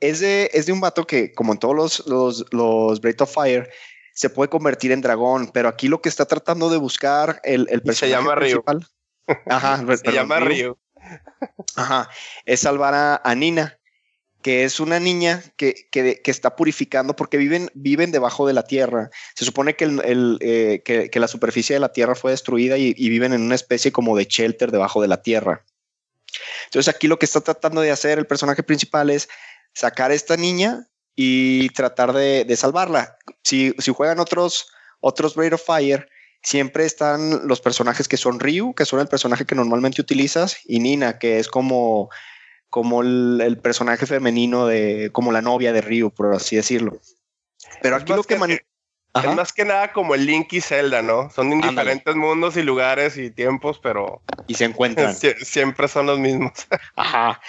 es 0.00 0.20
de, 0.20 0.50
es 0.54 0.66
de 0.66 0.72
un 0.72 0.80
vato 0.80 1.06
que, 1.06 1.32
como 1.32 1.52
en 1.52 1.58
todos 1.58 1.74
los, 1.74 2.06
los, 2.06 2.46
los 2.52 3.00
Breath 3.00 3.22
of 3.22 3.34
Fire, 3.34 3.68
se 4.14 4.30
puede 4.30 4.48
convertir 4.48 4.92
en 4.92 5.00
dragón, 5.00 5.50
pero 5.52 5.68
aquí 5.68 5.88
lo 5.88 6.00
que 6.00 6.08
está 6.08 6.24
tratando 6.24 6.70
de 6.70 6.76
buscar 6.76 7.40
el, 7.44 7.66
el 7.70 7.78
Y 7.84 7.94
se 7.94 8.06
personaje 8.06 8.10
llama 8.12 8.34
Ryu. 8.36 8.40
principal. 8.62 8.86
Ajá, 9.46 9.78
Se 9.78 9.84
perdón, 9.84 10.14
llama 10.14 10.40
Ryu. 10.40 10.78
Ajá, 11.76 12.08
es 12.44 12.60
salvar 12.60 13.20
a, 13.22 13.34
Nina, 13.34 13.78
que 14.42 14.64
es 14.64 14.80
una 14.80 14.98
niña 14.98 15.42
que, 15.56 15.88
que, 15.90 16.20
está 16.24 16.56
purificando 16.56 17.14
porque 17.14 17.36
viven, 17.36 17.70
viven 17.74 18.12
debajo 18.12 18.46
de 18.46 18.52
la 18.52 18.64
tierra. 18.64 19.10
Se 19.34 19.44
supone 19.44 19.76
que, 19.76 19.84
el, 19.84 20.38
eh, 20.40 20.82
que, 20.84 21.20
la 21.20 21.28
superficie 21.28 21.74
de 21.74 21.80
la 21.80 21.92
tierra 21.92 22.14
fue 22.14 22.32
destruida 22.32 22.76
y, 22.78 22.92
viven 22.94 23.32
en 23.32 23.42
una 23.42 23.54
especie 23.54 23.92
como 23.92 24.16
de 24.16 24.24
shelter 24.24 24.70
debajo 24.70 25.02
de 25.02 25.08
la 25.08 25.22
tierra. 25.22 25.64
Entonces 26.64 26.92
aquí 26.92 27.08
lo 27.08 27.18
que 27.18 27.26
está 27.26 27.40
tratando 27.40 27.80
de 27.80 27.90
hacer 27.90 28.18
el 28.18 28.26
personaje 28.26 28.62
principal 28.62 29.10
es 29.10 29.28
sacar 29.72 30.10
a 30.10 30.14
esta 30.14 30.36
niña 30.36 30.88
y 31.14 31.68
tratar 31.70 32.12
de, 32.12 32.56
salvarla. 32.56 33.16
Si, 33.42 33.74
si 33.78 33.92
juegan 33.92 34.20
otros, 34.20 34.68
otros 35.00 35.34
Breath 35.34 35.54
of 35.54 35.64
Fire, 35.64 36.08
siempre 36.42 36.84
están 36.84 37.46
los 37.46 37.60
personajes 37.60 38.08
que 38.08 38.16
son 38.16 38.40
Ryu, 38.40 38.74
que 38.74 38.84
son 38.84 39.00
el 39.00 39.08
personaje 39.08 39.44
que 39.44 39.54
normalmente 39.54 40.00
utilizas, 40.00 40.58
y 40.64 40.80
Nina, 40.80 41.18
que 41.18 41.38
es 41.38 41.48
como, 41.48 42.10
como 42.70 43.02
el, 43.02 43.40
el 43.44 43.58
personaje 43.58 44.06
femenino 44.06 44.66
de, 44.66 45.10
como 45.12 45.32
la 45.32 45.42
novia 45.42 45.72
de 45.72 45.80
Ryu, 45.80 46.10
por 46.10 46.34
así 46.34 46.56
decirlo. 46.56 46.98
Pero 47.82 47.96
aquí 47.96 48.12
lo 48.12 48.22
que, 48.22 48.34
que- 48.34 48.40
mani- 48.40 48.60
Es 49.14 49.34
más 49.34 49.52
que 49.52 49.64
nada 49.64 49.92
como 49.92 50.14
el 50.14 50.26
Link 50.26 50.52
y 50.52 50.60
Zelda, 50.60 51.02
¿no? 51.02 51.28
Son 51.30 51.52
en 51.52 51.60
diferentes 51.60 52.14
mundos 52.14 52.56
y 52.56 52.62
lugares 52.62 53.16
y 53.16 53.30
tiempos, 53.30 53.80
pero. 53.82 54.22
Y 54.46 54.54
se 54.54 54.64
encuentran. 54.64 55.14
siempre 55.42 55.88
son 55.88 56.06
los 56.06 56.18
mismos. 56.18 56.52
Ajá. 56.96 57.40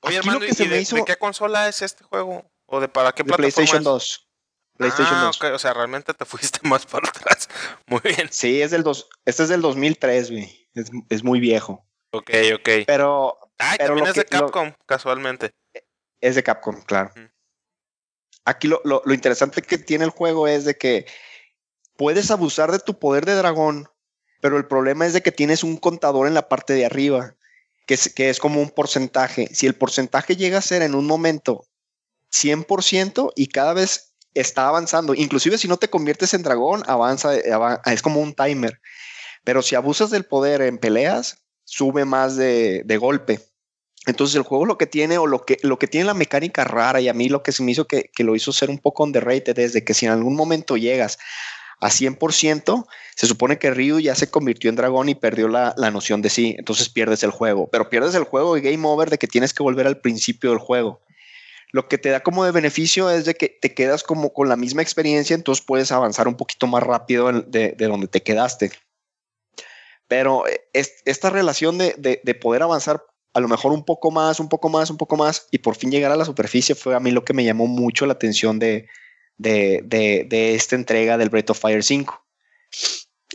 Oye, 0.00 0.16
hermano, 0.18 0.38
¿y 0.44 0.48
de, 0.54 1.04
qué 1.04 1.16
consola 1.16 1.68
es 1.68 1.82
este 1.82 2.04
juego? 2.04 2.48
¿O 2.66 2.80
de 2.80 2.88
para 2.88 3.12
qué 3.12 3.24
plataforma? 3.24 3.50
PlayStation 3.50 3.82
2. 3.82 4.27
PlayStation 4.78 5.20
2. 5.20 5.38
Ah, 5.42 5.52
o 5.54 5.58
sea, 5.58 5.74
realmente 5.74 6.14
te 6.14 6.24
fuiste 6.24 6.66
más 6.66 6.86
para 6.86 7.08
atrás. 7.08 7.48
Muy 7.86 8.00
bien. 8.02 8.28
Sí, 8.30 8.62
es 8.62 8.70
del 8.70 8.82
dos, 8.82 9.08
este 9.26 9.42
es 9.42 9.48
del 9.50 9.60
2003, 9.60 10.30
güey. 10.30 10.68
Es, 10.74 10.90
es 11.10 11.22
muy 11.22 11.40
viejo. 11.40 11.84
Ok, 12.12 12.30
ok. 12.54 12.68
Pero. 12.86 13.38
Ah, 13.58 13.76
también 13.76 14.06
es 14.06 14.14
de 14.14 14.24
Capcom, 14.24 14.72
casualmente. 14.86 15.52
Es 16.20 16.36
de 16.36 16.42
Capcom, 16.42 16.80
claro. 16.82 17.12
Aquí 18.44 18.68
lo, 18.68 19.02
interesante 19.12 19.60
que 19.60 19.78
tiene 19.78 20.04
el 20.04 20.10
juego 20.10 20.48
es 20.48 20.64
de 20.64 20.78
que 20.78 21.06
puedes 21.96 22.30
abusar 22.30 22.72
de 22.72 22.78
tu 22.78 22.98
poder 22.98 23.26
de 23.26 23.34
dragón, 23.34 23.88
pero 24.40 24.56
el 24.56 24.66
problema 24.66 25.06
es 25.06 25.12
de 25.12 25.22
que 25.22 25.32
tienes 25.32 25.64
un 25.64 25.76
contador 25.76 26.26
en 26.26 26.34
la 26.34 26.48
parte 26.48 26.72
de 26.72 26.86
arriba, 26.86 27.34
que 27.84 27.94
es, 27.94 28.14
que 28.14 28.30
es 28.30 28.38
como 28.38 28.62
un 28.62 28.70
porcentaje. 28.70 29.48
Si 29.52 29.66
el 29.66 29.74
porcentaje 29.74 30.36
llega 30.36 30.58
a 30.58 30.62
ser 30.62 30.82
en 30.82 30.94
un 30.94 31.06
momento 31.06 31.66
100% 32.32 33.32
y 33.36 33.48
cada 33.48 33.74
vez 33.74 34.07
está 34.34 34.68
avanzando, 34.68 35.14
inclusive 35.14 35.58
si 35.58 35.68
no 35.68 35.76
te 35.76 35.90
conviertes 35.90 36.34
en 36.34 36.42
dragón, 36.42 36.82
avanza, 36.86 37.34
es 37.36 38.02
como 38.02 38.20
un 38.20 38.34
timer. 38.34 38.80
Pero 39.44 39.62
si 39.62 39.74
abusas 39.74 40.10
del 40.10 40.24
poder 40.24 40.62
en 40.62 40.78
peleas, 40.78 41.38
sube 41.64 42.04
más 42.04 42.36
de, 42.36 42.98
golpe. 43.00 43.40
Entonces 44.06 44.36
el 44.36 44.42
juego 44.42 44.64
lo 44.64 44.78
que 44.78 44.86
tiene 44.86 45.18
o 45.18 45.26
lo 45.26 45.44
que, 45.44 45.58
lo 45.62 45.78
que 45.78 45.86
tiene 45.86 46.06
la 46.06 46.14
mecánica 46.14 46.64
rara 46.64 47.00
y 47.00 47.08
a 47.08 47.14
mí 47.14 47.28
lo 47.28 47.42
que 47.42 47.52
se 47.52 47.62
me 47.62 47.72
hizo 47.72 47.86
que, 47.86 48.10
lo 48.18 48.34
hizo 48.36 48.52
ser 48.52 48.70
un 48.70 48.78
poco 48.78 49.04
underrated 49.04 49.58
es 49.58 49.74
de 49.74 49.84
que 49.84 49.92
si 49.92 50.06
en 50.06 50.12
algún 50.12 50.34
momento 50.34 50.76
llegas 50.76 51.18
a 51.80 51.88
100%, 51.88 52.86
se 53.14 53.26
supone 53.26 53.58
que 53.58 53.70
Ryu 53.70 54.00
ya 54.00 54.14
se 54.14 54.30
convirtió 54.30 54.70
en 54.70 54.76
dragón 54.76 55.08
y 55.08 55.14
perdió 55.14 55.46
la, 55.46 55.74
noción 55.92 56.22
de 56.22 56.30
sí, 56.30 56.56
entonces 56.58 56.88
pierdes 56.88 57.22
el 57.22 57.30
juego, 57.30 57.68
pero 57.70 57.88
pierdes 57.90 58.14
el 58.14 58.24
juego 58.24 58.56
y 58.56 58.62
game 58.62 58.86
over 58.88 59.10
de 59.10 59.18
que 59.18 59.28
tienes 59.28 59.52
que 59.52 59.62
volver 59.62 59.86
al 59.86 60.00
principio 60.00 60.50
del 60.50 60.58
juego. 60.58 61.00
Lo 61.70 61.88
que 61.88 61.98
te 61.98 62.08
da 62.08 62.20
como 62.20 62.44
de 62.44 62.52
beneficio 62.52 63.10
es 63.10 63.24
de 63.24 63.34
que 63.34 63.48
te 63.48 63.74
quedas 63.74 64.02
como 64.02 64.32
con 64.32 64.48
la 64.48 64.56
misma 64.56 64.82
experiencia, 64.82 65.34
entonces 65.34 65.64
puedes 65.64 65.92
avanzar 65.92 66.26
un 66.28 66.36
poquito 66.36 66.66
más 66.66 66.82
rápido 66.82 67.30
de, 67.32 67.74
donde 67.78 68.08
te 68.08 68.22
quedaste. 68.22 68.72
Pero 70.06 70.46
eh, 70.46 70.68
esta 70.72 71.28
relación 71.28 71.76
de, 71.76 72.20
de 72.22 72.34
poder 72.34 72.62
avanzar 72.62 73.02
a 73.34 73.40
lo 73.40 73.48
mejor 73.48 73.72
un 73.72 73.84
poco 73.84 74.10
más, 74.10 74.40
un 74.40 74.48
poco 74.48 74.68
más, 74.68 74.90
un 74.90 74.96
poco 74.96 75.16
más, 75.16 75.46
y 75.50 75.58
por 75.58 75.76
fin 75.76 75.90
llegar 75.90 76.10
a 76.10 76.16
la 76.16 76.24
superficie 76.24 76.74
fue 76.74 76.94
a 76.94 77.00
mí 77.00 77.10
lo 77.10 77.24
que 77.24 77.34
me 77.34 77.44
llamó 77.44 77.66
mucho 77.66 78.06
la 78.06 78.14
atención 78.14 78.58
de, 78.58 78.88
esta 79.38 80.76
entrega 80.76 81.16
del 81.16 81.30
Breath 81.30 81.50
of 81.50 81.60
Fire 81.60 81.82
5. 81.82 82.24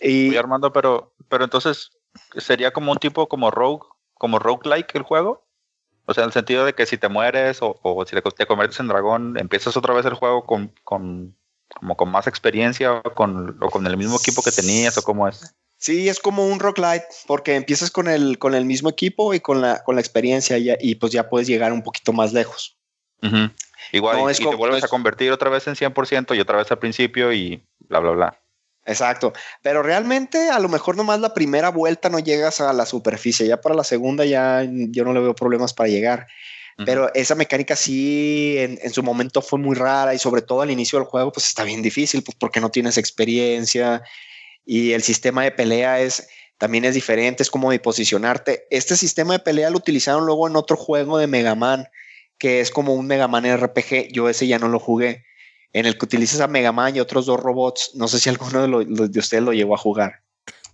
Y 0.01 0.35
Armando, 0.35 0.73
pero, 0.73 1.13
pero 1.29 1.43
entonces 1.45 1.91
sería 2.37 2.71
como 2.71 2.91
un 2.91 2.97
tipo 2.97 3.27
como 3.27 3.51
rogue, 3.51 3.87
como 4.15 4.39
roguelike 4.39 4.95
el 4.95 5.03
juego. 5.03 5.42
O 6.05 6.13
sea, 6.13 6.23
en 6.23 6.29
el 6.29 6.33
sentido 6.33 6.65
de 6.65 6.73
que 6.73 6.85
si 6.85 6.97
te 6.97 7.07
mueres 7.07 7.61
o, 7.61 7.79
o 7.81 8.05
si 8.05 8.15
te 8.15 8.45
conviertes 8.45 8.79
en 8.79 8.87
dragón, 8.87 9.37
empiezas 9.37 9.77
otra 9.77 9.93
vez 9.93 10.05
el 10.05 10.13
juego 10.13 10.45
con, 10.45 10.73
con 10.83 11.35
como 11.73 11.97
con 11.97 12.09
más 12.09 12.27
experiencia 12.27 12.93
o 12.93 13.01
con, 13.13 13.57
o 13.61 13.69
con 13.69 13.85
el 13.87 13.97
mismo 13.97 14.17
equipo 14.17 14.41
que 14.41 14.51
tenías 14.51 14.97
o 14.97 15.01
cómo 15.01 15.27
es. 15.27 15.55
Sí, 15.77 16.07
es 16.07 16.19
como 16.19 16.47
un 16.47 16.59
rock 16.59 16.77
light, 16.77 17.03
porque 17.27 17.55
empiezas 17.55 17.91
con 17.91 18.07
el, 18.07 18.37
con 18.37 18.55
el 18.55 18.63
mismo 18.63 18.89
equipo 18.89 19.33
y 19.33 19.41
con 19.41 19.61
la, 19.61 19.83
con 19.83 19.95
la 19.95 20.01
experiencia 20.01 20.57
y, 20.57 20.73
y 20.79 20.95
pues 20.95 21.11
ya 21.11 21.29
puedes 21.29 21.47
llegar 21.47 21.73
un 21.73 21.83
poquito 21.83 22.13
más 22.13 22.31
lejos. 22.31 22.77
Igual, 23.91 24.31
y, 24.31 24.35
te 24.35 24.55
vuelves 24.55 24.83
a 24.83 24.87
convertir 24.87 25.31
otra 25.31 25.49
vez 25.49 25.67
en 25.67 25.75
100% 25.75 26.35
y 26.35 26.39
otra 26.39 26.57
vez 26.57 26.71
al 26.71 26.79
principio 26.79 27.31
y 27.31 27.65
bla, 27.79 27.99
bla, 27.99 28.11
bla. 28.11 28.42
Exacto, 28.85 29.31
pero 29.61 29.81
realmente 29.81 30.49
a 30.49 30.59
lo 30.59 30.67
mejor 30.67 30.97
nomás 30.97 31.19
la 31.19 31.33
primera 31.33 31.69
vuelta 31.69 32.09
no 32.09 32.19
llegas 32.19 32.59
a 32.59 32.73
la 32.73 32.85
superficie, 32.85 33.47
ya 33.47 33.61
para 33.61 33.75
la 33.75 33.85
segunda 33.85 34.25
ya 34.25 34.67
yo 34.67 35.05
no 35.05 35.13
le 35.13 35.21
veo 35.21 35.35
problemas 35.35 35.73
para 35.73 35.89
llegar. 35.89 36.27
Pero 36.85 37.13
esa 37.13 37.35
mecánica 37.35 37.75
sí 37.75 38.55
en, 38.57 38.79
en, 38.81 38.91
su 38.91 39.03
momento 39.03 39.43
fue 39.43 39.59
muy 39.59 39.75
rara 39.75 40.15
y 40.15 40.17
sobre 40.17 40.41
todo 40.41 40.63
al 40.63 40.71
inicio 40.71 40.97
del 40.97 41.07
juego 41.07 41.31
pues 41.31 41.45
está 41.45 41.63
bien 41.63 41.83
difícil 41.83 42.23
pues 42.23 42.35
porque 42.35 42.59
no 42.59 42.71
tienes 42.71 42.97
experiencia 42.97 44.01
y 44.65 44.93
el 44.93 45.03
sistema 45.03 45.43
de 45.43 45.51
pelea 45.51 45.99
es 45.99 46.27
también 46.57 46.85
es 46.85 46.93
diferente, 46.93 47.43
es 47.43 47.49
como 47.49 47.71
de 47.71 47.79
posicionarte. 47.79 48.67
Este 48.69 48.95
sistema 48.95 49.33
de 49.33 49.39
pelea 49.39 49.69
lo 49.69 49.77
utilizaron 49.77 50.25
luego 50.25 50.47
en 50.47 50.55
otro 50.55 50.77
juego 50.77 51.17
de 51.17 51.27
Mega 51.27 51.55
Man, 51.55 51.87
que 52.37 52.61
es 52.61 52.71
como 52.71 52.93
un 52.93 53.05
Mega 53.05 53.27
Man 53.27 53.45
RPG. 53.45 54.13
Yo 54.13 54.29
ese 54.29 54.47
ya 54.47 54.59
no 54.59 54.69
lo 54.69 54.79
jugué. 54.79 55.25
En 55.73 55.85
el 55.85 55.97
que 55.97 56.05
utilizas 56.05 56.39
a 56.39 56.47
Mega 56.47 56.71
Man 56.71 56.95
y 56.95 56.99
otros 56.99 57.25
dos 57.25 57.39
robots. 57.39 57.91
No 57.95 58.07
sé 58.07 58.19
si 58.19 58.29
alguno 58.29 58.67
de, 58.67 59.07
de 59.07 59.19
ustedes 59.19 59.43
lo 59.43 59.53
llevó 59.53 59.75
a 59.75 59.79
jugar. 59.79 60.21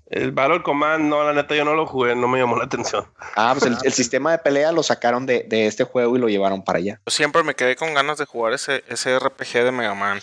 El 0.09 0.31
Battle 0.31 0.63
Command, 0.63 1.05
no, 1.05 1.23
la 1.23 1.33
neta 1.33 1.55
yo 1.55 1.63
no 1.63 1.75
lo 1.75 1.85
jugué, 1.85 2.15
no 2.15 2.27
me 2.27 2.39
llamó 2.39 2.57
la 2.57 2.65
atención. 2.65 3.05
Ah, 3.35 3.55
pues 3.57 3.71
el, 3.83 3.93
sistema 3.93 4.31
de 4.31 4.39
pelea 4.39 4.71
lo 4.71 4.81
sacaron 4.81 5.27
de, 5.27 5.45
de, 5.47 5.67
este 5.67 5.83
juego 5.83 6.15
y 6.15 6.19
lo 6.19 6.27
llevaron 6.27 6.63
para 6.63 6.79
allá. 6.79 6.99
Yo 7.05 7.11
siempre 7.11 7.43
me 7.43 7.53
quedé 7.53 7.75
con 7.75 7.93
ganas 7.93 8.17
de 8.17 8.25
jugar 8.25 8.53
ese, 8.53 8.83
ese 8.87 9.19
RPG 9.19 9.63
de 9.65 9.71
Mega 9.71 9.93
Man. 9.93 10.19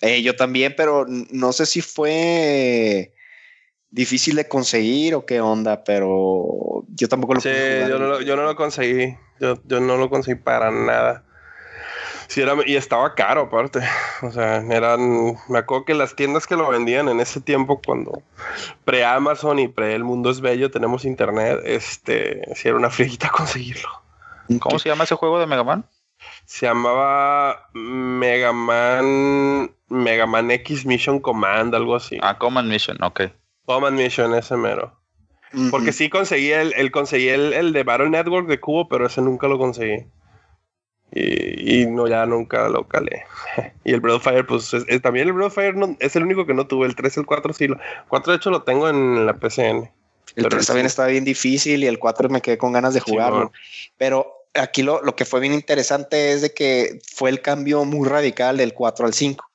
Eh, 0.00 0.22
yo 0.22 0.34
también, 0.34 0.74
pero 0.76 1.06
no 1.08 1.52
sé 1.52 1.66
si 1.66 1.80
fue 1.80 3.14
difícil 3.90 4.34
de 4.34 4.48
conseguir 4.48 5.14
o 5.14 5.24
qué 5.24 5.40
onda, 5.40 5.84
pero 5.84 6.84
yo 6.88 7.08
tampoco 7.08 7.34
lo 7.34 7.40
Sí, 7.40 7.48
yo 7.88 7.98
no 7.98 8.08
lo, 8.08 8.20
yo 8.22 8.34
no 8.34 8.42
lo 8.42 8.56
conseguí. 8.56 9.16
Yo, 9.40 9.60
yo, 9.66 9.78
no 9.78 9.96
lo 9.96 10.10
conseguí 10.10 10.40
para 10.40 10.72
nada. 10.72 11.24
Sí, 12.28 12.42
era, 12.42 12.54
y 12.66 12.76
estaba 12.76 13.14
caro 13.14 13.42
aparte. 13.42 13.80
O 14.22 14.30
sea, 14.30 14.58
eran. 14.58 15.36
Me 15.48 15.58
acuerdo 15.58 15.86
que 15.86 15.94
las 15.94 16.14
tiendas 16.14 16.46
que 16.46 16.56
lo 16.56 16.68
vendían 16.68 17.08
en 17.08 17.20
ese 17.20 17.40
tiempo, 17.40 17.80
cuando 17.84 18.22
pre-Amazon 18.84 19.58
y 19.58 19.68
pre-El 19.68 20.04
Mundo 20.04 20.30
es 20.30 20.42
Bello, 20.42 20.70
tenemos 20.70 21.06
internet, 21.06 21.60
este, 21.64 22.42
sí 22.54 22.68
era 22.68 22.76
una 22.76 22.90
friguita 22.90 23.30
conseguirlo. 23.32 23.88
¿Cómo 24.60 24.78
se 24.78 24.90
llama 24.90 25.04
ese 25.04 25.14
juego 25.14 25.40
de 25.40 25.46
Mega 25.46 25.64
Man? 25.64 25.84
Se 26.44 26.66
llamaba 26.66 27.68
Mega 27.72 28.52
Man, 28.52 29.70
Mega 29.88 30.26
Man 30.26 30.50
X 30.50 30.84
Mission 30.84 31.20
Command, 31.20 31.74
algo 31.74 31.96
así. 31.96 32.18
Ah, 32.22 32.38
Command 32.38 32.68
Mission, 32.68 33.02
ok. 33.02 33.22
Command 33.64 33.98
Mission, 33.98 34.34
ese 34.34 34.56
mero. 34.56 34.98
Porque 35.70 35.92
sí 35.92 36.10
conseguí 36.10 36.50
el, 36.50 36.74
el 36.74 36.90
conseguí 36.90 37.28
el, 37.28 37.72
de 37.72 37.82
Battle 37.82 38.10
Network 38.10 38.48
de 38.48 38.60
Cubo, 38.60 38.88
pero 38.88 39.06
ese 39.06 39.22
nunca 39.22 39.48
lo 39.48 39.58
conseguí. 39.58 40.06
Y, 41.10 41.86
no, 41.86 42.06
ya 42.06 42.26
nunca 42.26 42.68
lo 42.68 42.86
calé. 42.86 43.24
y 43.84 43.92
el 43.92 44.00
Breath 44.00 44.22
Fire, 44.22 44.46
pues 44.46 44.70
también 45.02 45.28
el 45.28 45.32
Breath 45.32 45.52
Fire 45.52 45.74
es 46.00 46.16
el 46.16 46.22
único 46.22 46.46
que 46.46 46.54
no 46.54 46.66
tuve. 46.66 46.86
El 46.86 46.94
3 46.94 47.16
y 47.16 47.20
el 47.20 47.26
4 47.26 47.52
sí. 47.52 47.68
Lo, 47.68 47.78
4 48.08 48.32
de 48.32 48.36
hecho 48.36 48.50
lo 48.50 48.62
tengo 48.62 48.88
en 48.88 49.26
la 49.26 49.38
PCN. 49.38 49.90
El 50.36 50.48
3 50.48 50.66
también 50.66 50.86
está 50.86 51.06
bien 51.06 51.24
difícil 51.24 51.82
y 51.82 51.86
el 51.86 51.98
4 51.98 52.28
me 52.28 52.42
quedé 52.42 52.58
con 52.58 52.72
ganas 52.72 52.94
de 52.94 53.00
jugarlo. 53.00 53.52
Pero 53.96 54.44
aquí 54.54 54.82
lo, 54.82 55.02
lo, 55.02 55.16
que 55.16 55.24
fue 55.24 55.40
bien 55.40 55.54
interesante 55.54 56.32
es 56.32 56.42
de 56.42 56.52
que 56.52 57.00
fue 57.14 57.30
el 57.30 57.40
cambio 57.40 57.84
muy 57.84 58.06
radical 58.06 58.58
del 58.58 58.74
4 58.74 59.06
al 59.06 59.14
5. 59.14 59.48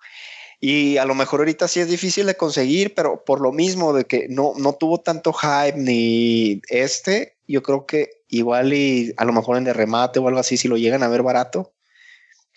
Y 0.65 0.95
a 0.95 1.03
lo 1.03 1.13
mejor 1.13 1.41
ahorita 1.41 1.67
sí 1.67 1.81
es 1.81 1.89
difícil 1.89 2.25
de 2.25 2.37
conseguir, 2.37 2.93
pero 2.95 3.23
por 3.25 3.41
lo 3.41 3.51
mismo 3.51 3.91
de 3.91 4.05
que 4.05 4.27
no, 4.29 4.53
no 4.57 4.71
tuvo 4.71 4.97
tanto 4.97 5.33
hype 5.33 5.77
ni 5.77 6.61
este, 6.69 7.35
yo 7.49 7.61
creo 7.61 7.85
que 7.85 8.22
igual 8.37 8.73
y 8.73 9.13
a 9.17 9.25
lo 9.25 9.33
mejor 9.33 9.57
en 9.57 9.63
de 9.63 9.73
remate 9.73 10.19
o 10.19 10.27
algo 10.27 10.39
así, 10.39 10.57
si 10.57 10.67
lo 10.67 10.77
llegan 10.77 11.03
a 11.03 11.07
ver 11.07 11.23
barato, 11.23 11.73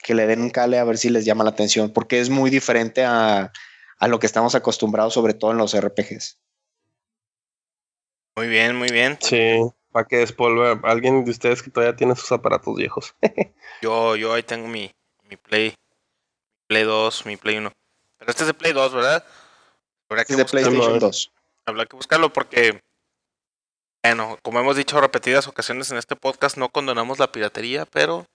que 0.02 0.14
le 0.14 0.26
den 0.26 0.42
un 0.42 0.50
cale 0.50 0.78
a 0.78 0.84
ver 0.84 0.98
si 0.98 1.10
les 1.10 1.24
llama 1.24 1.44
la 1.44 1.50
atención, 1.50 1.92
porque 1.92 2.20
es 2.20 2.30
muy 2.30 2.50
diferente 2.50 3.04
a, 3.04 3.52
a 3.98 4.08
lo 4.08 4.18
que 4.18 4.26
estamos 4.26 4.54
acostumbrados, 4.54 5.14
sobre 5.14 5.34
todo 5.34 5.52
en 5.52 5.58
los 5.58 5.78
RPGs. 5.78 6.38
Muy 8.36 8.48
bien, 8.48 8.76
muy 8.76 8.88
bien. 8.88 9.18
Sí 9.20 9.60
para 9.96 10.06
que 10.06 10.18
despolver 10.18 10.78
alguien 10.82 11.24
de 11.24 11.30
ustedes 11.30 11.62
que 11.62 11.70
todavía 11.70 11.96
tiene 11.96 12.14
sus 12.14 12.30
aparatos 12.30 12.76
viejos. 12.76 13.14
yo, 13.80 14.14
yo 14.14 14.34
ahí 14.34 14.42
tengo 14.42 14.68
mi, 14.68 14.94
mi 15.22 15.38
Play, 15.38 15.74
Play 16.66 16.82
2, 16.82 17.24
mi 17.24 17.38
Play 17.38 17.56
1. 17.56 17.72
Pero 18.18 18.30
este 18.30 18.42
es 18.42 18.46
de 18.48 18.52
Play 18.52 18.74
2, 18.74 18.92
¿verdad? 18.92 19.24
Habrá 20.10 20.26
que 20.26 20.34
es 20.34 20.36
de 20.36 20.44
PlayStation 20.44 20.98
2. 20.98 21.32
Habrá 21.64 21.86
que 21.86 21.96
buscarlo 21.96 22.30
porque, 22.30 22.78
bueno, 24.06 24.38
como 24.42 24.60
hemos 24.60 24.76
dicho 24.76 25.00
repetidas 25.00 25.48
ocasiones 25.48 25.90
en 25.90 25.98
este 25.98 26.14
podcast, 26.14 26.56
no 26.56 26.68
condonamos 26.68 27.18
la 27.18 27.32
piratería, 27.32 27.86
pero... 27.86 28.26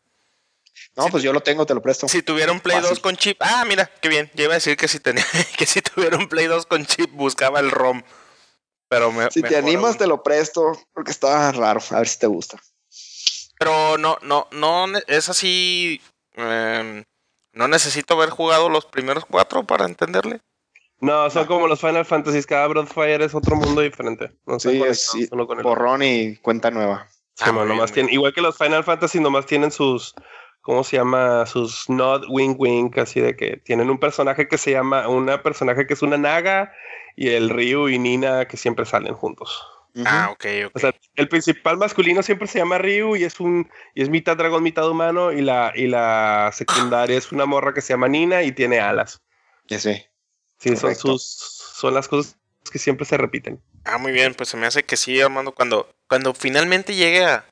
No, 0.96 1.08
pues 1.08 1.24
yo 1.24 1.32
lo 1.32 1.42
tengo, 1.42 1.66
te 1.66 1.74
lo 1.74 1.82
presto. 1.82 2.08
Si 2.08 2.22
tuviera 2.22 2.52
un 2.52 2.60
Play 2.60 2.82
2 2.82 3.00
con 3.00 3.16
chip... 3.16 3.38
Ah, 3.40 3.64
mira, 3.66 3.90
qué 4.02 4.10
bien. 4.10 4.30
Yo 4.34 4.46
iba 4.46 4.54
a 4.54 4.56
decir 4.56 4.76
que 4.76 4.88
si, 4.88 5.00
tenía, 5.00 5.26
que 5.58 5.66
si 5.66 5.82
tuviera 5.82 6.18
un 6.18 6.28
Play 6.28 6.48
2 6.48 6.66
con 6.66 6.86
chip 6.86 7.12
buscaba 7.12 7.60
el 7.60 7.72
ROM. 7.72 8.04
Pero 8.90 9.14
si 9.30 9.42
te 9.42 9.56
animas, 9.56 9.98
te 9.98 10.08
lo 10.08 10.22
presto, 10.22 10.78
porque 10.94 11.12
está 11.12 11.52
raro. 11.54 11.80
A 11.92 12.00
ver 12.00 12.08
si 12.10 12.20
te 12.20 12.28
gusta. 12.28 12.62
Pero 13.58 13.98
no, 13.98 14.18
no, 14.22 14.50
no, 14.52 14.86
es 15.08 15.30
así. 15.30 16.02
Em, 16.34 17.06
no 17.54 17.70
necesito 17.70 18.16
haber 18.16 18.30
jugado 18.32 18.68
los 18.68 18.86
primeros 18.86 19.24
cuatro 19.26 19.64
para 19.64 19.86
entenderle. 19.86 20.42
No, 21.02 21.30
son 21.30 21.48
como 21.48 21.68
los 21.68 21.82
Final 21.82 22.06
Fantasy. 22.06 22.44
Cada 22.44 22.86
Fire 22.86 23.22
es 23.22 23.34
otro 23.34 23.56
mundo 23.56 23.82
diferente. 23.82 24.32
No 24.46 24.60
sí, 24.60 24.82
es 24.82 25.12
borrón 25.64 26.04
y 26.04 26.38
cuenta 26.38 26.72
nueva. 26.72 27.08
Ah, 27.40 27.52
nomás 27.52 27.92
igual 27.98 28.34
que 28.34 28.42
los 28.42 28.58
Final 28.58 28.84
Fantasy, 28.84 29.20
nomás 29.20 29.48
tienen 29.48 29.72
sus 29.72 30.14
¿cómo 30.62 30.84
se 30.84 30.98
llama? 30.98 31.46
Sus 31.46 31.90
nod 31.90 32.24
wing 32.30 32.56
wing, 32.58 32.92
así 32.98 33.20
de 33.20 33.36
que 33.36 33.58
tienen 33.58 33.90
un 33.90 34.00
personaje 34.00 34.48
que 34.48 34.58
se 34.58 34.72
llama, 34.72 35.08
una 35.08 35.44
personaje 35.44 35.86
que 35.88 35.94
es 35.94 36.02
una 36.02 36.18
naga 36.18 36.72
y 37.16 37.30
el 37.30 37.50
Ryu 37.50 37.90
y 37.90 38.00
Nina 38.00 38.46
que 38.46 38.58
siempre 38.58 38.86
salen 38.86 39.14
juntos. 39.14 39.68
Ah, 40.06 40.30
ok, 40.32 40.46
ok. 40.68 40.76
O 40.76 40.80
sea, 40.80 40.96
el 41.16 41.28
principal 41.28 41.78
masculino 41.78 42.24
siempre 42.24 42.48
se 42.48 42.60
llama 42.60 42.78
Ryu 42.78 43.18
y 43.18 43.24
es 43.24 43.40
un 43.40 43.70
y 43.94 44.02
es 44.02 44.10
mitad 44.10 44.38
dragón, 44.38 44.64
mitad 44.64 44.90
humano 44.90 45.34
y 45.34 45.42
la 45.42 45.74
y 45.76 45.88
la 45.88 46.52
secundaria 46.54 47.18
es 47.18 47.32
una 47.32 47.46
morra 47.46 47.74
que 47.74 47.82
se 47.82 47.94
llama 47.94 48.08
Nina 48.08 48.44
y 48.44 48.54
tiene 48.54 48.80
alas. 48.80 49.22
Ya 49.68 49.80
sé. 49.80 50.11
Sí, 50.62 50.76
son 50.76 50.96
sus 50.96 51.24
son 51.24 51.96
las 51.96 52.08
cosas 52.08 52.38
que 52.72 52.78
siempre 52.78 53.06
se 53.06 53.18
repiten. 53.18 53.60
Ah, 53.84 53.98
muy 53.98 54.12
bien, 54.12 54.36
pues 54.36 54.50
se 54.50 54.58
me 54.58 54.68
hace 54.68 54.84
que 54.84 54.96
sí, 54.96 55.20
Armando, 55.20 55.54
cuando, 55.54 55.90
cuando 56.08 56.36
finalmente 56.36 56.94
llegue 56.94 57.26
a, 57.26 57.46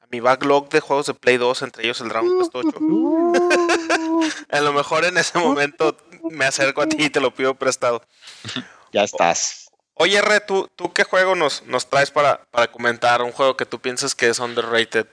a 0.00 0.06
mi 0.10 0.20
backlog 0.20 0.70
de 0.70 0.80
juegos 0.80 1.06
de 1.06 1.12
Play 1.12 1.36
2, 1.36 1.60
entre 1.60 1.84
ellos 1.84 2.00
el 2.00 2.08
Dragon 2.08 2.38
Quest 2.38 2.54
8, 2.54 2.78
a 4.50 4.60
lo 4.60 4.72
mejor 4.72 5.04
en 5.04 5.18
ese 5.18 5.38
momento 5.38 5.94
me 6.30 6.46
acerco 6.46 6.80
a 6.80 6.86
ti 6.86 6.96
y 6.98 7.10
te 7.10 7.20
lo 7.20 7.34
pido 7.34 7.54
prestado. 7.54 8.02
Ya 8.92 9.04
estás. 9.04 9.70
Oye, 9.94 10.20
Re, 10.20 10.40
¿tú, 10.40 10.68
tú 10.74 10.92
qué 10.92 11.04
juego 11.04 11.36
nos, 11.36 11.64
nos 11.66 11.88
traes 11.88 12.10
para, 12.10 12.42
para 12.50 12.72
comentar? 12.72 13.22
Un 13.22 13.30
juego 13.30 13.56
que 13.56 13.66
tú 13.66 13.78
piensas 13.78 14.16
que 14.16 14.28
es 14.28 14.40
underrated. 14.40 15.06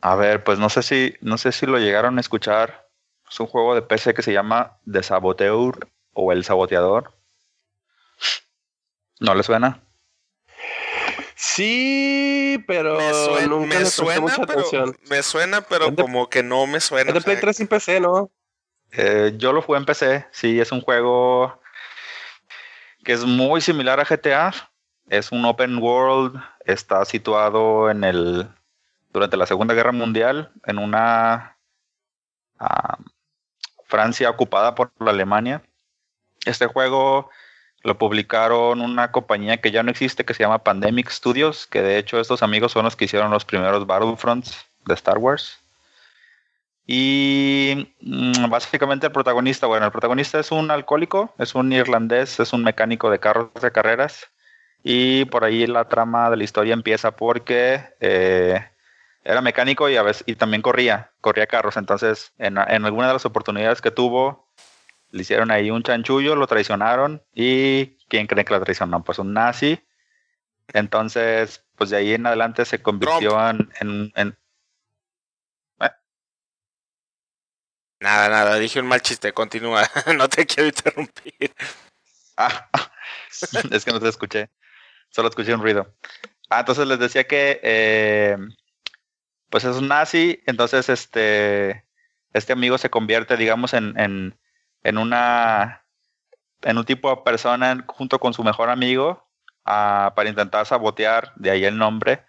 A 0.00 0.14
ver, 0.14 0.42
pues 0.42 0.58
no 0.58 0.70
sé 0.70 0.82
si, 0.82 1.14
no 1.20 1.36
sé 1.36 1.52
si 1.52 1.66
lo 1.66 1.76
llegaron 1.76 2.16
a 2.16 2.22
escuchar. 2.22 2.88
Es 3.30 3.38
un 3.38 3.48
juego 3.48 3.74
de 3.74 3.82
PC 3.82 4.14
que 4.14 4.22
se 4.22 4.32
llama 4.32 4.78
The 4.90 5.02
Saboteur 5.02 5.90
o 6.20 6.32
El 6.32 6.44
Saboteador. 6.44 7.12
¿No 9.20 9.34
le 9.34 9.42
suena? 9.42 9.82
Sí, 11.36 12.62
pero 12.66 12.98
Me, 12.98 13.46
nunca 13.46 13.78
le 13.78 13.86
suena, 13.86 14.20
mucha 14.20 14.46
pero, 14.46 14.60
atención. 14.60 14.96
me 15.08 15.22
suena, 15.22 15.62
pero 15.62 15.90
de- 15.90 16.02
como 16.02 16.28
que 16.28 16.42
no 16.42 16.66
me 16.66 16.80
suena. 16.80 17.08
Es 17.10 17.14
de 17.14 17.20
Play 17.22 17.36
sea, 17.36 17.40
3 17.40 17.56
sin 17.56 17.66
PC, 17.66 18.00
¿no? 18.00 18.30
Eh, 18.92 19.32
yo 19.36 19.52
lo 19.52 19.62
jugué 19.62 19.78
en 19.78 19.86
PC. 19.86 20.26
Sí, 20.32 20.60
es 20.60 20.70
un 20.72 20.80
juego 20.82 21.60
que 23.04 23.12
es 23.12 23.24
muy 23.24 23.60
similar 23.60 24.00
a 24.00 24.04
GTA. 24.04 24.52
Es 25.08 25.32
un 25.32 25.44
open 25.44 25.78
world. 25.78 26.40
Está 26.66 27.04
situado 27.04 27.90
en 27.90 28.04
el 28.04 28.48
durante 29.12 29.36
la 29.36 29.46
Segunda 29.46 29.74
Guerra 29.74 29.92
Mundial 29.92 30.52
en 30.66 30.78
una 30.78 31.56
ah, 32.58 32.98
Francia 33.86 34.28
ocupada 34.30 34.74
por 34.74 34.92
la 34.98 35.10
Alemania. 35.10 35.62
Este 36.46 36.66
juego 36.66 37.30
lo 37.82 37.98
publicaron 37.98 38.80
una 38.80 39.10
compañía 39.10 39.60
que 39.60 39.70
ya 39.70 39.82
no 39.82 39.90
existe 39.90 40.24
que 40.24 40.34
se 40.34 40.42
llama 40.42 40.64
Pandemic 40.64 41.10
Studios, 41.10 41.66
que 41.66 41.82
de 41.82 41.98
hecho 41.98 42.20
estos 42.20 42.42
amigos 42.42 42.72
son 42.72 42.84
los 42.84 42.96
que 42.96 43.06
hicieron 43.06 43.30
los 43.30 43.44
primeros 43.44 43.86
Battlefronts 43.86 44.66
de 44.86 44.94
Star 44.94 45.18
Wars. 45.18 45.58
Y 46.86 47.94
mm, 48.00 48.50
básicamente 48.50 49.06
el 49.06 49.12
protagonista, 49.12 49.66
bueno, 49.66 49.86
el 49.86 49.92
protagonista 49.92 50.40
es 50.40 50.50
un 50.50 50.70
alcohólico, 50.70 51.32
es 51.38 51.54
un 51.54 51.72
irlandés, 51.72 52.40
es 52.40 52.52
un 52.52 52.64
mecánico 52.64 53.10
de 53.10 53.20
carros 53.20 53.48
de 53.60 53.70
carreras. 53.70 54.28
Y 54.82 55.26
por 55.26 55.44
ahí 55.44 55.66
la 55.66 55.88
trama 55.88 56.30
de 56.30 56.36
la 56.36 56.44
historia 56.44 56.74
empieza 56.74 57.12
porque 57.12 57.82
eh, 58.00 58.66
era 59.24 59.40
mecánico 59.40 59.88
y 59.88 59.96
a 59.96 60.02
veces 60.02 60.24
y 60.26 60.34
también 60.34 60.62
corría, 60.62 61.10
corría 61.20 61.46
carros. 61.46 61.76
Entonces, 61.76 62.32
en, 62.38 62.58
en 62.58 62.84
alguna 62.84 63.06
de 63.06 63.12
las 63.12 63.26
oportunidades 63.26 63.80
que 63.80 63.90
tuvo, 63.90 64.48
le 65.10 65.22
hicieron 65.22 65.50
ahí 65.50 65.70
un 65.70 65.82
chanchullo, 65.82 66.36
lo 66.36 66.46
traicionaron. 66.46 67.22
¿Y 67.34 67.96
quién 68.08 68.26
cree 68.26 68.44
que 68.44 68.54
lo 68.54 68.60
traicionó? 68.62 69.02
Pues 69.04 69.18
un 69.18 69.32
nazi. 69.32 69.80
Entonces, 70.72 71.64
pues 71.76 71.90
de 71.90 71.96
ahí 71.96 72.14
en 72.14 72.26
adelante 72.26 72.64
se 72.64 72.80
convirtió 72.82 73.48
en, 73.48 73.70
en- 73.80 74.12
en- 74.16 74.36
Nada, 78.00 78.30
nada, 78.30 78.56
dije 78.56 78.80
un 78.80 78.86
mal 78.86 79.02
chiste, 79.02 79.32
continúa. 79.34 79.82
no 80.16 80.26
te 80.28 80.46
quiero 80.46 80.68
interrumpir. 80.68 81.52
Ah, 82.36 82.70
es 83.70 83.84
que 83.84 83.92
no 83.92 84.00
te 84.00 84.08
escuché. 84.08 84.48
Solo 85.10 85.28
escuché 85.28 85.52
un 85.54 85.60
ruido. 85.60 85.94
Ah, 86.48 86.60
entonces 86.60 86.86
les 86.86 86.98
decía 86.98 87.24
que 87.24 87.60
eh, 87.62 88.38
pues 89.50 89.64
es 89.64 89.76
un 89.76 89.88
nazi, 89.88 90.42
entonces 90.46 90.88
este 90.88 91.84
este 92.32 92.52
amigo 92.52 92.78
se 92.78 92.90
convierte, 92.90 93.36
digamos, 93.36 93.74
en, 93.74 93.98
en, 93.98 94.38
en 94.82 94.98
una 94.98 95.84
en 96.62 96.78
un 96.78 96.84
tipo 96.84 97.10
de 97.10 97.22
persona 97.22 97.84
junto 97.88 98.18
con 98.18 98.34
su 98.34 98.44
mejor 98.44 98.68
amigo 98.70 99.26
ah, 99.64 100.12
para 100.14 100.28
intentar 100.28 100.66
sabotear, 100.66 101.32
de 101.36 101.50
ahí 101.50 101.64
el 101.64 101.78
nombre, 101.78 102.24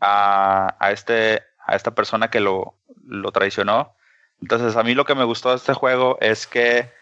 a, 0.00 0.76
a 0.80 0.92
este 0.92 1.42
a 1.66 1.74
esta 1.74 1.94
persona 1.94 2.30
que 2.30 2.40
lo, 2.40 2.78
lo 3.04 3.32
traicionó. 3.32 3.96
Entonces 4.40 4.76
a 4.76 4.82
mí 4.82 4.94
lo 4.94 5.04
que 5.04 5.14
me 5.14 5.24
gustó 5.24 5.50
de 5.50 5.56
este 5.56 5.74
juego 5.74 6.18
es 6.20 6.46
que 6.46 6.92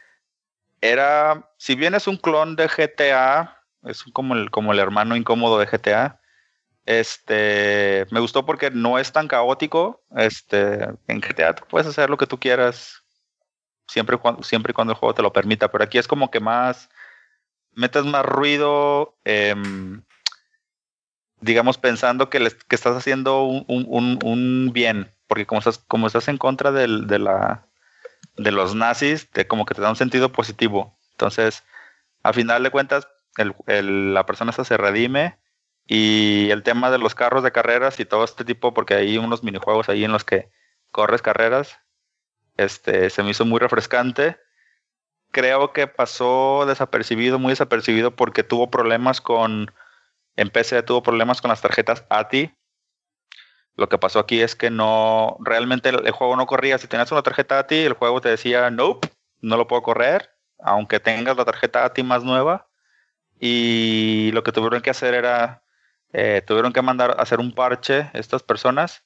era, 0.80 1.50
si 1.58 1.74
bien 1.74 1.94
es 1.94 2.06
un 2.06 2.16
clon 2.16 2.56
de 2.56 2.68
GTA, 2.68 3.62
es 3.84 4.04
como 4.12 4.34
el, 4.34 4.50
como 4.50 4.72
el 4.72 4.78
hermano 4.78 5.16
incómodo 5.16 5.58
de 5.58 5.66
GTA, 5.66 6.20
este, 6.86 8.06
me 8.10 8.20
gustó 8.20 8.44
porque 8.44 8.70
no 8.70 8.98
es 8.98 9.12
tan 9.12 9.28
caótico, 9.28 10.04
este, 10.16 10.84
en 11.08 11.20
GTA 11.20 11.54
puedes 11.54 11.88
hacer 11.88 12.10
lo 12.10 12.18
que 12.18 12.26
tú 12.26 12.38
quieras, 12.38 13.03
siempre 13.88 14.16
cuando, 14.18 14.42
siempre 14.42 14.72
y 14.72 14.74
cuando 14.74 14.92
el 14.92 14.98
juego 14.98 15.14
te 15.14 15.22
lo 15.22 15.32
permita, 15.32 15.70
pero 15.70 15.84
aquí 15.84 15.98
es 15.98 16.08
como 16.08 16.30
que 16.30 16.40
más, 16.40 16.88
metes 17.72 18.04
más 18.04 18.24
ruido, 18.26 19.16
em, 19.24 20.02
digamos, 21.40 21.78
pensando 21.78 22.30
que, 22.30 22.38
que 22.68 22.74
estás 22.76 22.96
haciendo 22.96 23.42
un, 23.44 23.64
un- 23.68 24.18
un- 24.24 24.70
bien, 24.72 25.08
porque 25.26 25.46
como 25.46 25.58
estás, 25.58 25.78
como 25.78 26.06
estás 26.06 26.28
en 26.28 26.38
contra 26.38 26.72
del- 26.72 27.06
de 27.06 27.18
la 27.18 27.66
de 28.36 28.52
los 28.52 28.74
nazis, 28.74 29.30
de 29.32 29.46
como 29.48 29.66
que 29.66 29.74
te 29.74 29.82
da 29.82 29.90
un 29.90 29.96
sentido 29.96 30.32
positivo. 30.32 30.98
Entonces, 31.12 31.64
a 32.24 32.32
final 32.32 32.62
de 32.64 32.70
cuentas, 32.70 33.08
el- 33.38 33.54
el- 33.68 34.14
la 34.14 34.26
persona 34.26 34.50
esta 34.50 34.64
se 34.64 34.76
redime 34.78 35.38
y 35.86 36.50
el 36.50 36.62
tema 36.64 36.90
de 36.90 36.98
los 36.98 37.14
carros 37.14 37.44
de 37.44 37.52
carreras 37.52 38.00
y 38.00 38.06
todo 38.06 38.24
este 38.24 38.44
tipo, 38.44 38.74
porque 38.74 38.94
hay 38.94 39.18
unos 39.18 39.44
minijuegos 39.44 39.88
ahí 39.90 40.04
en 40.04 40.12
los 40.12 40.24
que 40.24 40.50
corres 40.92 41.22
carreras, 41.22 41.78
este, 42.56 43.10
se 43.10 43.22
me 43.22 43.30
hizo 43.30 43.44
muy 43.44 43.58
refrescante. 43.58 44.38
Creo 45.30 45.72
que 45.72 45.86
pasó 45.86 46.64
desapercibido, 46.66 47.38
muy 47.38 47.52
desapercibido, 47.52 48.14
porque 48.14 48.42
tuvo 48.42 48.70
problemas 48.70 49.20
con, 49.20 49.72
en 50.36 50.50
PC 50.50 50.82
tuvo 50.82 51.02
problemas 51.02 51.40
con 51.40 51.48
las 51.48 51.60
tarjetas 51.60 52.04
ATI, 52.08 52.54
lo 53.76 53.88
que 53.88 53.98
pasó 53.98 54.20
aquí 54.20 54.40
es 54.40 54.54
que 54.54 54.70
no, 54.70 55.36
realmente 55.40 55.88
el, 55.88 56.10
juego 56.12 56.36
no 56.36 56.46
corría. 56.46 56.78
Si 56.78 56.86
tenías 56.86 57.10
una 57.10 57.22
tarjeta 57.22 57.58
ATI, 57.58 57.84
el 57.84 57.94
juego 57.94 58.20
te 58.20 58.28
decía, 58.28 58.70
nope, 58.70 59.08
no 59.40 59.56
lo 59.56 59.66
puedo 59.66 59.82
correr, 59.82 60.30
aunque 60.60 61.00
tengas 61.00 61.36
la 61.36 61.44
tarjeta 61.44 61.84
ATI 61.84 62.02
más 62.04 62.22
nueva. 62.22 62.68
Y 63.40 64.30
lo 64.32 64.44
que 64.44 64.52
tuvieron 64.52 64.80
que 64.80 64.90
hacer 64.90 65.14
era, 65.14 65.64
eh, 66.12 66.42
tuvieron 66.46 66.72
que 66.72 66.82
mandar 66.82 67.16
a 67.18 67.22
hacer 67.22 67.40
un 67.40 67.52
parche 67.52 68.10
estas 68.12 68.44
personas, 68.44 69.04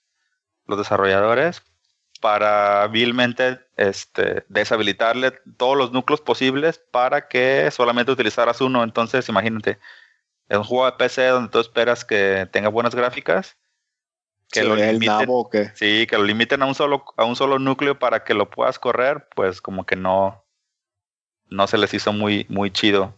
los 0.66 0.76
desarrolladores, 0.76 1.62
para 2.20 2.86
vilmente 2.88 3.60
este, 3.76 4.44
deshabilitarle 4.48 5.32
todos 5.56 5.76
los 5.76 5.92
núcleos 5.92 6.20
posibles 6.20 6.78
para 6.90 7.28
que 7.28 7.70
solamente 7.70 8.12
utilizaras 8.12 8.60
uno. 8.60 8.82
Entonces, 8.82 9.28
imagínate, 9.28 9.78
es 10.48 10.58
un 10.58 10.64
juego 10.64 10.86
de 10.86 10.92
PC 10.92 11.26
donde 11.28 11.50
tú 11.50 11.60
esperas 11.60 12.04
que 12.04 12.48
tenga 12.50 12.68
buenas 12.68 12.94
gráficas 12.94 13.56
que 14.50 14.60
¿Se 14.60 14.66
lo 14.66 14.76
limiten, 14.76 15.06
nabo 15.06 15.50
sí, 15.74 16.06
que 16.06 16.16
lo 16.16 16.24
limiten 16.24 16.62
a 16.62 16.66
un 16.66 16.74
solo 16.74 17.04
a 17.16 17.24
un 17.24 17.36
solo 17.36 17.58
núcleo 17.58 17.98
para 17.98 18.24
que 18.24 18.32
lo 18.32 18.48
puedas 18.48 18.78
correr, 18.78 19.28
pues 19.34 19.60
como 19.60 19.84
que 19.84 19.94
no 19.96 20.44
no 21.50 21.66
se 21.66 21.78
les 21.78 21.92
hizo 21.92 22.12
muy 22.12 22.46
muy 22.48 22.70
chido. 22.70 23.14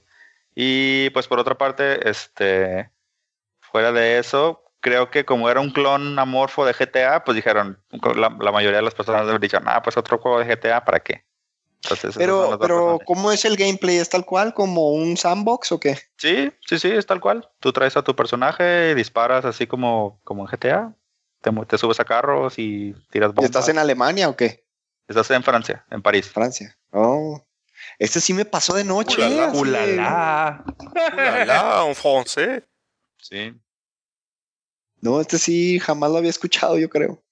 Y 0.54 1.10
pues 1.10 1.28
por 1.28 1.38
otra 1.38 1.56
parte, 1.56 2.08
este 2.08 2.90
fuera 3.60 3.92
de 3.92 4.18
eso, 4.18 4.69
creo 4.80 5.10
que 5.10 5.24
como 5.24 5.48
era 5.48 5.60
un 5.60 5.70
clon 5.70 6.18
amorfo 6.18 6.64
de 6.64 6.72
GTA, 6.72 7.24
pues 7.24 7.36
dijeron 7.36 7.82
la, 8.16 8.36
la 8.40 8.52
mayoría 8.52 8.78
de 8.78 8.84
las 8.84 8.94
personas 8.94 9.40
dicho, 9.40 9.58
"Ah, 9.64 9.82
pues 9.82 9.96
otro 9.96 10.18
juego 10.18 10.40
de 10.40 10.46
GTA, 10.46 10.84
¿para 10.84 11.00
qué?" 11.00 11.24
Entonces, 11.82 12.14
Pero, 12.16 12.58
pero. 12.60 12.98
¿cómo 13.06 13.32
es 13.32 13.44
el 13.44 13.56
gameplay? 13.56 13.96
¿Es 13.96 14.10
tal 14.10 14.26
cual 14.26 14.52
como 14.52 14.90
un 14.92 15.16
sandbox 15.16 15.72
o 15.72 15.80
qué? 15.80 15.98
Sí, 16.18 16.52
sí, 16.66 16.78
sí, 16.78 16.90
es 16.90 17.06
tal 17.06 17.20
cual. 17.20 17.48
Tú 17.58 17.72
traes 17.72 17.96
a 17.96 18.02
tu 18.02 18.14
personaje 18.14 18.90
y 18.90 18.94
disparas 18.94 19.44
así 19.46 19.66
como, 19.66 20.20
como 20.24 20.42
en 20.42 20.48
GTA. 20.48 20.94
Te, 21.40 21.78
subes 21.78 21.98
a 21.98 22.04
carros 22.04 22.58
y 22.58 22.94
tiras 23.10 23.30
¿Y 23.30 23.32
bombas. 23.32 23.44
¿Estás 23.46 23.68
en 23.70 23.78
Alemania 23.78 24.28
o 24.28 24.36
qué? 24.36 24.66
Estás 25.08 25.30
en 25.30 25.42
Francia, 25.42 25.86
en 25.90 26.02
París. 26.02 26.28
Francia. 26.28 26.76
Oh. 26.92 27.42
Este 27.98 28.20
sí 28.20 28.34
me 28.34 28.44
pasó 28.44 28.74
de 28.74 28.84
noche. 28.84 29.16
Ulala, 29.16 29.52
¡Ulala! 29.52 30.64
Ulala, 31.14 31.84
un 31.84 31.94
francés. 31.94 32.62
Sí. 33.16 33.54
No, 35.00 35.20
este 35.20 35.38
sí 35.38 35.78
jamás 35.80 36.10
lo 36.10 36.18
había 36.18 36.30
escuchado, 36.30 36.78
yo 36.78 36.88
creo. 36.90 37.22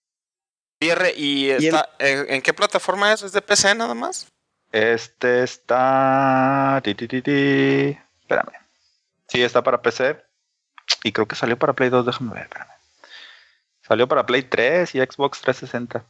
Pierre, 0.80 1.12
¿y, 1.16 1.50
el- 1.50 1.64
está, 1.64 1.88
¿en, 1.98 2.30
en 2.34 2.42
qué 2.42 2.54
plataforma 2.54 3.12
es? 3.12 3.22
¿Es 3.22 3.32
de 3.32 3.42
PC 3.42 3.74
nada 3.74 3.94
más? 3.94 4.28
Este 4.72 5.42
está. 5.42 6.80
ti, 6.84 6.94
ti, 6.94 7.08
ti, 7.08 7.22
ti. 7.22 7.98
Espérame. 8.20 8.52
Sí, 9.28 9.42
está 9.42 9.62
para 9.62 9.82
PC. 9.82 10.22
Y 11.04 11.12
creo 11.12 11.26
que 11.26 11.36
salió 11.36 11.58
para 11.58 11.72
Play 11.74 11.90
2, 11.90 12.06
déjame 12.06 12.32
ver, 12.34 12.42
espérame. 12.44 12.70
Salió 13.82 14.06
para 14.08 14.24
Play 14.26 14.42
3 14.42 14.94
y 14.94 14.98
Xbox 15.00 15.40
360. 15.40 16.04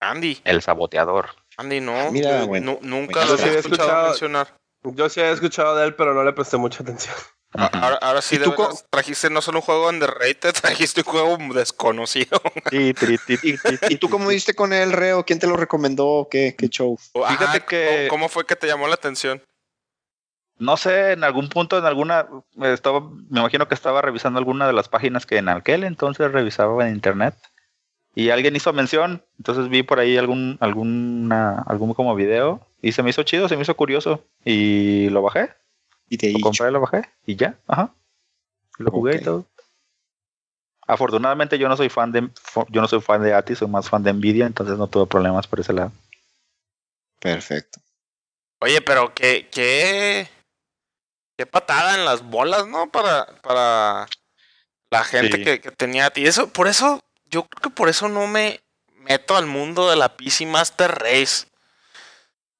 Andy. 0.00 0.40
El 0.44 0.62
saboteador. 0.62 1.30
Andy, 1.56 1.80
no. 1.80 2.10
Mira, 2.12 2.40
nu- 2.40 2.46
bueno, 2.46 2.78
nunca 2.82 3.20
bueno, 3.20 3.36
lo 3.36 3.42
había 3.42 3.58
escuchado, 3.58 3.88
escuchado- 3.88 4.06
mencionar. 4.08 4.54
Yo 4.82 5.08
sí 5.08 5.20
había 5.20 5.32
escuchado 5.32 5.76
de 5.76 5.86
él, 5.86 5.94
pero 5.94 6.14
no 6.14 6.22
le 6.24 6.32
presté 6.32 6.56
mucha 6.56 6.82
atención. 6.82 7.14
Ahora, 7.54 7.96
ahora 8.02 8.20
sí, 8.22 8.36
¿Y 8.36 8.38
de 8.38 8.48
veras, 8.48 8.84
trajiste 8.90 9.30
no 9.30 9.40
solo 9.40 9.58
un 9.58 9.62
juego 9.64 9.88
underrated, 9.88 10.52
trajiste 10.60 11.00
un 11.00 11.06
juego 11.10 11.38
desconocido. 11.54 12.40
Sí, 12.70 12.92
tri, 12.92 13.16
tri, 13.18 13.36
tri, 13.38 13.56
tri, 13.58 13.78
¿Y 13.88 13.96
tú 13.96 14.10
cómo 14.10 14.28
diste 14.28 14.54
con 14.54 14.72
el 14.72 14.92
reo? 14.92 15.24
¿Quién 15.24 15.38
te 15.38 15.46
lo 15.46 15.56
recomendó? 15.56 16.28
¿Qué, 16.30 16.54
qué 16.56 16.68
show? 16.68 16.98
Fíjate 17.14 17.44
Ajá, 17.44 17.66
que- 17.66 18.06
¿cómo, 18.10 18.20
cómo 18.20 18.28
fue 18.28 18.44
que 18.46 18.56
te 18.56 18.66
llamó 18.66 18.86
la 18.86 18.94
atención? 18.94 19.42
No 20.58 20.76
sé, 20.76 21.12
en 21.12 21.22
algún 21.24 21.48
punto, 21.48 21.78
en 21.78 21.84
alguna, 21.84 22.26
estaba, 22.62 23.00
me 23.00 23.38
imagino 23.40 23.68
que 23.68 23.74
estaba 23.74 24.02
revisando 24.02 24.38
alguna 24.40 24.66
de 24.66 24.72
las 24.72 24.88
páginas 24.88 25.24
que 25.24 25.36
en 25.38 25.48
aquel 25.48 25.84
entonces 25.84 26.32
revisaba 26.32 26.86
en 26.88 26.94
internet 26.94 27.34
y 28.14 28.30
alguien 28.30 28.56
hizo 28.56 28.72
mención, 28.72 29.22
entonces 29.38 29.68
vi 29.68 29.84
por 29.84 30.00
ahí 30.00 30.16
algún, 30.16 30.58
alguna, 30.60 31.62
algún 31.68 31.94
como 31.94 32.16
video 32.16 32.60
y 32.82 32.90
se 32.90 33.04
me 33.04 33.10
hizo 33.10 33.22
chido, 33.22 33.48
se 33.48 33.54
me 33.56 33.62
hizo 33.62 33.76
curioso 33.76 34.24
y 34.44 35.08
lo 35.10 35.22
bajé, 35.22 35.50
Y 36.08 36.16
te 36.18 36.30
lo 36.32 36.40
compré, 36.40 36.70
lo 36.70 36.80
bajé 36.80 37.08
y 37.26 37.36
ya, 37.36 37.58
ajá, 37.66 37.92
Y 38.78 38.82
lo 38.82 38.90
jugué 38.90 39.16
y 39.16 39.22
todo. 39.22 39.46
Afortunadamente 40.86 41.58
yo 41.58 41.68
no 41.68 41.76
soy 41.76 41.90
fan 41.90 42.12
de, 42.12 42.28
yo 42.70 42.80
no 42.80 42.88
soy 42.88 43.02
fan 43.02 43.22
de 43.22 43.34
Ati, 43.34 43.54
soy 43.54 43.68
más 43.68 43.90
fan 43.90 44.02
de 44.02 44.12
Nvidia, 44.12 44.46
entonces 44.46 44.78
no 44.78 44.86
tuve 44.86 45.06
problemas 45.06 45.46
por 45.46 45.60
ese 45.60 45.74
lado. 45.74 45.92
Perfecto. 47.20 47.80
Oye, 48.60 48.80
pero 48.80 49.12
qué, 49.14 49.48
qué, 49.52 50.28
qué 51.36 51.44
patada 51.46 51.94
en 51.94 52.06
las 52.06 52.22
bolas, 52.22 52.66
¿no? 52.66 52.90
Para, 52.90 53.26
para 53.42 54.06
la 54.90 55.04
gente 55.04 55.36
Sí. 55.36 55.44
que, 55.44 55.60
que 55.60 55.70
tenía. 55.72 56.10
Y 56.16 56.26
eso, 56.26 56.48
por 56.48 56.68
eso, 56.68 57.00
yo 57.26 57.44
creo 57.44 57.62
que 57.62 57.70
por 57.70 57.90
eso 57.90 58.08
no 58.08 58.26
me 58.26 58.60
meto 58.94 59.36
al 59.36 59.46
mundo 59.46 59.90
de 59.90 59.96
la 59.96 60.16
PC 60.16 60.46
Master 60.46 60.90
Race. 60.90 61.46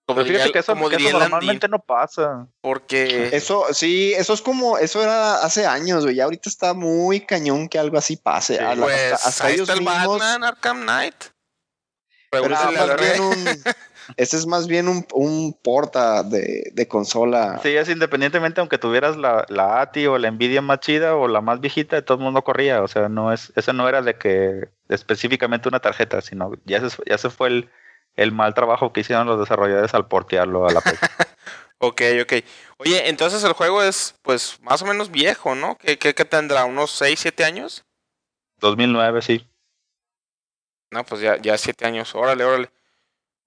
Como 0.08 0.20
Pero 0.20 0.26
fíjate 0.28 0.44
diría- 0.44 0.52
que 0.54 0.58
eso, 0.60 0.72
como 0.72 0.88
que 0.88 0.96
diría 0.96 1.08
eso 1.10 1.18
el 1.18 1.22
Andy, 1.24 1.30
normalmente 1.32 1.68
no 1.68 1.80
pasa. 1.80 2.46
porque 2.62 3.28
Eso, 3.36 3.66
sí, 3.72 4.14
eso 4.16 4.32
es 4.32 4.40
como, 4.40 4.78
eso 4.78 5.02
era 5.02 5.42
hace 5.42 5.66
años, 5.66 6.02
güey. 6.04 6.16
Ya 6.16 6.24
ahorita 6.24 6.48
está 6.48 6.72
muy 6.72 7.20
cañón 7.20 7.68
que 7.68 7.78
algo 7.78 7.98
así 7.98 8.16
pase. 8.16 8.56
Sí, 8.56 8.64
A 8.64 8.74
la- 8.74 8.84
pues 8.86 9.12
hasta, 9.12 9.28
hasta 9.28 9.46
ahí 9.48 9.54
ellos 9.56 9.68
está 9.68 9.74
el 9.74 9.86
mismos. 9.86 10.18
Batman 10.18 10.44
Arkham 10.44 10.80
Knight. 10.84 11.14
Pero 12.30 12.44
ese 12.46 12.54
Pregúntale 12.54 12.74
es 12.74 12.80
al 12.80 12.88
más 12.88 13.00
bien 13.00 13.20
un, 13.22 13.74
ese 14.16 14.36
es 14.38 14.46
más 14.46 14.66
bien 14.66 14.88
un, 14.88 15.06
un 15.12 15.52
porta 15.62 16.22
de, 16.22 16.70
de 16.72 16.88
consola. 16.88 17.60
Sí, 17.62 17.76
es 17.76 17.90
independientemente, 17.90 18.60
aunque 18.62 18.78
tuvieras 18.78 19.18
la, 19.18 19.44
la 19.50 19.82
ATI 19.82 20.06
o 20.06 20.16
la 20.16 20.30
Nvidia 20.30 20.62
más 20.62 20.80
chida 20.80 21.16
o 21.16 21.28
la 21.28 21.42
más 21.42 21.60
viejita, 21.60 21.96
de 21.96 22.02
todo 22.02 22.16
el 22.16 22.24
mundo 22.24 22.42
corría. 22.42 22.82
O 22.82 22.88
sea, 22.88 23.10
no 23.10 23.30
es, 23.30 23.52
eso 23.56 23.74
no 23.74 23.86
era 23.90 24.00
de 24.00 24.16
que 24.16 24.68
específicamente 24.88 25.68
una 25.68 25.80
tarjeta, 25.80 26.22
sino 26.22 26.52
ya 26.64 26.80
se, 26.88 26.96
ya 27.06 27.18
se 27.18 27.28
fue 27.28 27.48
el, 27.48 27.70
el 28.18 28.32
mal 28.32 28.52
trabajo 28.52 28.92
que 28.92 29.00
hicieron 29.00 29.26
los 29.26 29.38
desarrolladores 29.38 29.94
al 29.94 30.06
portearlo 30.08 30.66
a 30.68 30.72
la 30.72 30.80
PC. 30.80 30.98
Ok, 31.80 32.02
ok. 32.22 32.32
Oye, 32.78 33.08
entonces 33.08 33.44
el 33.44 33.52
juego 33.52 33.84
es, 33.84 34.16
pues, 34.22 34.58
más 34.62 34.82
o 34.82 34.84
menos 34.84 35.12
viejo, 35.12 35.54
¿no? 35.54 35.78
¿Qué, 35.78 35.96
qué, 35.96 36.12
qué 36.12 36.24
tendrá? 36.24 36.64
¿Unos 36.64 36.90
6, 36.90 37.20
7 37.20 37.44
años? 37.44 37.84
2009, 38.56 39.22
sí. 39.22 39.48
No, 40.90 41.04
pues 41.04 41.20
ya, 41.20 41.36
ya 41.36 41.56
7 41.56 41.86
años. 41.86 42.16
Órale, 42.16 42.42
órale. 42.44 42.68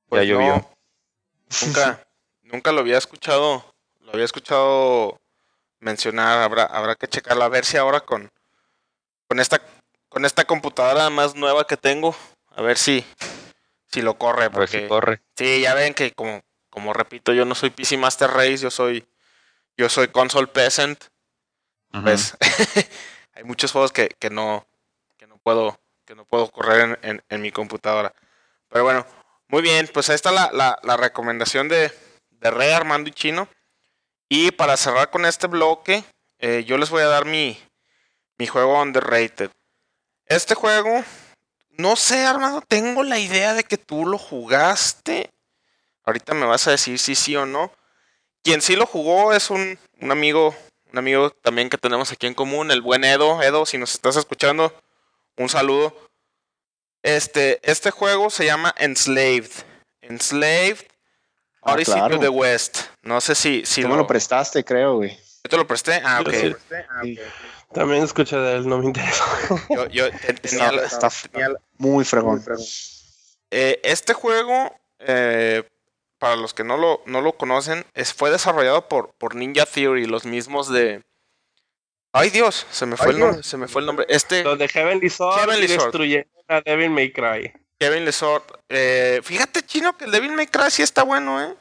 Pues 0.08 0.22
Ya 0.22 0.34
llovió. 0.34 0.56
no, 0.56 0.70
nunca, 1.66 2.08
nunca 2.44 2.72
lo 2.72 2.80
había 2.80 2.98
escuchado, 2.98 3.66
lo 4.00 4.14
había 4.14 4.24
escuchado 4.24 5.20
mencionar. 5.82 6.42
Habrá, 6.42 6.64
habrá 6.64 6.96
que 6.96 7.10
checarlo 7.10 7.44
a 7.44 7.50
ver 7.50 7.66
si 7.66 7.76
ahora 7.76 8.00
con, 8.00 8.32
con 9.28 9.42
esta, 9.42 9.62
con 10.08 10.24
esta 10.24 10.46
computadora 10.46 11.10
más 11.10 11.36
nueva 11.36 11.68
que 11.68 11.76
tengo, 11.76 12.16
a 12.56 12.62
ver 12.62 12.78
si, 12.78 13.06
si 13.92 14.02
lo 14.02 14.18
corre, 14.18 14.50
ver 14.50 14.68
si 14.70 14.78
porque 14.78 14.88
corre. 14.88 15.22
sí, 15.36 15.62
ya 15.62 15.74
ven 15.74 15.94
que 15.94 16.12
como, 16.14 16.42
como 16.70 16.94
repito, 16.94 17.34
yo 17.34 17.46
no 17.46 17.56
soy 17.56 17.70
PC 17.72 17.98
Master 17.98 18.30
Race, 18.32 18.58
yo 18.58 18.72
soy, 18.72 19.06
yo 19.78 19.90
soy 19.90 20.08
console 20.10 20.48
peasant. 20.48 21.04
Ujú. 21.94 22.04
Pues 22.04 22.38
hay 23.34 23.44
muchos 23.44 23.72
juegos 23.72 23.92
que, 23.92 24.10
que 24.20 24.30
no 24.30 24.66
que 25.18 25.28
no 25.28 25.38
puedo 25.38 25.80
que 26.06 26.16
no 26.16 26.26
puedo 26.26 26.50
correr 26.52 26.98
en, 27.02 27.10
en- 27.10 27.24
en 27.30 27.42
mi 27.42 27.52
computadora. 27.52 28.14
Pero 28.70 28.84
bueno, 28.86 29.06
muy 29.48 29.62
bien, 29.62 29.90
pues 29.94 30.10
ahí 30.10 30.16
está 30.16 30.32
la, 30.32 30.50
la- 30.54 30.80
la 30.84 30.98
recomendación 30.98 31.68
de, 31.68 31.92
de 32.30 32.52
Rey 32.52 32.72
Armando 32.72 33.10
y 33.10 33.14
Chino. 33.14 33.48
Y 34.30 34.52
para 34.52 34.78
cerrar 34.78 35.10
con 35.10 35.26
este 35.26 35.48
bloque, 35.48 36.04
eh, 36.40 36.64
yo 36.66 36.78
les 36.78 36.90
voy 36.90 37.02
a 37.02 37.08
dar 37.08 37.26
mi, 37.26 37.62
mi 38.38 38.48
juego 38.48 38.82
underrated. 38.82 39.52
Este 40.26 40.56
juego, 40.56 41.04
no 41.82 41.96
sé, 41.96 42.26
Armando, 42.26 42.62
tengo 42.62 43.04
la 43.04 43.20
idea 43.20 43.54
de 43.54 43.64
que 43.64 43.78
tú 43.78 44.06
lo 44.06 44.18
jugaste. 44.18 45.30
Ahorita 46.04 46.34
me 46.34 46.46
vas 46.46 46.68
a 46.68 46.72
decir 46.72 46.98
si 47.00 47.16
sí 47.16 47.36
o 47.36 47.46
no. 47.46 47.72
Quien 48.44 48.62
sí 48.62 48.76
lo 48.76 48.86
jugó 48.86 49.34
es 49.34 49.50
un, 49.50 49.78
un 50.00 50.12
amigo 50.12 50.56
un 50.92 50.98
amigo 50.98 51.30
también 51.30 51.70
que 51.70 51.78
tenemos 51.78 52.12
aquí 52.12 52.28
en 52.28 52.34
común, 52.34 52.70
el 52.70 52.82
buen 52.82 53.04
Edo. 53.06 53.42
Edo, 53.42 53.66
si 53.66 53.78
nos 53.78 53.94
estás 53.94 54.18
escuchando, 54.18 54.74
un 55.38 55.48
saludo. 55.48 55.96
Este, 57.02 57.60
este 57.64 57.92
juego 57.92 58.30
se 58.30 58.46
llama 58.46 58.76
Enslaved. 58.78 59.52
Enslaved 60.02 60.86
Ah, 61.64 61.74
Odyssey 61.74 61.94
claro. 61.94 62.16
to 62.16 62.22
the 62.22 62.30
West. 62.30 62.80
No 63.04 63.22
sé 63.22 63.36
si, 63.36 63.64
si 63.66 63.82
Tú 63.82 63.88
lo, 63.88 63.94
me 63.94 64.02
lo 64.02 64.08
prestaste, 64.08 64.64
creo, 64.64 64.96
güey. 64.96 65.12
¿Yo 65.44 65.50
te 65.50 65.58
lo 65.58 65.68
presté. 65.68 66.02
Ah, 66.04 66.22
ok. 66.22 66.34
Sí. 67.04 67.20
También 67.74 68.04
escuché 68.04 68.36
de 68.38 68.58
él, 68.58 68.68
no 68.68 68.78
me 68.80 68.86
interesa. 68.86 69.24
Yo, 69.70 69.88
yo 69.88 70.10
te- 70.12 70.34
tenía 70.34 70.66
Está, 70.66 70.72
la- 70.72 70.84
está 70.84 71.10
tenía 71.32 71.50
la- 71.50 71.60
muy 71.78 72.04
fregón. 72.04 72.44
Eh, 73.52 73.80
este 73.84 74.14
juego, 74.14 74.76
eh, 75.00 75.64
para 76.20 76.36
los 76.36 76.54
que 76.54 76.64
no 76.64 76.78
lo, 76.78 77.02
no 77.06 77.22
lo 77.22 77.34
conocen, 77.34 77.86
es, 77.94 78.14
fue 78.14 78.30
desarrollado 78.32 78.88
por, 78.88 79.14
por 79.18 79.36
Ninja 79.36 79.66
Theory, 79.66 80.06
los 80.06 80.26
mismos 80.26 80.70
de. 80.72 81.02
Ay 82.14 82.30
Dios, 82.30 82.68
se 82.72 82.86
me 82.86 82.98
fue 82.98 83.08
Ay, 83.08 83.12
el 83.12 83.18
Dios. 83.18 83.28
nombre, 83.30 83.44
se 83.44 83.58
me 83.58 83.68
fue 83.70 83.82
el 83.82 83.86
nombre. 83.86 84.06
Este 84.10 84.44
Los 84.44 84.60
de 84.60 84.68
Heavenly 84.68 85.10
Sword 85.10 85.40
Heavenly 85.40 85.68
Sword. 85.70 85.84
destruyeron 85.84 86.28
a 86.50 86.62
Devil 86.62 86.90
May 86.90 87.12
Cry. 87.14 87.54
Kevin 87.80 88.06
Lesort. 88.06 88.46
Eh, 88.70 89.22
fíjate, 89.24 89.64
chino, 89.64 89.98
que 89.98 90.06
el 90.06 90.12
Devil 90.12 90.34
May 90.34 90.46
Cry 90.48 90.70
sí 90.70 90.84
está 90.84 91.02
bueno, 91.04 91.42
¿eh? 91.44 91.56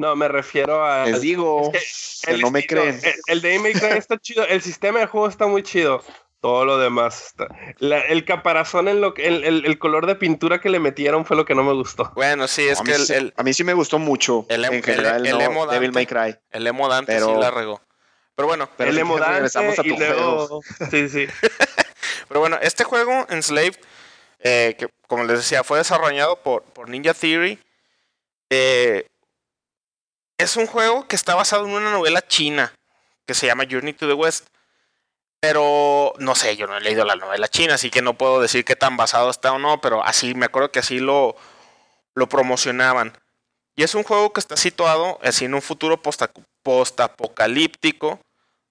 No, 0.00 0.16
me 0.16 0.28
refiero 0.28 0.84
a. 0.84 1.06
Les 1.06 1.20
digo 1.20 1.70
es 1.74 2.22
que 2.24 2.32
el 2.32 2.40
no 2.40 2.50
me 2.50 2.60
estilo- 2.60 2.82
creen. 2.82 3.00
El, 3.04 3.14
el 3.26 3.40
Devil 3.42 3.60
May 3.60 3.72
Cry 3.74 3.98
está 3.98 4.18
chido. 4.18 4.44
El 4.46 4.62
sistema 4.62 5.00
de 5.00 5.06
juego 5.06 5.28
está 5.28 5.46
muy 5.46 5.62
chido. 5.62 6.02
Todo 6.40 6.64
lo 6.64 6.78
demás 6.78 7.26
está. 7.26 7.46
la- 7.80 8.00
el 8.00 8.24
caparazón, 8.24 8.88
en 8.88 9.02
lo 9.02 9.12
que, 9.12 9.26
el, 9.26 9.44
el- 9.44 9.66
el 9.66 9.78
color 9.78 10.06
de 10.06 10.14
pintura 10.14 10.58
que 10.60 10.70
le 10.70 10.78
metieron 10.80 11.26
fue 11.26 11.36
lo 11.36 11.44
que 11.44 11.54
no 11.54 11.62
me 11.62 11.74
gustó. 11.74 12.10
Bueno, 12.14 12.48
sí, 12.48 12.66
es 12.66 12.80
a, 12.80 12.84
que 12.84 12.92
mí 12.96 13.04
el, 13.14 13.34
a 13.36 13.42
mí 13.42 13.52
sí 13.52 13.62
me 13.62 13.74
gustó 13.74 13.98
mucho. 13.98 14.46
el 14.48 14.64
em- 14.64 14.72
en 14.74 14.82
general, 14.82 15.20
el- 15.26 15.32
el 15.32 15.38
no, 15.38 15.44
emo 15.44 15.66
Devil 15.66 15.92
May 15.92 16.06
Dante. 16.06 16.32
Cry. 16.38 16.42
el 16.50 16.66
emo 16.66 16.88
Dante 16.88 17.12
pero- 17.12 17.26
sí 17.26 17.32
la 17.40 17.50
regó. 17.50 17.80
Pero 18.36 18.48
bueno, 18.48 18.70
Pero 18.78 18.88
el 18.88 18.96
sí, 18.96 19.00
Emodante 19.02 19.34
regresamos 19.34 19.78
a 19.78 19.82
tu 19.82 19.88
luego. 19.98 20.60
Sí, 20.90 21.10
sí. 21.10 21.26
Pero 22.28 22.40
bueno, 22.40 22.58
este 22.62 22.84
juego, 22.84 23.26
Enslaved, 23.28 23.76
eh, 24.38 24.76
que 24.78 24.88
como 25.06 25.24
les 25.24 25.38
decía, 25.38 25.62
fue 25.62 25.76
desarrollado 25.76 26.36
por, 26.36 26.62
por 26.62 26.88
Ninja 26.88 27.12
Theory. 27.12 27.58
eh, 28.48 29.06
es 30.40 30.56
un 30.56 30.66
juego 30.66 31.06
que 31.06 31.16
está 31.16 31.34
basado 31.34 31.64
en 31.66 31.72
una 31.72 31.90
novela 31.92 32.26
china 32.26 32.72
que 33.26 33.34
se 33.34 33.46
llama 33.46 33.64
Journey 33.70 33.92
to 33.92 34.06
the 34.06 34.14
West. 34.14 34.46
Pero 35.40 36.12
no 36.18 36.34
sé, 36.34 36.56
yo 36.56 36.66
no 36.66 36.76
he 36.76 36.80
leído 36.80 37.04
la 37.06 37.16
novela 37.16 37.48
china, 37.48 37.74
así 37.74 37.90
que 37.90 38.02
no 38.02 38.12
puedo 38.18 38.42
decir 38.42 38.64
qué 38.64 38.76
tan 38.76 38.96
basado 38.98 39.30
está 39.30 39.52
o 39.52 39.58
no, 39.58 39.80
pero 39.80 40.04
así, 40.04 40.34
me 40.34 40.46
acuerdo 40.46 40.70
que 40.70 40.80
así 40.80 40.98
lo, 40.98 41.34
lo 42.14 42.28
promocionaban. 42.28 43.16
Y 43.74 43.82
es 43.82 43.94
un 43.94 44.02
juego 44.02 44.34
que 44.34 44.40
está 44.40 44.56
situado 44.58 45.18
así 45.22 45.46
en 45.46 45.54
un 45.54 45.62
futuro 45.62 46.02
posta- 46.02 46.30
postapocalíptico, 46.62 48.20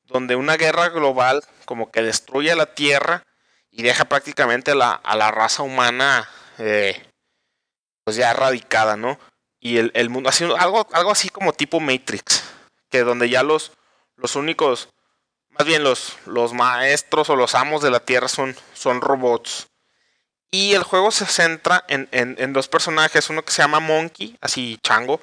donde 0.04 0.36
una 0.36 0.58
guerra 0.58 0.90
global 0.90 1.44
como 1.66 1.90
que 1.92 2.04
destruye 2.04 2.56
la 2.56 2.76
Tierra 2.76 3.24
y 3.72 3.82
deja 3.82 4.06
prácticamente 4.06 4.76
la- 4.76 4.94
a 4.94 5.16
la 5.16 5.32
raza 5.32 5.64
humana 5.64 6.30
eh, 6.60 7.04
pues 8.04 8.16
ya 8.18 8.32
erradicada, 8.32 8.96
¿no? 8.98 9.18
Y 9.60 9.78
el, 9.78 9.92
el 9.94 10.10
mundo, 10.10 10.30
algo, 10.58 10.88
algo 10.94 11.12
así 11.12 11.30
como 11.30 11.54
tipo 11.54 11.80
Matrix, 11.80 12.44
que 12.90 13.04
donde 13.04 13.30
ya 13.30 13.44
los, 13.44 13.72
los 14.16 14.36
únicos, 14.36 14.90
más 15.50 15.68
bien 15.68 15.84
los, 15.84 16.18
los 16.26 16.54
maestros 16.54 17.30
o 17.30 17.36
los 17.36 17.56
amos 17.56 17.82
de 17.82 17.92
la 17.92 18.00
Tierra 18.00 18.28
son, 18.30 18.56
son 18.74 19.02
robots. 19.02 19.68
Y 20.52 20.74
el 20.74 20.84
juego 20.84 21.12
se 21.12 21.26
centra 21.26 21.84
en, 21.90 22.08
en- 22.12 22.36
en 22.40 22.54
dos 22.54 22.68
personajes, 22.68 23.30
uno 23.30 23.44
que 23.44 23.52
se 23.52 23.62
llama 23.62 23.80
Monkey, 23.80 24.36
así 24.42 24.80
chango, 24.82 25.22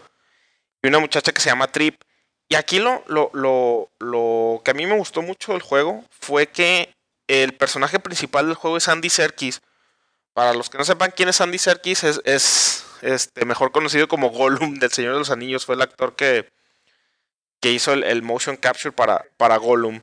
y 0.82 0.88
una 0.88 0.98
muchacha 1.00 1.32
que 1.32 1.40
se 1.40 1.48
llama 1.48 1.72
Trip. 1.72 2.00
Y 2.48 2.54
aquí 2.54 2.78
lo, 2.78 3.02
lo, 3.08 3.30
lo, 3.32 3.90
lo 3.98 4.62
que 4.64 4.70
a 4.70 4.74
mí 4.74 4.86
me 4.86 4.96
gustó 4.96 5.22
mucho 5.22 5.52
del 5.52 5.62
juego 5.62 6.04
fue 6.10 6.46
que 6.46 6.94
el 7.26 7.54
personaje 7.54 7.98
principal 7.98 8.46
del 8.46 8.54
juego 8.54 8.76
es 8.76 8.86
Andy 8.86 9.10
Serkis. 9.10 9.62
Para 10.32 10.52
los 10.54 10.70
que 10.70 10.78
no 10.78 10.84
sepan 10.84 11.10
quién 11.16 11.28
es 11.28 11.40
Andy 11.40 11.58
Serkis, 11.58 12.04
es, 12.04 12.20
es 12.24 12.84
este, 13.02 13.44
mejor 13.44 13.72
conocido 13.72 14.08
como 14.08 14.30
Gollum 14.30 14.74
del 14.78 14.90
Señor 14.90 15.12
de 15.14 15.18
los 15.20 15.30
Anillos. 15.30 15.66
Fue 15.66 15.74
el 15.74 15.82
actor 15.82 16.14
que, 16.16 16.48
que 17.60 17.72
hizo 17.72 17.92
el, 17.92 18.04
el 18.04 18.22
motion 18.22 18.56
capture 18.56 18.92
para, 18.92 19.24
para 19.36 19.56
Gollum. 19.56 20.00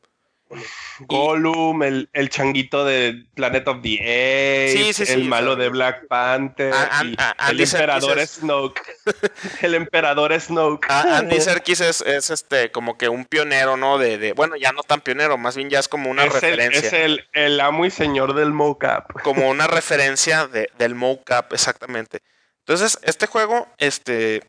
Gollum, 0.99 1.81
el, 1.81 2.09
el 2.13 2.29
changuito 2.29 2.85
de 2.85 3.25
Planet 3.33 3.67
of 3.67 3.81
the 3.81 3.95
Apes, 3.99 4.73
Sí, 4.73 4.93
sí, 4.93 5.05
sí, 5.07 5.13
el 5.13 5.23
malo 5.25 5.55
de 5.55 5.69
Black 5.69 6.07
Panther, 6.07 6.71
a- 6.71 6.99
a- 6.99 7.03
y 7.03 7.15
a- 7.17 7.35
el 7.49 7.59
emperador 7.61 8.17
Serkis 8.19 8.29
Snoke. 8.35 8.81
el 9.63 9.73
emperador 9.73 10.39
Snoke. 10.39 10.85
Andy 10.91 11.41
Serkis 11.41 11.81
es, 11.81 12.01
es 12.01 12.29
este 12.29 12.71
como 12.71 12.99
que 12.99 13.09
un 13.09 13.25
pionero, 13.25 13.77
¿no? 13.77 13.97
De, 13.97 14.19
de- 14.19 14.33
bueno, 14.33 14.55
ya 14.55 14.71
no 14.73 14.83
tan 14.83 15.01
pionero, 15.01 15.37
más 15.39 15.55
bien 15.55 15.71
ya 15.71 15.79
es 15.79 15.87
como 15.87 16.11
una 16.11 16.25
es 16.25 16.27
el, 16.35 16.41
referencia. 16.41 16.79
es 16.87 16.93
el, 16.93 17.27
el 17.33 17.59
amo 17.59 17.85
y 17.85 17.89
señor 17.91 18.35
del 18.35 18.51
mocap. 18.51 19.11
como 19.23 19.49
una 19.49 19.65
referencia 19.67 20.45
de- 20.45 20.69
del 20.77 20.93
mocap, 20.93 21.51
exactamente. 21.53 22.19
Entonces, 22.65 22.97
este 23.03 23.27
juego, 23.27 23.67
este, 23.77 24.41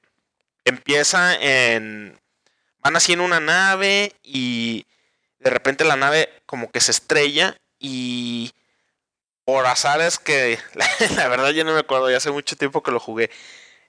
empieza 0.65 1.35
en, 1.35 2.17
van 2.79 2.95
así 2.95 3.13
en 3.13 3.21
una 3.21 3.41
nave 3.41 4.13
y 4.23 4.87
de 5.41 5.51
repente 5.51 5.85
la 5.85 5.97
nave 5.97 6.29
como 6.47 6.71
que 6.71 6.81
se 6.81 6.93
estrella 6.93 7.57
y 7.81 8.53
por 9.45 9.67
azares 9.67 10.19
que, 10.19 10.59
la, 11.17 11.29
verdad 11.29 11.51
yo 11.51 11.65
no 11.65 11.73
me 11.75 11.81
acuerdo, 11.81 12.09
ya 12.09 12.19
hace 12.19 12.31
mucho 12.31 12.57
tiempo 12.57 12.83
que 12.85 12.93
lo 12.93 13.01
jugué, 13.01 13.31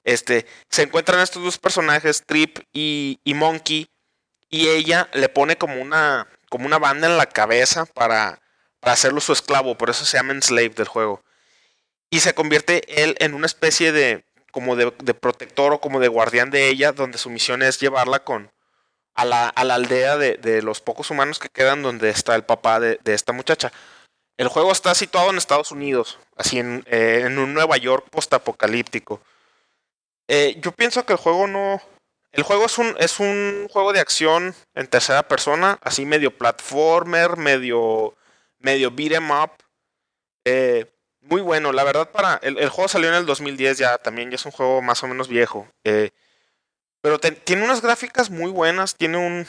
este, 0.02 0.44
se 0.70 0.82
encuentran 0.82 1.20
estos 1.20 1.44
dos 1.44 1.58
personajes, 1.58 2.24
Trip 2.26 2.58
y, 2.72 3.20
y 3.22 3.34
Monkey, 3.34 3.88
y 4.50 4.68
ella 4.68 5.08
le 5.12 5.28
pone 5.28 5.56
como 5.56 5.80
una, 5.80 6.26
como 6.48 6.66
una 6.66 6.78
banda 6.78 7.06
en 7.06 7.16
la 7.16 7.26
cabeza 7.26 7.86
para, 7.86 8.40
para 8.80 8.92
hacerlo 8.92 9.20
su 9.20 9.32
esclavo, 9.32 9.76
por 9.76 9.90
eso 9.90 10.04
se 10.04 10.16
llama 10.16 10.34
Slave 10.40 10.70
del 10.70 10.88
juego. 10.88 11.22
Y 12.10 12.20
se 12.20 12.34
convierte 12.34 13.02
él 13.02 13.16
en 13.18 13.34
una 13.34 13.46
especie 13.46 13.92
de, 13.92 14.24
como 14.52 14.76
de, 14.76 14.90
protector 15.14 15.72
o 15.72 15.80
como 15.80 16.00
de 16.00 16.08
guardián 16.08 16.50
de 16.50 16.68
ella, 16.68 16.92
donde 16.92 17.18
su 17.18 17.30
misión 17.30 17.62
es 17.62 17.80
llevarla 17.80 18.24
con, 18.24 18.50
a 19.14 19.24
la, 19.24 19.48
a 19.48 19.64
la 19.64 19.74
aldea 19.74 20.16
de, 20.16 20.36
de 20.36 20.62
los 20.62 20.80
pocos 20.80 21.10
humanos 21.10 21.38
que 21.38 21.48
quedan 21.48 21.82
donde 21.82 22.10
está 22.10 22.34
el 22.34 22.44
papá 22.44 22.80
de, 22.80 22.98
de 23.02 23.14
esta 23.14 23.32
muchacha. 23.32 23.72
El 24.36 24.48
juego 24.48 24.70
está 24.70 24.94
situado 24.94 25.30
en 25.30 25.38
Estados 25.38 25.72
Unidos, 25.72 26.18
así 26.36 26.58
en, 26.58 26.84
eh, 26.86 27.22
en 27.24 27.38
un 27.38 27.54
Nueva 27.54 27.78
York 27.78 28.06
postapocalíptico. 28.10 29.20
Eh, 30.28 30.56
yo 30.60 30.72
pienso 30.72 31.06
que 31.06 31.14
el 31.14 31.18
juego 31.18 31.46
no. 31.46 31.80
El 32.32 32.42
juego 32.42 32.66
es 32.66 32.76
un, 32.76 32.94
es 32.98 33.18
un 33.18 33.66
juego 33.70 33.94
de 33.94 34.00
acción 34.00 34.54
en 34.74 34.86
tercera 34.88 35.26
persona, 35.26 35.78
así 35.80 36.04
medio 36.04 36.36
platformer, 36.36 37.38
medio, 37.38 38.14
medio 38.58 38.90
beat 38.90 39.12
'em 39.12 39.30
up. 39.30 39.52
Eh, 40.44 40.84
muy 41.28 41.40
bueno, 41.42 41.72
la 41.72 41.84
verdad 41.84 42.10
para... 42.10 42.36
El, 42.42 42.68
juego 42.68 42.88
salió 42.88 43.08
en 43.08 43.14
el 43.14 43.26
2010 43.26 43.78
ya, 43.78 43.98
también 43.98 44.30
ya 44.30 44.36
es 44.36 44.46
un 44.46 44.52
juego 44.52 44.82
más 44.82 45.02
o 45.02 45.08
menos 45.08 45.28
viejo. 45.28 45.68
eh, 45.84 46.10
pero 47.00 47.20
tiene 47.20 47.64
unas 47.64 47.82
gráficas 47.82 48.30
muy 48.30 48.50
buenas, 48.50 48.96
tiene 48.96 49.18
un... 49.18 49.46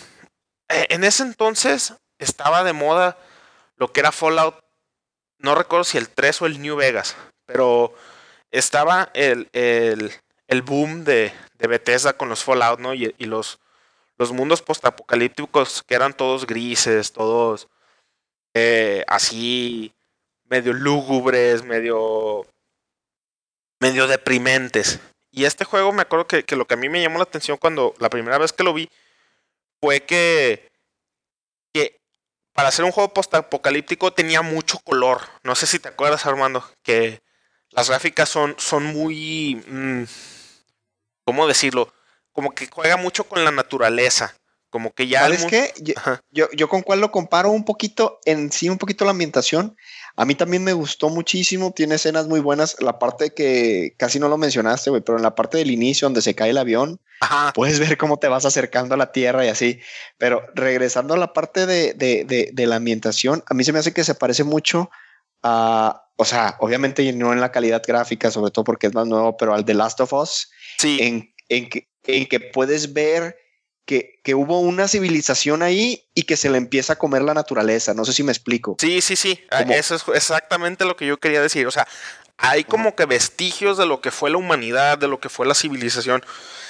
eh, 0.69 0.85
en 0.89 1.03
ese 1.03 1.23
entonces 1.23 1.93
estaba 2.19 2.63
de 2.63 2.73
moda 2.73 3.17
lo 3.77 3.91
que 3.91 4.01
era 4.01 4.11
Fallout, 4.11 4.55
no 5.39 5.55
recuerdo 5.55 5.83
si 5.83 5.97
el 5.97 6.09
3 6.09 6.41
o 6.41 6.45
el 6.45 6.61
New 6.61 6.75
Vegas, 6.75 7.15
pero 7.45 7.93
estaba 8.51 9.09
el, 9.13 9.49
el, 9.53 10.13
el 10.47 10.61
boom 10.61 11.03
de, 11.03 11.33
de 11.57 11.67
Bethesda 11.67 12.13
con 12.13 12.29
los 12.29 12.43
Fallout, 12.43 12.79
¿no? 12.79 12.93
Y, 12.93 13.13
y 13.17 13.25
los, 13.25 13.59
los 14.17 14.31
mundos 14.31 14.61
postapocalípticos 14.61 15.83
que 15.83 15.95
eran 15.95 16.13
todos 16.13 16.45
grises, 16.45 17.11
todos 17.11 17.67
eh, 18.53 19.03
así 19.07 19.93
medio 20.49 20.73
lúgubres, 20.73 21.63
medio 21.63 22.45
medio 23.79 24.07
deprimentes. 24.07 24.99
Y 25.31 25.45
este 25.45 25.65
juego 25.65 25.91
me 25.91 26.01
acuerdo 26.01 26.27
que, 26.27 26.43
que 26.43 26.55
lo 26.55 26.65
que 26.65 26.73
a 26.73 26.77
mí 26.77 26.89
me 26.89 27.01
llamó 27.01 27.17
la 27.17 27.23
atención 27.23 27.57
cuando 27.57 27.93
la 27.99 28.09
primera 28.09 28.37
vez 28.37 28.53
que 28.53 28.63
lo 28.63 28.73
vi 28.73 28.89
fue 29.79 30.01
que, 30.01 30.71
que 31.73 31.99
para 32.53 32.69
hacer 32.69 32.85
un 32.85 32.91
juego 32.91 33.13
postapocalíptico 33.13 34.13
tenía 34.13 34.41
mucho 34.41 34.79
color. 34.79 35.21
No 35.43 35.55
sé 35.55 35.67
si 35.67 35.79
te 35.79 35.89
acuerdas, 35.89 36.25
Armando, 36.25 36.67
que 36.81 37.21
las 37.69 37.89
gráficas 37.89 38.29
son, 38.29 38.55
son 38.57 38.85
muy... 38.85 39.63
mm, 39.67 40.03
¿Cómo 41.23 41.47
decirlo? 41.47 41.93
Como 42.31 42.55
que 42.55 42.67
juega 42.67 42.97
mucho 42.97 43.25
con 43.25 43.43
la 43.43 43.51
naturaleza. 43.51 44.35
Como 44.77 44.93
que 44.93 45.07
ya... 45.07 45.21
¿Sabes 45.21 45.45
qué? 45.45 45.73
Yo, 45.81 45.93
yo, 46.29 46.47
yo 46.55 46.69
con 46.69 46.83
cuál 46.83 47.01
lo 47.01 47.09
comparo 47.11 47.49
un 47.49 47.65
poquito, 47.65 48.19
en 48.25 48.51
sí, 48.51 48.69
un 48.69 48.77
poquito 48.77 49.05
la 49.05 49.11
ambientación. 49.11 49.75
A 50.15 50.23
mí 50.23 50.35
también 50.35 50.63
me 50.63 50.73
gustó 50.73 51.09
muchísimo, 51.09 51.71
tiene 51.71 51.95
escenas 51.95 52.27
muy 52.27 52.39
buenas. 52.39 52.77
La 52.79 52.99
parte 52.99 53.31
que 53.33 53.95
casi 53.97 54.19
no 54.19 54.29
lo 54.29 54.37
mencionaste, 54.37 54.91
güey, 54.91 55.01
pero 55.01 55.17
en 55.17 55.23
la 55.23 55.33
parte 55.33 55.57
del 55.57 55.71
inicio 55.71 56.05
donde 56.05 56.21
se 56.21 56.35
cae 56.35 56.51
el 56.51 56.59
avión, 56.59 57.01
Ajá. 57.21 57.53
puedes 57.53 57.79
ver 57.79 57.97
cómo 57.97 58.17
te 58.19 58.27
vas 58.27 58.45
acercando 58.45 58.93
a 58.93 58.97
la 58.97 59.11
tierra 59.11 59.43
y 59.45 59.49
así. 59.49 59.79
Pero 60.19 60.43
regresando 60.53 61.15
a 61.15 61.17
la 61.17 61.33
parte 61.33 61.65
de, 61.65 61.93
de, 61.95 62.23
de, 62.23 62.51
de 62.53 62.67
la 62.67 62.75
ambientación, 62.75 63.43
a 63.47 63.55
mí 63.55 63.63
se 63.63 63.73
me 63.73 63.79
hace 63.79 63.93
que 63.93 64.03
se 64.03 64.13
parece 64.13 64.43
mucho 64.43 64.91
a, 65.41 66.03
o 66.17 66.25
sea, 66.25 66.55
obviamente 66.59 67.11
no 67.13 67.33
en 67.33 67.41
la 67.41 67.51
calidad 67.51 67.81
gráfica, 67.87 68.29
sobre 68.29 68.51
todo 68.51 68.63
porque 68.63 68.87
es 68.87 68.93
más 68.93 69.07
nuevo, 69.07 69.37
pero 69.37 69.55
al 69.55 69.65
The 69.65 69.73
Last 69.73 69.99
of 70.01 70.13
Us, 70.13 70.49
Sí. 70.77 70.99
en, 71.01 71.33
en, 71.49 71.69
que, 71.69 71.87
en 72.03 72.27
que 72.27 72.39
puedes 72.39 72.93
ver 72.93 73.35
que, 73.87 74.19
que 74.23 74.35
hubo 74.35 74.59
una 74.59 74.87
civilización 74.87 75.63
ahí 75.63 76.03
y 76.13 76.23
que 76.23 76.37
se 76.37 76.49
le 76.51 76.57
empieza 76.59 76.93
a 76.93 76.95
comer 76.97 77.23
la 77.23 77.33
naturaleza. 77.33 77.93
No 77.95 78.05
sé 78.05 78.13
si 78.13 78.21
me 78.21 78.31
explico. 78.31 78.75
Sí, 78.79 79.01
sí, 79.01 79.15
sí. 79.15 79.43
Ah, 79.49 79.61
Eso 79.61 79.95
es 79.95 80.03
exactamente 80.13 80.85
lo 80.85 80.95
que 80.95 81.07
yo 81.07 81.17
quería 81.17 81.41
decir. 81.41 81.65
O 81.65 81.71
sea, 81.71 81.87
hay 82.37 82.65
como 82.65 82.95
que 82.95 83.05
vestigios 83.05 83.77
de 83.77 83.85
lo 83.87 84.01
que 84.01 84.11
fue 84.11 84.29
la 84.29 84.37
humanidad, 84.37 84.97
de 84.97 85.07
lo 85.07 85.19
que 85.19 85.29
fue 85.29 85.47
la 85.47 85.55
civilización. 85.55 86.23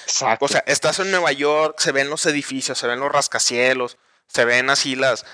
Exacto. 0.05 0.45
O 0.45 0.47
sea, 0.47 0.63
estás 0.67 0.99
en 0.99 1.09
Nueva 1.11 1.31
York, 1.33 1.77
se 1.79 1.91
ven 1.91 2.09
los 2.09 2.25
edificios, 2.27 2.77
se 2.77 2.87
ven 2.87 2.99
los 2.99 3.11
rascacielos, 3.11 3.97
se 4.27 4.45
ven 4.45 4.69
así 4.69 4.95
las, 4.95 5.25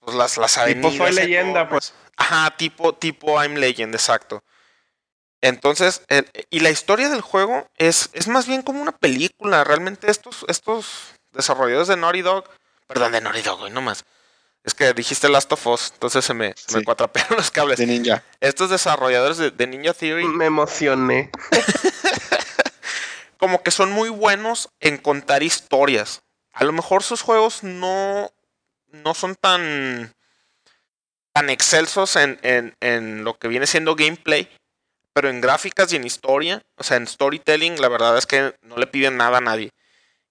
pues 0.00 0.14
las, 0.16 0.36
las 0.36 0.52
Tipo 0.52 0.62
avenidas. 0.88 0.96
Soy 0.96 1.12
Leyenda, 1.14 1.60
enormes. 1.62 1.94
Ajá, 2.18 2.54
tipo, 2.58 2.94
tipo 2.94 3.42
I'm 3.42 3.54
Legend, 3.54 3.94
exacto. 3.94 4.44
Entonces, 5.40 6.02
el- 6.08 6.30
y 6.50 6.60
la 6.60 6.70
historia 6.70 7.08
del 7.08 7.20
juego 7.22 7.66
es, 7.76 8.10
es 8.12 8.28
más 8.28 8.46
bien 8.46 8.62
como 8.62 8.80
una 8.82 8.92
película. 8.92 9.64
Realmente 9.64 10.10
estos, 10.10 10.44
estos 10.46 10.86
desarrolladores 11.32 11.88
de 11.88 11.96
Naughty 11.96 12.22
Dog, 12.22 12.44
perdón, 12.86 13.12
de 13.12 13.20
Naughty 13.20 13.42
Dog, 13.42 13.60
güey, 13.60 13.72
no 13.72 13.82
más. 13.82 14.04
Es 14.64 14.74
que 14.74 14.92
dijiste 14.92 15.28
Last 15.28 15.50
of 15.52 15.66
Us, 15.66 15.90
entonces 15.94 16.24
se 16.24 16.34
me, 16.34 16.54
se 16.56 16.76
me 16.76 16.84
cuatrapearon 16.84 17.36
los 17.36 17.50
cables. 17.50 17.78
de 17.78 17.86
ninja. 17.86 18.22
Estos 18.40 18.70
desarrolladores 18.70 19.38
de, 19.38 19.50
de 19.50 19.66
Ninja 19.66 19.92
Theory 19.92 20.24
Me 20.24 20.46
emocioné. 20.46 21.30
como 23.42 23.64
que 23.64 23.72
son 23.72 23.90
muy 23.90 24.08
buenos 24.08 24.68
en 24.78 24.98
contar 24.98 25.42
historias. 25.42 26.22
A 26.52 26.62
lo 26.62 26.70
mejor 26.70 27.02
sus 27.02 27.22
juegos 27.22 27.64
no, 27.64 28.30
no 28.92 29.14
son 29.14 29.34
tan, 29.34 30.14
tan 31.32 31.50
excelsos 31.50 32.14
en, 32.14 32.38
en, 32.42 32.76
en 32.78 33.24
lo 33.24 33.36
que 33.36 33.48
viene 33.48 33.66
siendo 33.66 33.96
gameplay, 33.96 34.48
pero 35.12 35.28
en 35.28 35.40
gráficas 35.40 35.92
y 35.92 35.96
en 35.96 36.04
historia, 36.04 36.62
o 36.76 36.84
sea, 36.84 36.98
en 36.98 37.08
storytelling, 37.08 37.80
la 37.80 37.88
verdad 37.88 38.16
es 38.16 38.26
que 38.26 38.54
no 38.62 38.76
le 38.76 38.86
piden 38.86 39.16
nada 39.16 39.38
a 39.38 39.40
nadie. 39.40 39.72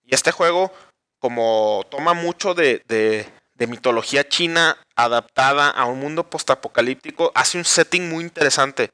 Y 0.06 0.16
este 0.16 0.32
juego, 0.32 0.74
como 1.22 1.86
toma 1.90 2.14
mucho 2.14 2.54
de, 2.54 2.84
de, 2.88 3.32
mitología 3.68 4.28
china 4.28 4.76
adaptada 4.96 5.70
a 5.70 5.86
un 5.86 6.00
mundo 6.00 6.28
postapocalíptico, 6.28 7.32
hace 7.36 7.60
un 7.60 7.64
setting 7.64 8.10
muy 8.10 8.24
interesante. 8.24 8.90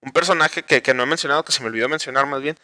Un 0.00 0.10
personaje 0.10 0.64
que, 0.64 0.82
que 0.82 0.94
no 0.94 1.04
he 1.04 1.06
mencionado, 1.06 1.44
que 1.44 1.52
se 1.52 1.62
me 1.62 1.68
olvidó 1.68 1.88
mencionar 1.88 2.26
más 2.26 2.42
bien, 2.42 2.56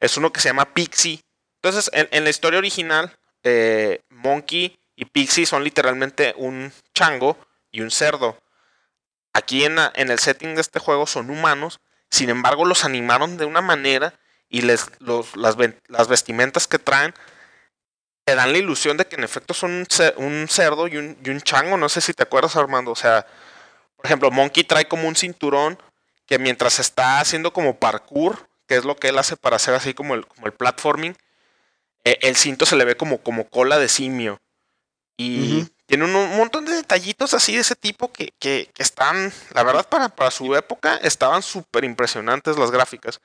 es 0.00 0.16
uno 0.16 0.32
que 0.32 0.40
se 0.40 0.48
llama 0.48 0.72
Pixie. 0.72 1.20
Entonces, 1.56 1.90
en, 1.92 2.24
la 2.24 2.30
historia 2.30 2.58
original, 2.58 3.14
eh, 3.42 4.00
Monkey 4.08 4.78
y 4.96 5.04
Pixie 5.04 5.44
son 5.44 5.62
literalmente 5.62 6.32
un 6.38 6.72
chango 6.94 7.36
y 7.70 7.82
un 7.82 7.90
cerdo. 7.90 8.38
Aquí 9.34 9.64
en, 9.66 9.76
en 9.96 10.10
el 10.10 10.18
setting 10.18 10.54
de 10.54 10.62
este 10.62 10.78
juego 10.78 11.06
son 11.06 11.28
humanos, 11.28 11.80
sin 12.10 12.30
embargo 12.30 12.64
los 12.64 12.86
animaron 12.86 13.36
de 13.36 13.44
una 13.44 13.60
manera 13.60 14.14
y 14.48 14.62
les, 14.62 14.86
los- 15.00 15.36
las, 15.36 15.56
las 15.88 16.08
vestimentas 16.08 16.66
que 16.66 16.78
traen 16.78 17.12
te 18.26 18.34
dan 18.34 18.50
la 18.52 18.58
ilusión 18.58 18.96
de 18.96 19.06
que 19.06 19.14
en 19.14 19.22
efecto 19.22 19.54
son 19.54 19.70
un, 19.70 19.86
ce- 19.86 20.12
un 20.16 20.48
cerdo 20.50 20.88
y 20.88 20.96
un, 20.96 21.16
y 21.24 21.30
un 21.30 21.40
chango. 21.40 21.76
No 21.76 21.88
sé 21.88 22.00
si 22.00 22.12
te 22.12 22.24
acuerdas, 22.24 22.56
Armando. 22.56 22.90
O 22.90 22.96
sea, 22.96 23.24
por 23.96 24.04
ejemplo, 24.04 24.32
Monkey 24.32 24.64
trae 24.64 24.88
como 24.88 25.06
un 25.06 25.14
cinturón 25.14 25.78
que 26.26 26.40
mientras 26.40 26.80
está 26.80 27.20
haciendo 27.20 27.52
como 27.52 27.78
parkour, 27.78 28.48
que 28.66 28.74
es 28.74 28.84
lo 28.84 28.96
que 28.96 29.08
él 29.10 29.18
hace 29.18 29.36
para 29.36 29.56
hacer 29.56 29.74
así 29.74 29.94
como 29.94 30.16
el, 30.16 30.26
como 30.26 30.46
el 30.48 30.52
platforming, 30.52 31.16
eh, 32.04 32.18
el 32.22 32.34
cinto 32.34 32.66
se 32.66 32.74
le 32.74 32.84
ve 32.84 32.96
como, 32.96 33.18
como 33.18 33.48
cola 33.48 33.78
de 33.78 33.88
simio. 33.88 34.40
Y 35.16 35.64
tiene 35.86 36.04
un, 36.04 36.16
un 36.16 36.36
montón 36.36 36.64
de 36.64 36.72
detallitos 36.72 37.32
así 37.32 37.54
de 37.54 37.60
ese 37.60 37.76
tipo 37.76 38.12
que, 38.12 38.32
que- 38.40 38.68
que 38.74 38.82
están, 38.82 39.32
la 39.54 39.62
verdad, 39.62 39.88
para, 39.88 40.08
para 40.08 40.32
su 40.32 40.52
época, 40.56 40.96
estaban 40.96 41.42
súper 41.44 41.84
impresionantes 41.84 42.58
las 42.58 42.72
gráficas. 42.72 43.20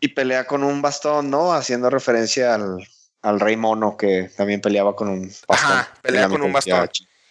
Y 0.00 0.08
pelea 0.08 0.48
con 0.48 0.64
un 0.64 0.82
bastón, 0.82 1.30
¿no? 1.30 1.52
Haciendo 1.52 1.90
referencia 1.90 2.56
al, 2.56 2.84
al 3.22 3.40
rey 3.40 3.56
mono 3.56 3.96
que 3.96 4.30
también 4.36 4.60
peleaba 4.60 4.94
con 4.94 5.08
un 5.08 5.28
bastón. 5.46 5.46
Ajá, 5.48 5.94
pelea 6.02 6.28
con 6.28 6.42
un 6.42 6.52
bastón. 6.52 6.88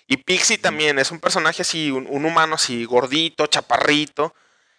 Y 0.08 0.18
Pixie 0.18 0.58
también 0.58 1.00
es 1.00 1.12
un 1.12 1.20
personaje 1.20 1.62
así, 1.62 1.92
un, 1.92 2.08
un 2.10 2.26
humano 2.26 2.56
así 2.56 2.84
gordito, 2.86 3.48
chaparrito, 3.48 4.34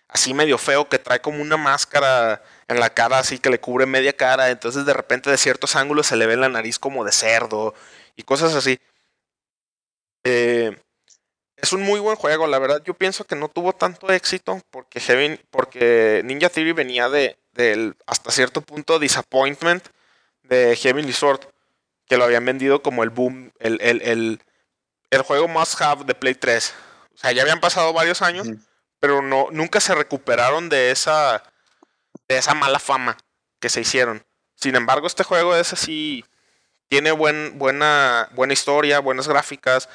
así 0.09 0.35
medio 0.35 0.59
feo, 0.59 0.89
que 0.89 0.99
trae 0.99 1.21
como 1.21 1.41
una 1.41 1.57
máscara 1.57 2.43
en 2.69 2.81
la 2.81 2.91
cara, 2.91 3.19
así 3.19 3.39
que 3.39 3.51
le 3.51 3.61
cubre 3.61 3.87
media 3.87 4.15
cara. 4.15 4.51
Entonces 4.51 4.85
de 4.85 4.93
repente 4.93 5.31
de 5.31 5.39
ciertos 5.39 5.77
ángulos 5.77 6.07
se 6.07 6.17
le 6.17 6.27
ve 6.27 6.37
la 6.37 6.49
nariz 6.49 6.79
como 6.79 7.05
de 7.05 7.13
cerdo 7.13 7.75
y 8.17 8.23
cosas 8.25 8.55
así. 8.55 8.79
Eh, 10.25 10.77
es 11.57 11.73
un 11.73 11.83
muy 11.83 12.01
buen 12.01 12.17
juego, 12.17 12.47
la 12.47 12.59
verdad. 12.59 12.83
Yo 12.85 12.95
pienso 12.95 13.25
que 13.25 13.37
no 13.37 13.49
tuvo 13.49 13.73
tanto 13.73 14.11
éxito 14.13 14.61
porque, 14.71 15.01
Heaven, 15.01 15.41
porque 15.51 16.23
Ninja 16.25 16.49
Theory 16.49 16.73
venía 16.73 17.09
de 17.09 17.39
del 17.53 17.97
hasta 18.07 18.31
cierto 18.31 18.63
punto 18.63 18.99
disappointment 18.99 19.87
de 20.43 20.77
Heavenly 20.77 21.13
Sword, 21.13 21.41
que 22.07 22.17
lo 22.17 22.25
habían 22.25 22.45
vendido 22.45 22.83
como 22.83 23.03
el 23.03 23.11
boom, 23.11 23.53
el, 23.59 23.81
el, 23.81 24.03
el, 24.03 24.43
el 25.11 25.23
juego 25.23 25.49
must 25.49 25.81
have 25.81 26.05
de 26.05 26.15
Play 26.15 26.35
3. 26.35 26.75
O 27.15 27.19
sea, 27.19 27.33
ya 27.33 27.43
habían 27.43 27.61
pasado 27.61 27.93
varios 27.93 28.23
años, 28.23 28.49
pero 29.01 29.23
no, 29.23 29.49
nunca 29.51 29.81
se 29.81 29.95
recuperaron 29.95 30.69
de 30.69 30.91
esa, 30.91 31.43
de 32.29 32.39
esa 32.39 32.55
mala 32.55 32.79
fama 32.79 33.17
que 33.61 33.69
se 33.69 33.81
hicieron. 33.81 34.25
Sin 34.55 34.77
embargo, 34.77 35.07
este 35.07 35.25
juego 35.25 35.57
es 35.57 35.73
así, 35.73 36.25
tiene 36.89 37.13
buen, 37.13 37.59
buena, 37.59 38.29
buena 38.33 38.53
historia, 38.53 39.01
buenas 39.01 39.29
gráficas, 39.29 39.89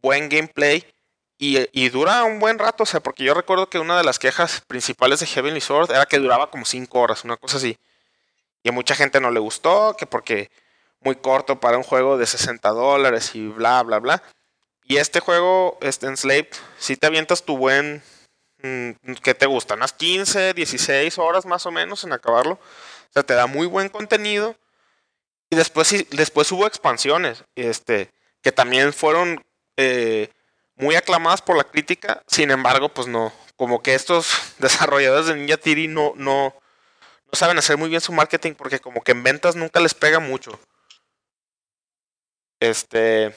buen 0.00 0.28
gameplay. 0.28 0.86
Y, 1.38 1.88
dura 1.90 2.24
un 2.24 2.38
buen 2.38 2.58
rato, 2.58 2.84
o 2.84 2.86
sea, 2.86 3.00
porque 3.00 3.24
yo 3.24 3.34
recuerdo 3.34 3.68
que 3.68 3.78
una 3.78 3.98
de 3.98 4.04
las 4.04 4.18
quejas 4.18 4.62
principales 4.62 5.20
de 5.20 5.26
Heavenly 5.26 5.60
Sword 5.60 5.90
era 5.90 6.06
que 6.06 6.18
duraba 6.18 6.50
como 6.50 6.64
5 6.64 6.98
horas, 6.98 7.24
una 7.24 7.36
cosa 7.36 7.58
así. 7.58 7.78
Y 8.66 8.68
a 8.68 8.72
mucha 8.72 8.96
gente 8.96 9.20
no 9.20 9.30
le 9.30 9.38
gustó, 9.38 9.94
que 9.96 10.06
porque 10.06 10.50
muy 10.98 11.14
corto 11.14 11.60
para 11.60 11.76
un 11.76 11.84
juego 11.84 12.18
de 12.18 12.26
60 12.26 12.68
dólares 12.70 13.32
y 13.36 13.46
bla, 13.46 13.80
bla, 13.84 14.00
bla. 14.00 14.24
Y 14.82 14.96
este 14.96 15.20
juego, 15.20 15.78
este 15.82 16.08
Enslaved, 16.08 16.48
si 16.76 16.96
te 16.96 17.06
avientas 17.06 17.44
tu 17.44 17.56
buen, 17.56 18.02
mm, 18.64 18.90
¿qué 19.22 19.34
te 19.34 19.46
gusta? 19.46 19.74
Unas 19.74 19.92
15, 19.92 20.52
16 20.52 21.16
horas 21.16 21.46
más 21.46 21.64
o 21.64 21.70
menos 21.70 22.02
en 22.02 22.12
acabarlo. 22.12 22.54
O 22.54 23.12
sea, 23.12 23.22
te 23.22 23.34
da 23.34 23.46
muy 23.46 23.68
buen 23.68 23.88
contenido. 23.88 24.56
Y 25.48 25.54
después, 25.54 25.94
después 26.10 26.50
hubo 26.50 26.66
expansiones, 26.66 27.44
este, 27.54 28.10
que 28.42 28.50
también 28.50 28.92
fueron... 28.92 29.46
Eh, 29.76 30.28
muy 30.78 30.94
aclamadas 30.94 31.40
por 31.40 31.56
la 31.56 31.64
crítica, 31.64 32.22
sin 32.26 32.50
embargo, 32.50 32.90
pues 32.90 33.08
no, 33.08 33.32
como 33.56 33.82
que 33.82 33.94
estos 33.94 34.28
desarrolladores 34.58 35.26
de 35.26 35.36
Ninja 35.36 35.56
Theory 35.56 35.88
no, 35.88 36.12
no, 36.16 36.54
no 37.26 37.36
saben 37.36 37.58
hacer 37.58 37.76
muy 37.76 37.88
bien 37.88 38.00
su 38.00 38.12
marketing 38.12 38.52
porque 38.54 38.78
como 38.78 39.02
que 39.02 39.12
en 39.12 39.22
ventas 39.22 39.56
nunca 39.56 39.80
les 39.80 39.94
pega 39.94 40.20
mucho. 40.20 40.58
Este, 42.60 43.34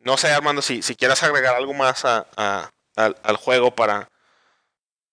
no 0.00 0.16
sé 0.16 0.28
Armando, 0.28 0.62
si, 0.62 0.82
si 0.82 0.96
quieres 0.96 1.22
agregar 1.22 1.54
algo 1.54 1.74
más 1.74 2.04
a, 2.04 2.70
al, 2.96 3.36
juego 3.36 3.74
para, 3.74 4.08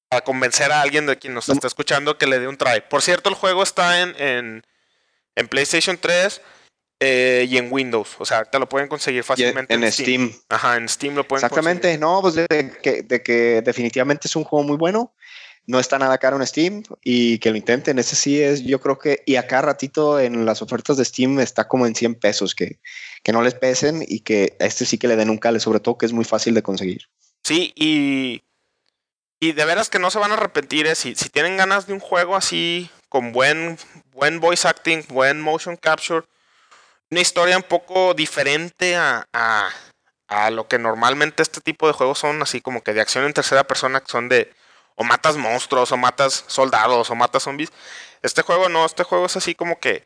para 0.10 0.24
convencer 0.24 0.72
a 0.72 0.82
alguien 0.82 1.06
de 1.06 1.18
quien 1.18 1.34
nos 1.34 1.50
está 1.50 1.68
escuchando 1.68 2.18
que 2.18 2.28
le 2.28 2.40
dé 2.40 2.48
un 2.48 2.58
try. 2.58 2.82
Por 2.90 3.02
cierto, 3.02 3.30
el 3.30 3.36
juego 3.36 3.64
está 3.64 4.02
en, 4.02 4.16
en, 4.18 4.64
en 5.36 5.48
PlayStation 5.48 5.98
3 5.98 6.41
eh, 7.00 7.45
y 7.50 7.58
en 7.58 7.72
Windows. 7.72 8.16
O 8.20 8.26
sea, 8.26 8.45
te 8.45 8.58
lo 8.60 8.70
pueden 8.70 8.88
conseguir 8.88 9.24
fácilmente. 9.24 9.74
En, 9.74 9.91
Steam. 9.91 10.34
Ajá, 10.50 10.78
en 10.78 10.88
Steam 10.88 11.16
lo 11.16 11.28
pueden 11.28 11.44
Exactamente, 11.44 11.98
no, 11.98 12.22
pues 12.22 12.36
de 12.36 12.48
que, 12.82 13.04
de 13.04 13.22
que 13.22 13.62
definitivamente 13.62 14.28
es 14.28 14.36
un 14.36 14.44
juego 14.44 14.64
muy 14.64 14.78
bueno. 14.78 15.14
No 15.65 15.80
está 15.80 15.98
nada 15.98 16.18
caro 16.18 16.35
en 16.35 16.45
Steam 16.45 16.84
y 17.03 17.40
que 17.40 17.52
lo 17.52 17.57
intenten. 17.57 17.98
Ese 17.98 18.15
sí 18.15 18.41
es, 18.41 18.64
yo 18.64 18.81
creo 18.81 18.99
que, 18.99 19.23
y 19.26 19.38
acá 19.38 19.61
ratito 19.61 20.19
en 20.19 20.45
las 20.45 20.61
ofertas 20.61 20.98
de 20.98 21.06
Steam 21.06 21.40
está 21.40 21.68
como 21.68 21.88
en 21.88 21.95
100 21.95 22.15
pesos, 22.15 22.53
que, 22.53 22.80
que 23.23 23.31
no 23.31 23.41
les 23.41 23.53
pesen 23.53 24.03
y 24.06 24.19
que 24.19 24.57
a 24.60 24.65
este 24.65 24.85
sí 24.85 24.98
que 24.98 25.07
le 25.07 25.15
den 25.15 25.30
un 25.30 25.38
cale, 25.38 25.60
sobre 25.60 25.80
todo 25.80 25.98
que 25.98 26.06
es 26.06 26.14
muy 26.14 26.26
fácil 26.26 26.53
de 26.53 26.64
conseguir. 26.64 27.07
Sí, 27.44 27.73
y, 27.76 28.44
y 29.40 29.53
de 29.53 29.65
veras 29.65 29.90
que 29.90 29.99
no 29.99 30.11
se 30.11 30.19
van 30.19 30.31
a 30.31 30.35
arrepentir. 30.35 30.88
¿eh? 30.88 30.95
Si, 30.95 31.15
si 31.15 31.30
tienen 31.30 31.57
ganas 31.57 31.88
de 31.88 31.94
un 31.94 31.99
juego 31.99 32.35
así, 32.35 32.90
con 33.10 33.31
buen, 33.31 33.77
buen 34.11 34.40
voice 34.40 34.68
acting, 34.68 35.06
buen 35.07 35.40
motion 35.40 35.77
capture, 35.77 36.26
una 37.11 37.22
historia 37.22 37.56
un 37.56 37.64
poco 37.64 38.15
diferente 38.15 38.95
a, 38.95 39.27
a, 39.31 40.49
lo 40.49 40.68
que 40.68 40.80
normalmente 40.80 41.44
este 41.44 41.61
tipo 41.61 41.85
de 41.85 41.94
juegos 41.94 42.18
son, 42.18 42.41
así 42.41 42.60
como 42.60 42.81
que 42.81 42.94
de 42.94 43.02
acción 43.02 43.26
en 43.26 43.34
tercera 43.34 43.65
persona, 43.65 44.02
que 44.02 44.11
son 44.11 44.30
de 44.30 44.52
o 44.95 45.03
matas 45.03 45.38
monstruos, 45.38 45.91
o 45.91 45.98
matas 45.98 46.45
soldados, 46.48 47.10
o 47.10 47.15
matas 47.15 47.44
zombies. 47.44 47.72
Este 48.22 48.41
juego 48.41 48.70
no, 48.70 48.86
este 48.86 49.03
juego 49.03 49.26
es 49.26 49.36
así 49.36 49.56
como 49.56 49.80
que, 49.80 50.06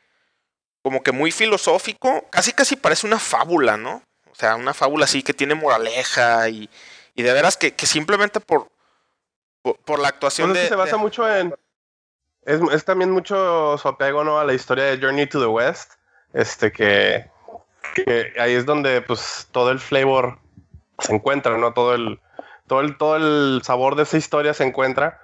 como 0.82 1.04
que 1.04 1.12
muy 1.12 1.32
filosófico, 1.32 2.26
casi 2.30 2.54
casi 2.54 2.76
parece 2.76 3.08
una 3.08 3.20
fábula, 3.20 3.78
¿no? 3.78 4.02
O 4.32 4.36
sea, 4.36 4.56
una 4.56 4.74
fábula 4.74 5.06
así 5.06 5.24
que 5.24 5.34
tiene 5.34 5.56
moraleja 5.56 6.50
y, 6.50 6.70
y 7.16 7.24
de 7.24 7.34
veras 7.34 7.58
que, 7.58 7.74
que 7.74 7.86
simplemente 7.86 8.40
por, 8.40 8.70
por, 9.62 10.00
la 10.00 10.10
actuación 10.10 10.54
de... 10.54 10.68
se 10.68 10.76
basa 10.76 10.98
mucho 10.98 11.30
en... 11.30 11.54
Es, 12.44 12.62
es, 12.72 12.86
también 12.86 13.12
mucho 13.12 13.78
su 13.78 13.88
apego, 13.88 14.24
¿no? 14.24 14.40
A 14.40 14.46
la 14.46 14.54
historia 14.54 14.86
de 14.86 14.98
Journey 15.00 15.28
to 15.28 15.40
the 15.40 15.48
West 15.48 15.98
este 16.34 16.72
que, 16.72 17.30
ahí 18.40 18.54
es 18.54 18.66
donde 18.66 19.02
pues 19.02 19.48
todo 19.52 19.72
el 19.72 19.80
flavor 19.80 20.40
se 21.00 21.14
encuentra, 21.14 21.58
¿no? 21.58 21.74
Todo 21.74 21.96
el, 21.96 22.20
todo 22.68 22.82
el, 22.82 22.98
todo 22.98 23.16
el 23.16 23.62
sabor 23.64 23.96
de 23.96 24.04
esa 24.04 24.18
historia 24.18 24.54
se 24.54 24.64
encuentra, 24.64 25.20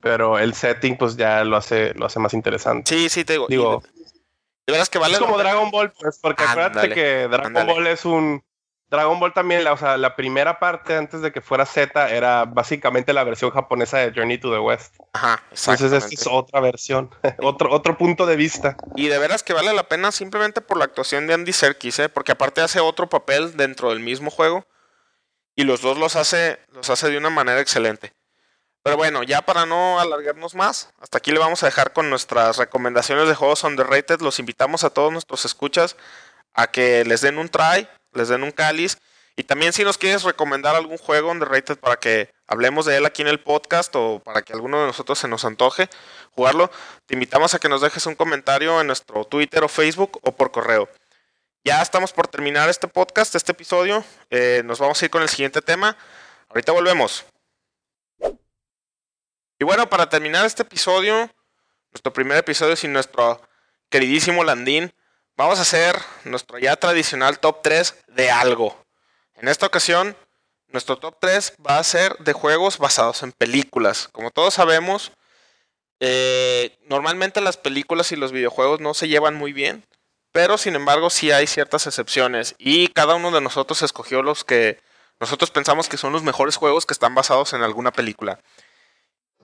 pero 0.00 0.38
el 0.38 0.54
setting 0.54 0.96
pues 0.96 1.16
ya 1.16 1.44
lo 1.44 1.56
hace, 1.56 1.94
lo 1.94 2.06
hace 2.06 2.18
más 2.18 2.34
interesante. 2.34 2.94
Sí, 2.94 3.08
sí, 3.08 3.24
te 3.24 3.34
digo. 3.34 3.46
que 3.48 4.98
vale 4.98 5.14
es 5.14 5.20
como 5.20 5.38
Dragon 5.38 5.70
Ball, 5.70 5.92
pues, 5.92 6.18
porque 6.20 6.44
acuérdate 6.44 6.88
que 6.90 7.28
Dragon 7.28 7.66
Ball 7.66 7.86
es 7.88 8.04
un 8.04 8.42
Dragon 8.88 9.18
Ball 9.18 9.34
también, 9.34 9.66
o 9.66 9.76
sea, 9.76 9.96
la 9.96 10.14
primera 10.14 10.60
parte 10.60 10.94
antes 10.94 11.20
de 11.20 11.32
que 11.32 11.40
fuera 11.40 11.66
Z 11.66 12.08
era 12.08 12.44
básicamente 12.44 13.12
la 13.12 13.24
versión 13.24 13.50
japonesa 13.50 13.98
de 13.98 14.12
Journey 14.14 14.38
to 14.38 14.52
the 14.52 14.60
West. 14.60 14.94
Ajá, 15.12 15.42
Entonces 15.50 15.92
esta 15.92 16.14
es 16.14 16.26
otra 16.30 16.60
versión, 16.60 17.10
otro, 17.42 17.72
otro 17.72 17.98
punto 17.98 18.26
de 18.26 18.36
vista. 18.36 18.76
Y 18.94 19.08
de 19.08 19.18
veras 19.18 19.42
que 19.42 19.54
vale 19.54 19.74
la 19.74 19.88
pena 19.88 20.12
simplemente 20.12 20.60
por 20.60 20.78
la 20.78 20.84
actuación 20.84 21.26
de 21.26 21.34
Andy 21.34 21.52
Serkis, 21.52 21.98
¿eh? 21.98 22.08
porque 22.08 22.32
aparte 22.32 22.60
hace 22.60 22.78
otro 22.78 23.08
papel 23.08 23.56
dentro 23.56 23.90
del 23.90 23.98
mismo 23.98 24.30
juego 24.30 24.64
y 25.56 25.64
los 25.64 25.80
dos 25.80 25.98
los 25.98 26.14
hace, 26.14 26.60
los 26.72 26.88
hace 26.90 27.10
de 27.10 27.18
una 27.18 27.30
manera 27.30 27.60
excelente. 27.60 28.12
Pero 28.84 28.96
bueno, 28.96 29.24
ya 29.24 29.42
para 29.42 29.66
no 29.66 29.98
alargarnos 29.98 30.54
más, 30.54 30.90
hasta 31.00 31.18
aquí 31.18 31.32
le 31.32 31.40
vamos 31.40 31.64
a 31.64 31.66
dejar 31.66 31.92
con 31.92 32.08
nuestras 32.08 32.58
recomendaciones 32.58 33.26
de 33.26 33.34
juegos 33.34 33.64
underrated. 33.64 34.20
Los 34.20 34.38
invitamos 34.38 34.84
a 34.84 34.90
todos 34.90 35.10
nuestros 35.10 35.44
escuchas 35.44 35.96
a 36.54 36.68
que 36.68 37.04
les 37.04 37.20
den 37.20 37.38
un 37.38 37.48
try 37.48 37.88
les 38.16 38.28
den 38.28 38.42
un 38.42 38.50
cáliz. 38.50 38.98
Y 39.38 39.44
también 39.44 39.74
si 39.74 39.84
nos 39.84 39.98
quieres 39.98 40.22
recomendar 40.22 40.74
algún 40.74 40.96
juego 40.96 41.30
underrated 41.30 41.78
para 41.78 41.96
que 41.96 42.30
hablemos 42.46 42.86
de 42.86 42.96
él 42.96 43.04
aquí 43.04 43.20
en 43.20 43.28
el 43.28 43.38
podcast 43.38 43.94
o 43.94 44.20
para 44.24 44.40
que 44.40 44.54
alguno 44.54 44.80
de 44.80 44.86
nosotros 44.86 45.18
se 45.18 45.28
nos 45.28 45.44
antoje 45.44 45.90
jugarlo, 46.30 46.70
te 47.04 47.14
invitamos 47.14 47.52
a 47.52 47.58
que 47.58 47.68
nos 47.68 47.82
dejes 47.82 48.06
un 48.06 48.14
comentario 48.14 48.80
en 48.80 48.86
nuestro 48.86 49.24
Twitter 49.24 49.62
o 49.62 49.68
Facebook 49.68 50.18
o 50.22 50.32
por 50.32 50.50
correo. 50.50 50.88
Ya 51.66 51.82
estamos 51.82 52.12
por 52.12 52.28
terminar 52.28 52.68
este 52.68 52.86
podcast, 52.86 53.34
este 53.34 53.50
episodio. 53.50 54.04
Eh, 54.30 54.62
nos 54.64 54.78
vamos 54.78 55.02
a 55.02 55.04
ir 55.04 55.10
con 55.10 55.22
el 55.22 55.28
siguiente 55.28 55.60
tema. 55.60 55.96
Ahorita 56.48 56.70
volvemos. 56.70 57.24
Y 59.58 59.64
bueno, 59.64 59.90
para 59.90 60.08
terminar 60.08 60.46
este 60.46 60.62
episodio, 60.62 61.28
nuestro 61.90 62.12
primer 62.12 62.38
episodio 62.38 62.76
sin 62.76 62.92
nuestro 62.92 63.42
queridísimo 63.88 64.44
Landín, 64.44 64.92
Vamos 65.36 65.58
a 65.58 65.62
hacer 65.62 65.96
nuestro 66.22 66.58
ya 66.58 66.76
tradicional 66.76 67.40
top 67.40 67.62
3 67.62 67.94
de 68.06 68.30
algo. 68.30 68.86
En 69.34 69.48
esta 69.48 69.66
ocasión, 69.66 70.16
nuestro 70.68 70.98
top 70.98 71.16
3 71.20 71.54
va 71.68 71.78
a 71.78 71.84
ser 71.84 72.16
de 72.18 72.32
juegos 72.32 72.78
basados 72.78 73.24
en 73.24 73.32
películas. 73.32 74.08
Como 74.12 74.30
todos 74.30 74.54
sabemos, 74.54 75.10
eh, 75.98 76.78
normalmente 76.86 77.40
las 77.40 77.56
películas 77.56 78.12
y 78.12 78.16
los 78.16 78.30
videojuegos 78.30 78.78
no 78.80 78.94
se 78.94 79.08
llevan 79.08 79.34
muy 79.34 79.52
bien, 79.52 79.84
pero 80.36 80.58
sin 80.58 80.74
embargo 80.74 81.08
sí 81.08 81.30
hay 81.30 81.46
ciertas 81.46 81.86
excepciones 81.86 82.54
y 82.58 82.88
cada 82.88 83.14
uno 83.14 83.30
de 83.30 83.40
nosotros 83.40 83.80
escogió 83.80 84.22
los 84.22 84.44
que 84.44 84.78
nosotros 85.18 85.50
pensamos 85.50 85.88
que 85.88 85.96
son 85.96 86.12
los 86.12 86.22
mejores 86.22 86.56
juegos 86.56 86.84
que 86.84 86.92
están 86.92 87.14
basados 87.14 87.54
en 87.54 87.62
alguna 87.62 87.90
película. 87.90 88.38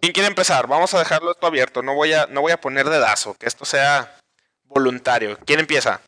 ¿Quién 0.03 0.13
quiere 0.13 0.29
empezar? 0.29 0.67
Vamos 0.67 0.93
a 0.93 0.99
dejarlo 0.99 1.31
esto 1.31 1.47
abierto, 1.47 1.81
no 1.81 1.95
voy 1.95 2.13
a, 2.13 2.27
no 2.27 2.43
voy 2.43 2.53
a 2.53 2.61
poner 2.61 2.91
dedazo, 2.91 3.33
que 3.39 3.47
esto 3.47 3.65
sea 3.65 4.19
voluntario. 4.65 5.39
¿Quién 5.47 5.61
empieza? 5.61 6.03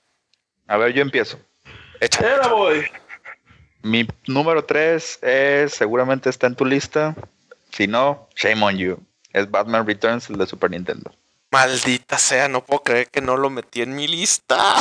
A 0.67 0.77
ver, 0.77 0.93
yo 0.93 1.01
empiezo. 1.01 1.41
Échale. 1.99 2.47
voy. 2.51 2.85
Mi 3.81 4.07
número 4.27 4.67
3 4.67 5.21
es, 5.23 5.73
seguramente 5.73 6.29
está 6.29 6.47
en 6.47 6.57
tu 6.57 6.67
lista. 6.67 7.15
Si 7.73 7.87
no, 7.87 8.29
shame 8.37 8.63
on 8.63 8.77
you. 8.77 9.03
Es 9.33 9.51
Batman 9.51 9.87
Returns, 9.87 10.29
el 10.29 10.37
de 10.37 10.47
Super 10.47 10.73
Nintendo. 10.73 11.11
Maldita 11.55 12.19
sea, 12.19 12.49
no 12.49 12.65
puedo 12.65 12.83
creer 12.83 13.07
que 13.07 13.21
no 13.21 13.37
lo 13.37 13.49
metí 13.49 13.81
en 13.81 13.95
mi 13.95 14.09
lista. 14.09 14.75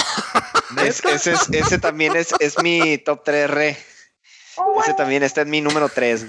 ese, 0.83 1.77
también 1.77 2.15
es, 2.15 2.33
es 2.39 2.57
mi 2.63 2.97
top 2.97 3.21
3 3.23 3.47
re. 3.47 3.77
ese 4.81 4.93
también 4.95 5.21
está 5.21 5.41
en 5.41 5.51
mi 5.51 5.61
número 5.61 5.87
3. 5.87 6.25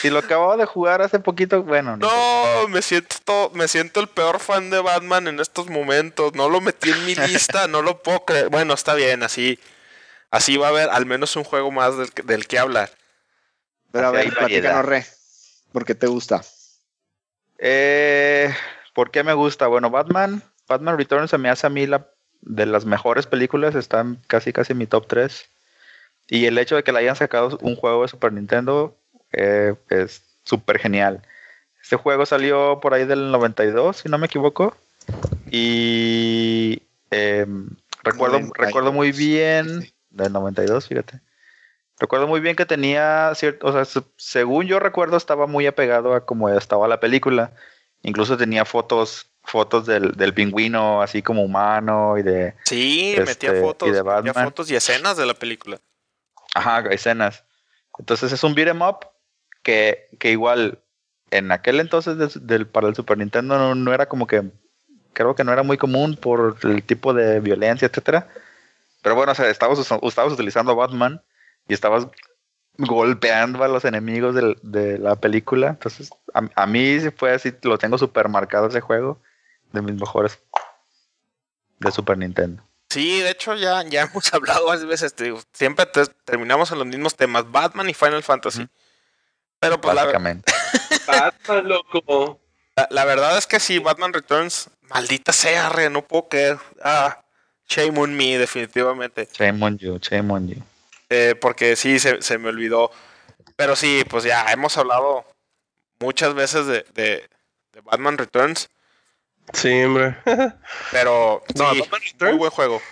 Si 0.00 0.08
lo 0.08 0.20
acababa 0.20 0.56
de 0.56 0.66
jugar 0.66 1.02
hace 1.02 1.18
poquito, 1.18 1.64
bueno. 1.64 1.96
No, 1.96 2.68
me 2.68 2.80
siento 2.80 3.50
me 3.54 3.66
siento 3.66 3.98
el 3.98 4.06
peor 4.06 4.38
fan 4.38 4.70
de 4.70 4.78
Batman 4.80 5.26
en 5.26 5.40
estos 5.40 5.68
momentos. 5.68 6.32
No 6.34 6.48
lo 6.48 6.60
metí 6.60 6.90
en 6.90 7.04
mi 7.04 7.14
lista, 7.26 7.66
no 7.66 7.82
lo 7.82 8.04
puedo 8.04 8.24
creer. 8.24 8.50
Bueno, 8.50 8.72
está 8.72 8.94
bien, 8.94 9.24
así, 9.24 9.58
así 10.30 10.56
va 10.56 10.68
a 10.68 10.70
haber 10.70 10.90
al 10.90 11.06
menos 11.06 11.34
un 11.34 11.42
juego 11.42 11.72
más 11.72 11.94
del, 11.96 12.46
que 12.46 12.58
hablar. 12.60 12.92
Pero 13.90 14.06
a 14.06 14.10
ver, 14.12 14.32
platícanos, 14.32 14.84
Re. 14.84 15.04
¿Por 15.72 15.84
qué 15.84 15.96
te 15.96 16.06
gusta? 16.06 16.44
Eh, 17.58 18.54
¿Por 18.94 19.10
qué 19.10 19.22
me 19.24 19.34
gusta? 19.34 19.66
Bueno, 19.66 19.90
Batman, 19.90 20.42
Batman 20.68 20.96
Returns 20.96 21.30
se 21.30 21.38
me 21.38 21.50
hace 21.50 21.66
a 21.66 21.70
mí 21.70 21.86
la 21.86 22.06
de 22.40 22.66
las 22.66 22.84
mejores 22.84 23.26
películas, 23.26 23.74
están 23.74 24.18
casi 24.26 24.52
casi 24.52 24.72
en 24.72 24.78
mi 24.78 24.86
top 24.86 25.06
3. 25.08 25.46
Y 26.28 26.46
el 26.46 26.56
hecho 26.58 26.76
de 26.76 26.82
que 26.84 26.92
le 26.92 27.00
hayan 27.00 27.16
sacado 27.16 27.58
un 27.60 27.76
juego 27.76 28.02
de 28.02 28.08
Super 28.08 28.32
Nintendo 28.32 28.96
eh, 29.32 29.74
es 29.90 30.22
súper 30.44 30.78
genial. 30.78 31.22
Este 31.82 31.96
juego 31.96 32.24
salió 32.24 32.80
por 32.80 32.94
ahí 32.94 33.04
del 33.04 33.30
92, 33.30 33.98
si 33.98 34.08
no 34.08 34.16
me 34.18 34.26
equivoco. 34.26 34.74
Y 35.50 36.82
em, 37.10 37.68
recuerdo, 38.02 38.38
92, 38.40 38.66
recuerdo 38.66 38.92
muy 38.92 39.12
bien, 39.12 39.82
sí. 39.82 39.94
del 40.10 40.32
92, 40.32 40.88
fíjate. 40.88 41.20
Recuerdo 41.98 42.26
muy 42.26 42.40
bien 42.40 42.56
que 42.56 42.66
tenía 42.66 43.32
cierto, 43.34 43.66
o 43.68 43.72
sea, 43.72 43.84
se- 43.84 44.02
según 44.16 44.66
yo 44.66 44.80
recuerdo 44.80 45.16
estaba 45.16 45.46
muy 45.46 45.66
apegado 45.66 46.14
a 46.14 46.24
como 46.26 46.48
estaba 46.48 46.88
la 46.88 47.00
película. 47.00 47.52
Incluso 48.04 48.36
tenía 48.36 48.64
fotos, 48.64 49.28
fotos 49.42 49.86
del, 49.86 50.12
del 50.12 50.32
pingüino 50.32 51.02
así 51.02 51.20
como 51.22 51.42
humano 51.42 52.16
y 52.16 52.22
de, 52.22 52.54
Sí, 52.64 53.14
Este, 53.16 53.24
metía 53.24 53.56
y 53.58 53.60
fotos, 53.60 53.92
de 53.92 54.02
metía 54.02 54.32
fotos 54.34 54.70
y 54.70 54.76
escenas 54.76 55.16
de 55.16 55.26
la 55.26 55.34
película. 55.34 55.80
Ajá, 56.54 56.80
escenas. 56.90 57.44
Entonces 57.98 58.30
es 58.32 58.44
un 58.44 58.54
beat'em 58.54 58.80
up 58.82 59.06
que, 59.62 60.08
que 60.20 60.30
igual 60.30 60.78
en 61.30 61.50
aquel 61.50 61.80
entonces 61.80 62.16
del, 62.16 62.46
del- 62.46 62.66
para 62.68 62.86
el 62.88 62.94
Super 62.94 63.18
Nintendo 63.18 63.58
no, 63.58 63.74
no 63.74 63.92
era 63.92 64.06
como 64.06 64.26
que 64.26 64.42
creo 65.12 65.34
que 65.34 65.44
no 65.44 65.52
era 65.52 65.62
muy 65.62 65.76
común 65.78 66.16
por 66.16 66.56
el 66.62 66.82
tipo 66.82 67.12
de 67.14 67.40
violencia, 67.40 67.86
etcétera. 67.86 68.28
Pero 69.02 69.14
bueno, 69.16 69.32
o 69.32 69.34
sea, 69.34 69.48
estabas, 69.50 69.78
estabas 69.78 70.32
utilizando 70.32 70.72
a 70.72 70.74
Batman 70.74 71.22
y 71.68 71.74
estabas 71.74 72.06
golpeando 72.78 73.62
a 73.62 73.68
los 73.68 73.84
enemigos 73.84 74.34
del- 74.34 74.58
de 74.62 74.98
la 74.98 75.16
película. 75.16 75.68
Entonces, 75.68 76.10
a, 76.32 76.42
a 76.62 76.66
mí 76.66 76.98
sí 77.00 77.10
fue 77.10 77.32
así, 77.32 77.52
lo 77.62 77.78
tengo 77.78 77.98
super 77.98 78.28
marcado 78.28 78.66
ese 78.68 78.80
juego, 78.80 79.20
de 79.72 79.82
mis 79.82 79.94
mejores 79.94 80.38
de 81.78 81.90
Super 81.92 82.18
Nintendo. 82.18 82.62
Sí, 82.90 83.20
de 83.20 83.30
hecho 83.30 83.54
ya, 83.54 83.82
ya 83.82 84.02
hemos 84.12 84.32
hablado 84.32 84.66
varias 84.66 84.86
veces. 84.86 85.14
te 85.14 85.24
digo, 85.24 85.40
siempre 85.52 85.86
te- 85.86 86.06
terminamos 86.24 86.70
en 86.72 86.78
los 86.78 86.86
mismos 86.86 87.14
temas, 87.16 87.50
Batman 87.50 87.88
y 87.88 87.94
Final 87.94 88.22
Fantasy. 88.22 88.68
Pero 89.60 89.80
pues 89.80 89.94
la, 89.94 90.02
Básicamente. 90.02 90.52
Batman, 91.06 91.68
loco. 91.68 92.40
la- 92.76 92.88
la 92.90 93.04
verdad 93.04 93.36
es 93.38 93.46
que 93.46 93.60
sí, 93.60 93.78
Batman 93.78 94.12
Returns, 94.12 94.68
maldita 94.82 95.32
sea, 95.32 95.68
re, 95.70 95.90
no 95.90 96.02
puedo 96.02 96.28
creer. 96.28 96.58
Ah, 96.82 97.20
shame 97.68 97.98
on 97.98 98.14
me, 98.16 98.36
definitivamente. 98.38 99.28
Shame 99.32 99.62
on 99.64 99.78
you, 99.78 99.98
shame 100.00 100.30
on 100.32 100.48
you. 100.48 100.56
Eh, 101.10 101.34
porque 101.40 101.76
sí, 101.76 101.98
se, 101.98 102.22
se 102.22 102.38
me 102.38 102.48
olvidó. 102.48 102.90
Pero 103.56 103.76
sí, 103.76 104.04
pues 104.08 104.24
ya 104.24 104.46
hemos 104.52 104.76
hablado 104.78 105.24
muchas 106.00 106.34
veces 106.34 106.66
de, 106.66 106.84
de- 106.94 107.28
de 107.72 107.80
Batman 107.82 108.18
Returns. 108.18 108.68
Sí, 109.52 109.82
hombre. 109.84 110.16
Pero 110.90 111.42
No, 111.54 111.72
sí, 111.72 111.80
Batman 111.80 112.00
muy 112.00 112.10
Returns. 112.10 112.38
buen 112.38 112.50
juego. 112.50 112.82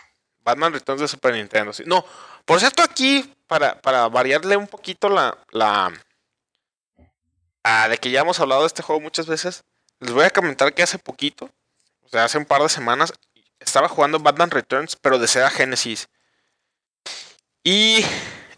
Batman 0.44 0.72
Returns 0.72 1.00
de 1.00 1.08
Super 1.08 1.34
Nintendo. 1.34 1.72
sí. 1.72 1.84
No, 1.86 2.04
por 2.44 2.58
cierto, 2.60 2.82
aquí, 2.82 3.32
para, 3.46 3.80
para 3.80 4.08
variarle 4.08 4.56
un 4.56 4.66
poquito 4.66 5.08
la. 5.08 5.36
la 5.50 5.92
ah, 7.64 7.88
de 7.88 7.98
que 7.98 8.10
ya 8.10 8.20
hemos 8.20 8.40
hablado 8.40 8.62
de 8.62 8.66
este 8.66 8.82
juego 8.82 9.00
muchas 9.00 9.26
veces, 9.26 9.64
les 10.00 10.12
voy 10.12 10.24
a 10.24 10.30
comentar 10.30 10.74
que 10.74 10.82
hace 10.82 10.98
poquito, 10.98 11.48
o 12.02 12.08
sea, 12.08 12.24
hace 12.24 12.38
un 12.38 12.44
par 12.44 12.60
de 12.62 12.68
semanas, 12.68 13.12
estaba 13.60 13.88
jugando 13.88 14.18
Batman 14.18 14.50
Returns, 14.50 14.96
pero 14.96 15.18
de 15.18 15.28
Sega 15.28 15.50
Genesis. 15.50 16.08
Y. 17.64 18.04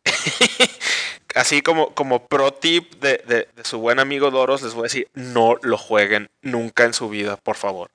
Así 1.34 1.62
como, 1.62 1.92
como 1.94 2.26
pro 2.28 2.52
tip 2.52 2.94
de, 3.00 3.18
de- 3.26 3.48
de 3.56 3.64
su 3.64 3.78
buen 3.78 3.98
amigo 3.98 4.30
Doros, 4.30 4.62
les 4.62 4.72
voy 4.74 4.82
a 4.82 4.84
decir: 4.84 5.08
no 5.14 5.56
lo 5.62 5.76
jueguen 5.76 6.30
nunca 6.42 6.84
en 6.84 6.94
su 6.94 7.08
vida, 7.08 7.36
por 7.36 7.56
favor. 7.56 7.90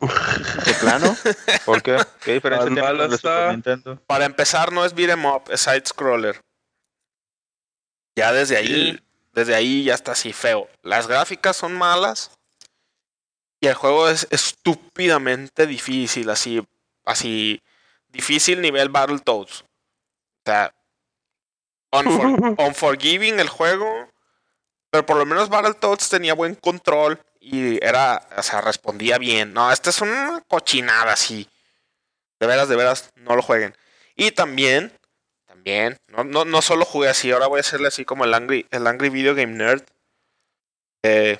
¿De 0.00 0.74
plano? 0.74 1.16
¿Por 1.64 1.82
qué? 1.82 1.96
¿Qué 2.24 2.34
diferencia 2.34 2.68
tiene 2.68 2.80
con. 2.98 3.10
Super 3.12 3.52
Nintendo? 3.52 3.98
Para 4.06 4.26
empezar, 4.26 4.70
no 4.72 4.84
es 4.84 4.94
beat'em 4.94 5.24
up, 5.24 5.44
es 5.50 5.60
side 5.62 5.84
scroller. 5.86 6.40
Ya 8.14 8.32
desde 8.32 8.56
ahí, 8.58 9.00
desde 9.32 9.54
ahí 9.54 9.84
ya 9.84 9.94
está 9.94 10.12
así 10.12 10.32
feo. 10.34 10.68
Las 10.82 11.06
gráficas 11.06 11.56
son 11.56 11.74
malas. 11.74 12.30
Y 13.60 13.68
el 13.68 13.74
juego 13.74 14.08
es 14.10 14.26
estúpidamente 14.30 15.66
difícil, 15.66 16.28
así, 16.28 16.62
así, 17.06 17.62
difícil 18.08 18.60
nivel 18.60 18.90
Battletoads. 18.90 19.64
O 20.46 20.50
sea, 20.50 20.74
unfor- 21.92 22.54
unforgiving 22.68 23.40
el 23.40 23.48
juego. 23.48 24.08
Pero 24.90 25.04
por 25.04 25.16
lo 25.16 25.26
menos 25.26 25.48
Battletoads 25.48 26.08
tenía 26.08 26.34
buen 26.34 26.54
control 26.54 27.20
y 27.40 27.84
era, 27.84 28.26
o 28.36 28.42
sea, 28.42 28.60
respondía 28.60 29.18
bien. 29.18 29.52
No, 29.52 29.70
esta 29.72 29.90
es 29.90 30.00
una 30.00 30.42
cochinada 30.48 31.12
así. 31.12 31.48
De 32.38 32.46
veras, 32.46 32.68
de 32.68 32.76
veras, 32.76 33.10
no 33.16 33.34
lo 33.34 33.42
jueguen. 33.42 33.74
Y 34.14 34.30
también, 34.30 34.92
también, 35.46 35.98
no, 36.08 36.22
no, 36.24 36.44
no 36.44 36.62
solo 36.62 36.84
jugué 36.84 37.08
así, 37.08 37.30
ahora 37.32 37.48
voy 37.48 37.58
a 37.58 37.60
hacerle 37.60 37.88
así 37.88 38.04
como 38.04 38.24
el 38.24 38.32
Angry, 38.34 38.66
el 38.70 38.86
Angry 38.86 39.08
Video 39.10 39.34
Game 39.34 39.52
Nerd. 39.54 39.82
eh, 41.02 41.38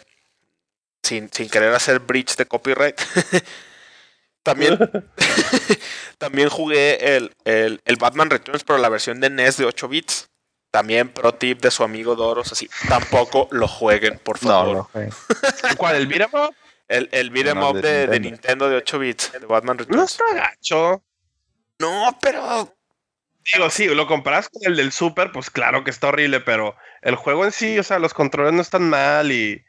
sin, 1.02 1.32
sin 1.32 1.48
querer 1.48 1.72
hacer 1.72 2.00
breach 2.00 2.34
de 2.36 2.46
copyright. 2.46 3.00
también, 4.46 4.78
también 6.18 6.48
jugué 6.48 7.16
el, 7.16 7.34
el, 7.44 7.80
el 7.84 7.96
Batman 7.96 8.30
Returns, 8.30 8.64
pero 8.64 8.78
la 8.78 8.88
versión 8.88 9.20
de 9.20 9.28
NES 9.30 9.58
de 9.58 9.66
8 9.66 9.88
bits. 9.88 10.30
También 10.70 11.08
pro 11.08 11.32
tip 11.32 11.60
de 11.62 11.70
su 11.70 11.84
amigo 11.84 12.16
Doros, 12.16 12.52
así. 12.52 12.68
Tampoco 12.88 13.48
lo 13.50 13.66
jueguen, 13.68 14.18
por 14.18 14.42
No, 14.42 14.48
favor. 14.50 14.76
no. 14.94 15.76
¿Cuál? 15.78 15.96
¿El 15.96 16.06
beat'em 16.06 16.28
up? 16.34 16.54
El, 16.88 17.08
el 17.12 17.30
beat'em 17.30 17.58
No, 17.58 17.70
up 17.70 17.76
de 17.80 17.82
de, 17.82 18.06
de 18.08 18.20
Nintendo. 18.20 18.68
De 18.68 18.76
8 18.76 18.98
bits, 18.98 19.32
de 19.32 19.46
Batman 19.46 19.76
No 19.76 19.84
Returns. 19.84 20.10
está 20.12 20.24
gacho. 20.34 21.02
No, 21.78 22.18
pero 22.20 22.72
Digo, 23.54 23.70
sí, 23.70 23.86
lo 23.86 24.06
comparas 24.08 24.48
con 24.48 24.60
el 24.64 24.76
del 24.76 24.90
Super, 24.92 25.30
pues 25.30 25.50
claro 25.50 25.84
que 25.84 25.90
está 25.90 26.08
horrible, 26.08 26.40
pero 26.40 26.74
el 27.02 27.14
juego 27.14 27.44
en 27.44 27.52
sí, 27.52 27.78
o 27.78 27.82
sea, 27.84 28.00
los 28.00 28.12
controles 28.12 28.52
no 28.52 28.60
están 28.60 28.90
mal 28.90 29.30
y, 29.30 29.64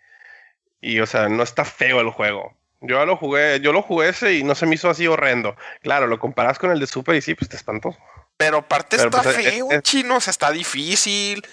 y 0.81 0.99
o 0.99 1.05
sea, 1.05 1.29
no 1.29 1.43
está 1.43 1.63
feo 1.63 2.01
el 2.01 2.09
juego. 2.09 2.57
Yo 2.81 3.05
lo 3.05 3.17
jugué, 3.17 3.59
yo 3.59 3.73
lo 3.73 3.81
jugué 3.81 4.09
ese 4.09 4.33
y 4.35 4.43
no 4.43 4.53
se 4.55 4.65
me 4.65 4.75
hizo 4.75 4.89
así 4.89 5.07
horrendo. 5.07 5.55
Claro, 5.81 6.07
lo 6.07 6.19
comparas 6.19 6.59
con 6.59 6.71
el 6.71 6.79
de 6.79 6.87
Super 6.87 7.15
y 7.15 7.21
sí, 7.21 7.33
pues 7.35 7.49
te 7.49 7.55
espantó. 7.57 7.95
Pero 8.37 8.57
aparte 8.59 8.97
Pero, 8.97 9.09
está 9.09 9.23
pues, 9.23 9.37
es- 9.37 9.45
feo, 9.53 9.71
es- 9.71 9.81
chino, 9.81 10.17
o 10.17 10.21
sea, 10.21 10.31
está 10.31 10.51
difícil. 10.51 11.43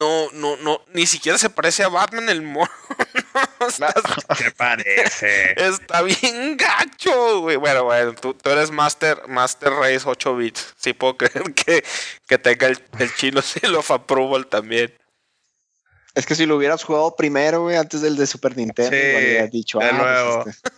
No, 0.00 0.28
no, 0.32 0.56
no, 0.56 0.80
ni 0.92 1.06
siquiera 1.06 1.38
se 1.38 1.48
parece 1.48 1.84
a 1.84 1.88
Batman 1.88 2.28
el 2.28 2.42
mono. 2.42 2.68
está, 3.68 3.94
¿Qué 4.36 4.50
parece? 4.50 5.54
está 5.64 6.02
bien 6.02 6.56
gacho, 6.56 7.42
güey. 7.42 7.54
Bueno, 7.56 7.84
bueno, 7.84 8.12
tú, 8.14 8.34
tú 8.34 8.50
eres 8.50 8.72
Master, 8.72 9.22
Master 9.28 9.70
Race 9.72 10.02
8 10.04 10.34
bits. 10.36 10.74
Sí 10.76 10.92
puedo 10.92 11.16
creer 11.16 11.54
que, 11.54 11.84
que 12.26 12.38
tenga 12.38 12.66
el, 12.66 12.82
el 12.98 13.14
chino 13.14 13.40
Seal 13.42 13.76
of 13.76 13.92
Approval 13.92 14.48
también. 14.48 14.92
Es 16.14 16.26
que 16.26 16.34
si 16.34 16.46
lo 16.46 16.56
hubieras 16.56 16.84
jugado 16.84 17.16
primero, 17.16 17.62
güey, 17.62 17.76
antes 17.76 18.02
del 18.02 18.16
de 18.16 18.26
Super 18.26 18.56
Nintendo, 18.56 18.90
Sí, 18.90 18.96
hubieras 18.96 19.50
dicho, 19.50 19.78
de 19.78 19.86
ah, 19.86 19.90
pues, 19.90 20.02
nuevo. 20.02 20.44
este- 20.48 20.70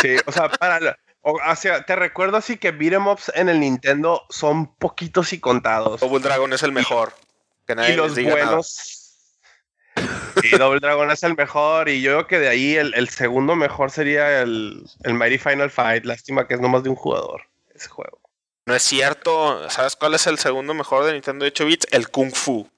Sí, 0.02 0.16
o 0.26 0.32
sea, 0.32 0.48
para 0.50 0.80
la- 0.80 0.98
o, 1.22 1.32
o 1.32 1.56
sea, 1.56 1.84
te 1.86 1.96
recuerdo 1.96 2.36
así 2.36 2.58
que 2.58 2.70
beat'em 2.72 3.06
ups 3.06 3.32
en 3.34 3.48
el 3.48 3.60
Nintendo 3.60 4.22
son 4.28 4.74
poquitos 4.76 5.32
y 5.32 5.40
contados. 5.40 6.00
Double 6.00 6.18
Dragon 6.20 6.52
es 6.52 6.62
el 6.62 6.72
mejor. 6.72 7.14
Que 7.66 7.74
nadie 7.74 7.94
y 7.94 7.96
los 7.96 8.14
diga 8.14 8.34
nada. 8.34 8.44
buenos. 8.46 9.00
Y 10.42 10.56
Double 10.58 10.80
Dragon 10.80 11.10
es 11.10 11.22
el 11.22 11.34
mejor. 11.36 11.88
Y 11.88 12.02
yo 12.02 12.10
creo 12.12 12.26
que 12.26 12.38
de 12.40 12.48
ahí 12.48 12.74
el, 12.76 12.92
el 12.94 13.08
segundo 13.08 13.56
mejor 13.56 13.90
sería 13.90 14.42
el, 14.42 14.84
el 15.04 15.14
Mighty 15.14 15.38
Final 15.38 15.70
Fight. 15.70 16.04
Lástima 16.04 16.46
que 16.46 16.54
es 16.54 16.60
nomás 16.60 16.82
de 16.82 16.90
un 16.90 16.96
jugador 16.96 17.42
ese 17.74 17.88
juego. 17.88 18.20
No 18.66 18.74
es 18.74 18.82
cierto. 18.82 19.70
¿Sabes 19.70 19.96
cuál 19.96 20.12
es 20.14 20.26
el 20.26 20.38
segundo 20.38 20.74
mejor 20.74 21.04
de 21.04 21.12
Nintendo 21.14 21.44
de 21.44 21.50
8 21.52 21.64
bits? 21.64 21.86
El 21.90 22.08
Kung 22.10 22.34
Fu. 22.34 22.68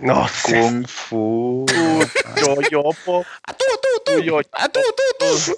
No 0.00 0.28
sé. 0.28 0.60
Kung 0.60 0.86
Fu. 0.86 1.64
Yo, 2.36 2.56
yo, 2.70 2.82
po. 3.04 3.24
¡A 3.44 3.52
tú, 3.54 3.64
tú, 3.80 3.88
tú! 4.14 4.20
Yo, 4.22 4.40
¡A 4.52 4.68
tú, 4.68 4.80
tú, 4.96 5.02
tú! 5.18 5.56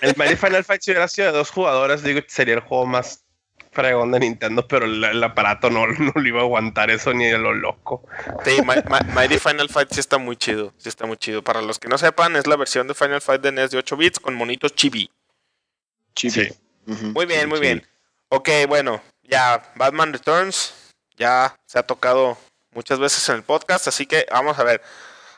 El 0.00 0.14
Mighty 0.16 0.36
Final 0.36 0.64
Fight, 0.64 0.82
si 0.82 0.90
hubiera 0.92 1.08
sido 1.08 1.32
de 1.32 1.38
dos 1.38 1.50
jugadores, 1.50 2.02
digo, 2.02 2.20
sería 2.28 2.54
el 2.54 2.60
juego 2.60 2.86
más 2.86 3.24
fregón 3.72 4.12
de 4.12 4.20
Nintendo, 4.20 4.66
pero 4.66 4.84
el, 4.86 5.02
el 5.02 5.22
aparato 5.22 5.70
no, 5.70 5.86
no 5.86 6.12
lo 6.14 6.28
iba 6.28 6.40
a 6.40 6.42
aguantar 6.44 6.90
eso 6.90 7.12
ni 7.12 7.26
de 7.26 7.38
lo 7.38 7.54
loco. 7.54 8.06
Sí, 8.44 8.58
Mi- 8.62 8.74
Mi- 8.88 9.14
Mighty 9.14 9.38
Final 9.38 9.68
Fight 9.68 9.90
sí 9.92 10.00
está 10.00 10.18
muy 10.18 10.36
chido. 10.36 10.72
Sí 10.76 10.88
está 10.88 11.06
muy 11.06 11.16
chido. 11.16 11.42
Para 11.42 11.62
los 11.62 11.78
que 11.78 11.88
no 11.88 11.98
sepan, 11.98 12.36
es 12.36 12.46
la 12.46 12.56
versión 12.56 12.86
de 12.88 12.94
Final 12.94 13.20
Fight 13.20 13.42
de 13.42 13.52
NES 13.52 13.70
de 13.70 13.78
8 13.78 13.96
bits 13.96 14.20
con 14.20 14.34
monitos 14.34 14.74
chibi. 14.74 15.10
Chibi. 16.14 16.30
Sí. 16.32 16.48
Muy 16.86 17.26
bien, 17.26 17.48
muy 17.48 17.60
bien. 17.60 17.86
Ok, 18.28 18.48
bueno, 18.68 19.00
ya 19.30 19.62
Batman 19.76 20.12
Returns 20.12 20.74
ya 21.16 21.56
se 21.66 21.78
ha 21.78 21.82
tocado 21.82 22.36
muchas 22.72 22.98
veces 22.98 23.26
en 23.28 23.36
el 23.36 23.42
podcast, 23.42 23.88
así 23.88 24.06
que 24.06 24.26
vamos 24.30 24.58
a 24.58 24.64
ver. 24.64 24.82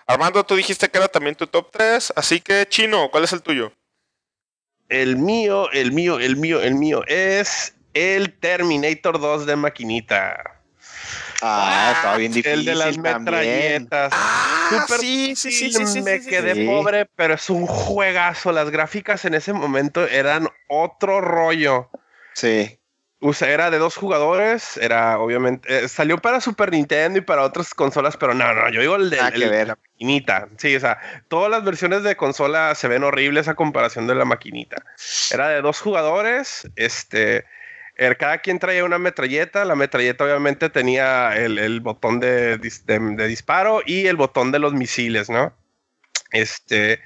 Armando, 0.07 0.45
tú 0.45 0.57
dijiste 0.57 0.89
que 0.89 0.99
era 0.99 1.09
también 1.09 1.37
tu 1.37 1.47
top 1.47 1.71
3, 1.71 2.15
así 2.17 2.41
que 2.41 2.67
Chino, 2.69 3.11
¿cuál 3.11 3.25
es 3.25 3.33
el 3.33 3.43
tuyo? 3.43 3.73
El 4.89 5.17
mío, 5.17 5.71
el 5.71 5.93
mío, 5.93 6.19
el 6.19 6.37
mío, 6.37 6.61
el 6.61 6.75
mío 6.75 7.03
es 7.07 7.75
el 7.95 8.39
Terminator 8.39 9.21
2 9.21 9.47
de 9.47 9.57
maquinita. 9.57 10.63
Ah, 11.45 11.93
estaba 11.97 12.17
bien 12.19 12.33
difícil 12.33 12.61
el 12.61 12.65
de 12.65 12.75
las 12.75 12.95
también. 12.95 13.25
metralletas. 13.25 14.13
Ah, 14.15 14.69
Super 14.71 15.01
sí, 15.01 15.35
sí, 15.35 15.51
sí, 15.51 15.73
sí, 15.73 15.87
sí, 15.87 16.03
me 16.03 16.21
sí, 16.21 16.31
quedé 16.31 16.55
sí. 16.55 16.67
pobre, 16.67 17.07
pero 17.17 17.35
es 17.35 17.51
un 17.51 17.67
juegazo. 17.67 18.53
Las 18.53 18.71
gráficas 18.71 19.25
en 19.25 19.35
ese 19.35 19.53
momento 19.53 20.07
eran 20.07 20.49
otro 20.69 21.21
rollo. 21.21 21.91
Sí. 22.35 22.79
O 23.25 23.33
sea, 23.33 23.51
era 23.51 23.71
de 23.71 23.79
dos 23.79 23.95
jugadores, 23.97 24.77
era 24.79 25.19
obviamente, 25.19 25.85
eh, 25.85 25.89
salió 25.89 26.19
para 26.19 26.41
Super 26.41 26.73
Nintendo 26.73 27.19
y 27.19 27.23
para 27.23 27.43
otras 27.43 27.73
consolas, 27.73 28.17
pero 28.17 28.35
no, 28.35 28.53
no, 28.53 28.69
yo 28.71 28.81
digo 28.81 28.97
el 28.97 29.11
de 29.11 29.17
que 29.17 29.23
el- 29.45 29.69
la 29.69 29.77
maquinita. 29.77 30.49
Sí, 30.59 30.75
o 30.75 30.81
sea, 30.81 30.99
todas 31.29 31.49
las 31.49 31.63
versiones 31.65 32.03
de 32.03 32.17
consola 32.17 32.75
se 32.75 32.89
ven 32.89 33.05
horribles 33.05 33.47
a 33.47 33.55
comparación 33.55 34.09
de 34.09 34.17
la 34.17 34.25
maquinita. 34.25 34.83
Era 35.33 35.49
de 35.49 35.63
dos 35.63 35.81
jugadores, 35.81 36.69
este, 36.75 37.45
er- 37.97 38.17
cada 38.17 38.39
quien 38.39 38.59
traía 38.59 38.85
una 38.85 38.99
metralleta, 38.99 39.65
la 39.65 39.77
metralleta 39.77 40.25
obviamente 40.25 40.69
tenía 40.69 41.37
el, 41.37 41.59
el 41.59 41.81
botón 41.81 42.19
de, 42.19 42.59
de- 42.59 42.99
de 42.99 43.27
disparo 43.29 43.83
y 43.87 44.09
el 44.09 44.17
botón 44.17 44.51
de 44.51 44.59
los 44.59 44.73
misiles, 44.73 45.31
¿no? 45.31 45.55
Este, 46.33 47.01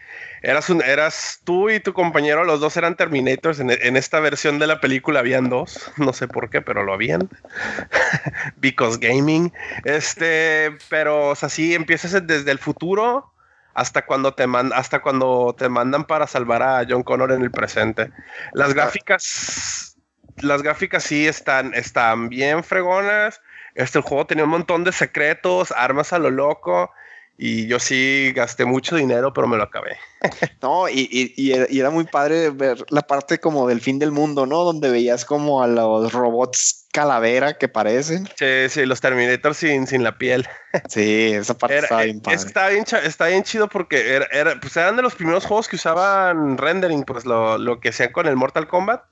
eras, 0.50 0.70
un, 0.70 0.82
eras 0.82 1.40
tú 1.44 1.70
y 1.70 1.80
tu 1.80 1.92
compañero, 1.92 2.44
los 2.44 2.60
dos 2.60 2.76
eran 2.76 2.96
Terminators. 2.96 3.60
En, 3.60 3.70
en 3.70 3.96
esta 3.96 4.20
versión 4.20 4.58
de 4.58 4.66
la 4.66 4.80
película 4.80 5.20
habían 5.20 5.48
dos, 5.48 5.90
no 5.96 6.12
sé 6.12 6.28
por 6.28 6.50
qué, 6.50 6.62
pero 6.62 6.82
lo 6.84 6.92
habían. 6.92 7.28
Because 8.56 8.98
gaming. 9.00 9.52
Este, 9.84 10.76
pero, 10.88 11.28
o 11.30 11.34
sea, 11.34 11.48
sí, 11.48 11.74
empiezas 11.74 12.26
desde 12.26 12.50
el 12.50 12.58
futuro 12.58 13.32
hasta 13.74 14.06
cuando 14.06 14.32
te 14.34 14.46
man- 14.46 14.72
hasta 14.74 15.02
cuando 15.02 15.54
te 15.56 15.68
mandan 15.68 16.04
para 16.04 16.26
salvar 16.26 16.62
a 16.62 16.84
John 16.88 17.02
Connor 17.02 17.32
en 17.32 17.42
el 17.42 17.50
presente. 17.50 18.10
Las 18.52 18.72
gráficas, 18.74 19.96
las 20.38 20.62
gráficas 20.62 21.04
sí 21.04 21.26
están, 21.26 21.74
están 21.74 22.28
bien 22.28 22.64
fregonas. 22.64 23.40
Este 23.74 23.98
el 23.98 24.04
juego 24.04 24.26
tenía 24.26 24.44
un 24.44 24.50
montón 24.50 24.84
de 24.84 24.92
secretos, 24.92 25.72
armas 25.72 26.12
a 26.12 26.18
lo 26.18 26.30
loco. 26.30 26.90
Y 27.38 27.66
yo 27.66 27.78
sí 27.78 28.32
gasté 28.34 28.64
mucho 28.64 28.96
dinero, 28.96 29.32
pero 29.34 29.46
me 29.46 29.56
lo 29.58 29.64
acabé. 29.64 29.98
No, 30.62 30.88
y, 30.88 31.06
y- 31.12 31.34
y 31.36 31.52
era, 31.52 31.66
y 31.68 31.78
era 31.78 31.90
muy 31.90 32.04
padre 32.04 32.48
ver 32.50 32.84
la 32.88 33.02
parte 33.02 33.38
como 33.38 33.68
del 33.68 33.80
fin 33.82 33.98
del 33.98 34.10
mundo, 34.10 34.46
¿no? 34.46 34.64
Donde 34.64 34.90
veías 34.90 35.24
como 35.26 35.62
a 35.62 35.66
los 35.66 36.12
robots 36.12 36.86
calavera 36.92 37.58
que 37.58 37.68
parecen. 37.68 38.26
Sí, 38.36 38.68
sí, 38.70 38.86
los 38.86 39.00
Terminators 39.02 39.58
sin, 39.58 39.86
sin 39.86 40.02
la 40.02 40.16
piel. 40.18 40.46
Sí, 40.88 41.32
esa 41.32 41.54
parte 41.56 41.76
Era- 41.76 41.84
estaba 41.84 42.02
eh, 42.02 42.06
bien 42.06 42.16
es 42.18 42.22
padre. 42.22 42.36
que 42.38 42.46
está 42.46 42.68
bien, 42.68 42.84
está 43.04 43.26
bien 43.28 43.42
chido 43.44 43.68
porque 43.68 44.14
era, 44.14 44.26
era- 44.32 44.58
pues 44.60 44.76
eran 44.76 44.96
de 44.96 45.02
los 45.02 45.14
primeros 45.14 45.44
juegos 45.44 45.68
que 45.68 45.76
usaban 45.76 46.56
rendering, 46.58 47.04
pues 47.04 47.24
lo, 47.26 47.58
lo 47.58 47.78
que 47.80 47.90
hacían 47.90 48.12
con 48.12 48.26
el 48.26 48.36
Mortal 48.36 48.66
Kombat. 48.66 49.02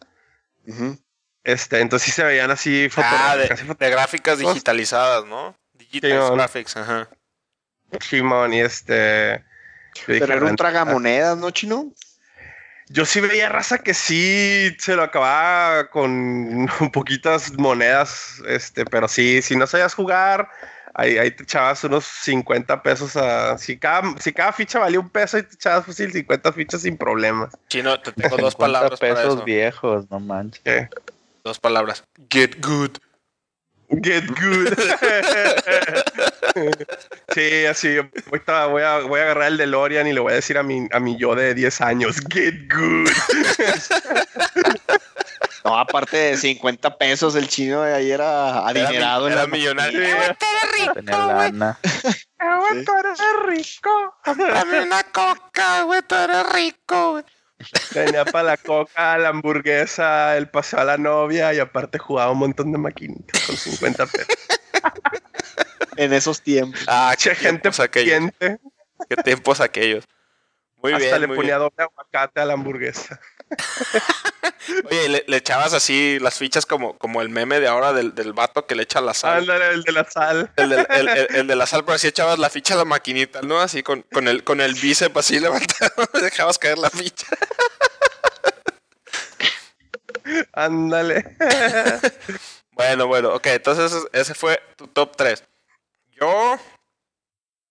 Este, 1.44 1.80
entonces 1.80 2.06
sí 2.06 2.12
se 2.12 2.24
veían 2.24 2.50
así 2.50 2.88
Ah, 2.96 3.36
de, 3.36 3.48
de 3.78 3.90
gráficas 3.90 4.38
digitalizadas, 4.38 5.26
¿no? 5.26 5.54
Digital 5.74 6.10
Simón. 6.12 6.34
graphics, 6.36 6.76
ajá. 6.76 7.08
Simón, 8.00 8.54
y 8.54 8.60
este. 8.60 9.42
Pero 10.06 10.34
era 10.34 10.46
un 10.46 10.56
tragamonedas, 10.56 11.36
¿no, 11.38 11.50
chino? 11.50 11.92
Yo 12.88 13.06
sí 13.06 13.20
veía 13.20 13.48
raza 13.48 13.78
que 13.78 13.94
sí 13.94 14.76
se 14.78 14.94
lo 14.94 15.02
acababa 15.02 15.88
con 15.88 16.68
poquitas 16.92 17.52
monedas, 17.54 18.42
este, 18.46 18.84
pero 18.84 19.08
sí, 19.08 19.40
si 19.40 19.56
no 19.56 19.66
sabías 19.66 19.94
jugar, 19.94 20.50
ahí, 20.92 21.16
ahí 21.16 21.30
te 21.30 21.44
echabas 21.44 21.82
unos 21.84 22.04
50 22.04 22.82
pesos 22.82 23.16
a. 23.16 23.56
Si 23.58 23.78
cada, 23.78 24.14
si 24.18 24.32
cada 24.32 24.52
ficha 24.52 24.78
valía 24.78 25.00
un 25.00 25.08
peso, 25.10 25.38
y 25.38 25.42
te 25.42 25.54
echabas 25.54 25.86
fácil 25.86 26.12
50 26.12 26.52
fichas 26.52 26.82
sin 26.82 26.96
problemas. 26.96 27.54
Chino, 27.68 27.98
te 28.00 28.12
tengo 28.12 28.36
dos 28.36 28.52
50 28.52 28.58
palabras 28.58 29.00
para 29.00 29.14
pesos 29.14 29.34
eso. 29.34 29.44
viejos, 29.44 30.10
no 30.10 30.20
manches. 30.20 30.62
¿Qué? 30.62 30.88
Dos 31.42 31.58
palabras. 31.58 32.04
Get 32.30 32.64
good. 32.64 32.98
Get 34.02 34.26
good. 34.40 34.74
sí, 37.34 37.66
así. 37.66 37.98
Ahorita 38.26 38.66
voy 38.66 38.82
a, 38.82 38.98
voy 39.00 39.20
a 39.20 39.22
agarrar 39.24 39.48
el 39.48 39.56
DeLorean 39.56 40.06
y 40.06 40.12
le 40.12 40.20
voy 40.20 40.32
a 40.32 40.36
decir 40.36 40.58
a 40.58 40.62
mi, 40.62 40.86
a 40.92 41.00
mi 41.00 41.16
yo 41.16 41.34
de 41.34 41.54
10 41.54 41.80
años: 41.80 42.20
Get 42.30 42.72
good. 42.72 43.10
No, 45.64 45.76
aparte 45.78 46.16
de 46.18 46.36
50 46.36 46.98
pesos, 46.98 47.34
el 47.36 47.48
chino 47.48 47.80
de 47.80 47.94
ahí 47.94 48.10
era 48.10 48.68
adinerado. 48.68 49.28
Era, 49.28 49.36
en 49.36 49.40
la 49.40 49.46
millonario. 49.56 49.98
Sí. 49.98 50.12
Güey, 50.12 50.36
tú 50.36 50.44
eres 50.44 50.62
rico, 50.78 50.92
güey. 51.32 51.52
güey, 52.60 52.84
tú 52.84 52.92
eres 52.92 53.18
rico. 53.46 54.14
Dame 54.26 54.82
una 54.82 55.02
coca, 55.04 55.84
güey, 55.84 56.02
tú 56.02 56.14
eres 56.16 56.52
rico, 56.52 57.12
güey. 57.12 57.24
Tenía 57.92 58.24
para 58.24 58.44
la 58.44 58.56
coca, 58.56 59.16
la 59.18 59.28
hamburguesa, 59.28 60.36
el 60.36 60.48
paseo 60.48 60.80
a 60.80 60.84
la 60.84 60.96
novia 60.98 61.52
y 61.54 61.58
aparte 61.58 61.98
jugaba 61.98 62.30
un 62.32 62.38
montón 62.38 62.72
de 62.72 62.78
maquinitas 62.78 63.42
con 63.42 63.56
50 63.56 64.06
pesos. 64.06 64.36
En 65.96 66.12
esos 66.12 66.40
tiempos. 66.42 66.80
Ah, 66.88 67.14
Che, 67.16 67.30
qué 67.30 67.36
gente 67.36 67.70
aquellos. 67.78 68.30
Qué 68.38 69.16
tiempos 69.22 69.60
aquellos. 69.60 70.04
Muy 70.82 70.92
Hasta 70.92 71.04
bien, 71.06 71.20
le 71.20 71.26
muy 71.28 71.36
ponía 71.36 71.56
bien. 71.58 71.68
doble 71.70 71.82
aguacate 71.84 72.40
a 72.40 72.44
la 72.44 72.54
hamburguesa. 72.54 73.20
Oye, 74.90 75.08
le, 75.08 75.24
le 75.26 75.36
echabas 75.36 75.72
así 75.74 76.18
las 76.20 76.38
fichas 76.38 76.64
como, 76.66 76.96
como 76.98 77.20
el 77.22 77.28
meme 77.28 77.60
de 77.60 77.68
ahora 77.68 77.92
del, 77.92 78.14
del 78.14 78.32
vato 78.32 78.66
que 78.66 78.74
le 78.74 78.82
echa 78.84 79.00
la 79.00 79.12
sal. 79.14 79.40
Ándale, 79.40 79.68
el 79.74 79.82
de 79.82 79.92
la 79.92 80.04
sal. 80.10 80.50
El, 80.56 80.68
del- 80.70 80.86
el- 80.90 81.08
el- 81.08 81.34
el 81.36 81.46
de 81.46 81.56
la 81.56 81.66
sal, 81.66 81.84
pero 81.84 81.96
así 81.96 82.06
echabas 82.06 82.38
la 82.38 82.50
ficha 82.50 82.74
a 82.74 82.78
la 82.78 82.84
maquinita, 82.84 83.42
¿no? 83.42 83.60
Así 83.60 83.82
con, 83.82 84.02
con 84.12 84.26
el, 84.28 84.42
con 84.44 84.60
el 84.60 84.74
bíceps 84.74 85.16
así 85.16 85.38
levantado, 85.40 85.92
dejabas 86.20 86.58
caer 86.58 86.78
la 86.78 86.90
ficha. 86.90 87.26
Ándale. 90.52 91.36
Bueno, 92.72 93.06
bueno, 93.06 93.34
ok, 93.34 93.46
entonces 93.48 93.92
ese- 93.92 94.08
ese 94.12 94.34
fue 94.34 94.60
tu 94.76 94.86
top 94.88 95.14
3. 95.16 95.44
Yo, 96.20 96.58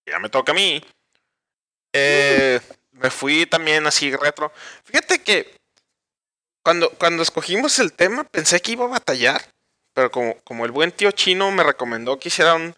ya 0.06 0.20
me 0.20 0.30
toca 0.30 0.52
a 0.52 0.56
mí. 0.56 0.84
Eh, 1.94 2.60
me 2.92 3.10
fui 3.10 3.46
también 3.46 3.86
así 3.88 4.16
retro. 4.16 4.52
Fíjate 4.84 5.22
que 5.24 5.56
cuando, 6.64 6.90
cuando 6.92 7.22
escogimos 7.24 7.78
el 7.80 7.94
tema 7.94 8.24
pensé 8.24 8.62
que 8.62 8.72
iba 8.72 8.86
a 8.86 8.90
batallar, 8.90 9.42
pero 9.94 10.10
como, 10.12 10.36
como 10.44 10.66
el 10.66 10.72
buen 10.72 10.92
tío 10.92 11.12
chino 11.12 11.52
me 11.52 11.64
recomendó 11.64 12.18
que 12.20 12.30
hiciera 12.30 12.56
un 12.56 12.76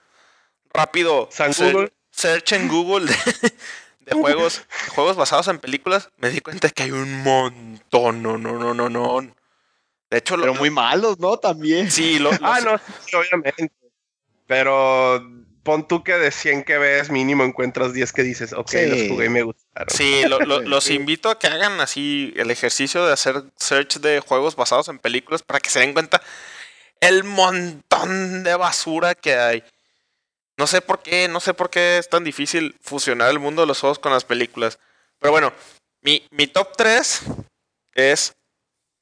rápido 0.73 1.29
San 1.31 1.53
se- 1.53 1.71
Google. 1.71 1.93
search 2.11 2.53
en 2.53 2.67
Google 2.67 3.05
de, 3.05 3.53
de 3.99 4.13
juegos, 4.21 4.63
juegos 4.89 5.15
basados 5.15 5.47
en 5.47 5.59
películas, 5.59 6.09
me 6.17 6.29
di 6.29 6.41
cuenta 6.41 6.69
que 6.69 6.83
hay 6.83 6.91
un 6.91 7.23
montón, 7.23 8.21
no, 8.21 8.37
no, 8.37 8.57
no, 8.59 8.73
no, 8.73 8.89
no. 8.89 9.21
De 10.09 10.17
hecho, 10.17 10.35
lo- 10.37 10.43
Pero 10.43 10.55
muy 10.55 10.69
malos, 10.69 11.19
¿no? 11.19 11.37
También. 11.37 11.89
sí, 11.89 12.19
lo, 12.19 12.31
Ah, 12.41 12.59
no, 12.61 12.77
sí, 13.05 13.15
obviamente. 13.15 13.71
Pero 14.47 15.19
pon 15.65 15.85
tú 15.87 16.01
que 16.03 16.13
de 16.13 16.31
100 16.31 16.63
que 16.63 16.77
ves, 16.77 17.09
mínimo 17.09 17.43
encuentras 17.43 17.91
10 17.91 18.13
que 18.13 18.23
dices, 18.23 18.53
ok, 18.53 18.69
Sí. 18.69 18.85
los 18.87 19.09
jugué 19.09 19.25
y 19.25 19.29
me 19.29 19.41
gustaron. 19.41 19.89
Sí, 19.89 20.23
lo- 20.29 20.39
lo- 20.39 20.61
los 20.61 20.89
invito 20.89 21.29
a 21.29 21.37
que 21.37 21.47
hagan 21.47 21.81
así 21.81 22.33
el 22.37 22.49
ejercicio 22.51 23.05
de 23.05 23.11
hacer 23.11 23.43
search 23.57 23.97
de 23.99 24.21
juegos 24.21 24.55
basados 24.55 24.87
en 24.87 24.99
películas 24.99 25.43
para 25.43 25.59
que 25.59 25.69
se 25.69 25.79
den 25.79 25.91
cuenta 25.93 26.21
el 27.01 27.25
montón 27.25 28.43
de 28.43 28.55
basura 28.55 29.15
que 29.15 29.35
hay. 29.35 29.63
No 30.57 30.67
sé 30.67 30.81
por 30.81 31.01
qué, 31.01 31.27
no 31.27 31.41
sé 31.41 31.53
por 31.53 31.69
qué 31.69 31.97
es 31.97 32.07
tan 32.09 32.23
difícil 32.23 32.77
fusionar 32.81 33.29
el 33.29 33.39
mundo 33.39 33.61
de 33.63 33.67
los 33.67 33.79
juegos 33.81 33.99
con 33.99 34.13
las 34.13 34.23
películas. 34.23 34.79
Pero 35.19 35.31
bueno, 35.31 35.51
mi, 36.01 36.25
mi 36.31 36.47
top 36.47 36.77
3 36.77 37.21
es. 37.95 38.35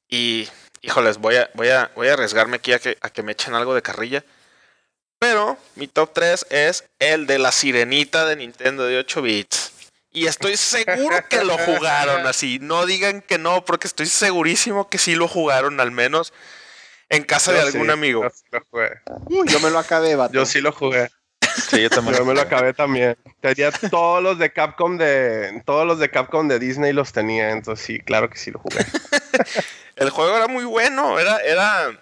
Y. 0.08 0.48
Híjoles, 0.82 1.16
voy 1.18 1.36
a, 1.36 1.48
voy 1.54 1.68
a, 1.68 1.90
voy 1.94 2.08
a 2.08 2.12
arriesgarme 2.12 2.56
aquí 2.56 2.72
a 2.74 2.78
que, 2.78 2.98
a 3.00 3.08
que 3.08 3.22
me 3.22 3.32
echen 3.32 3.54
algo 3.54 3.74
de 3.74 3.80
carrilla. 3.82 4.22
Pero 5.24 5.56
mi 5.76 5.88
top 5.88 6.12
3 6.12 6.48
es 6.50 6.84
el 6.98 7.26
de 7.26 7.38
la 7.38 7.50
sirenita 7.50 8.26
de 8.26 8.36
Nintendo 8.36 8.84
de 8.84 8.98
8 8.98 9.22
bits. 9.22 9.72
Y 10.12 10.26
estoy 10.26 10.58
seguro 10.58 11.16
que 11.30 11.42
lo 11.42 11.56
jugaron 11.64 12.26
así. 12.26 12.58
No 12.60 12.84
digan 12.84 13.22
que 13.22 13.38
no, 13.38 13.64
porque 13.64 13.86
estoy 13.86 14.04
segurísimo 14.04 14.90
que 14.90 14.98
sí 14.98 15.14
lo 15.14 15.26
jugaron, 15.26 15.80
al 15.80 15.92
menos 15.92 16.34
en 17.08 17.24
casa 17.24 17.52
de 17.54 17.62
algún 17.62 17.86
sí, 17.86 17.90
amigo. 17.90 18.22
Yo 18.22 18.28
sí 18.28 18.44
lo 18.52 18.60
jugué. 18.70 18.90
Uy, 19.30 19.48
yo 19.48 19.60
me 19.60 19.70
lo 19.70 19.78
acabé, 19.78 20.14
vato. 20.14 20.34
Yo 20.34 20.44
sí 20.44 20.60
lo 20.60 20.72
jugué. 20.72 21.08
Sí, 21.70 21.80
yo 21.80 21.88
también. 21.88 22.18
Yo 22.18 22.26
me 22.26 22.34
lo 22.34 22.42
acabé 22.42 22.74
también. 22.74 23.16
Tenía 23.40 23.72
todos 23.72 24.22
los 24.22 24.38
de 24.38 24.52
Capcom 24.52 24.98
de. 24.98 25.62
Todos 25.64 25.86
los 25.86 25.98
de 26.00 26.10
Capcom 26.10 26.48
de 26.48 26.58
Disney 26.58 26.92
los 26.92 27.14
tenía. 27.14 27.48
Entonces 27.52 27.82
sí, 27.82 27.98
claro 27.98 28.28
que 28.28 28.36
sí 28.36 28.50
lo 28.50 28.58
jugué. 28.58 28.84
El 29.96 30.10
juego 30.10 30.36
era 30.36 30.48
muy 30.48 30.66
bueno, 30.66 31.18
era, 31.18 31.38
era. 31.38 31.98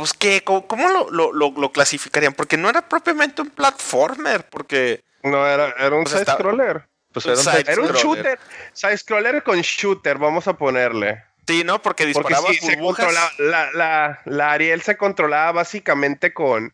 Pues 0.00 0.14
que, 0.14 0.42
¿cómo, 0.42 0.66
cómo 0.66 0.88
lo, 0.88 1.10
lo- 1.10 1.30
lo- 1.34 1.50
lo 1.54 1.72
clasificarían? 1.72 2.32
Porque 2.32 2.56
no 2.56 2.70
era 2.70 2.88
propiamente 2.88 3.42
un 3.42 3.50
platformer, 3.50 4.48
porque. 4.48 5.04
No, 5.22 5.46
era, 5.46 5.74
era 5.78 5.94
un 5.94 6.04
Pues 6.04 6.14
está- 6.14 6.32
side-scroller. 6.38 6.88
Pues 7.12 7.26
Un 7.26 7.32
era 7.32 7.40
un 7.40 7.44
side- 7.44 7.70
Era 7.70 7.82
un 7.82 7.88
Scroller. 7.88 8.02
shooter. 8.24 8.38
Side-scroller 8.72 9.42
con 9.42 9.60
shooter, 9.60 10.16
vamos 10.16 10.48
a 10.48 10.54
ponerle. 10.54 11.22
Sí, 11.46 11.64
¿no? 11.64 11.82
Porque 11.82 12.08
Porque 12.14 12.28
disparabas 12.32 12.56
sí, 12.56 12.66
se 12.66 12.76
burbujas. 12.76 13.12
la, 13.38 13.70
la, 13.74 14.20
la 14.24 14.52
Ariel 14.52 14.80
se 14.80 14.96
controlaba 14.96 15.52
básicamente 15.52 16.32
con, 16.32 16.72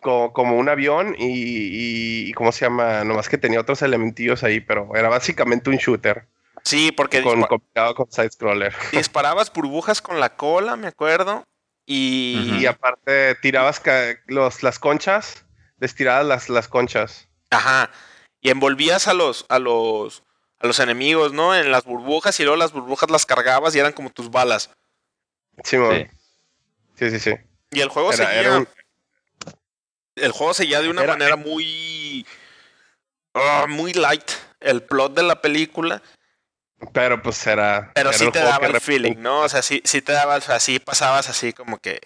co- 0.00 0.34
como 0.34 0.58
un 0.58 0.68
avión 0.68 1.14
y, 1.18 1.24
y- 1.28 2.28
y 2.28 2.32
¿cómo 2.34 2.52
se 2.52 2.66
llama? 2.66 3.04
Nomás 3.04 3.30
que 3.30 3.38
tenía 3.38 3.60
otros 3.60 3.80
elementillos 3.80 4.42
ahí, 4.44 4.60
pero 4.60 4.90
era 4.94 5.08
básicamente 5.08 5.70
un 5.70 5.76
shooter 5.76 6.26
Sí, 6.62 6.92
porque 6.92 7.22
con, 7.22 7.40
dispa- 7.40 7.48
combinado 7.48 7.94
con 7.94 8.12
side 8.12 8.30
scroller. 8.32 8.74
disparabas 8.92 9.50
burbujas 9.50 10.02
con 10.02 10.20
la 10.20 10.36
cola, 10.36 10.76
me 10.76 10.88
acuerdo. 10.88 11.46
Y. 11.86 12.64
Aparte 12.66 13.34
tirabas 13.36 13.80
los, 14.26 14.62
las 14.62 14.78
conchas, 14.78 15.44
les 15.78 15.94
tirabas 15.94 16.24
las, 16.26 16.48
las 16.48 16.68
conchas. 16.68 17.28
Ajá. 17.50 17.90
y 18.40 18.50
envolvías 18.50 19.06
a 19.08 19.14
los, 19.14 19.46
a 19.48 19.58
los, 19.58 20.22
a 20.58 20.66
los 20.66 20.78
enemigos, 20.80 21.32
¿no? 21.32 21.54
En 21.54 21.70
las 21.70 21.84
burbujas 21.84 22.38
y 22.40 22.42
luego 22.42 22.56
las 22.56 22.72
burbujas 22.72 23.10
las 23.10 23.26
cargabas 23.26 23.74
y 23.74 23.78
eran 23.78 23.92
como 23.92 24.10
tus 24.10 24.30
balas. 24.30 24.70
Sí, 25.62 25.76
mon. 25.78 26.10
sí, 26.98 27.10
sí, 27.10 27.20
sí. 27.20 27.32
Y 27.70 27.80
el 27.80 27.88
juego 27.88 28.12
Era- 28.12 28.26
seguía. 28.26 28.40
era 28.40 28.56
un- 28.58 28.68
El 30.16 30.32
juego 30.32 30.52
seguía 30.54 30.80
de 30.82 30.88
una 30.88 31.02
Era- 31.02 31.12
manera 31.12 31.36
muy. 31.36 32.26
ah, 33.34 33.66
muy 33.68 33.92
light. 33.92 34.30
El 34.60 34.82
plot 34.82 35.14
de 35.14 35.22
la 35.22 35.40
película. 35.40 36.02
Pero 36.92 37.22
pues 37.22 37.46
era. 37.46 37.92
Pero 37.94 38.10
era 38.10 38.18
sí 38.18 38.30
te 38.30 38.40
daba 38.40 38.66
el 38.66 38.80
feeling, 38.80 39.16
¿no? 39.18 39.40
O 39.40 39.48
sea, 39.48 39.62
sí, 39.62 39.80
sí 39.84 40.02
te 40.02 40.12
daba, 40.12 40.36
o 40.36 40.40
sea, 40.40 40.60
sí 40.60 40.78
pasabas 40.78 41.28
así 41.28 41.52
como 41.52 41.78
que 41.78 42.00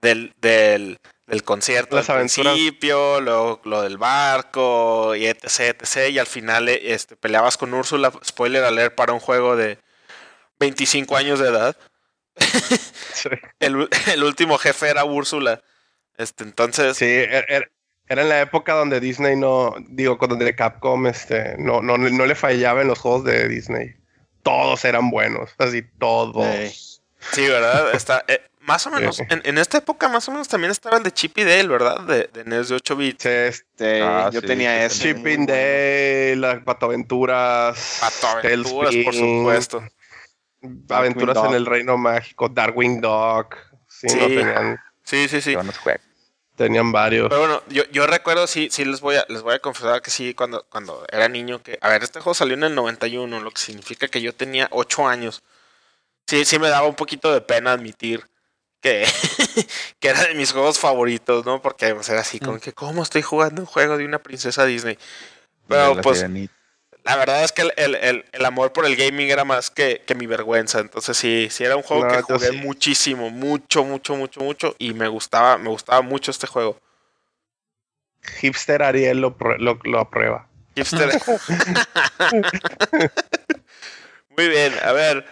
del, 0.00 0.34
del, 0.38 0.98
del 1.26 1.44
concierto 1.44 1.96
Las 1.96 2.10
al 2.10 2.16
aventuras. 2.16 2.54
principio, 2.54 3.20
lo, 3.20 3.60
lo 3.64 3.82
del 3.82 3.98
barco, 3.98 5.14
y 5.14 5.26
etc, 5.26 5.80
etc, 5.80 6.08
y 6.10 6.18
al 6.18 6.26
final 6.26 6.68
eh, 6.68 6.92
este, 6.92 7.16
peleabas 7.16 7.56
con 7.56 7.72
Úrsula, 7.74 8.12
spoiler 8.24 8.64
alert 8.64 8.94
para 8.94 9.12
un 9.12 9.20
juego 9.20 9.54
de 9.56 9.78
25 10.58 11.16
años 11.16 11.38
de 11.38 11.48
edad. 11.48 11.76
Sí, 13.14 13.28
El, 13.60 13.88
el 14.12 14.24
último 14.24 14.58
jefe 14.58 14.88
era 14.88 15.04
Úrsula. 15.04 15.62
Este, 16.16 16.44
entonces, 16.44 16.96
sí, 16.96 17.04
er- 17.06 17.46
er- 17.48 17.72
era 18.08 18.22
en 18.22 18.28
la 18.28 18.40
época 18.40 18.74
donde 18.74 19.00
Disney 19.00 19.36
no. 19.36 19.74
Digo, 19.88 20.18
con 20.18 20.28
donde 20.30 20.54
Capcom 20.54 21.06
este, 21.06 21.56
no, 21.58 21.80
no, 21.82 21.96
no 21.98 22.26
le 22.26 22.34
fallaba 22.34 22.82
en 22.82 22.88
los 22.88 22.98
juegos 22.98 23.24
de 23.24 23.48
Disney. 23.48 23.94
Todos 24.42 24.84
eran 24.84 25.10
buenos. 25.10 25.50
Así, 25.58 25.82
todos. 25.98 27.02
Sí, 27.32 27.46
¿verdad? 27.46 27.94
Está, 27.94 28.24
eh, 28.26 28.40
más 28.60 28.84
o 28.86 28.90
menos, 28.90 29.16
Sí. 29.16 29.22
en, 29.28 29.40
en 29.44 29.58
esta 29.58 29.78
época 29.78 30.08
más 30.08 30.28
o 30.28 30.32
menos 30.32 30.48
también 30.48 30.70
estaba 30.72 30.96
el 30.96 31.02
de 31.04 31.12
Chip 31.12 31.38
y 31.38 31.44
Dale, 31.44 31.68
¿verdad? 31.68 32.00
De, 32.00 32.28
de 32.32 32.44
NES 32.44 32.68
de 32.68 32.74
8 32.76 32.96
bits. 32.96 33.22
Sí, 33.22 33.28
este, 33.28 34.02
Ah, 34.02 34.30
yo 34.32 34.40
sí, 34.40 34.46
tenía 34.46 34.84
ese. 34.84 35.14
Shipping 35.14 35.46
Day, 35.46 36.34
las 36.36 36.62
Patoaventuras. 36.64 37.98
Pato 38.00 38.26
Aventuras, 38.38 38.94
por 39.04 39.14
supuesto. 39.14 39.82
Aventuras 40.90 41.34
Darkwing 41.34 41.50
en 41.54 41.56
el 41.56 41.66
Reino 41.66 41.96
Mágico, 41.96 42.48
Darkwing 42.48 43.00
Dog. 43.00 43.54
Sí, 43.88 44.08
Sí. 44.08 44.16
no, 44.16 44.26
tenían, 44.26 44.80
Sí, 45.04 45.28
sí, 45.28 45.40
sí. 45.40 45.56
Tenían 46.62 46.92
varios. 46.92 47.28
Pero 47.28 47.40
bueno, 47.40 47.62
yo, 47.68 47.82
yo 47.90 48.06
recuerdo, 48.06 48.46
sí, 48.46 48.68
sí 48.70 48.84
les 48.84 49.00
voy 49.00 49.16
a, 49.16 49.26
les 49.28 49.42
voy 49.42 49.54
a 49.54 49.58
confesar 49.58 50.00
que 50.00 50.12
sí, 50.12 50.32
cuando, 50.32 50.64
cuando 50.68 51.04
era 51.10 51.28
niño, 51.28 51.60
que, 51.60 51.76
a 51.80 51.88
ver, 51.88 52.04
este 52.04 52.20
juego 52.20 52.34
salió 52.34 52.54
en 52.54 52.62
el 52.62 52.74
91, 52.76 53.40
lo 53.40 53.50
que 53.50 53.60
significa 53.60 54.06
que 54.06 54.22
yo 54.22 54.32
tenía 54.32 54.68
8 54.70 55.08
años. 55.08 55.42
Sí, 56.24 56.44
sí 56.44 56.60
me 56.60 56.68
daba 56.68 56.86
un 56.86 56.94
poquito 56.94 57.32
de 57.34 57.40
pena 57.40 57.72
admitir 57.72 58.24
que, 58.80 59.04
que 59.98 60.08
era 60.08 60.22
de 60.22 60.34
mis 60.34 60.52
juegos 60.52 60.78
favoritos, 60.78 61.44
¿no? 61.44 61.60
Porque 61.60 61.92
pues, 61.96 62.08
era 62.08 62.20
así, 62.20 62.38
como 62.38 62.60
que, 62.60 62.72
¿cómo 62.72 63.02
estoy 63.02 63.22
jugando 63.22 63.62
un 63.62 63.66
juego 63.66 63.96
de 63.96 64.04
una 64.04 64.20
princesa 64.20 64.64
Disney? 64.64 64.96
Pero 65.66 66.00
pues, 66.00 66.18
Sirenita. 66.18 66.54
La 67.04 67.16
verdad 67.16 67.42
es 67.44 67.52
que 67.52 67.62
el, 67.62 67.72
el- 67.76 67.94
el- 67.96 68.24
el 68.32 68.44
amor 68.44 68.72
por 68.72 68.84
el 68.86 68.96
gaming 68.96 69.30
era 69.30 69.44
más 69.44 69.70
que, 69.70 70.02
que 70.06 70.14
mi 70.14 70.26
vergüenza. 70.26 70.78
Entonces 70.80 71.16
sí, 71.16 71.48
sí 71.50 71.64
era 71.64 71.76
un 71.76 71.82
juego 71.82 72.04
No, 72.04 72.08
que 72.08 72.22
jugué 72.22 72.50
sí. 72.50 72.56
muchísimo, 72.56 73.30
mucho, 73.30 73.84
mucho, 73.84 74.14
mucho, 74.16 74.40
mucho. 74.40 74.76
Y 74.78 74.94
me 74.94 75.08
gustaba, 75.08 75.58
me 75.58 75.68
gustaba 75.68 76.00
mucho 76.02 76.30
este 76.30 76.46
juego. 76.46 76.78
Hipster 78.40 78.82
Ariel 78.82 79.20
lo, 79.20 79.36
lo, 79.58 79.78
lo 79.82 79.98
aprueba. 80.00 80.48
Hipster. 80.76 81.10
Muy 84.36 84.48
bien, 84.48 84.72
a 84.82 84.92
ver, 84.92 85.26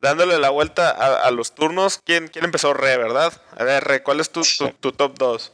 dándole 0.00 0.38
la 0.38 0.50
vuelta 0.50 0.90
a, 0.90 1.26
a 1.26 1.30
los 1.30 1.54
turnos, 1.54 2.00
¿quién, 2.04 2.28
quién 2.28 2.44
empezó? 2.44 2.72
Re, 2.72 2.96
¿verdad? 2.96 3.32
A 3.56 3.64
ver, 3.64 3.84
Re, 3.84 4.02
¿cuál 4.02 4.20
es 4.20 4.30
tu, 4.30 4.42
tu, 4.58 4.70
tu 4.70 4.92
top 4.92 5.18
2? 5.18 5.52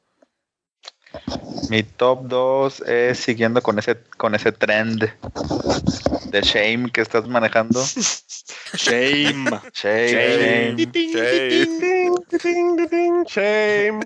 Mi 1.71 1.83
top 1.83 2.25
2 2.25 2.81
es 2.87 3.19
siguiendo 3.19 3.63
con 3.63 3.79
ese, 3.79 3.97
con 4.17 4.35
ese 4.35 4.53
trend 4.53 5.11
de 6.31 6.41
shame 6.43 6.91
que 6.91 7.01
estás 7.01 7.27
manejando. 7.29 7.83
Shame. 8.75 9.51
Shame. 9.75 10.77
Shame. 10.93 12.13
Shame. 13.27 14.01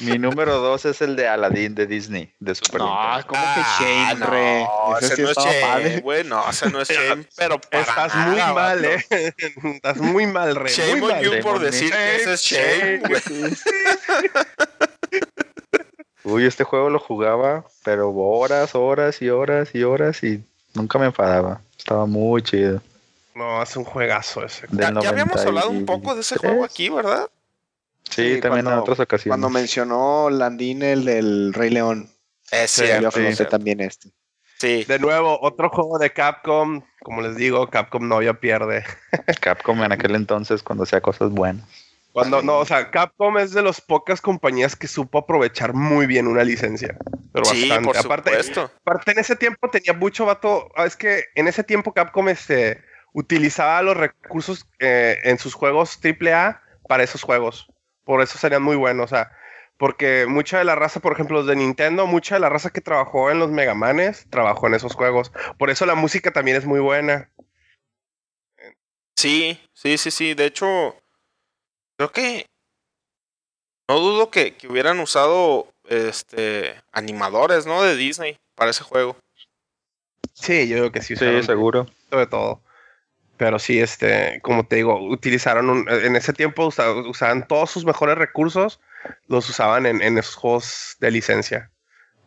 Mi 0.00 0.18
número 0.18 0.58
2 0.60 0.84
es 0.84 1.00
el 1.00 1.16
de 1.16 1.26
Aladdin 1.26 1.74
de 1.74 1.86
Disney, 1.86 2.32
de 2.38 2.54
Super 2.54 2.82
No, 2.82 2.94
Nintendo. 3.16 3.26
¿cómo 3.28 3.42
que 3.54 3.60
shame, 3.84 4.14
no, 4.20 4.26
re? 4.26 4.62
Ese 5.00 5.06
ese 5.06 5.16
sí 5.16 5.22
no 5.22 5.30
es 5.30 5.36
shame, 5.38 5.60
padre. 5.62 6.00
güey, 6.00 6.24
no, 6.24 6.50
ese 6.50 6.70
no 6.70 6.80
es 6.82 6.88
shame, 6.90 7.26
pero 7.36 7.58
para 7.60 7.82
Estás 7.82 8.14
muy 8.14 8.36
nada, 8.36 8.52
mal, 8.52 8.84
eh. 8.84 9.06
Estás 9.74 9.96
muy 9.96 10.26
mal, 10.26 10.54
Re. 10.54 10.70
Shame 10.70 11.00
muy 11.00 11.10
on 11.10 11.16
mal. 11.16 11.24
you 11.24 11.40
por 11.42 11.58
decir 11.60 11.90
que 11.90 12.16
ese 12.16 12.32
es 12.34 12.42
shame, 12.42 12.98
güey. 12.98 13.22
Uy, 16.34 16.46
este 16.46 16.64
juego 16.64 16.90
lo 16.90 16.98
jugaba, 16.98 17.64
pero 17.84 18.10
horas, 18.10 18.74
horas 18.74 19.20
y 19.22 19.30
horas 19.30 19.74
y 19.74 19.82
horas 19.84 20.22
y 20.22 20.44
nunca 20.74 20.98
me 20.98 21.06
enfadaba. 21.06 21.60
Estaba 21.78 22.06
muy 22.06 22.42
chido. 22.42 22.80
No, 23.34 23.62
es 23.62 23.76
un 23.76 23.84
juegazo 23.84 24.44
ese. 24.44 24.66
Ya, 24.70 24.88
habíamos 24.88 25.04
93. 25.04 25.46
hablado 25.46 25.70
un 25.70 25.86
poco 25.86 26.14
de 26.14 26.20
ese 26.20 26.36
juego 26.38 26.64
aquí, 26.64 26.88
¿verdad? 26.88 27.28
Sí, 28.10 28.34
Sí, 28.34 28.40
también 28.40 28.60
en 28.60 28.64
cuando- 28.66 28.82
otras 28.82 29.00
ocasiones. 29.00 29.30
Cuando 29.32 29.50
mencionó 29.50 30.30
Landín 30.30 30.82
el 30.82 31.04
del 31.04 31.52
Rey 31.54 31.70
León, 31.70 32.10
Es 32.50 32.70
sí, 32.70 32.82
cierto. 32.84 33.46
también 33.48 33.80
este. 33.80 34.10
Sí. 34.58 34.84
De 34.84 34.98
nuevo, 34.98 35.38
otro 35.42 35.68
juego 35.68 35.98
de 35.98 36.12
Capcom. 36.12 36.82
Como 37.02 37.22
les 37.22 37.36
digo, 37.36 37.68
Capcom 37.70 38.06
no 38.08 38.22
ya 38.22 38.34
pierde. 38.34 38.84
Capcom 39.40 39.82
en 39.82 39.92
aquel 39.92 40.14
entonces 40.14 40.62
cuando 40.62 40.84
hacía 40.84 41.00
cosas 41.00 41.30
buenas. 41.30 41.66
Cuando 42.14 42.42
no, 42.42 42.58
o 42.58 42.64
sea, 42.64 42.92
Capcom 42.92 43.36
es 43.38 43.50
de 43.50 43.60
las 43.60 43.80
pocas 43.80 44.20
compañías 44.20 44.76
que 44.76 44.86
supo 44.86 45.18
aprovechar 45.18 45.74
muy 45.74 46.06
bien 46.06 46.28
una 46.28 46.44
licencia. 46.44 46.96
Pero 47.32 47.44
Sí, 47.44 47.68
bastante. 47.68 47.84
por 47.88 47.96
aparte, 47.96 48.30
supuesto. 48.30 48.70
aparte, 48.82 49.10
en 49.10 49.18
ese 49.18 49.34
tiempo 49.34 49.68
tenía 49.68 49.92
mucho 49.94 50.24
vato. 50.24 50.70
ah, 50.76 50.86
Es 50.86 50.94
que 50.94 51.24
en 51.34 51.48
ese 51.48 51.64
tiempo 51.64 51.92
Capcom 51.92 52.28
este, 52.28 52.80
utilizaba 53.12 53.82
los 53.82 53.96
recursos 53.96 54.64
eh, 54.78 55.18
en 55.24 55.38
sus 55.38 55.54
juegos 55.54 55.98
AAA 56.04 56.62
para 56.88 57.02
esos 57.02 57.22
juegos. 57.24 57.66
Por 58.04 58.22
eso 58.22 58.38
serían 58.38 58.62
muy 58.62 58.76
buenos. 58.76 59.06
O 59.06 59.16
sea, 59.16 59.32
porque 59.76 60.26
mucha 60.28 60.58
de 60.58 60.64
la 60.64 60.76
raza, 60.76 61.00
por 61.00 61.14
ejemplo, 61.14 61.38
los 61.38 61.48
de 61.48 61.56
Nintendo, 61.56 62.06
mucha 62.06 62.36
de 62.36 62.40
la 62.42 62.48
raza 62.48 62.70
que 62.70 62.80
trabajó 62.80 63.32
en 63.32 63.40
los 63.40 63.50
Megamanes 63.50 64.30
trabajó 64.30 64.68
en 64.68 64.74
esos 64.74 64.94
juegos. 64.94 65.32
Por 65.58 65.68
eso 65.68 65.84
la 65.84 65.96
música 65.96 66.30
también 66.30 66.56
es 66.58 66.64
muy 66.64 66.78
buena. 66.78 67.28
Sí, 69.16 69.60
sí, 69.72 69.98
sí, 69.98 70.10
sí. 70.12 70.34
De 70.34 70.44
hecho, 70.46 70.94
creo 71.96 72.12
que 72.12 72.46
no 73.88 73.98
dudo 73.98 74.30
que, 74.30 74.54
que 74.56 74.66
hubieran 74.68 74.98
usado 75.00 75.68
este 75.88 76.74
animadores, 76.92 77.66
¿no? 77.66 77.82
De 77.82 77.96
Disney 77.96 78.36
para 78.54 78.70
ese 78.70 78.82
juego. 78.84 79.16
Sí, 80.32 80.68
yo 80.68 80.76
creo 80.78 80.92
que 80.92 81.02
sí. 81.02 81.16
Sí, 81.16 81.42
seguro. 81.42 81.86
de 82.10 82.26
todo. 82.26 82.60
Pero 83.36 83.58
sí, 83.58 83.80
este, 83.80 84.40
como 84.42 84.64
te 84.66 84.76
digo, 84.76 84.96
utilizaron 85.10 85.68
un- 85.68 85.88
en 85.90 86.14
ese 86.16 86.32
tiempo 86.32 86.66
usa- 86.66 86.92
usaban 86.92 87.46
todos 87.48 87.70
sus 87.70 87.84
mejores 87.84 88.16
recursos, 88.16 88.80
los 89.26 89.48
usaban 89.50 89.86
en, 89.86 90.00
en 90.02 90.16
esos 90.18 90.36
juegos 90.36 90.96
de 91.00 91.10
licencia. 91.10 91.70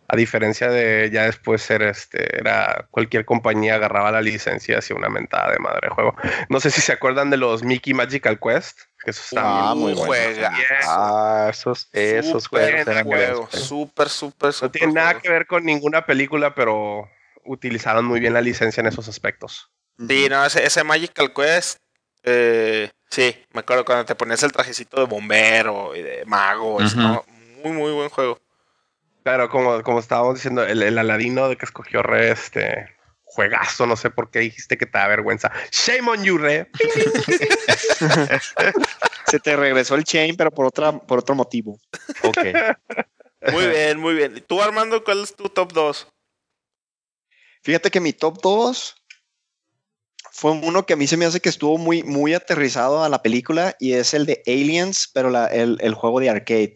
A 0.10 0.16
diferencia 0.16 0.70
de 0.70 1.10
ya 1.12 1.24
después 1.24 1.62
ser 1.62 1.82
este, 1.82 2.38
era 2.38 2.88
cualquier 2.92 3.26
compañía 3.26 3.76
agarraba 3.76 4.12
la 4.12 4.22
licencia 4.22 4.76
y 4.76 4.78
hacía 4.78 4.96
una 4.96 5.10
mentada 5.10 5.52
de 5.52 5.60
madre 5.60 5.88
de 5.90 5.96
juego. 5.96 6.16
No 6.50 6.60
sé 6.60 6.72
si 6.72 6.82
se 6.82 6.94
acuerdan 6.94 7.30
de 7.30 7.38
los 7.38 7.64
Mickey 7.64 7.94
Magical 7.94 8.40
Quest, 8.40 8.80
que 9.08 9.12
eso 9.12 9.22
está 9.24 9.70
Ah, 9.70 9.74
muy 9.74 9.94
bueno. 9.94 10.50
Ah, 10.84 11.48
esos, 11.50 11.88
esos 11.94 12.44
Súper 12.44 12.64
juegos 12.74 12.88
eran 12.90 13.06
juego, 13.06 13.50
súper, 13.50 14.10
súper, 14.10 14.54
No 14.62 14.70
tiene 14.70 14.92
nada 14.92 15.08
juego. 15.12 15.22
que 15.22 15.30
ver 15.30 15.48
con 15.48 15.64
ninguna 15.64 16.06
película, 16.06 16.54
pero 16.54 17.08
utilizaron 17.46 18.04
muy 18.04 18.20
bien 18.20 18.34
la 18.34 18.42
licencia 18.42 18.82
en 18.82 18.88
esos 18.88 19.08
aspectos. 19.08 19.72
Sí, 19.98 20.28
no, 20.30 20.46
ese, 20.46 20.66
ese 20.66 20.84
Magical 20.84 21.34
Quest. 21.34 21.78
eh, 22.24 22.90
sí, 23.10 23.34
me 23.54 23.62
acuerdo 23.62 23.86
cuando 23.86 24.04
te 24.04 24.16
ponías 24.16 24.44
el 24.44 24.52
trajecito 24.52 25.00
de 25.00 25.06
bombero 25.06 25.96
y 25.96 26.02
de 26.02 26.26
mago. 26.26 26.80
¿no? 26.98 27.24
Muy, 27.64 27.72
muy 27.72 27.92
buen 27.94 28.10
juego. 28.10 28.38
Claro, 29.24 29.48
como, 29.50 29.82
como 29.84 30.00
estábamos 30.00 30.36
diciendo, 30.36 30.64
el, 30.66 30.84
el 30.84 30.98
Aladino 30.98 31.48
de 31.48 31.56
que 31.56 31.66
escogió 31.66 32.04
Re, 32.04 32.32
este 32.32 32.94
juegazo, 33.38 33.86
no 33.86 33.96
sé 33.96 34.10
por 34.10 34.32
qué 34.32 34.40
dijiste 34.40 34.80
que 34.80 34.88
te 34.88 34.98
da 34.98 35.08
vergüenza. 35.08 35.52
Shame 35.72 36.10
on 36.10 36.24
you, 36.24 36.40
Re. 36.40 36.72
Se 39.28 39.40
te 39.40 39.56
regresó 39.56 39.94
el 39.94 40.04
chain, 40.04 40.36
pero 40.36 40.50
por 40.50 40.66
otra, 40.66 40.92
por 40.92 41.20
otro 41.20 41.36
motivo. 41.36 41.80
Ok. 42.24 42.40
Muy 43.52 43.68
bien, 43.68 44.00
muy 44.00 44.16
bien. 44.16 44.36
¿Y 44.36 44.42
tú, 44.42 44.60
Armando, 44.62 45.04
cuál 45.04 45.22
es 45.22 45.36
tu 45.36 45.48
top 45.48 45.72
2? 45.72 46.08
Fíjate 47.62 47.92
que 47.92 48.02
mi 48.02 48.12
top 48.12 48.42
2 48.42 48.96
fue 50.40 50.52
uno 50.52 50.86
que 50.86 50.94
a 50.94 50.96
mí 50.96 51.08
se 51.08 51.18
me 51.18 51.26
hace 51.26 51.40
que 51.40 51.50
estuvo 51.50 51.80
muy, 51.80 52.04
muy 52.04 52.36
aterrizado 52.36 53.04
a 53.04 53.10
la 53.10 53.24
película 53.24 53.76
y 53.80 53.94
es 53.94 54.14
el 54.14 54.28
de 54.28 54.44
Aliens, 54.46 55.10
pero 55.12 55.32
la- 55.32 55.48
el, 55.48 55.80
el 55.82 55.96
juego 55.96 56.20
de 56.20 56.30
arcade. 56.30 56.76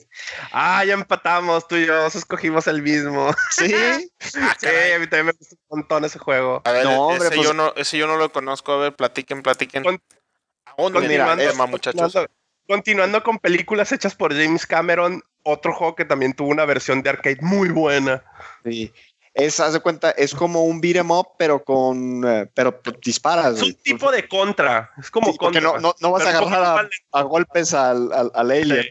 Ah, 0.52 0.84
ya 0.84 0.96
empatamos, 0.96 1.68
tú 1.68 1.76
y 1.76 1.86
yo 1.86 2.08
escogimos 2.08 2.66
el 2.66 2.82
mismo. 2.82 3.32
Sí, 3.52 3.68
sí, 4.20 4.40
a 4.40 4.98
mí 5.00 5.06
también 5.06 5.28
me 5.28 5.32
gusta 5.34 5.56
un 5.70 5.78
montón 5.80 6.06
ese 6.06 6.18
juego. 6.18 6.64
A 6.66 6.72
ver, 6.72 6.86
No, 6.86 7.06
hombre, 7.06 7.28
ese, 7.28 7.36
pues- 7.36 7.48
yo 7.48 7.54
no, 7.54 7.72
ese 7.76 7.98
yo 8.00 8.08
no 8.08 8.18
lo 8.18 8.32
conozco. 8.32 8.72
A 8.72 8.78
ver, 8.78 8.96
platiquen, 8.96 9.44
platiquen. 9.44 9.84
Con- 9.84 10.02
mira, 11.08 11.32
es- 11.36 11.52
tema, 11.52 11.68
muchachos. 11.68 12.02
Continuando, 12.02 12.32
continuando 12.68 13.24
con 13.24 13.38
películas 13.38 13.92
hechas 13.92 14.16
por 14.16 14.34
James 14.34 14.66
Cameron, 14.66 15.22
otro 15.44 15.72
juego 15.76 15.96
que 15.96 16.06
también 16.06 16.34
tuvo 16.34 16.50
una 16.50 16.66
versión 16.66 17.04
de 17.04 17.12
arcade 17.12 17.38
muy 17.42 17.70
buena. 17.70 18.24
sí. 18.64 18.92
Es, 19.34 19.60
haz 19.62 19.72
de 19.74 19.80
cuenta, 19.80 20.12
es 20.12 20.36
como 20.36 20.66
un 20.66 20.82
beat 20.82 20.98
'em 20.98 21.10
up, 21.10 21.30
pero 21.40 21.64
con, 21.64 22.24
eh, 22.28 22.52
pero 22.54 22.82
pues, 22.82 22.98
disparas. 23.02 23.56
Es 23.58 23.64
un 23.64 23.74
tipo 23.76 24.12
de 24.12 24.28
contra. 24.28 24.92
Es 24.98 25.10
como 25.10 25.32
Sí, 25.32 25.38
contra. 25.38 25.62
no, 25.62 25.78
no, 25.80 25.96
no 26.02 26.12
vas 26.12 26.24
a 26.26 26.32
Pero 26.34 26.48
agarrar 26.48 26.90
a, 27.14 27.20
a 27.20 27.22
golpes 27.24 27.74
al, 27.74 28.12
al, 28.12 28.32
al 28.36 28.52
alien. 28.52 28.84
Sí. 28.84 28.90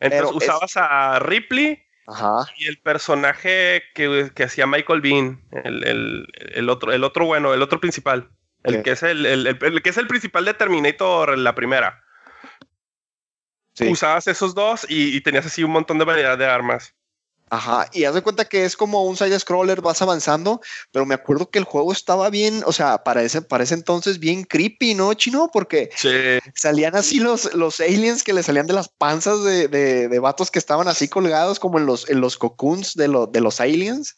Entonces 0.00 0.10
pero 0.10 0.30
es- 0.30 0.36
usabas 0.36 0.76
a 0.76 1.18
Ripley 1.18 1.82
Ajá. 2.06 2.46
y 2.56 2.66
el 2.68 2.78
personaje 2.80 3.82
que, 3.94 4.30
que 4.34 4.44
hacía 4.44 4.66
Michael 4.66 5.02
Bean, 5.02 5.42
el, 5.64 5.84
el- 5.84 6.26
el 6.54 6.70
otro, 6.70 6.92
el 6.92 7.04
otro 7.04 7.26
bueno, 7.26 7.52
el 7.52 7.60
otro 7.62 7.78
principal. 7.80 8.30
El 8.64 8.82
que 8.82 8.92
es 8.92 9.02
el, 9.02 9.26
el- 9.26 9.82
que 9.82 9.90
es 9.90 9.96
el 9.98 10.06
principal 10.08 10.44
de 10.46 10.54
Terminator 10.54 11.36
la 11.36 11.54
primera. 11.54 12.02
Sí. 13.74 13.88
Usabas 13.88 14.26
esos 14.26 14.54
dos 14.54 14.86
y, 14.88 15.14
y 15.14 15.20
tenías 15.20 15.44
así 15.46 15.62
un 15.62 15.70
montón 15.70 15.98
de 15.98 16.06
variedad 16.06 16.38
de 16.38 16.46
armas. 16.46 16.94
Ajá, 17.48 17.88
y 17.92 18.04
haz 18.04 18.14
de 18.14 18.22
cuenta 18.22 18.44
que 18.44 18.64
es 18.64 18.76
como 18.76 19.04
un 19.04 19.16
side 19.16 19.38
scroller, 19.38 19.80
vas 19.80 20.02
avanzando, 20.02 20.60
pero 20.90 21.06
me 21.06 21.14
acuerdo 21.14 21.48
que 21.48 21.60
el 21.60 21.64
juego 21.64 21.92
estaba 21.92 22.28
bien, 22.28 22.62
o 22.66 22.72
sea, 22.72 23.04
para 23.04 23.22
ese, 23.22 23.40
para 23.40 23.62
ese 23.62 23.74
entonces 23.74 24.18
bien 24.18 24.42
creepy, 24.42 24.94
¿no, 24.94 25.14
chino? 25.14 25.48
Porque 25.52 25.90
Sí. 25.96 26.10
salían 26.56 26.96
así 26.96 27.20
los, 27.20 27.54
los 27.54 27.78
aliens 27.78 28.24
que 28.24 28.32
le 28.32 28.42
salían 28.42 28.66
de 28.66 28.72
las 28.72 28.88
panzas 28.88 29.44
de, 29.44 29.68
de, 29.68 30.08
de 30.08 30.18
vatos 30.18 30.50
que 30.50 30.58
estaban 30.58 30.88
así 30.88 31.08
colgados 31.08 31.60
como 31.60 31.78
en 31.78 31.86
los, 31.86 32.10
en 32.10 32.20
los 32.20 32.36
cocoons 32.36 32.94
de, 32.94 33.06
lo- 33.06 33.28
de 33.28 33.40
los 33.40 33.60
aliens, 33.60 34.16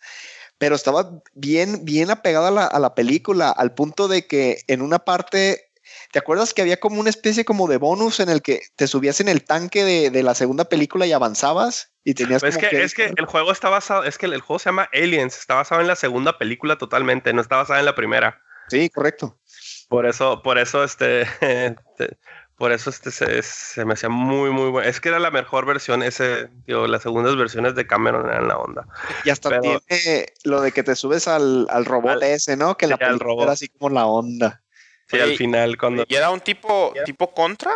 pero 0.57 0.75
estaba 0.75 1.21
bien, 1.35 1.85
bien 1.85 2.11
apegado 2.11 2.47
a 2.47 2.51
la, 2.51 2.65
a 2.67 2.79
la 2.79 2.95
película, 2.95 3.51
al 3.51 3.75
punto 3.75 4.09
de 4.09 4.27
que 4.27 4.63
en 4.69 4.81
una 4.81 5.01
parte... 5.01 5.68
¿Te 6.13 6.19
acuerdas 6.19 6.55
que 6.55 6.63
había 6.63 6.81
como 6.81 7.01
una 7.01 7.11
especie 7.11 7.45
como 7.45 7.69
de 7.69 7.77
bonus 7.77 8.19
en 8.21 8.29
el 8.31 8.41
que 8.43 8.63
te 8.77 8.87
subías 8.87 9.21
en 9.21 9.29
el 9.29 9.45
tanque 9.45 9.85
de, 9.85 10.11
de 10.11 10.23
la 10.23 10.35
segunda 10.35 10.65
película 10.65 11.07
y 11.07 11.13
avanzabas 11.13 11.93
y 12.05 12.15
tenías 12.15 12.43
Es 12.43 12.57
como 12.57 12.69
que, 12.69 12.83
es 12.83 12.95
que 12.95 13.13
el 13.17 13.27
juego 13.27 13.53
está 13.53 13.69
basado, 13.69 14.05
es 14.05 14.17
que 14.17 14.27
el 14.27 14.41
juego 14.41 14.59
se 14.59 14.71
llama 14.71 14.89
Aliens, 14.95 15.37
está 15.39 15.55
basado 15.55 15.81
en 15.83 15.87
la 15.87 15.97
segunda 15.97 16.39
película 16.39 16.79
totalmente, 16.79 17.33
no 17.35 17.43
está 17.43 17.57
basado 17.57 17.79
en 17.79 17.85
la 17.85 17.95
primera. 17.95 18.41
Sí, 18.69 18.89
correcto. 18.89 19.39
Por 19.89 20.07
eso, 20.07 20.43
por 20.43 20.59
eso, 20.59 20.83
este, 20.85 21.27
te- 21.99 22.17
por 22.57 22.73
eso 22.73 22.91
este 22.91 23.11
se, 23.13 23.43
se 23.43 23.85
me 23.85 23.93
hacía 23.93 24.09
muy, 24.09 24.51
muy 24.51 24.71
bueno. 24.71 24.89
Es 24.89 25.01
que 25.01 25.11
era 25.11 25.19
la 25.21 25.31
mejor 25.31 25.65
versión, 25.65 26.03
ese, 26.03 26.49
digo, 26.67 26.87
las 26.87 27.03
segundas 27.03 27.37
versiones 27.37 27.75
de 27.77 27.87
Cameron 27.87 28.29
eran 28.29 28.49
la 28.49 28.57
onda. 28.57 28.87
Y 29.25 29.31
hasta 29.31 29.51
Pero- 29.51 29.81
tiene 29.81 30.27
lo 30.45 30.61
de 30.61 30.73
que 30.73 30.83
te 30.83 30.97
subes 30.97 31.29
al, 31.29 31.67
al 31.71 31.85
robot 31.85 32.13
Al- 32.13 32.23
ese, 32.25 32.57
¿no? 32.57 32.77
Que 32.77 32.87
la 32.89 32.97
película 32.97 33.25
robot. 33.25 33.43
era 33.45 33.53
así 33.53 33.69
como 33.69 33.91
la 33.95 34.07
onda. 34.07 34.63
Sí, 35.09 35.17
Oye, 35.17 35.23
al 35.25 35.37
final 35.37 35.77
cuando... 35.79 36.05
¿Y 36.07 36.15
era 36.15 36.31
un 36.31 36.41
tipo, 36.41 36.93
tipo 37.05 37.33
contra? 37.33 37.73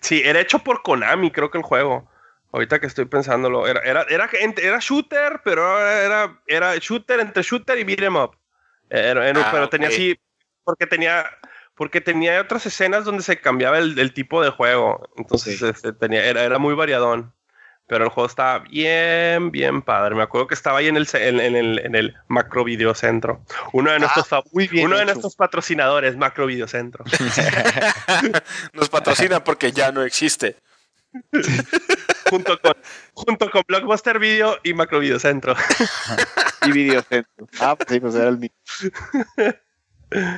Sí, 0.00 0.22
era 0.24 0.40
hecho 0.40 0.58
por 0.60 0.82
Konami, 0.82 1.30
creo 1.30 1.50
que 1.50 1.58
el 1.58 1.64
juego. 1.64 2.08
Ahorita 2.52 2.78
que 2.80 2.86
estoy 2.86 3.06
pensándolo, 3.06 3.66
era, 3.66 3.80
era, 3.80 4.02
era, 4.10 4.28
era 4.58 4.78
shooter, 4.78 5.40
pero 5.42 5.80
era, 5.80 6.38
era 6.46 6.76
shooter 6.76 7.20
entre 7.20 7.42
shooter 7.42 7.78
y 7.78 7.84
beat 7.84 8.00
'em 8.02 8.16
up. 8.16 8.36
Era- 8.90 9.26
era- 9.26 9.40
Ah, 9.40 9.48
pero 9.50 9.68
tenía 9.70 9.88
así, 9.88 10.18
porque 10.62 10.86
tenía, 10.86 11.24
porque 11.74 12.02
tenía 12.02 12.38
otras 12.42 12.66
escenas 12.66 13.06
donde 13.06 13.22
se 13.22 13.40
cambiaba 13.40 13.78
el, 13.78 13.98
el 13.98 14.12
tipo 14.12 14.42
de 14.42 14.50
juego. 14.50 15.08
Entonces 15.16 15.62
este, 15.62 15.94
tenía, 15.94 16.26
era, 16.26 16.42
era 16.42 16.58
muy 16.58 16.74
variadón. 16.74 17.32
Pero 17.92 18.04
el 18.04 18.10
juego 18.10 18.26
estaba 18.26 18.60
bien, 18.60 19.50
bien 19.50 19.82
padre. 19.82 20.14
Me 20.14 20.22
acuerdo 20.22 20.46
que 20.46 20.54
estaba 20.54 20.78
ahí 20.78 20.88
en 20.88 20.96
el, 20.96 21.06
en, 21.12 21.38
en 21.40 21.54
el, 21.54 21.78
en 21.84 21.94
el 21.94 22.14
Macro 22.26 22.64
Videocentro. 22.64 23.44
Uno 23.74 23.90
de 23.92 23.98
nuestros, 23.98 24.32
Ah, 24.32 24.42
muy 24.50 24.66
bien 24.66 24.86
uno 24.86 24.96
de 24.96 25.04
nuestros 25.04 25.36
patrocinadores, 25.36 26.16
Macro 26.16 26.46
Videocentro. 26.46 27.04
Nos 28.72 28.88
patrocina 28.88 29.44
porque 29.44 29.72
ya 29.72 29.92
no 29.92 30.04
existe. 30.04 30.56
junto, 32.30 32.58
con, 32.62 32.72
junto 33.12 33.50
con 33.50 33.62
Blockbuster 33.68 34.18
Video 34.18 34.56
y 34.62 34.72
Macro 34.72 34.98
Videocentro. 35.00 35.54
Y 36.64 36.70
videocentro. 36.72 37.46
Ah, 37.60 37.76
pues 37.76 37.88
sí, 37.90 38.00
pues 38.00 38.14
era 38.14 38.28
el 38.28 38.38
mío. 38.38 38.50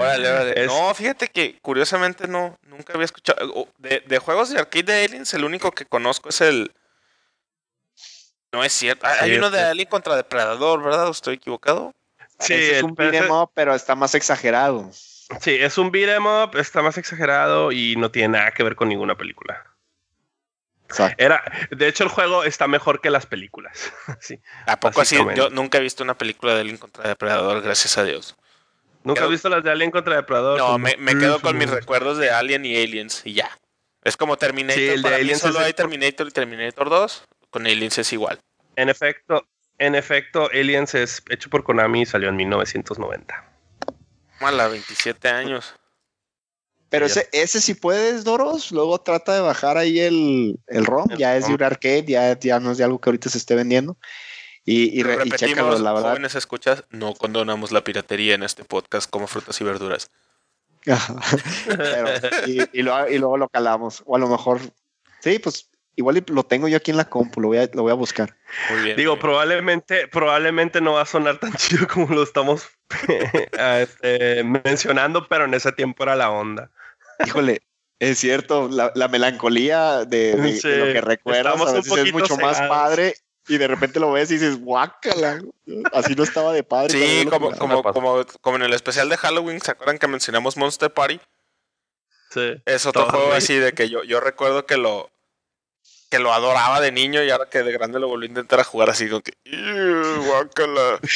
Órale, 0.01 0.29
órale. 0.31 0.61
Es- 0.65 0.67
No, 0.67 0.93
fíjate 0.95 1.29
que 1.29 1.59
curiosamente 1.61 2.27
no, 2.27 2.59
nunca 2.63 2.95
había 2.95 3.05
escuchado. 3.05 3.69
De, 3.79 4.03
de 4.07 4.19
juegos 4.19 4.51
de 4.51 4.59
arcade 4.59 4.85
de 4.85 5.05
Aliens, 5.05 5.35
el 5.35 5.45
único 5.45 5.71
que 5.71 5.85
conozco 5.85 6.31
es 6.31 6.41
el. 6.41 6.73
No 8.55 8.63
es 8.63 8.73
cierto. 8.73 9.05
Hay 9.07 9.31
Sí, 9.33 9.37
uno 9.37 9.51
de 9.51 9.59
este- 9.59 9.71
Alien 9.71 9.89
contra 9.89 10.15
Depredador, 10.15 10.83
¿verdad? 10.83 11.09
¿O 11.09 11.11
¿Estoy 11.11 11.35
equivocado? 11.35 11.93
Sí, 12.39 12.55
Ese 12.55 12.77
es 12.79 12.83
un 12.85 12.95
pero 12.95 13.11
beat 13.11 13.23
'em 13.23 13.29
ese- 13.29 13.33
up, 13.43 13.51
pero 13.53 13.75
está 13.75 13.95
más 13.97 14.15
exagerado. 14.15 14.91
Sí, 15.41 15.57
es 15.59 15.77
un 15.79 15.91
beat 15.91 16.09
'em 16.11 16.25
up, 16.27 16.57
está 16.57 16.83
más 16.83 16.97
exagerado 16.99 17.73
y 17.73 17.97
no 17.97 18.11
tiene 18.13 18.39
nada 18.39 18.53
que 18.53 18.63
ver 18.63 18.77
con 18.77 18.89
ninguna 18.89 19.17
película. 19.17 19.65
Exacto. 20.89 21.17
Era, 21.25 21.43
de 21.71 21.89
hecho, 21.89 22.05
el 22.05 22.11
juego 22.11 22.45
está 22.45 22.69
mejor 22.69 23.01
que 23.01 23.11
las 23.11 23.27
películas. 23.27 23.73
sí. 24.21 24.39
¿A 24.67 24.79
poco 24.79 25.01
así? 25.01 25.17
Yo 25.35 25.51
nunca 25.51 25.79
he 25.79 25.81
visto 25.81 26.05
una 26.05 26.17
película 26.17 26.55
de 26.55 26.61
Alien 26.61 26.77
contra 26.77 27.09
Depredador, 27.09 27.63
gracias 27.63 27.99
a 27.99 28.05
Dios. 28.05 28.37
¿Nunca 29.03 29.21
Quedo- 29.21 29.27
has 29.27 29.31
visto 29.33 29.49
las 29.49 29.65
de 29.65 29.71
Alien 29.71 29.91
contra 29.91 30.15
Depredador? 30.17 30.59
No, 30.59 30.79
me, 30.79 30.97
me 30.99 31.19
quedo 31.19 31.41
con 31.41 31.59
mis 31.59 31.71
recuerdos 31.71 32.19
de 32.19 32.31
Alien 32.31 32.65
y 32.65 32.81
Aliens 32.81 33.23
y 33.25 33.33
ya. 33.35 33.51
Es 34.03 34.17
como 34.17 34.37
Terminator. 34.37 34.79
Sí, 34.79 34.89
el 34.89 34.97
de 34.97 35.03
para 35.03 35.17
mí 35.17 35.23
Aliens 35.23 35.41
solo 35.41 35.59
hay 35.61 35.69
el- 35.69 35.75
Terminator 35.75 36.29
y 36.29 36.31
Terminator 36.31 36.91
2. 36.91 37.25
Con 37.55 37.69
Aliens 37.69 37.99
es 37.99 38.13
igual. 38.13 38.41
En 38.75 38.89
efecto, 38.89 39.47
en 39.79 39.95
efecto, 39.95 40.51
Aliens 40.53 40.93
es 40.97 41.23
hecho 41.31 41.49
por 41.51 41.63
Konami 41.63 42.03
y 42.03 42.05
salió 42.05 42.29
en 42.31 42.35
1990. 42.35 43.49
Mala, 44.41 44.67
27 44.67 45.29
años. 45.29 45.73
Pero 46.89 47.07
ese, 47.07 47.29
ese 47.31 47.61
si 47.61 47.75
puedes, 47.75 48.25
Doros, 48.25 48.73
luego 48.73 49.01
trata 49.01 49.35
de 49.37 49.41
bajar 49.41 49.77
ahí 49.79 50.01
el, 50.01 50.59
el 50.67 50.85
ROM. 50.85 51.07
El 51.13 51.17
ya 51.19 51.37
es 51.37 51.47
de 51.47 51.55
un 51.55 51.63
arcade, 51.63 52.05
ya, 52.07 52.37
ya 52.41 52.59
no 52.59 52.73
es 52.73 52.79
de 52.79 52.83
algo 52.83 53.01
que 53.01 53.11
ahorita 53.11 53.31
se 53.31 53.39
esté 53.39 53.55
vendiendo. 53.55 53.97
Y, 54.65 54.99
y, 54.99 55.05
re- 55.05 55.15
y 55.15 55.17
repetimos, 55.31 55.39
chécalo, 55.39 55.79
la 55.79 55.93
verdad. 55.93 56.09
jóvenes 56.11 56.35
escuchas, 56.35 56.83
no 56.91 57.15
condonamos 57.15 57.71
la 57.71 57.85
piratería 57.85 58.35
en 58.35 58.43
este 58.43 58.65
podcast 58.65 59.09
como 59.09 59.29
frutas 59.29 59.61
y 59.61 59.65
verduras. 59.65 60.11
Pero- 61.67 62.09
y, 62.49 62.63
y 62.73 62.83
lo- 62.83 63.09
y 63.09 63.19
luego 63.19 63.37
lo 63.37 63.49
calamos. 63.49 64.03
O 64.07 64.17
a 64.17 64.19
lo 64.19 64.27
mejor, 64.29 64.59
sí, 65.21 65.39
pues 65.39 65.71
igual 65.97 66.25
lo 66.27 66.43
tengo 66.45 66.69
yo 66.69 66.77
aquí 66.77 66.91
en 66.91 66.97
la 66.97 67.09
compu, 67.09 67.41
lo 67.41 67.49
voy 67.49 67.59
a, 67.59 67.71
lo 67.73 67.83
voy 67.83 67.93
a 67.93 67.95
buscar. 67.95 68.37
Muy 68.71 68.83
bien. 68.83 68.97
Digo, 68.97 69.13
muy 69.13 69.17
bien. 69.17 69.21
probablemente, 69.21 70.09
probablemente 70.09 70.81
no 70.81 70.95
va 70.95 71.03
a 71.03 71.07
sonar 71.07 71.39
tan 71.39 71.53
chido 71.57 71.87
como 71.87 72.15
lo 72.15 72.23
estamos 72.23 72.69
ah, 73.59 73.81
este, 73.81 74.45
mencionando, 74.45 75.27
pero 75.29 75.45
en 75.45 75.55
ese 75.55 75.73
tiempo 75.73 76.03
era 76.03 76.17
la 76.17 76.31
onda. 76.31 76.71
Híjole, 77.25 77.63
es 77.99 78.19
cierto, 78.19 78.69
la, 78.69 78.93
la 78.95 79.09
melancolía 79.09 80.05
de, 80.05 80.35
de- 80.37 80.61
Sí, 80.61 80.69
de 80.69 80.79
lo 80.79 80.93
que 80.93 81.01
recuerdas 81.01 81.61
a 81.61 81.73
veces 81.73 81.97
es 81.97 82.13
mucho 82.13 82.37
más 82.37 82.61
padre 82.63 83.15
y 83.47 83.59
de 83.59 83.69
repente 83.69 84.01
lo 84.01 84.11
ves 84.13 84.31
y 84.31 84.35
dices, 84.35 84.59
guácala, 84.59 85.41
así 85.93 86.15
no 86.15 86.23
estaba 86.25 86.53
de 86.53 86.63
padre. 86.63 86.91
Sí, 86.91 87.27
como, 87.27 87.53
jugaba". 87.53 87.83
como, 87.83 87.83
como, 87.83 88.27
como 88.41 88.57
en 88.57 88.63
el 88.63 88.73
especial 88.73 89.09
de 89.09 89.17
Halloween, 89.17 89.61
¿se 89.61 89.71
acuerdan 89.71 89.99
que 89.99 90.09
mencionamos 90.09 90.57
Monster 90.57 90.93
Party? 90.93 91.21
Sí. 92.31 92.63
Es 92.65 92.87
otro 92.87 93.03
Todo, 93.03 93.13
juego 93.13 93.33
así 93.35 93.55
de 93.57 93.73
que 93.73 93.89
yo, 93.89 94.03
yo 94.03 94.19
recuerdo 94.21 94.67
que 94.67 94.77
lo 94.77 95.11
que 96.15 96.21
lo 96.21 96.33
adoraba 96.33 96.81
de 96.81 96.93
niño 96.93 97.25
y 97.25 97.31
ahora 97.31 97.49
que 97.51 97.65
de 97.65 97.73
grande 97.73 97.99
lo 97.99 98.07
volví 98.07 98.27
a 98.27 98.29
intentar 98.29 98.61
a 98.61 98.65
jugar 98.65 98.89
así 98.89 99.09
como 99.09 99.21
que 99.21 99.33
"Ew, 99.45 100.23
guácala". 100.27 101.01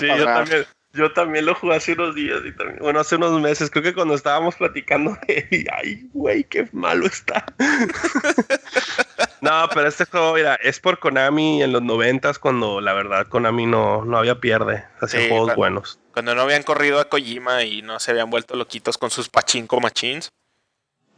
Sí. 0.00 0.06
Yo 0.18 0.24
también, 0.24 0.66
yo 0.92 1.12
también 1.12 1.46
lo 1.46 1.54
jugué 1.54 1.76
hace 1.76 1.92
unos 1.92 2.14
días 2.14 2.40
y 2.44 2.52
también, 2.52 2.78
bueno, 2.80 3.00
hace 3.00 3.16
unos 3.16 3.40
meses, 3.40 3.70
creo 3.70 3.82
que 3.82 3.94
cuando 3.94 4.14
estábamos 4.14 4.56
platicando 4.56 5.16
de 5.26 5.48
él, 5.50 5.60
y, 5.60 5.66
ay, 5.72 6.08
güey, 6.12 6.44
qué 6.44 6.68
malo 6.72 7.06
está. 7.06 7.46
no, 9.40 9.68
pero 9.72 9.88
este 9.88 10.04
juego, 10.04 10.34
mira, 10.34 10.56
es 10.56 10.78
por 10.80 10.98
Konami 10.98 11.62
en 11.62 11.72
los 11.72 11.82
noventas 11.82 12.38
cuando 12.38 12.80
la 12.80 12.92
verdad 12.92 13.28
Konami 13.28 13.66
no, 13.66 14.04
no 14.04 14.18
había 14.18 14.40
pierde, 14.40 14.84
hacía 15.00 15.20
Sí, 15.20 15.28
juegos 15.28 15.54
buenos. 15.54 15.98
Cuando 16.12 16.34
no 16.34 16.42
habían 16.42 16.64
corrido 16.64 17.00
a 17.00 17.08
Kojima 17.08 17.62
y 17.62 17.80
no 17.80 17.98
se 18.00 18.10
habían 18.10 18.28
vuelto 18.28 18.56
loquitos 18.56 18.98
con 18.98 19.10
sus 19.10 19.28
pachinko 19.28 19.80
machines, 19.80 20.28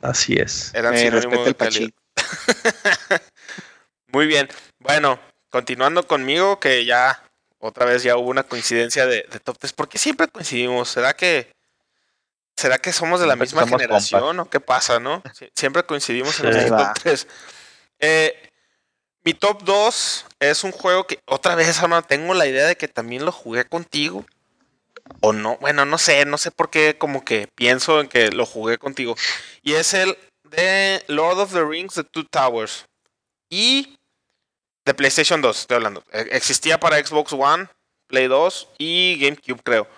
Así 0.03 0.35
es. 0.35 0.73
eran 0.75 0.95
Eh, 0.95 1.11
de 1.11 1.45
el 1.49 1.55
pachín. 1.55 1.95
Muy 4.13 4.27
bien. 4.27 4.49
Bueno, 4.79 5.21
continuando 5.51 6.07
conmigo, 6.07 6.59
que 6.59 6.85
ya 6.85 7.23
otra 7.59 7.85
vez 7.85 8.03
ya 8.03 8.17
hubo 8.17 8.29
una 8.31 8.43
coincidencia 8.43 9.07
de, 9.07 9.27
de 9.31 9.41
top 9.41 9.59
3. 9.59 9.73
¿Por 9.73 9.89
qué 9.89 9.99
siempre 9.99 10.29
coincidimos? 10.29 10.89
¿Será 10.89 11.15
que 11.15 11.53
será 12.57 12.79
que 12.79 12.93
somos 12.93 13.21
de 13.21 13.27
la 13.27 13.35
Siempre 13.35 13.47
misma 13.47 13.63
somos 13.63 13.81
generación 13.81 14.41
o 14.41 14.51
qué 14.51 14.61
pasa, 14.61 15.01
no? 15.01 15.23
Sie- 15.39 15.51
Siempre 15.55 15.83
coincidimos 15.85 16.39
en 16.41 16.47
Sí. 16.47 16.53
nuestro 16.53 16.77
Va. 16.77 16.93
top 16.93 17.03
3. 17.03 17.27
Eh, 18.01 18.51
mi 19.25 19.35
top 19.35 19.63
2 19.63 20.27
es 20.41 20.65
un 20.65 20.73
juego 20.73 21.07
que 21.07 21.21
otra 21.27 21.55
vez, 21.55 21.79
Armando, 21.81 22.07
tengo 22.07 22.35
la 22.35 22.47
idea 22.47 22.67
de 22.67 22.77
que 22.77 22.89
también 22.89 23.25
lo 23.25 23.33
jugué 23.33 23.65
contigo. 23.67 24.25
O 25.21 25.33
no, 25.33 25.57
bueno, 25.59 25.85
no 25.85 25.99
sé, 25.99 26.25
no 26.25 26.39
sé 26.39 26.51
por 26.51 26.71
qué 26.71 26.97
como 26.97 27.25
que 27.25 27.49
pienso 27.55 28.01
en 28.01 28.09
que 28.09 28.31
lo 28.31 28.47
jugué 28.47 28.79
contigo. 28.79 29.17
Y 29.63 29.75
es 29.75 29.93
el 29.95 30.17
de 30.45 31.05
Lord 31.09 31.39
of 31.41 31.53
the 31.53 31.65
Rings 31.65 31.95
The 31.95 32.05
Two 32.05 32.25
Towers. 32.31 32.87
Y 33.51 33.99
de 34.85 34.95
PlayStation 34.95 35.41
2, 35.43 35.61
estoy 35.61 35.77
hablando. 35.77 36.05
Eh, 36.13 36.29
Existía 36.33 36.79
para 36.81 37.05
Xbox 37.05 37.33
One, 37.33 37.69
Play 38.07 38.29
2 38.29 38.69
y 38.79 39.19
GameCube, 39.21 39.63
creo. 39.63 39.89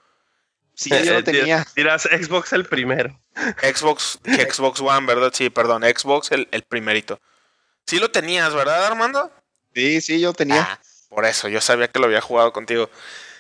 Sí, 0.75 0.91
yo 0.91 0.97
Eh, 0.97 1.05
lo 1.07 1.25
tenía. 1.25 1.67
Dirás 1.77 2.03
Xbox 2.05 2.53
el 2.55 2.65
primero. 2.65 3.19
Xbox, 3.63 4.19
Xbox 4.25 4.81
One, 4.81 5.07
¿verdad? 5.07 5.31
Sí, 5.35 5.51
perdón, 5.51 5.83
Xbox 5.83 6.33
el, 6.33 6.49
el 6.51 6.63
primerito. 6.63 7.21
Sí 7.87 7.99
lo 7.99 8.11
tenías, 8.11 8.55
¿verdad, 8.55 8.87
Armando? 8.87 9.31
Sí, 9.75 10.01
sí, 10.01 10.21
yo 10.21 10.33
tenía. 10.33 10.63
Ah, 10.63 10.81
por 11.09 11.25
eso, 11.27 11.49
yo 11.49 11.61
sabía 11.61 11.89
que 11.89 11.99
lo 11.99 12.07
había 12.07 12.21
jugado 12.21 12.53
contigo. 12.53 12.91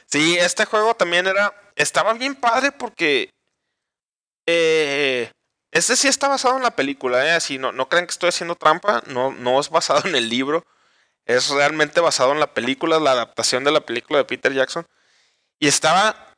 Sí, 0.06 0.36
este 0.38 0.64
juego 0.66 0.94
también 0.94 1.26
era. 1.26 1.54
Estaba 1.76 2.12
bien 2.14 2.34
padre 2.34 2.72
porque. 2.72 3.30
Eh, 4.46 5.30
este 5.70 5.96
sí 5.96 6.08
está 6.08 6.28
basado 6.28 6.56
en 6.56 6.62
la 6.62 6.76
película, 6.76 7.26
¿eh? 7.26 7.32
Así, 7.32 7.58
no, 7.58 7.72
no 7.72 7.88
crean 7.88 8.06
que 8.06 8.10
estoy 8.10 8.28
haciendo 8.28 8.56
trampa. 8.56 9.02
No, 9.06 9.32
no 9.32 9.60
es 9.60 9.70
basado 9.70 10.06
en 10.08 10.14
el 10.14 10.28
libro. 10.28 10.66
Es 11.24 11.48
realmente 11.50 12.00
basado 12.00 12.32
en 12.32 12.40
la 12.40 12.52
película, 12.52 12.98
la 12.98 13.12
adaptación 13.12 13.64
de 13.64 13.70
la 13.72 13.80
película 13.80 14.18
de 14.18 14.24
Peter 14.24 14.52
Jackson. 14.52 14.86
Y 15.58 15.68
estaba. 15.68 16.34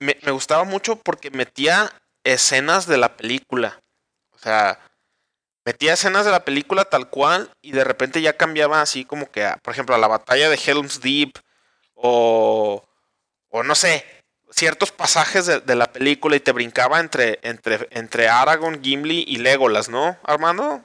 me, 0.00 0.18
me 0.22 0.32
gustaba 0.32 0.64
mucho 0.64 0.96
porque 0.96 1.30
metía 1.30 1.92
escenas 2.24 2.86
de 2.86 2.96
la 2.96 3.16
película. 3.16 3.80
O 4.32 4.38
sea, 4.38 4.80
metía 5.68 5.92
escenas 5.92 6.24
de 6.24 6.30
la 6.30 6.46
película 6.46 6.86
tal 6.86 7.10
cual 7.10 7.50
y 7.60 7.72
de 7.72 7.84
repente 7.84 8.22
ya 8.22 8.38
cambiaba 8.38 8.80
así 8.80 9.04
como 9.04 9.30
que, 9.30 9.46
por 9.62 9.74
ejemplo, 9.74 9.94
a 9.94 9.98
la 9.98 10.08
batalla 10.08 10.48
de 10.48 10.58
Helm's 10.64 11.00
Deep 11.02 11.32
o, 11.94 12.82
o 13.48 13.62
no 13.62 13.74
sé, 13.74 14.17
ciertos 14.58 14.92
pasajes 14.92 15.46
de, 15.46 15.74
la 15.74 15.86
película 15.86 16.36
y 16.36 16.40
te 16.40 16.52
brincaba 16.52 17.00
entre, 17.00 17.38
entre, 17.42 17.88
entre 17.90 18.28
Aragorn, 18.28 18.82
Gimli 18.82 19.24
y 19.26 19.36
Legolas, 19.36 19.88
¿no, 19.88 20.16
Armando? 20.22 20.82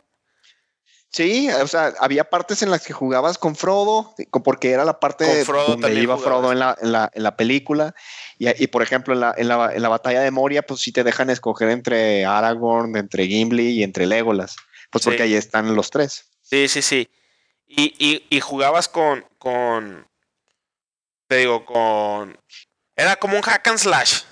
Sí, 1.10 1.48
o 1.50 1.68
sea, 1.68 1.94
había 2.00 2.24
partes 2.24 2.64
en 2.64 2.72
las 2.72 2.86
que 2.86 2.94
jugabas 2.94 3.38
con 3.38 3.56
Frodo, 3.56 4.16
porque 4.44 4.72
era 4.72 4.84
la 4.84 5.00
parte 5.00 5.44
donde 5.45 5.94
iba 5.94 6.18
Frodo 6.18 6.52
en 6.52 6.58
la, 6.58 6.76
en 6.82 6.91
la, 6.91 7.12
en 7.14 7.22
la 7.22 7.38
película. 7.38 7.94
Y, 8.40 8.64
y, 8.64 8.66
por 8.66 8.82
ejemplo, 8.82 9.14
en 9.14 9.20
la, 9.20 9.34
en, 9.38 9.48
la, 9.48 9.72
en 9.76 9.82
la 9.84 9.90
batalla 9.90 10.22
de 10.22 10.32
Moria, 10.32 10.64
pues 10.64 10.82
sí 10.82 10.91
te 10.91 11.04
dejan 11.04 11.30
escoger 11.30 11.70
entre 11.70 12.26
Aragorn, 12.26 12.98
entre 12.98 13.28
Gimli 13.28 13.70
y 13.74 13.84
entre 13.84 14.08
Legolas. 14.08 14.56
Pues 14.90 15.04
porque 15.04 15.22
ahí 15.22 15.36
están 15.36 15.76
los 15.76 15.91
tres. 15.91 16.26
Sí, 16.41 16.68
sí, 16.68 16.82
sí. 16.82 17.08
Y, 17.68 17.94
y, 18.00 18.26
y, 18.30 18.40
jugabas 18.40 18.88
con, 18.88 19.24
con. 19.38 20.08
Te 21.28 21.38
digo, 21.38 21.64
con. 21.64 22.40
Era 22.95 23.15
como 23.15 23.36
un 23.36 23.41
hack 23.41 23.68
and 23.68 23.80
slash. 23.80 24.24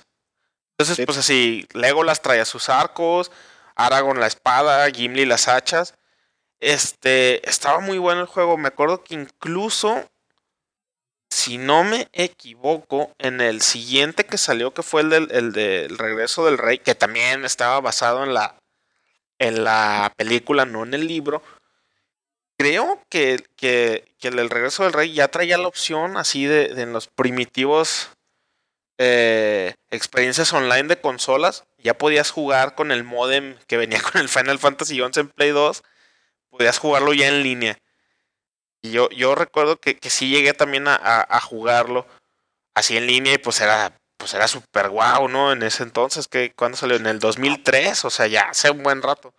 Entonces, 0.77 1.05
pues 1.05 1.17
así, 1.17 1.67
Legolas 1.73 2.21
traía 2.21 2.45
sus 2.45 2.69
arcos, 2.69 3.31
Aragorn 3.75 4.19
la 4.19 4.27
espada, 4.27 4.89
Gimli 4.89 5.25
las 5.25 5.47
hachas. 5.47 5.95
Este, 6.59 7.47
estaba 7.49 7.79
muy 7.79 7.97
bueno 7.97 8.21
el 8.21 8.27
juego. 8.27 8.57
Me 8.57 8.67
acuerdo 8.67 9.03
que 9.03 9.15
incluso, 9.15 10.09
si 11.29 11.57
no 11.57 11.83
me 11.83 12.07
equivoco, 12.13 13.13
en 13.19 13.41
el 13.41 13.61
siguiente 13.61 14.25
que 14.25 14.38
salió, 14.38 14.73
que 14.73 14.83
fue 14.83 15.01
el 15.01 15.09
del, 15.09 15.31
el 15.31 15.51
del 15.51 15.97
regreso 15.97 16.45
del 16.45 16.57
rey, 16.57 16.79
que 16.79 16.95
también 16.95 17.45
estaba 17.45 17.79
basado 17.79 18.23
en 18.23 18.33
la, 18.33 18.55
en 19.39 19.63
la 19.63 20.13
película, 20.15 20.65
no 20.65 20.83
en 20.83 20.93
el 20.93 21.07
libro. 21.07 21.43
Creo 22.57 23.03
que, 23.09 23.43
que, 23.55 24.13
que 24.19 24.27
el 24.27 24.35
del 24.35 24.51
regreso 24.51 24.83
del 24.83 24.93
rey 24.93 25.13
ya 25.13 25.29
traía 25.29 25.57
la 25.57 25.67
opción 25.67 26.17
así 26.17 26.45
de, 26.45 26.69
de 26.75 26.83
en 26.83 26.93
los 26.93 27.07
primitivos 27.07 28.09
eh, 29.03 29.73
experiencias 29.89 30.53
online 30.53 30.83
de 30.83 31.01
consolas. 31.01 31.63
Ya 31.79 31.97
podías 31.97 32.29
jugar 32.29 32.75
con 32.75 32.91
el 32.91 33.03
modem 33.03 33.57
que 33.65 33.77
venía 33.77 33.99
con 34.11 34.21
el 34.21 34.29
Final 34.29 34.59
Fantasy 34.59 34.97
XI 34.97 35.21
en 35.21 35.29
Play 35.29 35.49
2. 35.49 35.81
Podías 36.51 36.77
jugarlo 36.77 37.13
ya 37.13 37.27
en 37.27 37.41
línea. 37.41 37.79
Y 38.83 38.91
yo, 38.91 39.09
yo 39.09 39.33
recuerdo 39.33 39.77
que, 39.77 39.97
que 39.97 40.09
sí 40.09 40.29
llegué 40.29 40.53
también 40.53 40.87
a, 40.87 40.95
a, 40.95 41.21
a 41.21 41.39
jugarlo 41.39 42.05
así 42.75 42.95
en 42.95 43.07
línea 43.07 43.33
y 43.33 43.37
pues 43.37 43.59
era 43.61 43.95
pues 44.17 44.35
era 44.35 44.47
súper 44.47 44.89
guau, 44.89 45.27
¿no? 45.27 45.51
En 45.51 45.63
ese 45.63 45.81
entonces, 45.81 46.27
que 46.27 46.53
cuando 46.53 46.77
salió? 46.77 46.95
En 46.95 47.07
el 47.07 47.17
2003, 47.17 48.05
o 48.05 48.11
sea, 48.11 48.27
ya 48.27 48.49
hace 48.51 48.69
un 48.69 48.83
buen 48.83 49.01
rato. 49.01 49.33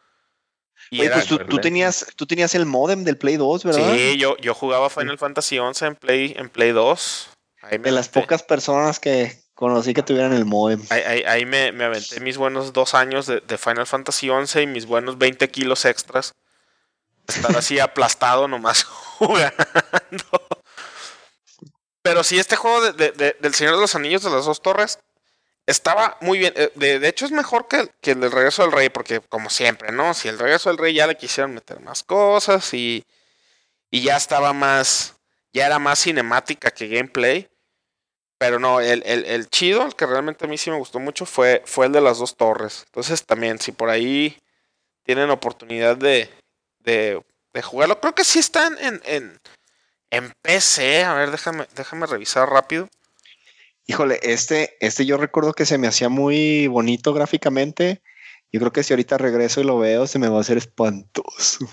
Y 0.91 1.01
Oye, 1.03 1.11
pues 1.11 1.27
tú, 1.27 1.39
tú, 1.39 1.59
tenías, 1.59 2.07
tú 2.17 2.27
tenías 2.27 2.55
el 2.57 2.67
modem 2.67 3.05
del 3.05 3.17
Play 3.17 3.37
2, 3.37 3.65
¿verdad? 3.65 3.95
Sí, 3.95 4.19
yo, 4.19 4.37
yo 4.39 4.55
jugaba 4.55 4.91
Final 4.91 5.19
Fantasy 5.19 5.61
11 5.61 5.87
en 5.87 5.95
Play, 5.95 6.35
en 6.37 6.51
Play 6.51 6.73
2. 6.73 7.31
Ahí 7.63 7.79
de 7.79 7.93
las 7.93 8.09
pocas 8.09 8.43
personas 8.43 8.99
que 8.99 9.42
conocí 9.63 9.95
que 9.95 10.03
tuvieran 10.03 10.33
el 10.33 10.45
modem. 10.45 10.83
Ahí, 10.91 11.23
ahí, 11.25 11.47
me, 11.47 11.71
me, 11.71 11.85
aventé 11.85 12.19
mis 12.19 12.37
buenos 12.37 12.73
dos 12.73 12.95
años 12.95 13.27
de, 13.27 13.59
Final 13.59 13.87
Fantasy 13.87 14.29
11 14.29 14.63
y 14.63 14.67
mis 14.67 14.87
buenos 14.87 15.19
20 15.19 15.49
kilos 15.51 15.85
extras. 15.85 16.35
Estar 17.29 17.57
así 17.57 17.79
aplastado 17.79 18.49
nomás 18.49 18.83
jugando. 19.19 19.63
Pero 22.03 22.25
sí, 22.25 22.41
este 22.41 22.57
juego 22.57 22.93
de, 22.93 23.13
de, 23.13 23.37
del 23.39 23.55
Señor 23.55 23.77
de 23.77 23.83
los 23.83 23.95
Anillos 23.95 24.25
de 24.25 24.31
las 24.31 24.47
dos 24.47 24.63
torres 24.63 24.99
estaba 25.67 26.19
muy 26.21 26.41
bien. 26.41 26.53
Eh, 26.57 26.73
de, 26.75 27.07
hecho, 27.07 27.25
es 27.25 27.31
mejor 27.31 27.69
que, 27.69 27.89
que, 28.01 28.11
el 28.11 28.21
del 28.21 28.33
Regreso 28.33 28.63
del 28.63 28.73
Rey, 28.73 28.89
porque 28.89 29.21
como 29.21 29.49
siempre, 29.49 29.93
¿no? 29.93 30.13
Si 30.13 30.27
el 30.27 30.41
Regreso 30.41 30.71
del 30.71 30.79
Rey 30.79 30.93
ya 30.93 31.07
le 31.07 31.17
quisieron 31.17 31.55
meter 31.55 31.79
más 31.79 32.03
cosas 32.03 32.75
y, 32.75 33.07
y 33.93 34.03
ya 34.03 34.17
estaba 34.17 34.53
más, 34.53 35.15
ya 35.53 35.67
era 35.67 35.79
más 35.79 36.01
cinemática 36.01 36.73
que 36.73 36.89
gameplay. 36.89 37.49
Pero 38.43 38.59
no, 38.59 38.81
el, 38.81 39.05
el, 39.07 39.25
el, 39.25 39.49
chido, 39.49 39.87
el 39.87 39.95
que 39.95 40.05
realmente 40.05 40.47
a 40.47 40.49
mí 40.49 40.59
sí 40.59 40.69
me 40.69 40.77
gustó 40.77 40.99
mucho, 40.99 41.27
fue, 41.27 41.63
fue 41.65 41.87
el 41.87 41.93
de 41.93 42.01
las 42.01 42.19
dos 42.19 42.37
torres. 42.37 42.83
Entonces 42.87 43.25
también, 43.25 43.61
si 43.61 43.71
por 43.71 43.89
ahí 43.89 44.37
tienen 45.05 45.31
oportunidad 45.31 45.97
de, 45.97 46.29
de, 46.81 47.23
de 47.53 47.63
jugarlo, 47.63 48.01
creo 48.01 48.17
que 48.17 48.25
sí 48.25 48.41
están 48.41 48.77
en, 48.81 49.01
en 49.05 49.39
en 50.13 50.35
PC, 50.43 51.05
a 51.05 51.15
ver, 51.15 51.31
déjame, 51.31 51.67
déjame 51.77 52.07
revisar 52.07 52.49
rápido. 52.49 52.89
Híjole, 53.87 54.19
este, 54.23 54.77
este 54.81 55.07
yo 55.07 55.17
recuerdo 55.17 55.55
que 55.55 55.65
se 55.65 55.79
me 55.79 55.87
hacía 55.87 56.11
muy 56.11 56.67
bonito 56.67 57.15
gráficamente. 57.15 58.03
Yo 58.53 58.59
creo 58.59 58.73
que 58.73 58.83
si 58.83 58.93
ahorita 58.93 59.19
regreso 59.19 59.61
y 59.61 59.65
lo 59.65 59.79
veo, 59.79 60.07
se 60.07 60.19
me 60.19 60.29
va 60.29 60.39
a 60.39 60.41
hacer 60.41 60.59
espantoso. 60.59 61.67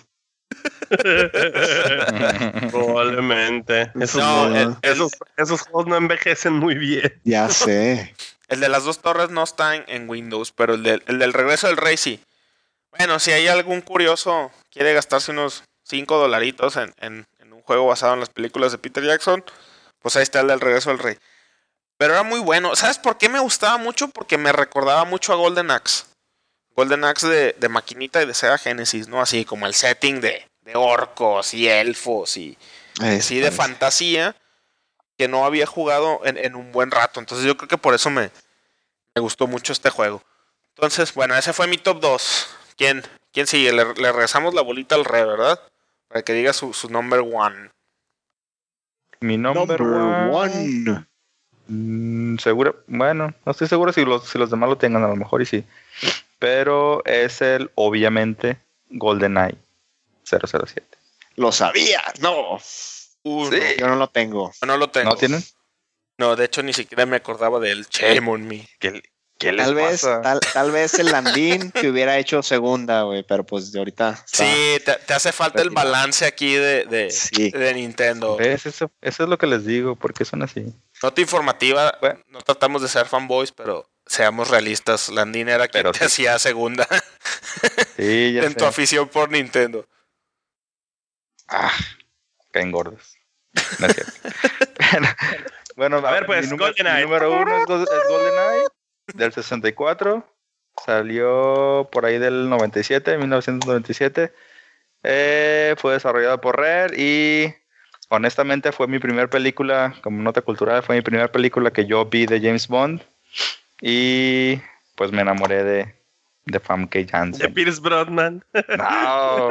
Probablemente. 2.71 3.91
Esos, 3.99 4.21
no, 4.21 4.55
el, 4.55 4.76
esos, 4.81 5.11
esos, 5.38 5.61
juegos 5.61 5.88
no 5.88 5.95
envejecen 5.95 6.53
muy 6.53 6.76
bien. 6.76 7.19
Ya 7.23 7.49
sé. 7.49 8.15
el 8.47 8.59
de 8.59 8.69
las 8.69 8.84
dos 8.84 8.99
torres 8.99 9.30
no 9.30 9.43
está 9.43 9.76
en, 9.76 9.84
en 9.88 10.09
Windows, 10.09 10.51
pero 10.51 10.73
el, 10.73 10.84
de, 10.84 11.01
el, 11.07 11.19
del 11.19 11.34
regreso 11.34 11.67
del 11.67 11.77
rey 11.77 11.97
sí. 11.97 12.19
Bueno, 12.97 13.19
si 13.19 13.31
hay 13.31 13.47
algún 13.47 13.81
curioso 13.81 14.51
quiere 14.71 14.93
gastarse 14.93 15.31
unos 15.31 15.63
5 15.84 16.17
dolaritos 16.17 16.76
en, 16.77 16.93
en, 16.99 17.27
juego 17.69 17.85
basado 17.85 18.15
en 18.15 18.19
las 18.19 18.30
películas 18.30 18.71
de 18.71 18.80
Peter 18.80 19.03
Jackson, 19.03 19.45
pues 19.99 20.15
ahí 20.15 20.23
está 20.23 20.39
el 20.39 20.47
del 20.47 20.59
regreso 20.59 20.89
del 20.89 20.97
rey. 20.97 21.17
Pero 21.99 22.13
era 22.13 22.23
muy 22.23 22.39
bueno. 22.39 22.76
¿Sabes 22.76 22.97
por 22.97 23.19
qué 23.19 23.30
me 23.30 23.39
gustaba 23.39 23.77
mucho? 23.77 24.07
Porque 24.07 24.39
me 24.39 24.51
recordaba 24.51 25.05
mucho 25.05 25.34
a 25.34 25.35
Golden 25.35 25.69
Axe. 25.69 26.05
Golden 26.80 27.03
Axe 27.03 27.27
de, 27.27 27.56
de 27.60 27.68
maquinita 27.68 28.23
y 28.23 28.26
de 28.26 28.34
Sega 28.34 28.57
Genesis, 28.57 29.10
¿no? 29.10 29.19
Así 29.19 29.43
como 29.43 29.68
el 29.68 29.73
setting 29.73 30.22
de, 30.22 30.47
de 30.61 30.76
orcos 30.76 31.53
y 31.53 31.68
elfos 31.68 32.38
y 32.38 32.57
así 33.01 33.39
de 33.39 33.51
fantasía 33.51 34.34
que 35.18 35.27
no 35.27 35.43
había 35.43 35.65
jugado 35.65 36.22
en, 36.23 36.38
en, 36.38 36.56
un 36.56 36.72
buen 36.72 36.89
rato. 36.89 37.19
Entonces 37.19 37.45
yo 37.45 37.57
creo 37.57 37.68
que 37.68 37.77
por 37.77 37.95
eso 37.95 38.10
me, 38.10 38.31
me, 39.14 39.22
gustó 39.22 39.45
mucho 39.45 39.73
este 39.73 39.89
juego. 39.89 40.23
Entonces, 40.77 41.14
bueno, 41.14 41.35
ese 41.35 41.51
fue 41.51 41.68
mi 41.68 41.77
top 41.77 41.99
2. 41.99 42.47
¿Quién, 42.77 43.03
quién 43.34 43.45
sigue? 43.45 43.73
Le, 43.73 43.84
le 43.95 44.11
regresamos 44.14 44.53
la 44.53 44.61
bolita 44.61 44.95
al 44.95 45.03
rey, 45.03 45.26
¿verdad? 45.26 45.60
Para 46.07 46.22
que 46.22 46.31
diga 46.31 46.53
su, 46.53 46.72
su 46.72 46.89
number 46.89 47.19
one. 47.19 47.72
Mi 49.19 49.38
number, 49.38 49.81
number 49.81 50.34
one. 50.34 50.89
one. 50.89 51.06
Mm, 51.68 52.38
seguro, 52.38 52.84
bueno, 52.88 53.34
no 53.45 53.51
estoy 53.51 53.68
seguro 53.68 53.91
si 53.91 54.06
los, 54.06 54.30
si 54.30 54.38
los 54.38 54.49
demás 54.49 54.69
lo 54.69 54.77
tengan, 54.77 55.03
a 55.03 55.10
lo 55.10 55.18
mejor 55.18 55.41
y 55.41 55.45
sí. 55.45 55.65
Pero 56.39 57.03
es 57.05 57.41
el, 57.41 57.69
obviamente, 57.75 58.57
GoldenEye 58.89 59.57
007. 60.23 60.83
Lo 61.35 61.51
sabía, 61.51 62.01
no. 62.19 62.55
Uh, 63.23 63.49
sí. 63.49 63.59
no. 63.59 63.75
Yo 63.77 63.87
no 63.87 63.95
lo 63.95 64.07
tengo. 64.09 64.51
No 64.65 64.77
lo 64.77 64.89
tengo. 64.89 65.11
¿No 65.11 65.15
tienen? 65.15 65.43
No, 66.17 66.35
de 66.35 66.45
hecho 66.45 66.63
ni 66.63 66.73
siquiera 66.73 67.05
me 67.05 67.17
acordaba 67.17 67.59
del 67.59 67.85
Shame 67.87 68.29
on 68.29 68.47
Me. 68.47 68.67
Que, 68.79 69.01
¿Qué 69.39 69.53
tal 69.53 69.73
vez, 69.73 70.01
tal, 70.01 70.41
tal, 70.41 70.71
vez 70.71 70.95
el 70.95 71.13
Landín 71.13 71.71
que 71.71 71.89
hubiera 71.89 72.17
hecho 72.17 72.43
segunda, 72.43 73.03
güey, 73.03 73.23
pero 73.23 73.45
pues 73.45 73.71
de 73.71 73.79
ahorita. 73.79 74.21
Sí, 74.27 74.43
te, 74.83 74.95
te, 74.95 75.13
hace 75.13 75.31
falta 75.31 75.61
el 75.61 75.69
balance 75.69 76.25
aquí 76.25 76.55
de, 76.55 76.83
de, 76.83 77.09
sí. 77.09 77.49
de 77.49 77.73
Nintendo. 77.73 78.35
¿Ves? 78.35 78.65
Eso, 78.65 78.91
eso 78.99 79.23
es 79.23 79.29
lo 79.29 79.37
que 79.37 79.47
les 79.47 79.65
digo, 79.65 79.95
porque 79.95 80.25
son 80.25 80.43
así. 80.43 80.65
Nota 81.01 81.21
informativa, 81.21 81.97
bueno. 82.01 82.19
no 82.27 82.41
tratamos 82.41 82.81
de 82.81 82.89
ser 82.89 83.05
fanboys, 83.05 83.53
pero 83.53 83.89
seamos 84.10 84.49
realistas. 84.49 85.10
Landín 85.10 85.48
era 85.48 85.68
quien 85.68 85.84
pero 85.84 85.91
te 85.91 85.99
sí. 85.99 86.06
hacía 86.06 86.40
segunda. 86.40 86.88
Sí, 87.95 88.34
ya 88.34 88.44
en 88.44 88.53
sé. 88.53 88.56
tu 88.56 88.65
afición 88.65 89.10
por 89.10 89.30
Nintendo. 89.30 89.86
Ah, 91.49 91.73
caen 92.52 92.72
gordos. 92.72 93.18
No 93.80 93.88
es 93.88 93.95
cierto. 93.95 94.14
bueno, 95.76 95.98
a 95.98 96.11
ver, 96.11 96.26
pues, 96.26 96.45
mi 96.45 96.52
número, 96.52 96.73
mi 96.77 97.02
número 97.02 97.41
uno 97.41 97.57
es, 97.57 97.64
es 97.69 98.07
GoldenEye 98.07 98.68
del 99.15 99.34
64. 99.34 100.26
Salió 100.86 101.90
por 101.91 102.06
ahí 102.06 102.19
del 102.19 102.49
97, 102.49 103.18
1997. 103.18 104.34
Eh, 105.03 105.76
fue 105.77 105.94
desarrollado 105.94 106.40
por 106.40 106.57
Rare 106.57 106.94
y 106.98 107.53
honestamente 108.10 108.72
fue 108.72 108.88
mi 108.88 108.99
primera 108.99 109.30
película, 109.30 109.95
como 110.02 110.22
nota 110.22 110.41
cultural, 110.41 110.84
fue 110.84 110.95
mi 110.95 111.02
primera 111.02 111.31
película 111.31 111.72
que 111.72 111.86
yo 111.86 112.06
vi 112.06 112.26
de 112.26 112.40
James 112.40 112.68
Bond. 112.69 113.02
Y 113.81 114.61
pues 114.95 115.11
me 115.11 115.22
enamoré 115.22 115.64
de, 115.64 115.95
de 116.45 116.60
Famke 116.60 117.07
Janssen. 117.10 117.47
De 117.47 117.49
Pierce 117.53 117.80
Brosnan. 117.80 118.43
No, 118.77 119.49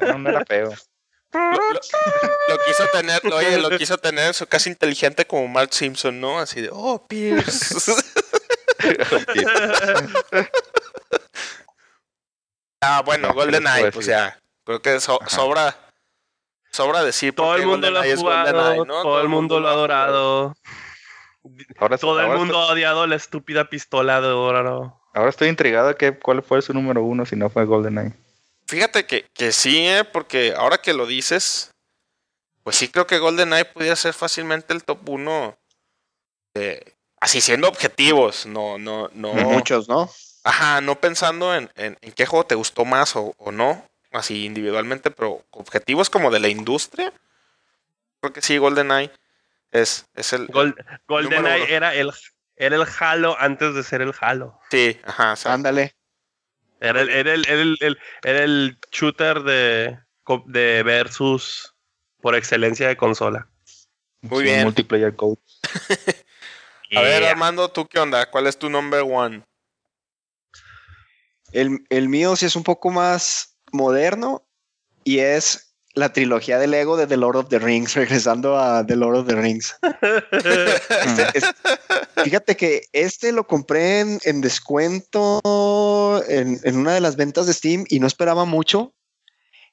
no, 0.00 0.18
no 0.18 0.30
era 0.30 0.44
feo. 0.44 0.72
Lo 1.32 2.58
quiso 2.66 2.86
tener, 2.92 3.20
oye, 3.32 3.58
lo 3.58 3.70
quiso 3.76 3.98
tener 3.98 4.28
en 4.28 4.34
su 4.34 4.46
casa 4.46 4.68
inteligente 4.68 5.26
como 5.26 5.48
Mark 5.48 5.72
Simpson, 5.72 6.20
¿no? 6.20 6.38
Así 6.38 6.60
de, 6.60 6.68
oh, 6.72 7.04
Pierce. 7.08 7.74
ah, 12.80 13.02
bueno, 13.04 13.28
No, 13.28 13.34
Golden 13.34 13.64
¿qué 13.64 13.68
les 13.68 13.72
puedo 13.72 13.84
Eye, 13.86 13.92
pues 13.92 14.06
ya. 14.06 14.40
Creo 14.64 14.80
que 14.82 15.00
so- 15.00 15.20
sobra. 15.26 15.76
Sobra 16.70 17.04
decir 17.04 17.34
Todo 17.34 17.54
el 17.54 17.66
mundo 17.66 17.88
lo 17.90 17.98
ha 17.98 18.02
GoldenEye 18.02 18.20
jugado, 18.20 18.52
GoldenEye, 18.52 18.86
¿no? 18.86 19.02
todo 19.02 19.20
el 19.22 19.28
mundo 19.28 19.60
lo 19.60 19.68
ha 19.68 19.72
adorado. 19.72 20.56
Ahora, 21.78 21.98
Todo 21.98 22.20
el 22.20 22.38
mundo 22.38 22.58
ha 22.58 22.72
odiado 22.72 23.06
la 23.06 23.16
estúpida 23.16 23.68
pistola 23.68 24.20
de 24.20 24.28
oro. 24.28 25.00
Ahora 25.12 25.30
estoy 25.30 25.48
intrigado 25.48 25.88
de 25.88 25.94
que, 25.96 26.18
cuál 26.18 26.42
fue 26.42 26.62
su 26.62 26.72
número 26.72 27.02
uno 27.02 27.26
si 27.26 27.36
no 27.36 27.50
fue 27.50 27.64
GoldenEye. 27.66 28.12
Fíjate 28.66 29.06
que, 29.06 29.26
que 29.34 29.52
sí, 29.52 29.86
¿eh? 29.86 30.04
porque 30.04 30.54
ahora 30.56 30.78
que 30.78 30.94
lo 30.94 31.06
dices, 31.06 31.70
pues 32.62 32.76
sí 32.76 32.88
creo 32.88 33.06
que 33.06 33.18
GoldenEye 33.18 33.66
pudiera 33.66 33.94
ser 33.94 34.14
fácilmente 34.14 34.72
el 34.72 34.84
top 34.84 35.06
1. 35.08 35.56
así 37.20 37.40
siendo 37.40 37.68
objetivos, 37.68 38.46
no, 38.46 38.78
no, 38.78 39.10
no. 39.12 39.34
Muchos, 39.34 39.88
¿no? 39.88 40.10
Ajá, 40.44 40.80
no 40.80 40.98
pensando 40.98 41.54
en, 41.54 41.70
en, 41.76 41.98
en 42.00 42.12
qué 42.12 42.26
juego 42.26 42.46
te 42.46 42.54
gustó 42.54 42.84
más 42.84 43.16
o, 43.16 43.34
o 43.38 43.52
no, 43.52 43.84
así 44.12 44.46
individualmente, 44.46 45.10
pero 45.10 45.44
objetivos 45.50 46.08
como 46.08 46.30
de 46.30 46.40
la 46.40 46.48
industria. 46.48 47.12
Creo 48.20 48.32
que 48.32 48.40
sí, 48.40 48.56
GoldenEye 48.56 49.10
es, 49.74 50.06
es 50.14 50.32
el. 50.32 50.46
Gol- 50.48 50.74
Número 50.76 51.00
GoldenEye 51.08 51.74
era 51.74 51.94
el, 51.94 52.10
era 52.56 52.76
el 52.76 52.86
Halo 52.98 53.36
antes 53.38 53.74
de 53.74 53.82
ser 53.82 54.00
el 54.00 54.14
Halo. 54.20 54.58
Sí, 54.70 54.98
ajá. 55.04 55.32
o 55.32 55.36
sea, 55.36 55.52
Ándale. 55.52 55.94
Era 56.80 57.00
el, 57.00 57.08
era 57.10 57.34
el, 57.34 57.46
era 57.48 57.60
el, 57.62 57.76
el- 57.80 57.98
era 58.22 58.42
el 58.44 58.78
shooter 58.90 59.42
de, 59.42 59.98
de 60.46 60.82
versus 60.82 61.74
por 62.20 62.34
excelencia 62.34 62.88
de 62.88 62.96
consola. 62.96 63.48
Muy 64.22 64.44
Sí, 64.44 64.50
bien. 64.50 64.62
Multiplayer 64.64 65.14
Code. 65.14 65.38
A 66.96 67.00
ver, 67.00 67.22
Yeah. 67.22 67.30
Armando, 67.32 67.70
¿tú 67.70 67.86
qué 67.88 67.98
onda? 67.98 68.30
¿Cuál 68.30 68.46
es 68.46 68.56
tu 68.58 68.68
number 68.70 69.00
one? 69.02 69.42
El, 71.52 71.84
el 71.88 72.08
mío 72.08 72.36
sí 72.36 72.46
es 72.46 72.56
un 72.56 72.62
poco 72.64 72.90
más 72.90 73.56
moderno 73.72 74.46
y 75.04 75.18
es 75.18 75.73
la 75.94 76.12
trilogía 76.12 76.58
de 76.58 76.66
Lego 76.66 76.96
de 76.96 77.06
The 77.06 77.16
Lord 77.16 77.36
of 77.36 77.48
the 77.48 77.58
Rings, 77.58 77.94
regresando 77.94 78.58
a 78.58 78.84
The 78.86 78.96
Lord 78.96 79.16
of 79.18 79.26
the 79.26 79.36
Rings. 79.36 79.76
Este- 80.32 81.38
es- 81.38 81.54
fíjate 82.24 82.56
que 82.56 82.82
este 82.92 83.32
lo 83.32 83.46
compré 83.46 84.00
en, 84.00 84.20
en 84.24 84.40
descuento 84.40 85.40
en, 86.28 86.60
en 86.64 86.76
una 86.76 86.92
de 86.94 87.00
las 87.00 87.16
ventas 87.16 87.46
de 87.46 87.52
Steam 87.54 87.84
y 87.88 88.00
no 88.00 88.06
esperaba 88.06 88.44
mucho. 88.44 88.92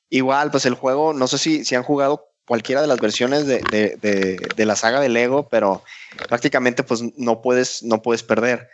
Igual, 0.10 0.52
pues 0.52 0.66
el 0.66 0.74
juego, 0.76 1.14
no 1.14 1.28
sé 1.28 1.38
si, 1.38 1.64
si 1.66 1.76
han 1.76 1.84
jugado 1.84 2.28
cualquiera 2.46 2.82
de 2.82 2.88
las 2.88 3.00
versiones 3.00 3.46
de, 3.48 3.62
de- 3.72 3.98
de- 4.02 4.48
de 4.56 4.66
la 4.66 4.76
saga 4.76 5.00
de 5.00 5.08
Lego, 5.10 5.48
pero 5.50 5.84
prácticamente 6.28 6.84
pues 6.84 7.02
no 7.18 7.42
puedes, 7.42 7.82
no 7.84 8.02
puedes 8.02 8.24
perder. 8.24 8.68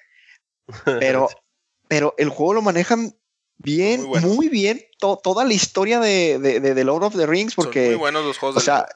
Pero, 0.99 1.29
pero 1.87 2.13
el 2.17 2.27
juego 2.29 2.55
lo 2.55 2.61
manejan 2.61 3.15
bien, 3.57 4.03
Muy 4.03 4.49
bien, 4.49 4.83
to- 4.99 5.19
toda 5.21 5.43
la 5.45 5.53
historia 5.53 5.99
de, 5.99 6.39
de, 6.39 6.83
Lord 6.83 7.03
of 7.03 7.15
the 7.15 7.25
Rings, 7.25 7.53
Son 7.53 7.65
porque... 7.65 7.87
muy 7.87 7.95
buenos 7.95 8.25
los 8.25 8.37
juegos 8.37 8.57
O 8.57 8.59
sea, 8.59 8.87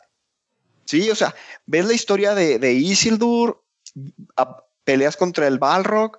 sí, 0.85 1.09
o 1.09 1.15
sea, 1.15 1.35
ves 1.65 1.85
la 1.85 1.93
historia 1.93 2.35
de, 2.35 2.59
de 2.59 2.73
Isildur, 2.73 3.63
a- 4.38 4.63
peleas 4.83 5.17
contra 5.17 5.47
el 5.47 5.59
Balrog, 5.59 6.17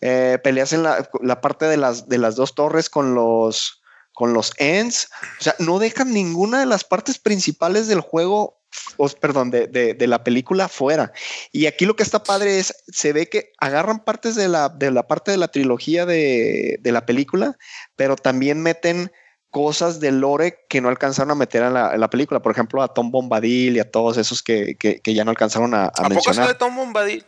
eh, 0.00 0.38
peleas 0.42 0.72
en 0.72 0.82
la, 0.82 1.08
la 1.20 1.40
parte 1.40 1.66
de 1.66 1.76
las, 1.76 2.08
de 2.08 2.18
las 2.18 2.34
dos 2.34 2.54
torres 2.54 2.90
con 2.90 3.14
los, 3.14 3.82
con 4.12 4.32
los 4.32 4.52
Ents. 4.58 5.08
O 5.38 5.42
sea, 5.42 5.54
no 5.58 5.78
dejan 5.78 6.12
ninguna 6.12 6.60
de 6.60 6.66
las 6.66 6.84
partes 6.84 7.18
principales 7.18 7.86
del 7.86 8.00
juego, 8.00 8.61
o, 8.96 9.08
perdón, 9.08 9.50
de, 9.50 9.66
de- 9.66 9.94
de 9.94 10.06
la 10.06 10.24
película 10.24 10.68
fuera. 10.68 11.12
Y 11.52 11.66
aquí 11.66 11.84
lo 11.86 11.96
que 11.96 12.02
está 12.02 12.22
padre 12.22 12.58
es, 12.58 12.74
se 12.88 13.12
ve 13.12 13.28
que 13.28 13.52
agarran 13.58 14.04
partes 14.04 14.34
de 14.34 14.48
la, 14.48 14.68
de 14.68 14.90
la 14.90 15.06
parte 15.06 15.30
de 15.30 15.36
la 15.36 15.48
trilogía 15.48 16.06
de, 16.06 16.78
de 16.80 16.92
la 16.92 17.04
película, 17.06 17.56
pero 17.96 18.16
también 18.16 18.62
meten 18.62 19.12
cosas 19.50 20.00
de 20.00 20.12
lore 20.12 20.60
que 20.68 20.80
no 20.80 20.88
alcanzaron 20.88 21.30
a 21.32 21.34
meter 21.34 21.62
en 21.62 21.74
la, 21.74 21.92
en 21.92 22.00
la 22.00 22.08
película. 22.08 22.40
Por 22.40 22.52
ejemplo, 22.52 22.82
a 22.82 22.94
Tom 22.94 23.10
Bombadil 23.10 23.76
y 23.76 23.80
a 23.80 23.90
todos 23.90 24.16
esos 24.16 24.42
que, 24.42 24.76
que- 24.78 25.00
que 25.00 25.12
ya 25.14 25.24
no 25.24 25.30
alcanzaron 25.30 25.74
a, 25.74 25.84
a 25.84 25.86
¿A 25.88 25.92
poco 26.04 26.08
mencionar. 26.14 26.44
sale 26.46 26.54
Tom 26.58 26.74
Bombadil? 26.74 27.26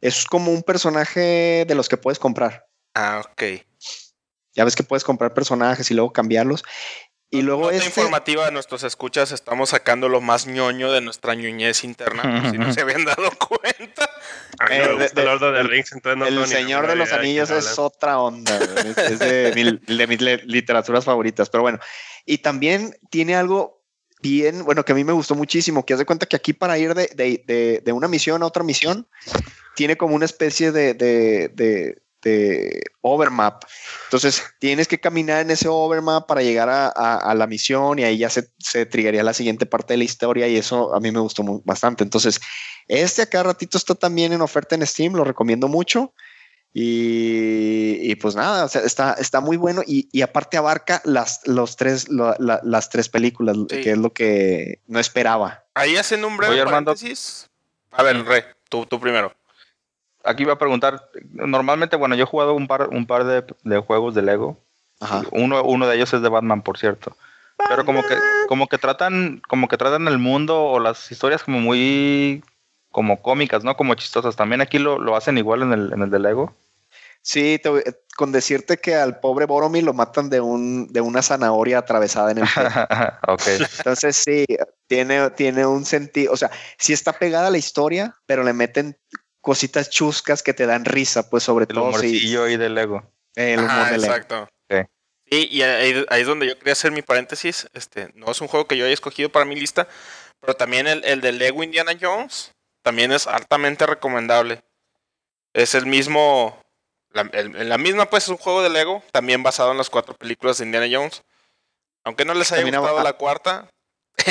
Es 0.00 0.24
como 0.24 0.50
un 0.50 0.62
personaje 0.62 1.66
de 1.68 1.74
los 1.74 1.88
que 1.90 1.98
puedes 1.98 2.18
comprar. 2.18 2.66
Ah, 2.94 3.22
ok. 3.22 3.42
Ya 4.54 4.64
ves 4.64 4.74
que 4.74 4.82
puedes 4.82 5.04
comprar 5.04 5.34
personajes 5.34 5.90
y 5.90 5.94
luego 5.94 6.12
cambiarlos. 6.12 6.64
Y 7.32 7.42
luego 7.42 7.62
Nota 7.66 7.76
este, 7.76 7.86
informativa 7.88 8.44
de 8.46 8.50
nuestros 8.50 8.82
escuchas, 8.82 9.30
estamos 9.30 9.70
sacando 9.70 10.08
lo 10.08 10.20
más 10.20 10.48
ñoño 10.48 10.90
de 10.90 11.00
nuestra 11.00 11.34
ñoñez 11.36 11.84
interna, 11.84 12.22
por 12.22 12.50
si 12.50 12.58
no 12.58 12.72
se 12.74 12.80
habían 12.80 13.04
dado 13.04 13.30
cuenta. 13.38 14.10
A 14.58 14.64
mí 14.68 14.74
Eh, 14.74 14.80
me 14.80 15.08
de- 15.08 15.30
gusta 15.30 15.52
de- 15.52 15.62
Rings, 15.62 15.92
no 16.16 16.26
el 16.26 16.46
Señor 16.46 16.88
de 16.88 16.96
los 16.96 17.12
Anillos 17.12 17.50
es 17.50 17.78
otra 17.78 18.18
onda. 18.18 18.58
Es, 18.84 18.98
es 18.98 19.18
de, 19.20 19.52
mi- 19.86 19.96
de 19.96 20.06
mis 20.08 20.20
literaturas 20.44 21.04
favoritas. 21.04 21.48
Pero 21.50 21.62
bueno, 21.62 21.78
y 22.26 22.38
también 22.38 22.96
tiene 23.10 23.36
algo 23.36 23.80
bien, 24.20 24.64
bueno, 24.64 24.84
que 24.84 24.90
a 24.90 24.96
mí 24.96 25.04
me 25.04 25.12
gustó 25.12 25.36
muchísimo, 25.36 25.86
que 25.86 25.92
haz 25.92 26.00
de 26.00 26.06
cuenta 26.06 26.26
que 26.26 26.34
aquí 26.36 26.52
para 26.52 26.78
ir 26.78 26.94
de, 26.94 27.10
de- 27.14 27.44
de- 27.46 27.80
de 27.84 27.92
una 27.92 28.08
misión 28.08 28.42
a 28.42 28.46
otra 28.46 28.64
misión, 28.64 29.06
tiene 29.76 29.96
como 29.96 30.16
una 30.16 30.24
especie 30.24 30.72
de, 30.72 31.52
de 32.22 32.82
overmap. 33.00 33.64
Entonces, 34.04 34.42
tienes 34.58 34.88
que 34.88 35.00
caminar 35.00 35.40
en 35.42 35.50
ese 35.50 35.68
overmap 35.68 36.26
para 36.26 36.42
llegar 36.42 36.68
a, 36.68 36.86
a- 36.88 37.16
a 37.16 37.34
la 37.34 37.46
misión 37.46 37.98
y 37.98 38.04
ahí 38.04 38.18
ya 38.18 38.28
se, 38.30 38.50
se 38.58 38.84
triggería 38.86 39.22
la 39.22 39.32
siguiente 39.34 39.66
parte 39.66 39.94
de 39.94 39.98
la 39.98 40.04
historia 40.04 40.46
y 40.48 40.56
eso 40.56 40.94
a 40.94 41.00
mí 41.00 41.10
me 41.10 41.20
gustó 41.20 41.42
mu- 41.42 41.62
bastante. 41.64 42.04
Entonces, 42.04 42.40
este 42.88 43.22
acá 43.22 43.42
ratito 43.42 43.78
está 43.78 43.94
también 43.94 44.32
en 44.32 44.40
oferta 44.42 44.74
en 44.74 44.86
Steam, 44.86 45.14
lo 45.14 45.24
recomiendo 45.24 45.68
mucho. 45.68 46.12
Y, 46.72 47.98
y 48.10 48.14
pues 48.16 48.34
nada, 48.36 48.64
o 48.64 48.68
sea, 48.68 48.82
está, 48.82 49.14
está 49.14 49.40
muy 49.40 49.56
bueno 49.56 49.82
y, 49.86 50.08
y 50.12 50.22
aparte 50.22 50.56
abarca 50.56 51.00
las, 51.04 51.40
los 51.46 51.76
tres, 51.76 52.08
lo- 52.08 52.34
la- 52.38 52.60
las 52.62 52.88
tres 52.90 53.08
películas, 53.08 53.56
Sí. 53.68 53.80
que 53.80 53.90
es 53.92 53.98
lo 53.98 54.12
que 54.12 54.80
no 54.86 54.98
esperaba. 55.00 55.64
Ahí 55.74 55.96
hacen 55.96 56.24
un 56.24 56.36
breve 56.36 56.60
Armando. 56.60 56.92
paréntesis. 56.94 57.48
A 57.92 58.02
ver, 58.02 58.24
Re, 58.24 58.44
tú, 58.68 58.86
tú 58.86 59.00
primero. 59.00 59.34
Aquí 60.24 60.42
iba 60.42 60.52
a 60.52 60.58
preguntar, 60.58 61.10
normalmente, 61.30 61.96
bueno, 61.96 62.14
yo 62.14 62.24
he 62.24 62.26
jugado 62.26 62.54
un 62.54 62.66
par, 62.66 62.88
un 62.88 63.06
par 63.06 63.24
de, 63.24 63.44
de 63.64 63.78
juegos 63.78 64.14
de 64.14 64.22
Lego. 64.22 64.58
Ajá. 65.00 65.22
Uno, 65.32 65.62
uno 65.62 65.86
de 65.86 65.96
ellos 65.96 66.12
es 66.12 66.20
de 66.20 66.28
Batman, 66.28 66.62
por 66.62 66.78
cierto. 66.78 67.16
Pero 67.68 67.84
como 67.84 68.02
que, 68.02 68.16
como 68.48 68.66
que 68.68 68.78
tratan, 68.78 69.42
como 69.48 69.68
que 69.68 69.76
tratan 69.76 70.08
el 70.08 70.18
mundo 70.18 70.62
o 70.62 70.80
las 70.80 71.10
historias 71.10 71.42
como 71.42 71.60
muy 71.60 72.42
como 72.90 73.22
cómicas, 73.22 73.64
¿no? 73.64 73.76
Como 73.76 73.94
chistosas. 73.94 74.36
También 74.36 74.60
aquí 74.60 74.78
lo, 74.78 74.98
lo 74.98 75.16
hacen 75.16 75.38
igual 75.38 75.62
en 75.62 75.72
el, 75.72 75.92
en 75.92 76.02
el 76.02 76.10
de 76.10 76.18
Lego. 76.18 76.54
Sí, 77.22 77.60
te 77.62 77.70
con 78.16 78.32
decirte 78.32 78.78
que 78.78 78.94
al 78.94 79.20
pobre 79.20 79.46
Boromir 79.46 79.84
lo 79.84 79.94
matan 79.94 80.28
de, 80.28 80.40
un, 80.40 80.88
de 80.92 81.00
una 81.00 81.22
zanahoria 81.22 81.78
atravesada 81.78 82.32
en 82.32 82.38
el 82.38 82.44
pie. 82.44 82.64
ok. 83.28 83.42
Entonces 83.78 84.16
sí, 84.16 84.44
tiene, 84.86 85.30
tiene 85.30 85.64
un 85.64 85.84
sentido, 85.84 86.32
o 86.32 86.36
sea, 86.36 86.50
sí 86.78 86.92
está 86.92 87.12
pegada 87.14 87.48
a 87.48 87.50
la 87.50 87.58
historia, 87.58 88.16
pero 88.26 88.42
le 88.42 88.52
meten 88.52 88.98
cositas 89.40 89.90
chuscas 89.90 90.42
que 90.42 90.54
te 90.54 90.66
dan 90.66 90.84
risa, 90.84 91.28
pues 91.30 91.42
sobre 91.44 91.64
El 91.64 91.68
todo 91.74 91.84
si 91.92 92.06
humorcillo 92.06 92.44
ahí 92.44 92.56
de 92.56 92.68
Lego. 92.70 93.02
el 93.34 93.58
humor 93.60 93.70
Ajá, 93.70 93.90
de 93.92 93.98
Lego. 93.98 94.14
exacto. 94.14 94.48
Sí. 94.68 94.76
Sí, 95.30 95.48
y 95.50 95.62
ahí, 95.62 96.04
ahí 96.08 96.20
es 96.22 96.26
donde 96.26 96.46
yo 96.46 96.58
quería 96.58 96.72
hacer 96.72 96.90
mi 96.92 97.02
paréntesis. 97.02 97.68
Este, 97.72 98.10
no 98.14 98.30
es 98.30 98.40
un 98.40 98.48
juego 98.48 98.66
que 98.66 98.76
yo 98.76 98.84
haya 98.84 98.94
escogido 98.94 99.28
para 99.30 99.44
mi 99.44 99.54
lista, 99.54 99.86
pero 100.40 100.54
también 100.54 100.86
el, 100.88 101.04
el 101.04 101.20
de 101.20 101.32
Lego 101.32 101.62
Indiana 101.62 101.92
Jones 102.00 102.52
también 102.82 103.12
es 103.12 103.26
altamente 103.26 103.86
recomendable. 103.86 104.62
Es 105.52 105.74
el 105.74 105.86
mismo, 105.86 106.60
la, 107.12 107.22
el- 107.32 107.54
en 107.56 107.68
la 107.68 107.78
misma 107.78 108.06
pues 108.10 108.24
es 108.24 108.28
un 108.30 108.36
juego 108.38 108.62
de 108.62 108.70
Lego, 108.70 109.02
también 109.12 109.42
basado 109.42 109.70
en 109.72 109.78
las 109.78 109.90
cuatro 109.90 110.14
películas 110.14 110.58
de 110.58 110.64
Indiana 110.64 110.86
Jones. 110.90 111.22
Aunque 112.04 112.24
no 112.24 112.34
les 112.34 112.50
haya 112.52 112.62
También 112.62 112.80
gustado 112.80 113.02
la 113.02 113.12
cuarta, 113.12 113.68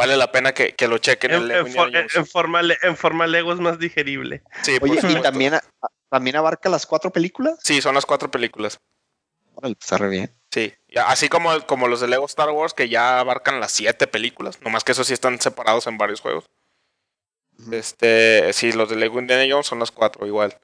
vale 0.00 0.16
la 0.16 0.32
pena 0.32 0.52
que, 0.52 0.74
que 0.74 0.88
lo 0.88 0.98
chequen 0.98 1.30
en, 1.32 1.48
Lego 1.48 1.66
en 1.66 1.72
for- 1.74 1.90
en 1.94 2.26
forma, 2.26 2.60
en 2.82 2.96
forma 2.96 3.26
Lego 3.26 3.52
es 3.52 3.60
más 3.60 3.78
digerible. 3.78 4.42
Sí, 4.62 4.80
por 4.80 4.90
Oye, 4.90 5.00
y 5.08 5.20
también, 5.22 5.54
a- 5.54 5.62
también 6.08 6.36
abarca 6.36 6.68
las 6.68 6.86
cuatro 6.86 7.10
películas. 7.12 7.58
Sí, 7.62 7.80
son 7.80 7.94
las 7.94 8.06
cuatro 8.06 8.30
películas. 8.30 8.80
Pues, 9.54 9.72
está 9.80 9.98
re 9.98 10.08
bien. 10.08 10.34
Sí, 10.50 10.74
así 11.06 11.28
como, 11.28 11.64
como 11.66 11.86
los 11.86 12.00
de 12.00 12.08
Lego 12.08 12.26
Star 12.26 12.50
Wars 12.50 12.74
que 12.74 12.88
ya 12.88 13.20
abarcan 13.20 13.60
las 13.60 13.70
siete 13.72 14.06
películas, 14.06 14.60
nomás 14.62 14.82
que 14.84 14.92
esos 14.92 15.06
sí 15.06 15.12
están 15.12 15.40
separados 15.40 15.86
en 15.86 15.96
varios 15.98 16.20
juegos. 16.20 16.50
Este, 17.70 18.52
sí, 18.52 18.72
los 18.72 18.88
de 18.88 18.96
Lego 18.96 19.20
Indiana 19.20 19.44
Jones 19.48 19.66
son 19.66 19.78
las 19.78 19.90
cuatro 19.90 20.26
igual. 20.26 20.58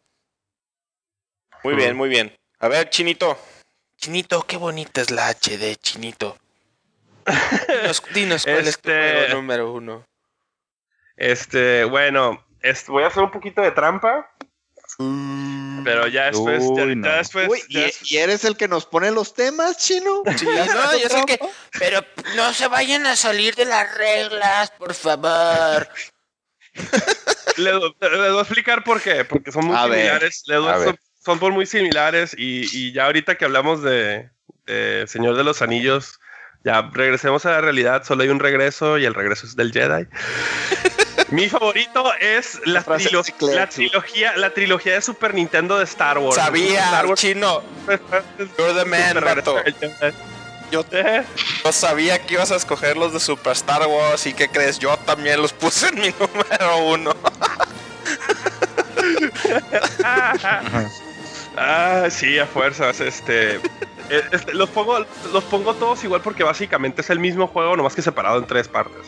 Muy 1.63 1.75
bien, 1.75 1.97
muy 1.97 2.09
bien. 2.09 2.35
A 2.59 2.69
ver, 2.69 2.89
Chinito. 2.91 3.39
Chinito, 3.99 4.43
qué 4.43 4.57
bonita 4.57 5.01
es 5.01 5.11
la 5.11 5.29
HD, 5.29 5.77
Chinito. 5.77 6.39
Dinos, 7.27 8.03
dinos 8.15 8.45
cuál 8.45 8.59
es 8.59 8.79
tu 8.79 8.91
Este- 8.91 9.13
juego 9.13 9.35
número 9.35 9.73
uno. 9.73 10.07
Este, 11.17 11.85
bueno, 11.85 12.45
es- 12.61 12.87
voy 12.87 13.03
a 13.05 13.09
hacer 13.09 13.23
un 13.23 13.31
poquito 13.31 13.63
de 13.63 13.71
trampa. 13.73 14.31
Pero 15.85 16.07
ya 16.07 16.27
después, 16.27 16.63
Uy, 16.65 16.77
ya 16.77 16.85
no. 16.87 17.09
después, 17.17 17.49
Uy, 17.49 17.61
ya 17.69 17.89
¿y, 17.89 17.93
y 18.03 18.17
eres 18.19 18.45
el 18.45 18.57
que 18.57 18.67
nos 18.69 18.87
pone 18.87 19.11
los 19.11 19.35
temas, 19.35 19.77
chino? 19.79 20.23
Sí, 20.37 20.47
no, 20.47 20.97
yo 20.97 21.09
sé 21.09 21.25
que. 21.27 21.39
Pero 21.79 22.01
no 22.37 22.53
se 22.55 22.69
vayan 22.69 23.05
a 23.07 23.17
salir 23.17 23.55
de 23.57 23.65
las 23.67 23.95
reglas, 23.97 24.71
por 24.73 24.95
favor. 24.95 25.89
Le, 27.57 27.71
do- 27.71 27.95
les 28.01 28.11
voy 28.31 28.39
a 28.39 28.43
explicar 28.43 28.85
por 28.85 29.01
qué. 29.01 29.25
Porque 29.25 29.51
son 29.51 29.67
muy 29.67 29.77
A 29.77 29.87
ver, 29.87 29.99
similares. 29.99 30.43
Les 30.47 30.59
son, 30.85 30.99
son 31.25 31.39
por 31.39 31.53
muy 31.53 31.67
similares. 31.67 32.35
Y, 32.37 32.67
y 32.73 32.93
ya 32.93 33.07
ahorita 33.07 33.37
que 33.39 33.45
hablamos 33.47 33.83
de, 33.83 34.31
de 34.67 35.05
Señor 35.09 35.37
de 35.37 35.45
los 35.45 35.63
Anillos, 35.63 36.21
ya 36.67 36.91
regresemos 36.93 37.47
a 37.47 37.53
la 37.53 37.61
realidad. 37.61 38.03
Solo 38.05 38.25
hay 38.25 38.29
un 38.29 38.41
regreso 38.41 38.99
y 38.99 39.05
el 39.05 39.15
regreso 39.15 39.47
es 39.47 39.55
del 39.55 39.73
Jedi. 39.73 40.07
Mi 41.31 41.49
favorito 41.49 42.13
es 42.21 42.61
la, 42.67 42.85
trilo- 42.85 43.25
trilogía, 43.69 44.37
la 44.37 44.51
trilogía 44.53 44.95
de 44.95 45.01
Super 45.03 45.33
Nintendo 45.35 45.79
de 45.79 45.85
Star 45.85 46.19
Wars. 46.19 46.35
Sabía, 46.37 46.85
Star 46.85 47.07
Wars 47.07 47.21
chino. 47.21 47.63
You're 48.59 48.75
the 48.75 48.85
man, 48.85 49.17
Jedi. 49.17 50.13
Yo 50.73 50.85
Eh, 50.93 51.23
no 51.65 51.71
sabía 51.73 52.19
que 52.21 52.35
ibas 52.35 52.51
a 52.51 52.57
escoger 52.57 52.97
los 52.97 53.13
de 53.13 53.21
Super 53.21 53.53
Star 53.53 53.87
Wars. 53.87 54.27
¿Y 54.27 54.35
qué 54.35 54.49
crees? 54.49 54.81
Yo 54.81 54.97
también 54.99 55.41
los 55.41 55.53
puse 55.53 55.89
en 55.89 56.01
mi 56.01 56.09
número 56.21 56.79
uno. 56.87 57.15
Ah, 61.57 62.09
sí, 62.11 62.39
a 62.39 62.47
fuerzas. 62.47 63.01
Este, 63.01 63.61
este, 64.11 64.55
los 64.55 64.71
pongo, 64.71 65.05
los 65.33 65.45
pongo 65.45 65.75
todos 65.75 66.03
igual 66.05 66.21
porque 66.23 66.45
básicamente 66.45 67.01
es 67.01 67.11
el 67.11 67.19
mismo 67.19 67.47
juego, 67.47 67.77
nomás 67.77 67.95
que 67.95 68.03
separado 68.03 68.39
en 68.39 68.47
tres 68.47 68.69
partes. 68.69 69.07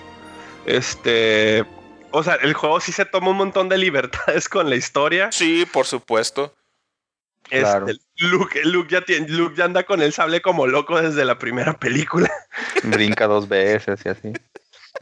Este, 0.66 1.64
o 2.10 2.22
sea, 2.22 2.34
el 2.34 2.54
juego 2.54 2.80
sí 2.80 2.92
se 2.92 3.04
toma 3.04 3.30
un 3.30 3.36
montón 3.36 3.68
de 3.68 3.78
libertades 3.78 4.48
con 4.48 4.68
la 4.68 4.76
historia. 4.76 5.30
Sí, 5.32 5.66
por 5.72 5.86
supuesto. 5.86 6.54
Este, 7.50 7.60
Claro. 7.60 7.86
Luke, 8.18 8.60
Luke 8.64 8.92
ya 8.92 9.00
tiene, 9.02 9.28
Luke 9.28 9.54
ya 9.56 9.64
anda 9.64 9.84
con 9.84 10.02
el 10.02 10.12
sable 10.12 10.42
como 10.42 10.66
loco 10.66 11.00
desde 11.00 11.24
la 11.24 11.38
primera 11.38 11.72
película. 11.78 12.30
Brinca 12.82 13.26
dos 13.26 13.48
veces 13.48 14.00
y 14.04 14.08
así. 14.08 14.32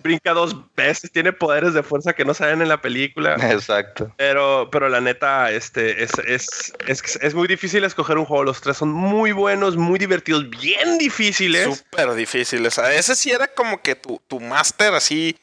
Brinca 0.03 0.33
dos 0.35 0.55
veces, 0.75 1.11
tiene 1.11 1.33
poderes 1.33 1.73
de 1.75 1.83
fuerza 1.83 2.13
que 2.13 2.25
no 2.25 2.35
salen 2.35 2.61
en 2.63 2.69
la 2.69 2.81
película. 2.83 3.35
Exacto. 3.51 4.13
Pero, 4.17 4.69
pero 4.71 4.89
la 4.89 5.01
neta, 5.01 5.51
este, 5.51 6.03
es, 6.03 6.11
es, 6.27 6.73
es, 6.87 7.19
es 7.21 7.35
muy 7.35 7.49
difícil 7.49 7.83
escoger 7.85 8.19
un 8.19 8.25
juego. 8.27 8.45
Los 8.45 8.61
tres 8.61 8.77
son 8.77 8.91
muy 8.93 9.33
buenos, 9.33 9.77
muy 9.77 9.99
divertidos, 9.99 10.49
bien 10.51 10.99
difíciles. 10.99 11.79
Súper 11.79 12.13
difícil. 12.15 12.65
O 12.67 12.71
sea, 12.71 12.93
ese 12.95 13.17
sí 13.17 13.31
era 13.31 13.47
como 13.49 13.81
que 13.83 13.95
tu, 13.95 14.21
tu 14.29 14.39
máster 14.41 14.93
así. 14.95 15.37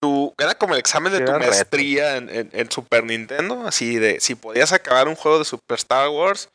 Tu, 0.00 0.34
era 0.38 0.54
como 0.56 0.74
el 0.74 0.80
examen 0.80 1.12
de 1.12 1.20
tu 1.20 1.32
reto. 1.32 1.38
maestría 1.38 2.16
en, 2.16 2.28
en- 2.28 2.50
en 2.52 2.70
Super 2.70 3.04
Nintendo. 3.04 3.66
Así 3.66 3.96
de 3.98 4.20
si 4.20 4.34
podías 4.34 4.72
acabar 4.72 5.08
un 5.08 5.14
juego 5.14 5.38
de 5.38 5.44
Super 5.44 5.78
Star 5.78 6.08
Wars, 6.08 6.48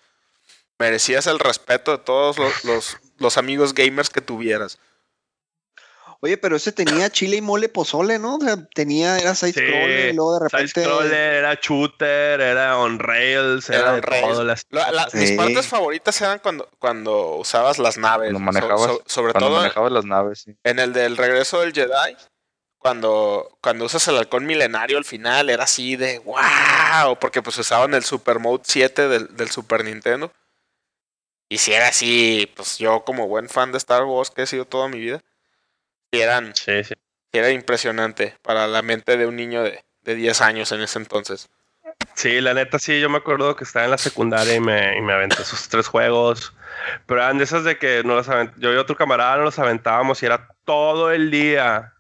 merecías 0.78 1.28
el 1.28 1.40
respeto 1.40 1.92
de 1.92 1.98
todos 1.98 2.38
los, 2.38 2.64
los, 2.66 2.98
los 3.18 3.38
amigos 3.38 3.74
gamers 3.74 4.10
que 4.10 4.22
tuvieras. 4.22 4.78
Oye, 6.20 6.38
pero 6.38 6.56
ese 6.56 6.72
tenía 6.72 7.10
chile 7.12 7.38
y 7.38 7.42
mole 7.42 7.70
pozole, 7.70 8.18
¿no? 8.18 8.36
O 8.38 8.42
sea, 8.42 8.58
tenía, 8.74 9.18
era 9.20 9.36
side 9.36 9.54
Sí, 9.54 9.60
scroller 9.60 10.10
y 10.10 10.14
luego 10.14 10.34
de 10.34 10.40
repente. 10.50 10.68
Side-scroller, 10.82 11.14
era 11.14 11.54
shooter, 11.62 12.42
era 12.42 12.78
on 12.80 12.98
rails, 12.98 13.70
era, 13.70 13.80
Era 13.80 13.92
de 13.92 13.98
on 13.98 14.02
rails. 14.04 14.28
todo. 14.30 14.44
Las, 14.44 14.66
La- 14.70 14.92
la- 14.92 15.08
Mis 15.14 15.32
partes 15.34 15.68
favoritas 15.68 16.20
eran 16.22 16.40
cuando, 16.40 16.68
cuando 16.80 17.36
usabas 17.36 17.78
las 17.78 17.98
naves. 17.98 18.32
Cuando 18.34 18.40
so- 18.52 18.60
manejabas, 18.60 18.82
so- 18.92 19.04
sobre 19.06 19.34
cuando 19.34 19.50
todo 19.50 19.58
manejabas 19.60 19.92
las 19.92 20.06
naves, 20.06 20.42
sí. 20.42 20.56
en 20.64 20.80
el 20.80 20.92
del 20.94 21.18
regreso 21.18 21.62
del 21.62 21.74
Jedi. 21.74 22.16
Cuando, 22.80 23.58
cuando 23.62 23.86
usas 23.86 24.08
el 24.08 24.18
halcón 24.18 24.46
milenario 24.46 24.98
al 24.98 25.04
final, 25.06 25.50
era 25.50 25.64
así 25.66 25.96
de 25.98 26.20
wow, 26.20 27.18
porque 27.20 27.42
pues 27.42 27.58
usaban 27.58 27.94
el 27.94 28.04
Super 28.04 28.40
Mode 28.40 28.64
7 28.66 29.08
del, 29.08 29.36
del 29.36 29.50
Super 29.50 29.84
Nintendo. 29.84 30.32
Y 31.50 31.58
si 31.60 31.74
era 31.74 31.88
así, 31.90 32.52
pues 32.56 32.78
yo 32.78 33.04
como 33.04 33.28
buen 33.28 33.50
fan 33.50 33.72
de 33.72 33.78
Star 33.78 34.04
Wars 34.04 34.30
que 34.32 34.44
he 34.44 34.48
sido 34.48 34.66
toda 34.66 34.88
mi 34.90 35.00
vida, 35.00 35.22
sí 36.12 36.22
eran, 36.22 36.56
sí, 36.56 36.84
sí. 36.84 36.94
sí 37.32 37.40
era 37.40 37.50
impresionante 37.52 38.36
para 38.42 38.68
la 38.68 38.82
mente 38.82 39.18
de 39.18 39.26
un 39.26 39.36
niño 39.36 39.64
de, 39.64 39.84
de 40.02 40.16
10 40.16 40.42
años 40.42 40.72
en 40.72 40.82
ese 40.82 41.00
entonces. 41.00 41.50
Sí, 42.16 42.42
la 42.42 42.54
neta, 42.54 42.80
sí, 42.80 43.00
yo 43.00 43.10
me 43.10 43.18
acuerdo 43.18 43.56
que 43.56 43.64
estaba 43.64 43.86
en 43.86 43.92
la 43.92 43.98
secundaria 43.98 44.56
y 44.56 44.60
me, 44.60 44.98
y 44.98 45.02
me 45.02 45.14
aventé 45.14 45.42
esos 45.42 45.70
tres 45.70 45.88
juegos. 45.88 46.54
Pero 47.06 47.22
eran 47.22 47.38
de 47.38 47.44
esas 47.44 47.64
de 47.64 47.78
que 47.78 48.04
no 48.04 48.16
los 48.16 48.28
yo 48.58 48.74
y 48.74 48.78
otro 48.78 48.96
camarada 48.96 49.36
nos 49.38 49.46
los 49.46 49.60
aventábamos 49.60 50.22
y 50.22 50.26
era 50.26 50.48
todo 50.66 51.12
el 51.12 51.30
día. 51.32 51.94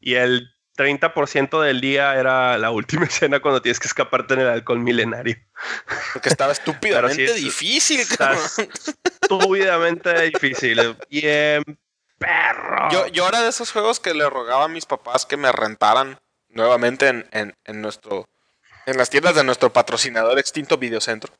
Y 0.00 0.14
el 0.14 0.48
30% 0.76 1.60
del 1.60 1.80
día 1.80 2.14
era 2.18 2.56
la 2.56 2.70
última 2.70 3.04
escena 3.06 3.40
cuando 3.40 3.60
tienes 3.60 3.78
que 3.80 3.88
escaparte 3.88 4.34
en 4.34 4.40
el 4.40 4.48
alcohol 4.48 4.78
milenario. 4.80 5.36
Porque 6.14 6.28
estaba 6.30 6.52
estúpidamente 6.52 7.24
es- 7.24 7.34
difícil, 7.36 8.00
estúpidamente 9.04 10.22
difícil. 10.30 10.96
Bien 11.10 11.62
perro. 12.18 12.90
Yo, 12.90 13.06
yo 13.08 13.28
era 13.28 13.42
de 13.42 13.48
esos 13.48 13.72
juegos 13.72 14.00
que 14.00 14.14
le 14.14 14.28
rogaba 14.28 14.64
a 14.64 14.68
mis 14.68 14.86
papás 14.86 15.26
que 15.26 15.36
me 15.36 15.52
rentaran 15.52 16.18
nuevamente 16.48 17.08
en, 17.08 17.28
en, 17.32 17.54
en 17.64 17.80
nuestro 17.80 18.28
en 18.86 18.96
las 18.96 19.10
tiendas 19.10 19.34
de 19.34 19.44
nuestro 19.44 19.72
patrocinador 19.72 20.38
extinto 20.38 20.78
Videocentro. 20.78 21.32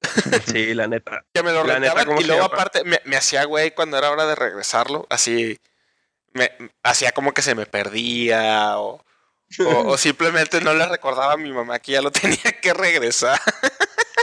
Sí, 0.46 0.74
la 0.74 0.86
neta. 0.86 1.24
Que 1.32 1.42
me 1.42 1.52
lo 1.52 1.64
La 1.64 1.80
neta, 1.80 1.94
rentaban 1.94 2.06
¿cómo 2.06 2.20
y 2.20 2.24
luego 2.24 2.44
aparte 2.44 2.84
me, 2.84 3.00
me 3.04 3.16
hacía 3.16 3.44
güey 3.44 3.72
cuando 3.72 3.98
era 3.98 4.10
hora 4.10 4.26
de 4.26 4.34
regresarlo, 4.36 5.06
así 5.10 5.58
me 6.32 6.52
hacía 6.82 7.12
como 7.12 7.32
que 7.32 7.42
se 7.42 7.54
me 7.54 7.66
perdía 7.66 8.78
o, 8.78 9.04
o, 9.60 9.88
o 9.88 9.98
simplemente 9.98 10.60
no 10.60 10.72
le 10.74 10.86
recordaba 10.86 11.32
a 11.32 11.36
mi 11.36 11.52
mamá 11.52 11.80
que 11.80 11.92
ya 11.92 12.02
lo 12.02 12.10
tenía 12.12 12.52
que 12.60 12.72
regresar. 12.72 13.40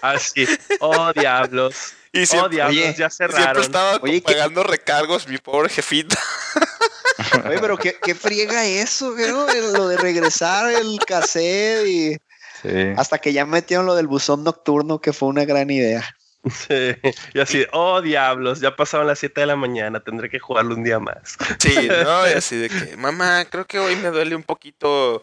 Así. 0.02 0.48
Oh, 0.80 1.12
diablos. 1.14 1.94
Y 2.16 2.24
Oh, 2.24 2.26
siempre, 2.26 2.56
diablos, 2.56 2.78
oye, 2.78 2.96
ya 2.98 3.10
siempre 3.10 3.38
cerraron. 3.38 3.62
estaba 3.64 3.98
Oye, 4.02 4.22
¿qué- 4.22 4.34
pagando 4.34 4.64
recargos 4.64 5.28
mi 5.28 5.38
pobre 5.38 5.70
jefita. 5.70 6.18
Oye, 7.48 7.60
pero 7.60 7.78
qué, 7.78 7.98
qué 8.02 8.16
friega 8.16 8.66
eso. 8.66 9.18
El- 9.18 9.74
Lo 9.74 9.88
de 9.88 9.98
regresar 9.98 10.72
el 10.72 10.98
cassette 11.06 11.86
y 11.88 12.18
Sí. 12.62 12.94
hasta 12.98 13.18
que 13.20 13.34
ya 13.34 13.46
metieron 13.46 13.86
lo 13.86 13.96
del 13.96 14.08
buzón 14.08 14.44
nocturno, 14.44 15.00
que 15.00 15.14
fue 15.14 15.28
una 15.30 15.46
gran 15.46 15.70
idea. 15.70 16.04
Sí. 16.46 16.96
Y 17.34 17.40
así, 17.40 17.66
oh, 17.74 18.02
diablos, 18.02 18.60
ya 18.62 18.76
pasaron 18.76 19.08
las 19.08 19.20
7 19.20 19.42
de 19.42 19.48
la 19.48 19.56
mañana, 19.56 20.00
tendré 20.04 20.30
que 20.30 20.40
jugarlo 20.40 20.74
un 20.76 20.84
día 20.84 21.00
más. 21.00 21.36
Sí, 21.60 21.76
¿no? 21.90 22.28
Y 22.30 22.32
así 22.38 22.56
de 22.56 22.70
que, 22.70 22.96
mamá, 22.98 23.46
creo 23.46 23.66
que 23.66 23.80
hoy 23.80 23.96
me 23.98 24.10
duele 24.10 24.36
un 24.36 24.44
poquito 24.44 25.22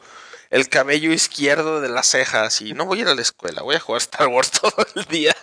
el 0.50 0.68
cabello 0.68 1.12
izquierdo 1.12 1.80
de 1.80 1.88
las 1.88 2.06
cejas 2.08 2.60
y 2.60 2.74
no 2.74 2.84
voy 2.84 2.98
a 2.98 3.02
ir 3.02 3.08
a 3.08 3.14
la 3.14 3.22
escuela, 3.22 3.62
voy 3.62 3.76
a 3.76 3.80
jugar 3.80 4.02
Star 4.02 4.28
Wars 4.28 4.50
todo 4.60 4.86
el 4.94 5.04
día. 5.06 5.34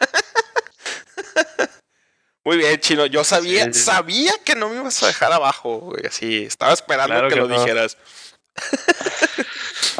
Muy 2.45 2.57
bien, 2.57 2.79
chino. 2.79 3.05
Yo 3.05 3.23
sabía, 3.23 3.65
Sí, 3.65 3.73
sí. 3.73 3.79
sabía 3.81 4.31
que 4.45 4.55
no 4.55 4.69
me 4.69 4.77
ibas 4.77 5.03
a 5.03 5.07
dejar 5.07 5.31
abajo, 5.33 5.79
güey. 5.79 6.05
Así, 6.07 6.43
estaba 6.45 6.73
esperando 6.73 7.13
Claro 7.13 7.27
que, 7.27 7.33
que 7.35 7.39
lo 7.41 7.47
no. 7.47 7.59
dijeras. 7.59 7.97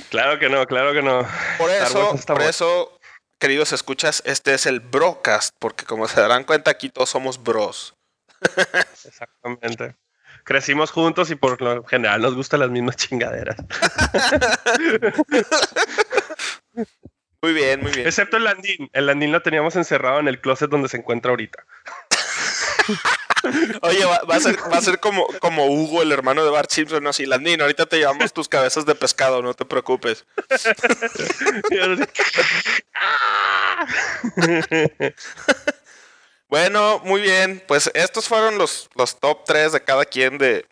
Claro 0.10 0.40
que 0.40 0.50
no, 0.50 0.66
claro 0.66 0.92
que 0.92 1.04
no. 1.04 1.28
Por 1.60 1.70
eso, 1.70 2.16
por 2.26 2.42
eso, 2.42 3.00
queridos 3.38 3.74
escuchas, 3.74 4.24
este 4.26 4.56
es 4.56 4.66
el 4.66 4.80
Brocast, 4.80 5.54
porque 5.60 5.86
como 5.86 6.08
se 6.08 6.20
darán 6.20 6.46
cuenta, 6.46 6.72
aquí 6.72 6.90
todos 6.90 7.12
somos 7.12 7.44
bros. 7.44 7.94
Exactamente. 9.06 9.96
Crecimos 10.46 10.90
juntos 10.90 11.30
y 11.30 11.36
por 11.36 11.62
lo 11.62 11.84
general 11.84 12.22
nos 12.22 12.34
gustan 12.34 12.62
las 12.62 12.72
mismas 12.72 12.96
chingaderas. 12.96 13.58
Muy 17.42 17.54
bien, 17.54 17.82
muy 17.82 17.92
bien. 17.92 18.06
Excepto 18.06 18.38
el 18.38 18.44
Landín. 18.44 18.90
El 18.94 19.06
Landín 19.06 19.32
lo 19.32 19.42
teníamos 19.42 19.76
encerrado 19.76 20.20
en 20.20 20.28
el 20.28 20.42
closet 20.42 20.70
donde 20.70 20.90
se 20.90 20.98
encuentra 20.98 21.32
ahorita. 21.32 21.66
Oye, 23.82 24.04
va, 24.04 24.22
va 24.30 24.36
a 24.36 24.40
ser, 24.40 24.58
va 24.72 24.78
a 24.78 24.82
ser 24.82 25.00
como, 25.00 25.26
como 25.40 25.68
Hugo, 25.68 26.02
el 26.02 26.12
hermano 26.12 26.44
de 26.44 26.52
Bart 26.52 26.70
Simpson. 26.70 27.08
Así, 27.08 27.26
Landín, 27.26 27.62
ahorita 27.62 27.86
te 27.86 27.98
llevamos 27.98 28.34
tus 28.34 28.50
cabezas 28.50 28.86
de 28.86 28.96
pescado, 28.96 29.42
no 29.42 29.54
te 29.54 29.66
preocupes. 29.66 30.26
Bueno, 36.50 37.00
muy 37.06 37.22
bien. 37.22 37.64
Pues 37.68 37.92
estos 37.94 38.28
fueron 38.28 38.58
los, 38.58 38.90
los 38.96 39.20
top 39.20 39.44
3 39.46 39.72
de 39.72 39.84
cada 39.84 40.04
quien 40.06 40.40
de, 40.40 40.66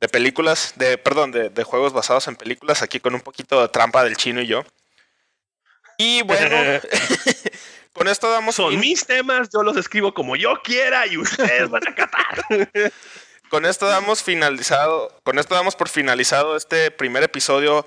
de 0.00 0.08
películas, 0.08 0.74
de, 0.76 0.96
perdón, 0.96 1.32
de, 1.32 1.50
de 1.50 1.64
juegos 1.64 1.92
basados 1.92 2.28
en 2.28 2.36
películas, 2.36 2.82
aquí 2.82 3.00
con 3.00 3.14
un 3.14 3.20
poquito 3.20 3.60
de 3.60 3.68
trampa 3.68 4.04
del 4.04 4.16
chino 4.16 4.40
y 4.40 4.46
yo. 4.46 4.64
Y 5.98 6.22
bueno, 6.22 6.80
con 7.92 8.08
esto 8.08 8.30
damos 8.30 8.54
Son 8.54 8.70
fin- 8.70 8.80
mis 8.80 9.04
temas, 9.06 9.48
yo 9.52 9.62
los 9.62 9.76
escribo 9.76 10.14
como 10.14 10.36
yo 10.36 10.62
quiera 10.62 11.06
y 11.06 11.18
ustedes 11.18 11.68
van 11.68 11.86
a 11.86 11.94
catar. 11.94 12.44
con 13.50 13.66
esto 13.66 13.86
damos 13.86 14.22
finalizado, 14.22 15.20
con 15.24 15.38
esto 15.38 15.54
damos 15.54 15.74
por 15.76 15.88
finalizado 15.88 16.56
este 16.56 16.90
primer 16.90 17.22
episodio 17.24 17.86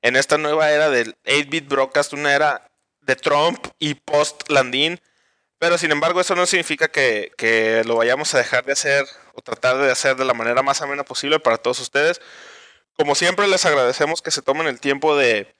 en 0.00 0.16
esta 0.16 0.38
nueva 0.38 0.70
era 0.72 0.90
del 0.90 1.14
8-bit 1.24 1.68
broadcast, 1.68 2.12
una 2.14 2.34
era 2.34 2.68
de 3.02 3.14
Trump 3.14 3.64
y 3.78 3.94
post 3.94 4.48
Landín. 4.48 4.98
Pero 5.58 5.78
sin 5.78 5.92
embargo, 5.92 6.20
eso 6.20 6.34
no 6.34 6.44
significa 6.46 6.88
que, 6.88 7.30
que 7.36 7.82
lo 7.84 7.94
vayamos 7.94 8.34
a 8.34 8.38
dejar 8.38 8.64
de 8.64 8.72
hacer 8.72 9.04
o 9.34 9.42
tratar 9.42 9.76
de 9.78 9.92
hacer 9.92 10.16
de 10.16 10.24
la 10.24 10.34
manera 10.34 10.62
más 10.62 10.82
amena 10.82 11.04
posible 11.04 11.38
para 11.38 11.56
todos 11.58 11.78
ustedes. 11.78 12.20
Como 12.96 13.14
siempre, 13.14 13.46
les 13.46 13.64
agradecemos 13.64 14.22
que 14.22 14.32
se 14.32 14.42
tomen 14.42 14.66
el 14.66 14.80
tiempo 14.80 15.16
de, 15.16 15.54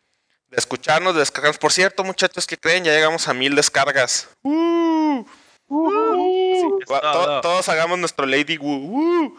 de 0.53 0.59
escucharnos, 0.59 1.15
de 1.15 1.21
descargarnos. 1.21 1.57
Por 1.59 1.73
cierto, 1.73 2.05
muchachos, 2.05 2.47
que 2.47 2.59
creen? 2.59 2.85
Ya 2.85 2.93
llegamos 2.93 3.27
a 3.27 3.33
mil 3.33 3.55
descargas. 3.57 4.29
Uh, 4.43 5.25
uh. 5.69 6.79
To- 6.87 7.01
todo. 7.01 7.41
todos 7.41 7.71
hagamos 7.71 7.99
nuestro 7.99 8.27
Lady 8.27 8.59
Woo. 8.59 8.77
Uh. 8.77 9.35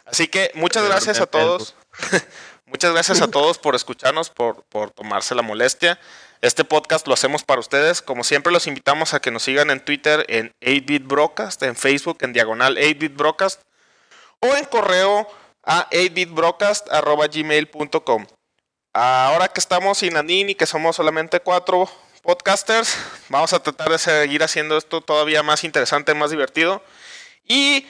Así 0.05 0.27
que 0.27 0.49
muchas 0.55 0.81
Pero 0.81 0.93
gracias 0.93 1.21
a 1.21 1.27
todos. 1.27 1.75
muchas 2.65 2.91
gracias 2.91 3.21
a 3.21 3.27
todos 3.27 3.59
por 3.59 3.75
escucharnos, 3.75 4.31
por, 4.31 4.63
por 4.63 4.89
tomarse 4.89 5.35
la 5.35 5.43
molestia. 5.43 5.99
Este 6.41 6.63
podcast 6.63 7.05
lo 7.07 7.13
hacemos 7.13 7.43
para 7.43 7.59
ustedes. 7.59 8.01
Como 8.01 8.23
siempre, 8.23 8.51
los 8.51 8.65
invitamos 8.65 9.13
a 9.13 9.19
que 9.19 9.29
nos 9.29 9.43
sigan 9.43 9.69
en 9.69 9.85
Twitter 9.85 10.25
en 10.27 10.55
8bit 10.61 11.05
Broadcast, 11.07 11.61
en 11.61 11.75
Facebook 11.75 12.17
en 12.21 12.33
diagonal 12.33 12.77
8bit 12.77 13.15
Broadcast 13.15 13.61
o 14.39 14.55
en 14.55 14.65
correo 14.65 15.27
a 15.63 15.87
8bitbroadcast.gmail.com. 15.91 18.25
Ahora 18.97 19.49
que 19.49 19.59
estamos 19.59 19.97
sin 19.97 20.15
Anin 20.15 20.51
y 20.51 20.55
que 20.55 20.65
somos 20.65 20.95
solamente 20.95 21.41
cuatro 21.41 21.89
podcasters, 22.21 22.97
vamos 23.27 23.51
a 23.51 23.59
tratar 23.59 23.89
de 23.89 23.97
seguir 23.97 24.41
haciendo 24.41 24.77
esto 24.77 25.01
todavía 25.01 25.43
más 25.43 25.65
interesante, 25.65 26.13
más 26.13 26.31
divertido. 26.31 26.81
Y 27.43 27.87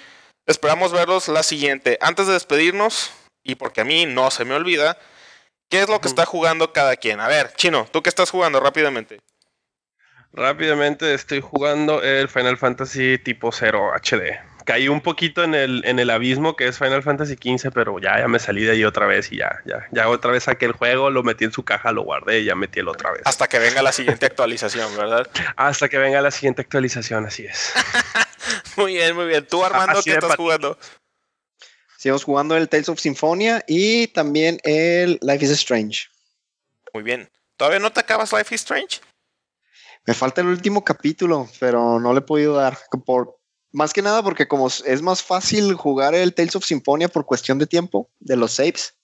esperamos 0.48 0.94
verlos 0.94 1.28
la 1.28 1.44
siguiente. 1.44 2.00
Antes 2.02 2.26
de 2.26 2.34
despedirnos, 2.34 3.12
y 3.44 3.54
porque 3.54 3.82
a 3.82 3.84
mí 3.84 4.08
no 4.08 4.32
se 4.32 4.46
me 4.46 4.56
olvida, 4.56 4.98
¿qué 5.70 5.84
es 5.84 5.90
lo 5.90 6.02
que 6.02 6.08
está 6.08 6.26
jugando 6.26 6.74
cada 6.74 6.96
quien? 6.96 7.20
A 7.20 7.28
ver, 7.28 7.54
Chino, 7.54 7.88
¿tú 7.92 8.02
qué 8.02 8.10
estás 8.10 8.32
jugando 8.32 8.60
rápidamente? 8.60 9.20
Rápidamente 10.34 11.14
estoy 11.14 11.40
jugando 11.40 12.02
el 12.02 12.30
Final 12.30 12.58
Fantasy 12.58 13.20
tipo 13.20 13.52
0 13.52 13.92
HD. 13.94 14.55
Caí 14.66 14.88
un 14.88 15.02
poquito 15.02 15.44
en 15.44 15.54
el, 15.54 15.84
en 15.86 16.00
el 16.00 16.10
abismo 16.10 16.56
que 16.56 16.68
es 16.68 16.78
Final 16.78 17.04
Fantasy 17.04 17.36
XV, 17.36 17.72
pero 17.72 18.00
ya, 18.00 18.20
ya 18.20 18.28
me 18.28 18.40
salí 18.40 18.64
de 18.64 18.72
ahí 18.72 18.84
otra 18.84 19.06
vez 19.06 19.32
y 19.32 19.38
ya, 19.38 19.62
ya, 19.66 19.88
ya 19.92 20.10
otra 20.10 20.32
vez 20.32 20.44
saqué 20.44 20.66
el 20.66 20.72
juego, 20.72 21.12
lo 21.12 21.24
metí 21.24 21.46
en 21.46 21.52
su 21.52 21.64
caja, 21.64 21.92
lo 21.92 22.02
guardé 22.02 22.42
y 22.42 22.46
ya 22.46 22.56
metí 22.56 22.80
el 22.80 22.88
otra 22.88 23.12
vez. 23.12 23.22
Hasta 23.26 23.48
que 23.48 23.60
venga 23.60 23.82
la 23.82 23.92
siguiente 23.92 24.26
actualización, 24.26 24.96
¿verdad? 24.98 25.28
Hasta 25.56 25.88
que 25.88 26.00
venga 26.00 26.20
la 26.22 26.32
siguiente 26.32 26.64
actualización, 26.64 27.26
así 27.26 27.46
es. 27.46 27.74
Muy 28.78 28.94
bien, 28.94 29.16
muy 29.16 29.28
bien. 29.28 29.48
¿Tú, 29.48 29.64
Armando, 29.64 30.00
Así 30.00 30.10
qué 30.10 30.18
estás 30.18 30.36
jugando? 30.36 30.78
Seguimos 31.98 32.24
jugando 32.24 32.58
el 32.58 32.68
Tales 32.68 32.90
of 32.90 33.00
Symphonia 33.00 33.64
y 33.68 34.08
también 34.08 34.60
el 34.64 35.18
Life 35.22 35.46
is 35.46 35.52
Strange. 35.52 36.10
Muy 36.94 37.04
bien. 37.04 37.30
¿Todavía 37.58 37.80
no 37.80 37.92
te 37.92 38.02
acabas 38.02 38.34
Life 38.34 38.54
is 38.54 38.62
Strange? 38.62 39.00
Me 40.06 40.14
falta 40.14 40.42
el 40.42 40.48
último 40.48 40.84
capítulo, 40.84 41.50
pero 41.60 42.00
no 42.00 42.14
le 42.14 42.20
he 42.20 42.22
podido 42.22 42.56
dar. 42.56 42.78
Por, 43.06 43.40
más 43.76 43.94
que 43.94 44.02
nada 44.02 44.24
porque 44.24 44.48
como 44.48 44.68
es 44.68 45.02
más 45.02 45.22
fácil 45.22 45.74
jugar 45.76 46.16
el 46.16 46.34
Tales 46.34 46.56
of 46.56 46.66
Symphonia 46.66 47.08
por 47.08 47.26
cuestión 47.26 47.60
de 47.60 47.68
tiempo, 47.68 48.10
de 48.20 48.36
los 48.38 48.54
saves. 48.54 48.96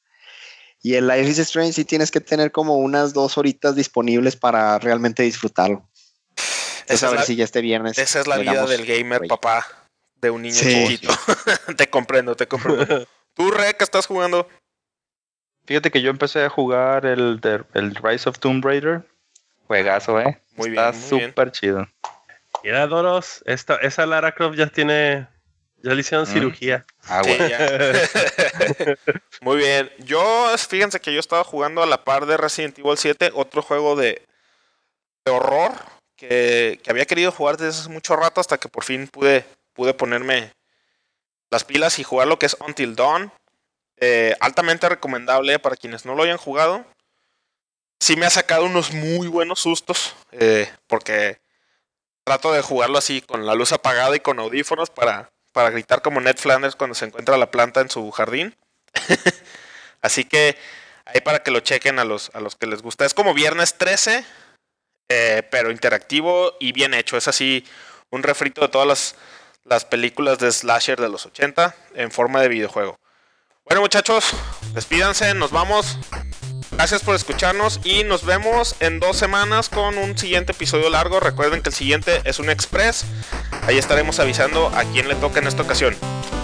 Y 0.81 0.95
el 0.95 1.07
Life 1.07 1.29
is 1.29 1.37
Strange 1.39 1.73
sí 1.73 1.85
tienes 1.85 2.09
que 2.09 2.21
tener 2.21 2.51
como 2.51 2.77
unas 2.77 3.13
dos 3.13 3.37
horitas 3.37 3.75
disponibles 3.75 4.35
para 4.35 4.79
realmente 4.79 5.21
disfrutarlo. 5.23 5.87
Esa 6.35 6.81
Entonces, 6.81 7.03
a 7.03 7.05
es 7.07 7.11
ver 7.11 7.19
la- 7.19 7.25
si 7.25 7.35
ya 7.35 7.43
este 7.43 7.61
viernes. 7.61 7.97
Esa 7.99 8.19
es 8.21 8.27
la 8.27 8.37
vida 8.37 8.65
del 8.65 8.85
gamer, 8.85 9.21
papá. 9.27 9.65
De 10.15 10.29
un 10.29 10.41
niño 10.41 10.55
Sí. 10.55 10.87
chiquito. 10.87 11.13
te 11.77 11.89
comprendo, 11.89 12.35
te 12.35 12.47
comprendo. 12.47 13.05
¿Tú, 13.35 13.51
Re, 13.51 13.75
qué 13.75 13.83
estás 13.83 14.07
jugando? 14.07 14.47
Fíjate 15.65 15.91
que 15.91 16.01
yo 16.01 16.09
empecé 16.09 16.43
a 16.43 16.49
jugar 16.49 17.05
el, 17.05 17.39
el 17.73 17.95
Rise 17.95 18.27
of 18.29 18.39
Tomb 18.39 18.63
Raider. 18.65 19.07
Juegazo, 19.67 20.19
eh. 20.19 20.41
Muy 20.55 20.69
Está 20.69 20.91
bien, 20.91 21.01
muy 21.09 21.19
bien. 21.19 21.29
súper 21.29 21.51
chido. 21.51 21.87
Mira, 22.63 22.87
Doros, 22.87 23.43
esta, 23.45 23.75
esa 23.77 24.05
Lara 24.05 24.33
Croft 24.33 24.55
ya 24.57 24.67
tiene, 24.67 25.27
ya 25.83 25.93
le 25.93 26.01
hicieron 26.01 26.27
Mm. 26.29 26.31
cirugía. 26.33 26.85
Ah, 27.07 27.21
bueno. 27.23 27.47
ya. 27.47 27.57
Muy 29.41 29.57
bien. 29.57 29.91
Yo, 29.99 30.55
fíjense 30.57 30.99
que 30.99 31.13
yo 31.13 31.19
estaba 31.19 31.43
jugando 31.43 31.81
a 31.81 31.85
la 31.87 32.03
par 32.03 32.25
de 32.25 32.37
Resident 32.37 32.77
Evil 32.79 32.97
7, 32.97 33.31
otro 33.33 33.61
juego 33.61 33.95
de, 33.95 34.21
de 35.25 35.31
horror 35.31 35.71
que, 36.15 36.79
que 36.83 36.91
había 36.91 37.05
querido 37.05 37.31
jugar 37.31 37.57
desde 37.57 37.79
hace 37.81 37.89
mucho 37.89 38.15
rato 38.15 38.39
hasta 38.41 38.57
que 38.59 38.69
por 38.69 38.83
fin 38.83 39.07
pude, 39.07 39.43
pude 39.73 39.93
ponerme 39.93 40.53
las 41.49 41.63
pilas 41.63 41.97
y 41.99 42.03
jugar 42.03 42.27
lo 42.27 42.37
que 42.39 42.45
es 42.45 42.55
Until 42.59 42.95
Dawn. 42.95 43.31
Eh, 44.03 44.35
altamente 44.39 44.89
recomendable 44.89 45.59
para 45.59 45.75
quienes 45.75 46.05
no 46.05 46.15
lo 46.15 46.23
hayan 46.23 46.37
jugado. 46.37 46.85
Sí 47.99 48.15
me 48.15 48.25
ha 48.25 48.31
sacado 48.31 48.65
unos 48.65 48.93
muy 48.93 49.27
buenos 49.27 49.59
sustos 49.59 50.15
eh, 50.31 50.67
porque 50.87 51.39
trato 52.31 52.53
de 52.53 52.61
jugarlo 52.61 52.97
así 52.97 53.19
con 53.19 53.45
la 53.45 53.55
luz 53.55 53.73
apagada 53.73 54.15
y 54.15 54.21
con 54.21 54.39
audífonos 54.39 54.89
para, 54.89 55.33
para 55.51 55.69
gritar 55.69 56.01
como 56.01 56.21
Ned 56.21 56.37
Flanders 56.37 56.77
cuando 56.77 56.95
se 56.95 57.03
encuentra 57.03 57.37
la 57.37 57.51
planta 57.51 57.81
en 57.81 57.89
su 57.89 58.09
jardín. 58.11 58.55
Así 60.01 60.23
que 60.23 60.57
ahí 61.03 61.19
para 61.19 61.43
que 61.43 61.51
lo 61.51 61.59
chequen 61.59 61.99
a 61.99 62.05
los, 62.05 62.31
a 62.33 62.39
los 62.39 62.55
que 62.55 62.67
les 62.67 62.81
gusta. 62.81 63.05
Es 63.05 63.13
como 63.13 63.33
viernes 63.33 63.77
13, 63.77 64.23
eh, 65.09 65.43
pero 65.51 65.71
interactivo 65.71 66.53
y 66.61 66.71
bien 66.71 66.93
hecho. 66.93 67.17
Es 67.17 67.27
así 67.27 67.65
un 68.11 68.23
refrito 68.23 68.61
de 68.61 68.69
todas 68.69 68.87
las, 68.87 69.15
las 69.65 69.83
películas 69.83 70.39
de 70.39 70.53
slasher 70.53 71.01
de 71.01 71.09
los 71.09 71.25
80 71.25 71.75
en 71.95 72.11
forma 72.11 72.41
de 72.41 72.47
videojuego. 72.47 72.97
Bueno 73.65 73.81
muchachos, 73.81 74.31
despídanse, 74.73 75.33
nos 75.33 75.51
vamos. 75.51 75.97
Gracias 76.71 77.03
por 77.03 77.15
escucharnos 77.15 77.79
y 77.83 78.03
nos 78.03 78.25
vemos 78.25 78.75
en 78.79 78.99
dos 78.99 79.17
semanas 79.17 79.69
con 79.69 79.97
un 79.97 80.17
siguiente 80.17 80.53
episodio 80.53 80.89
largo. 80.89 81.19
Recuerden 81.19 81.61
que 81.61 81.69
el 81.69 81.75
siguiente 81.75 82.21
es 82.25 82.39
un 82.39 82.49
express. 82.49 83.05
Ahí 83.67 83.77
estaremos 83.77 84.19
avisando 84.19 84.67
a 84.75 84.83
quién 84.85 85.07
le 85.07 85.15
toca 85.15 85.39
en 85.39 85.47
esta 85.47 85.61
ocasión. 85.61 85.95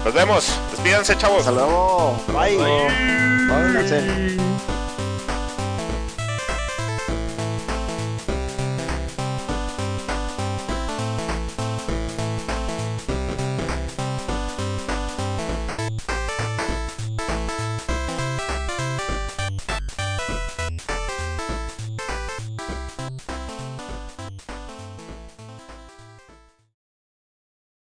Nos 0.06 0.14
vemos. 0.14 0.48
Despídanse, 0.72 1.18
chavos. 1.18 1.40
Hasta 1.40 1.52
luego. 1.52 2.24
Bye. 2.28 2.58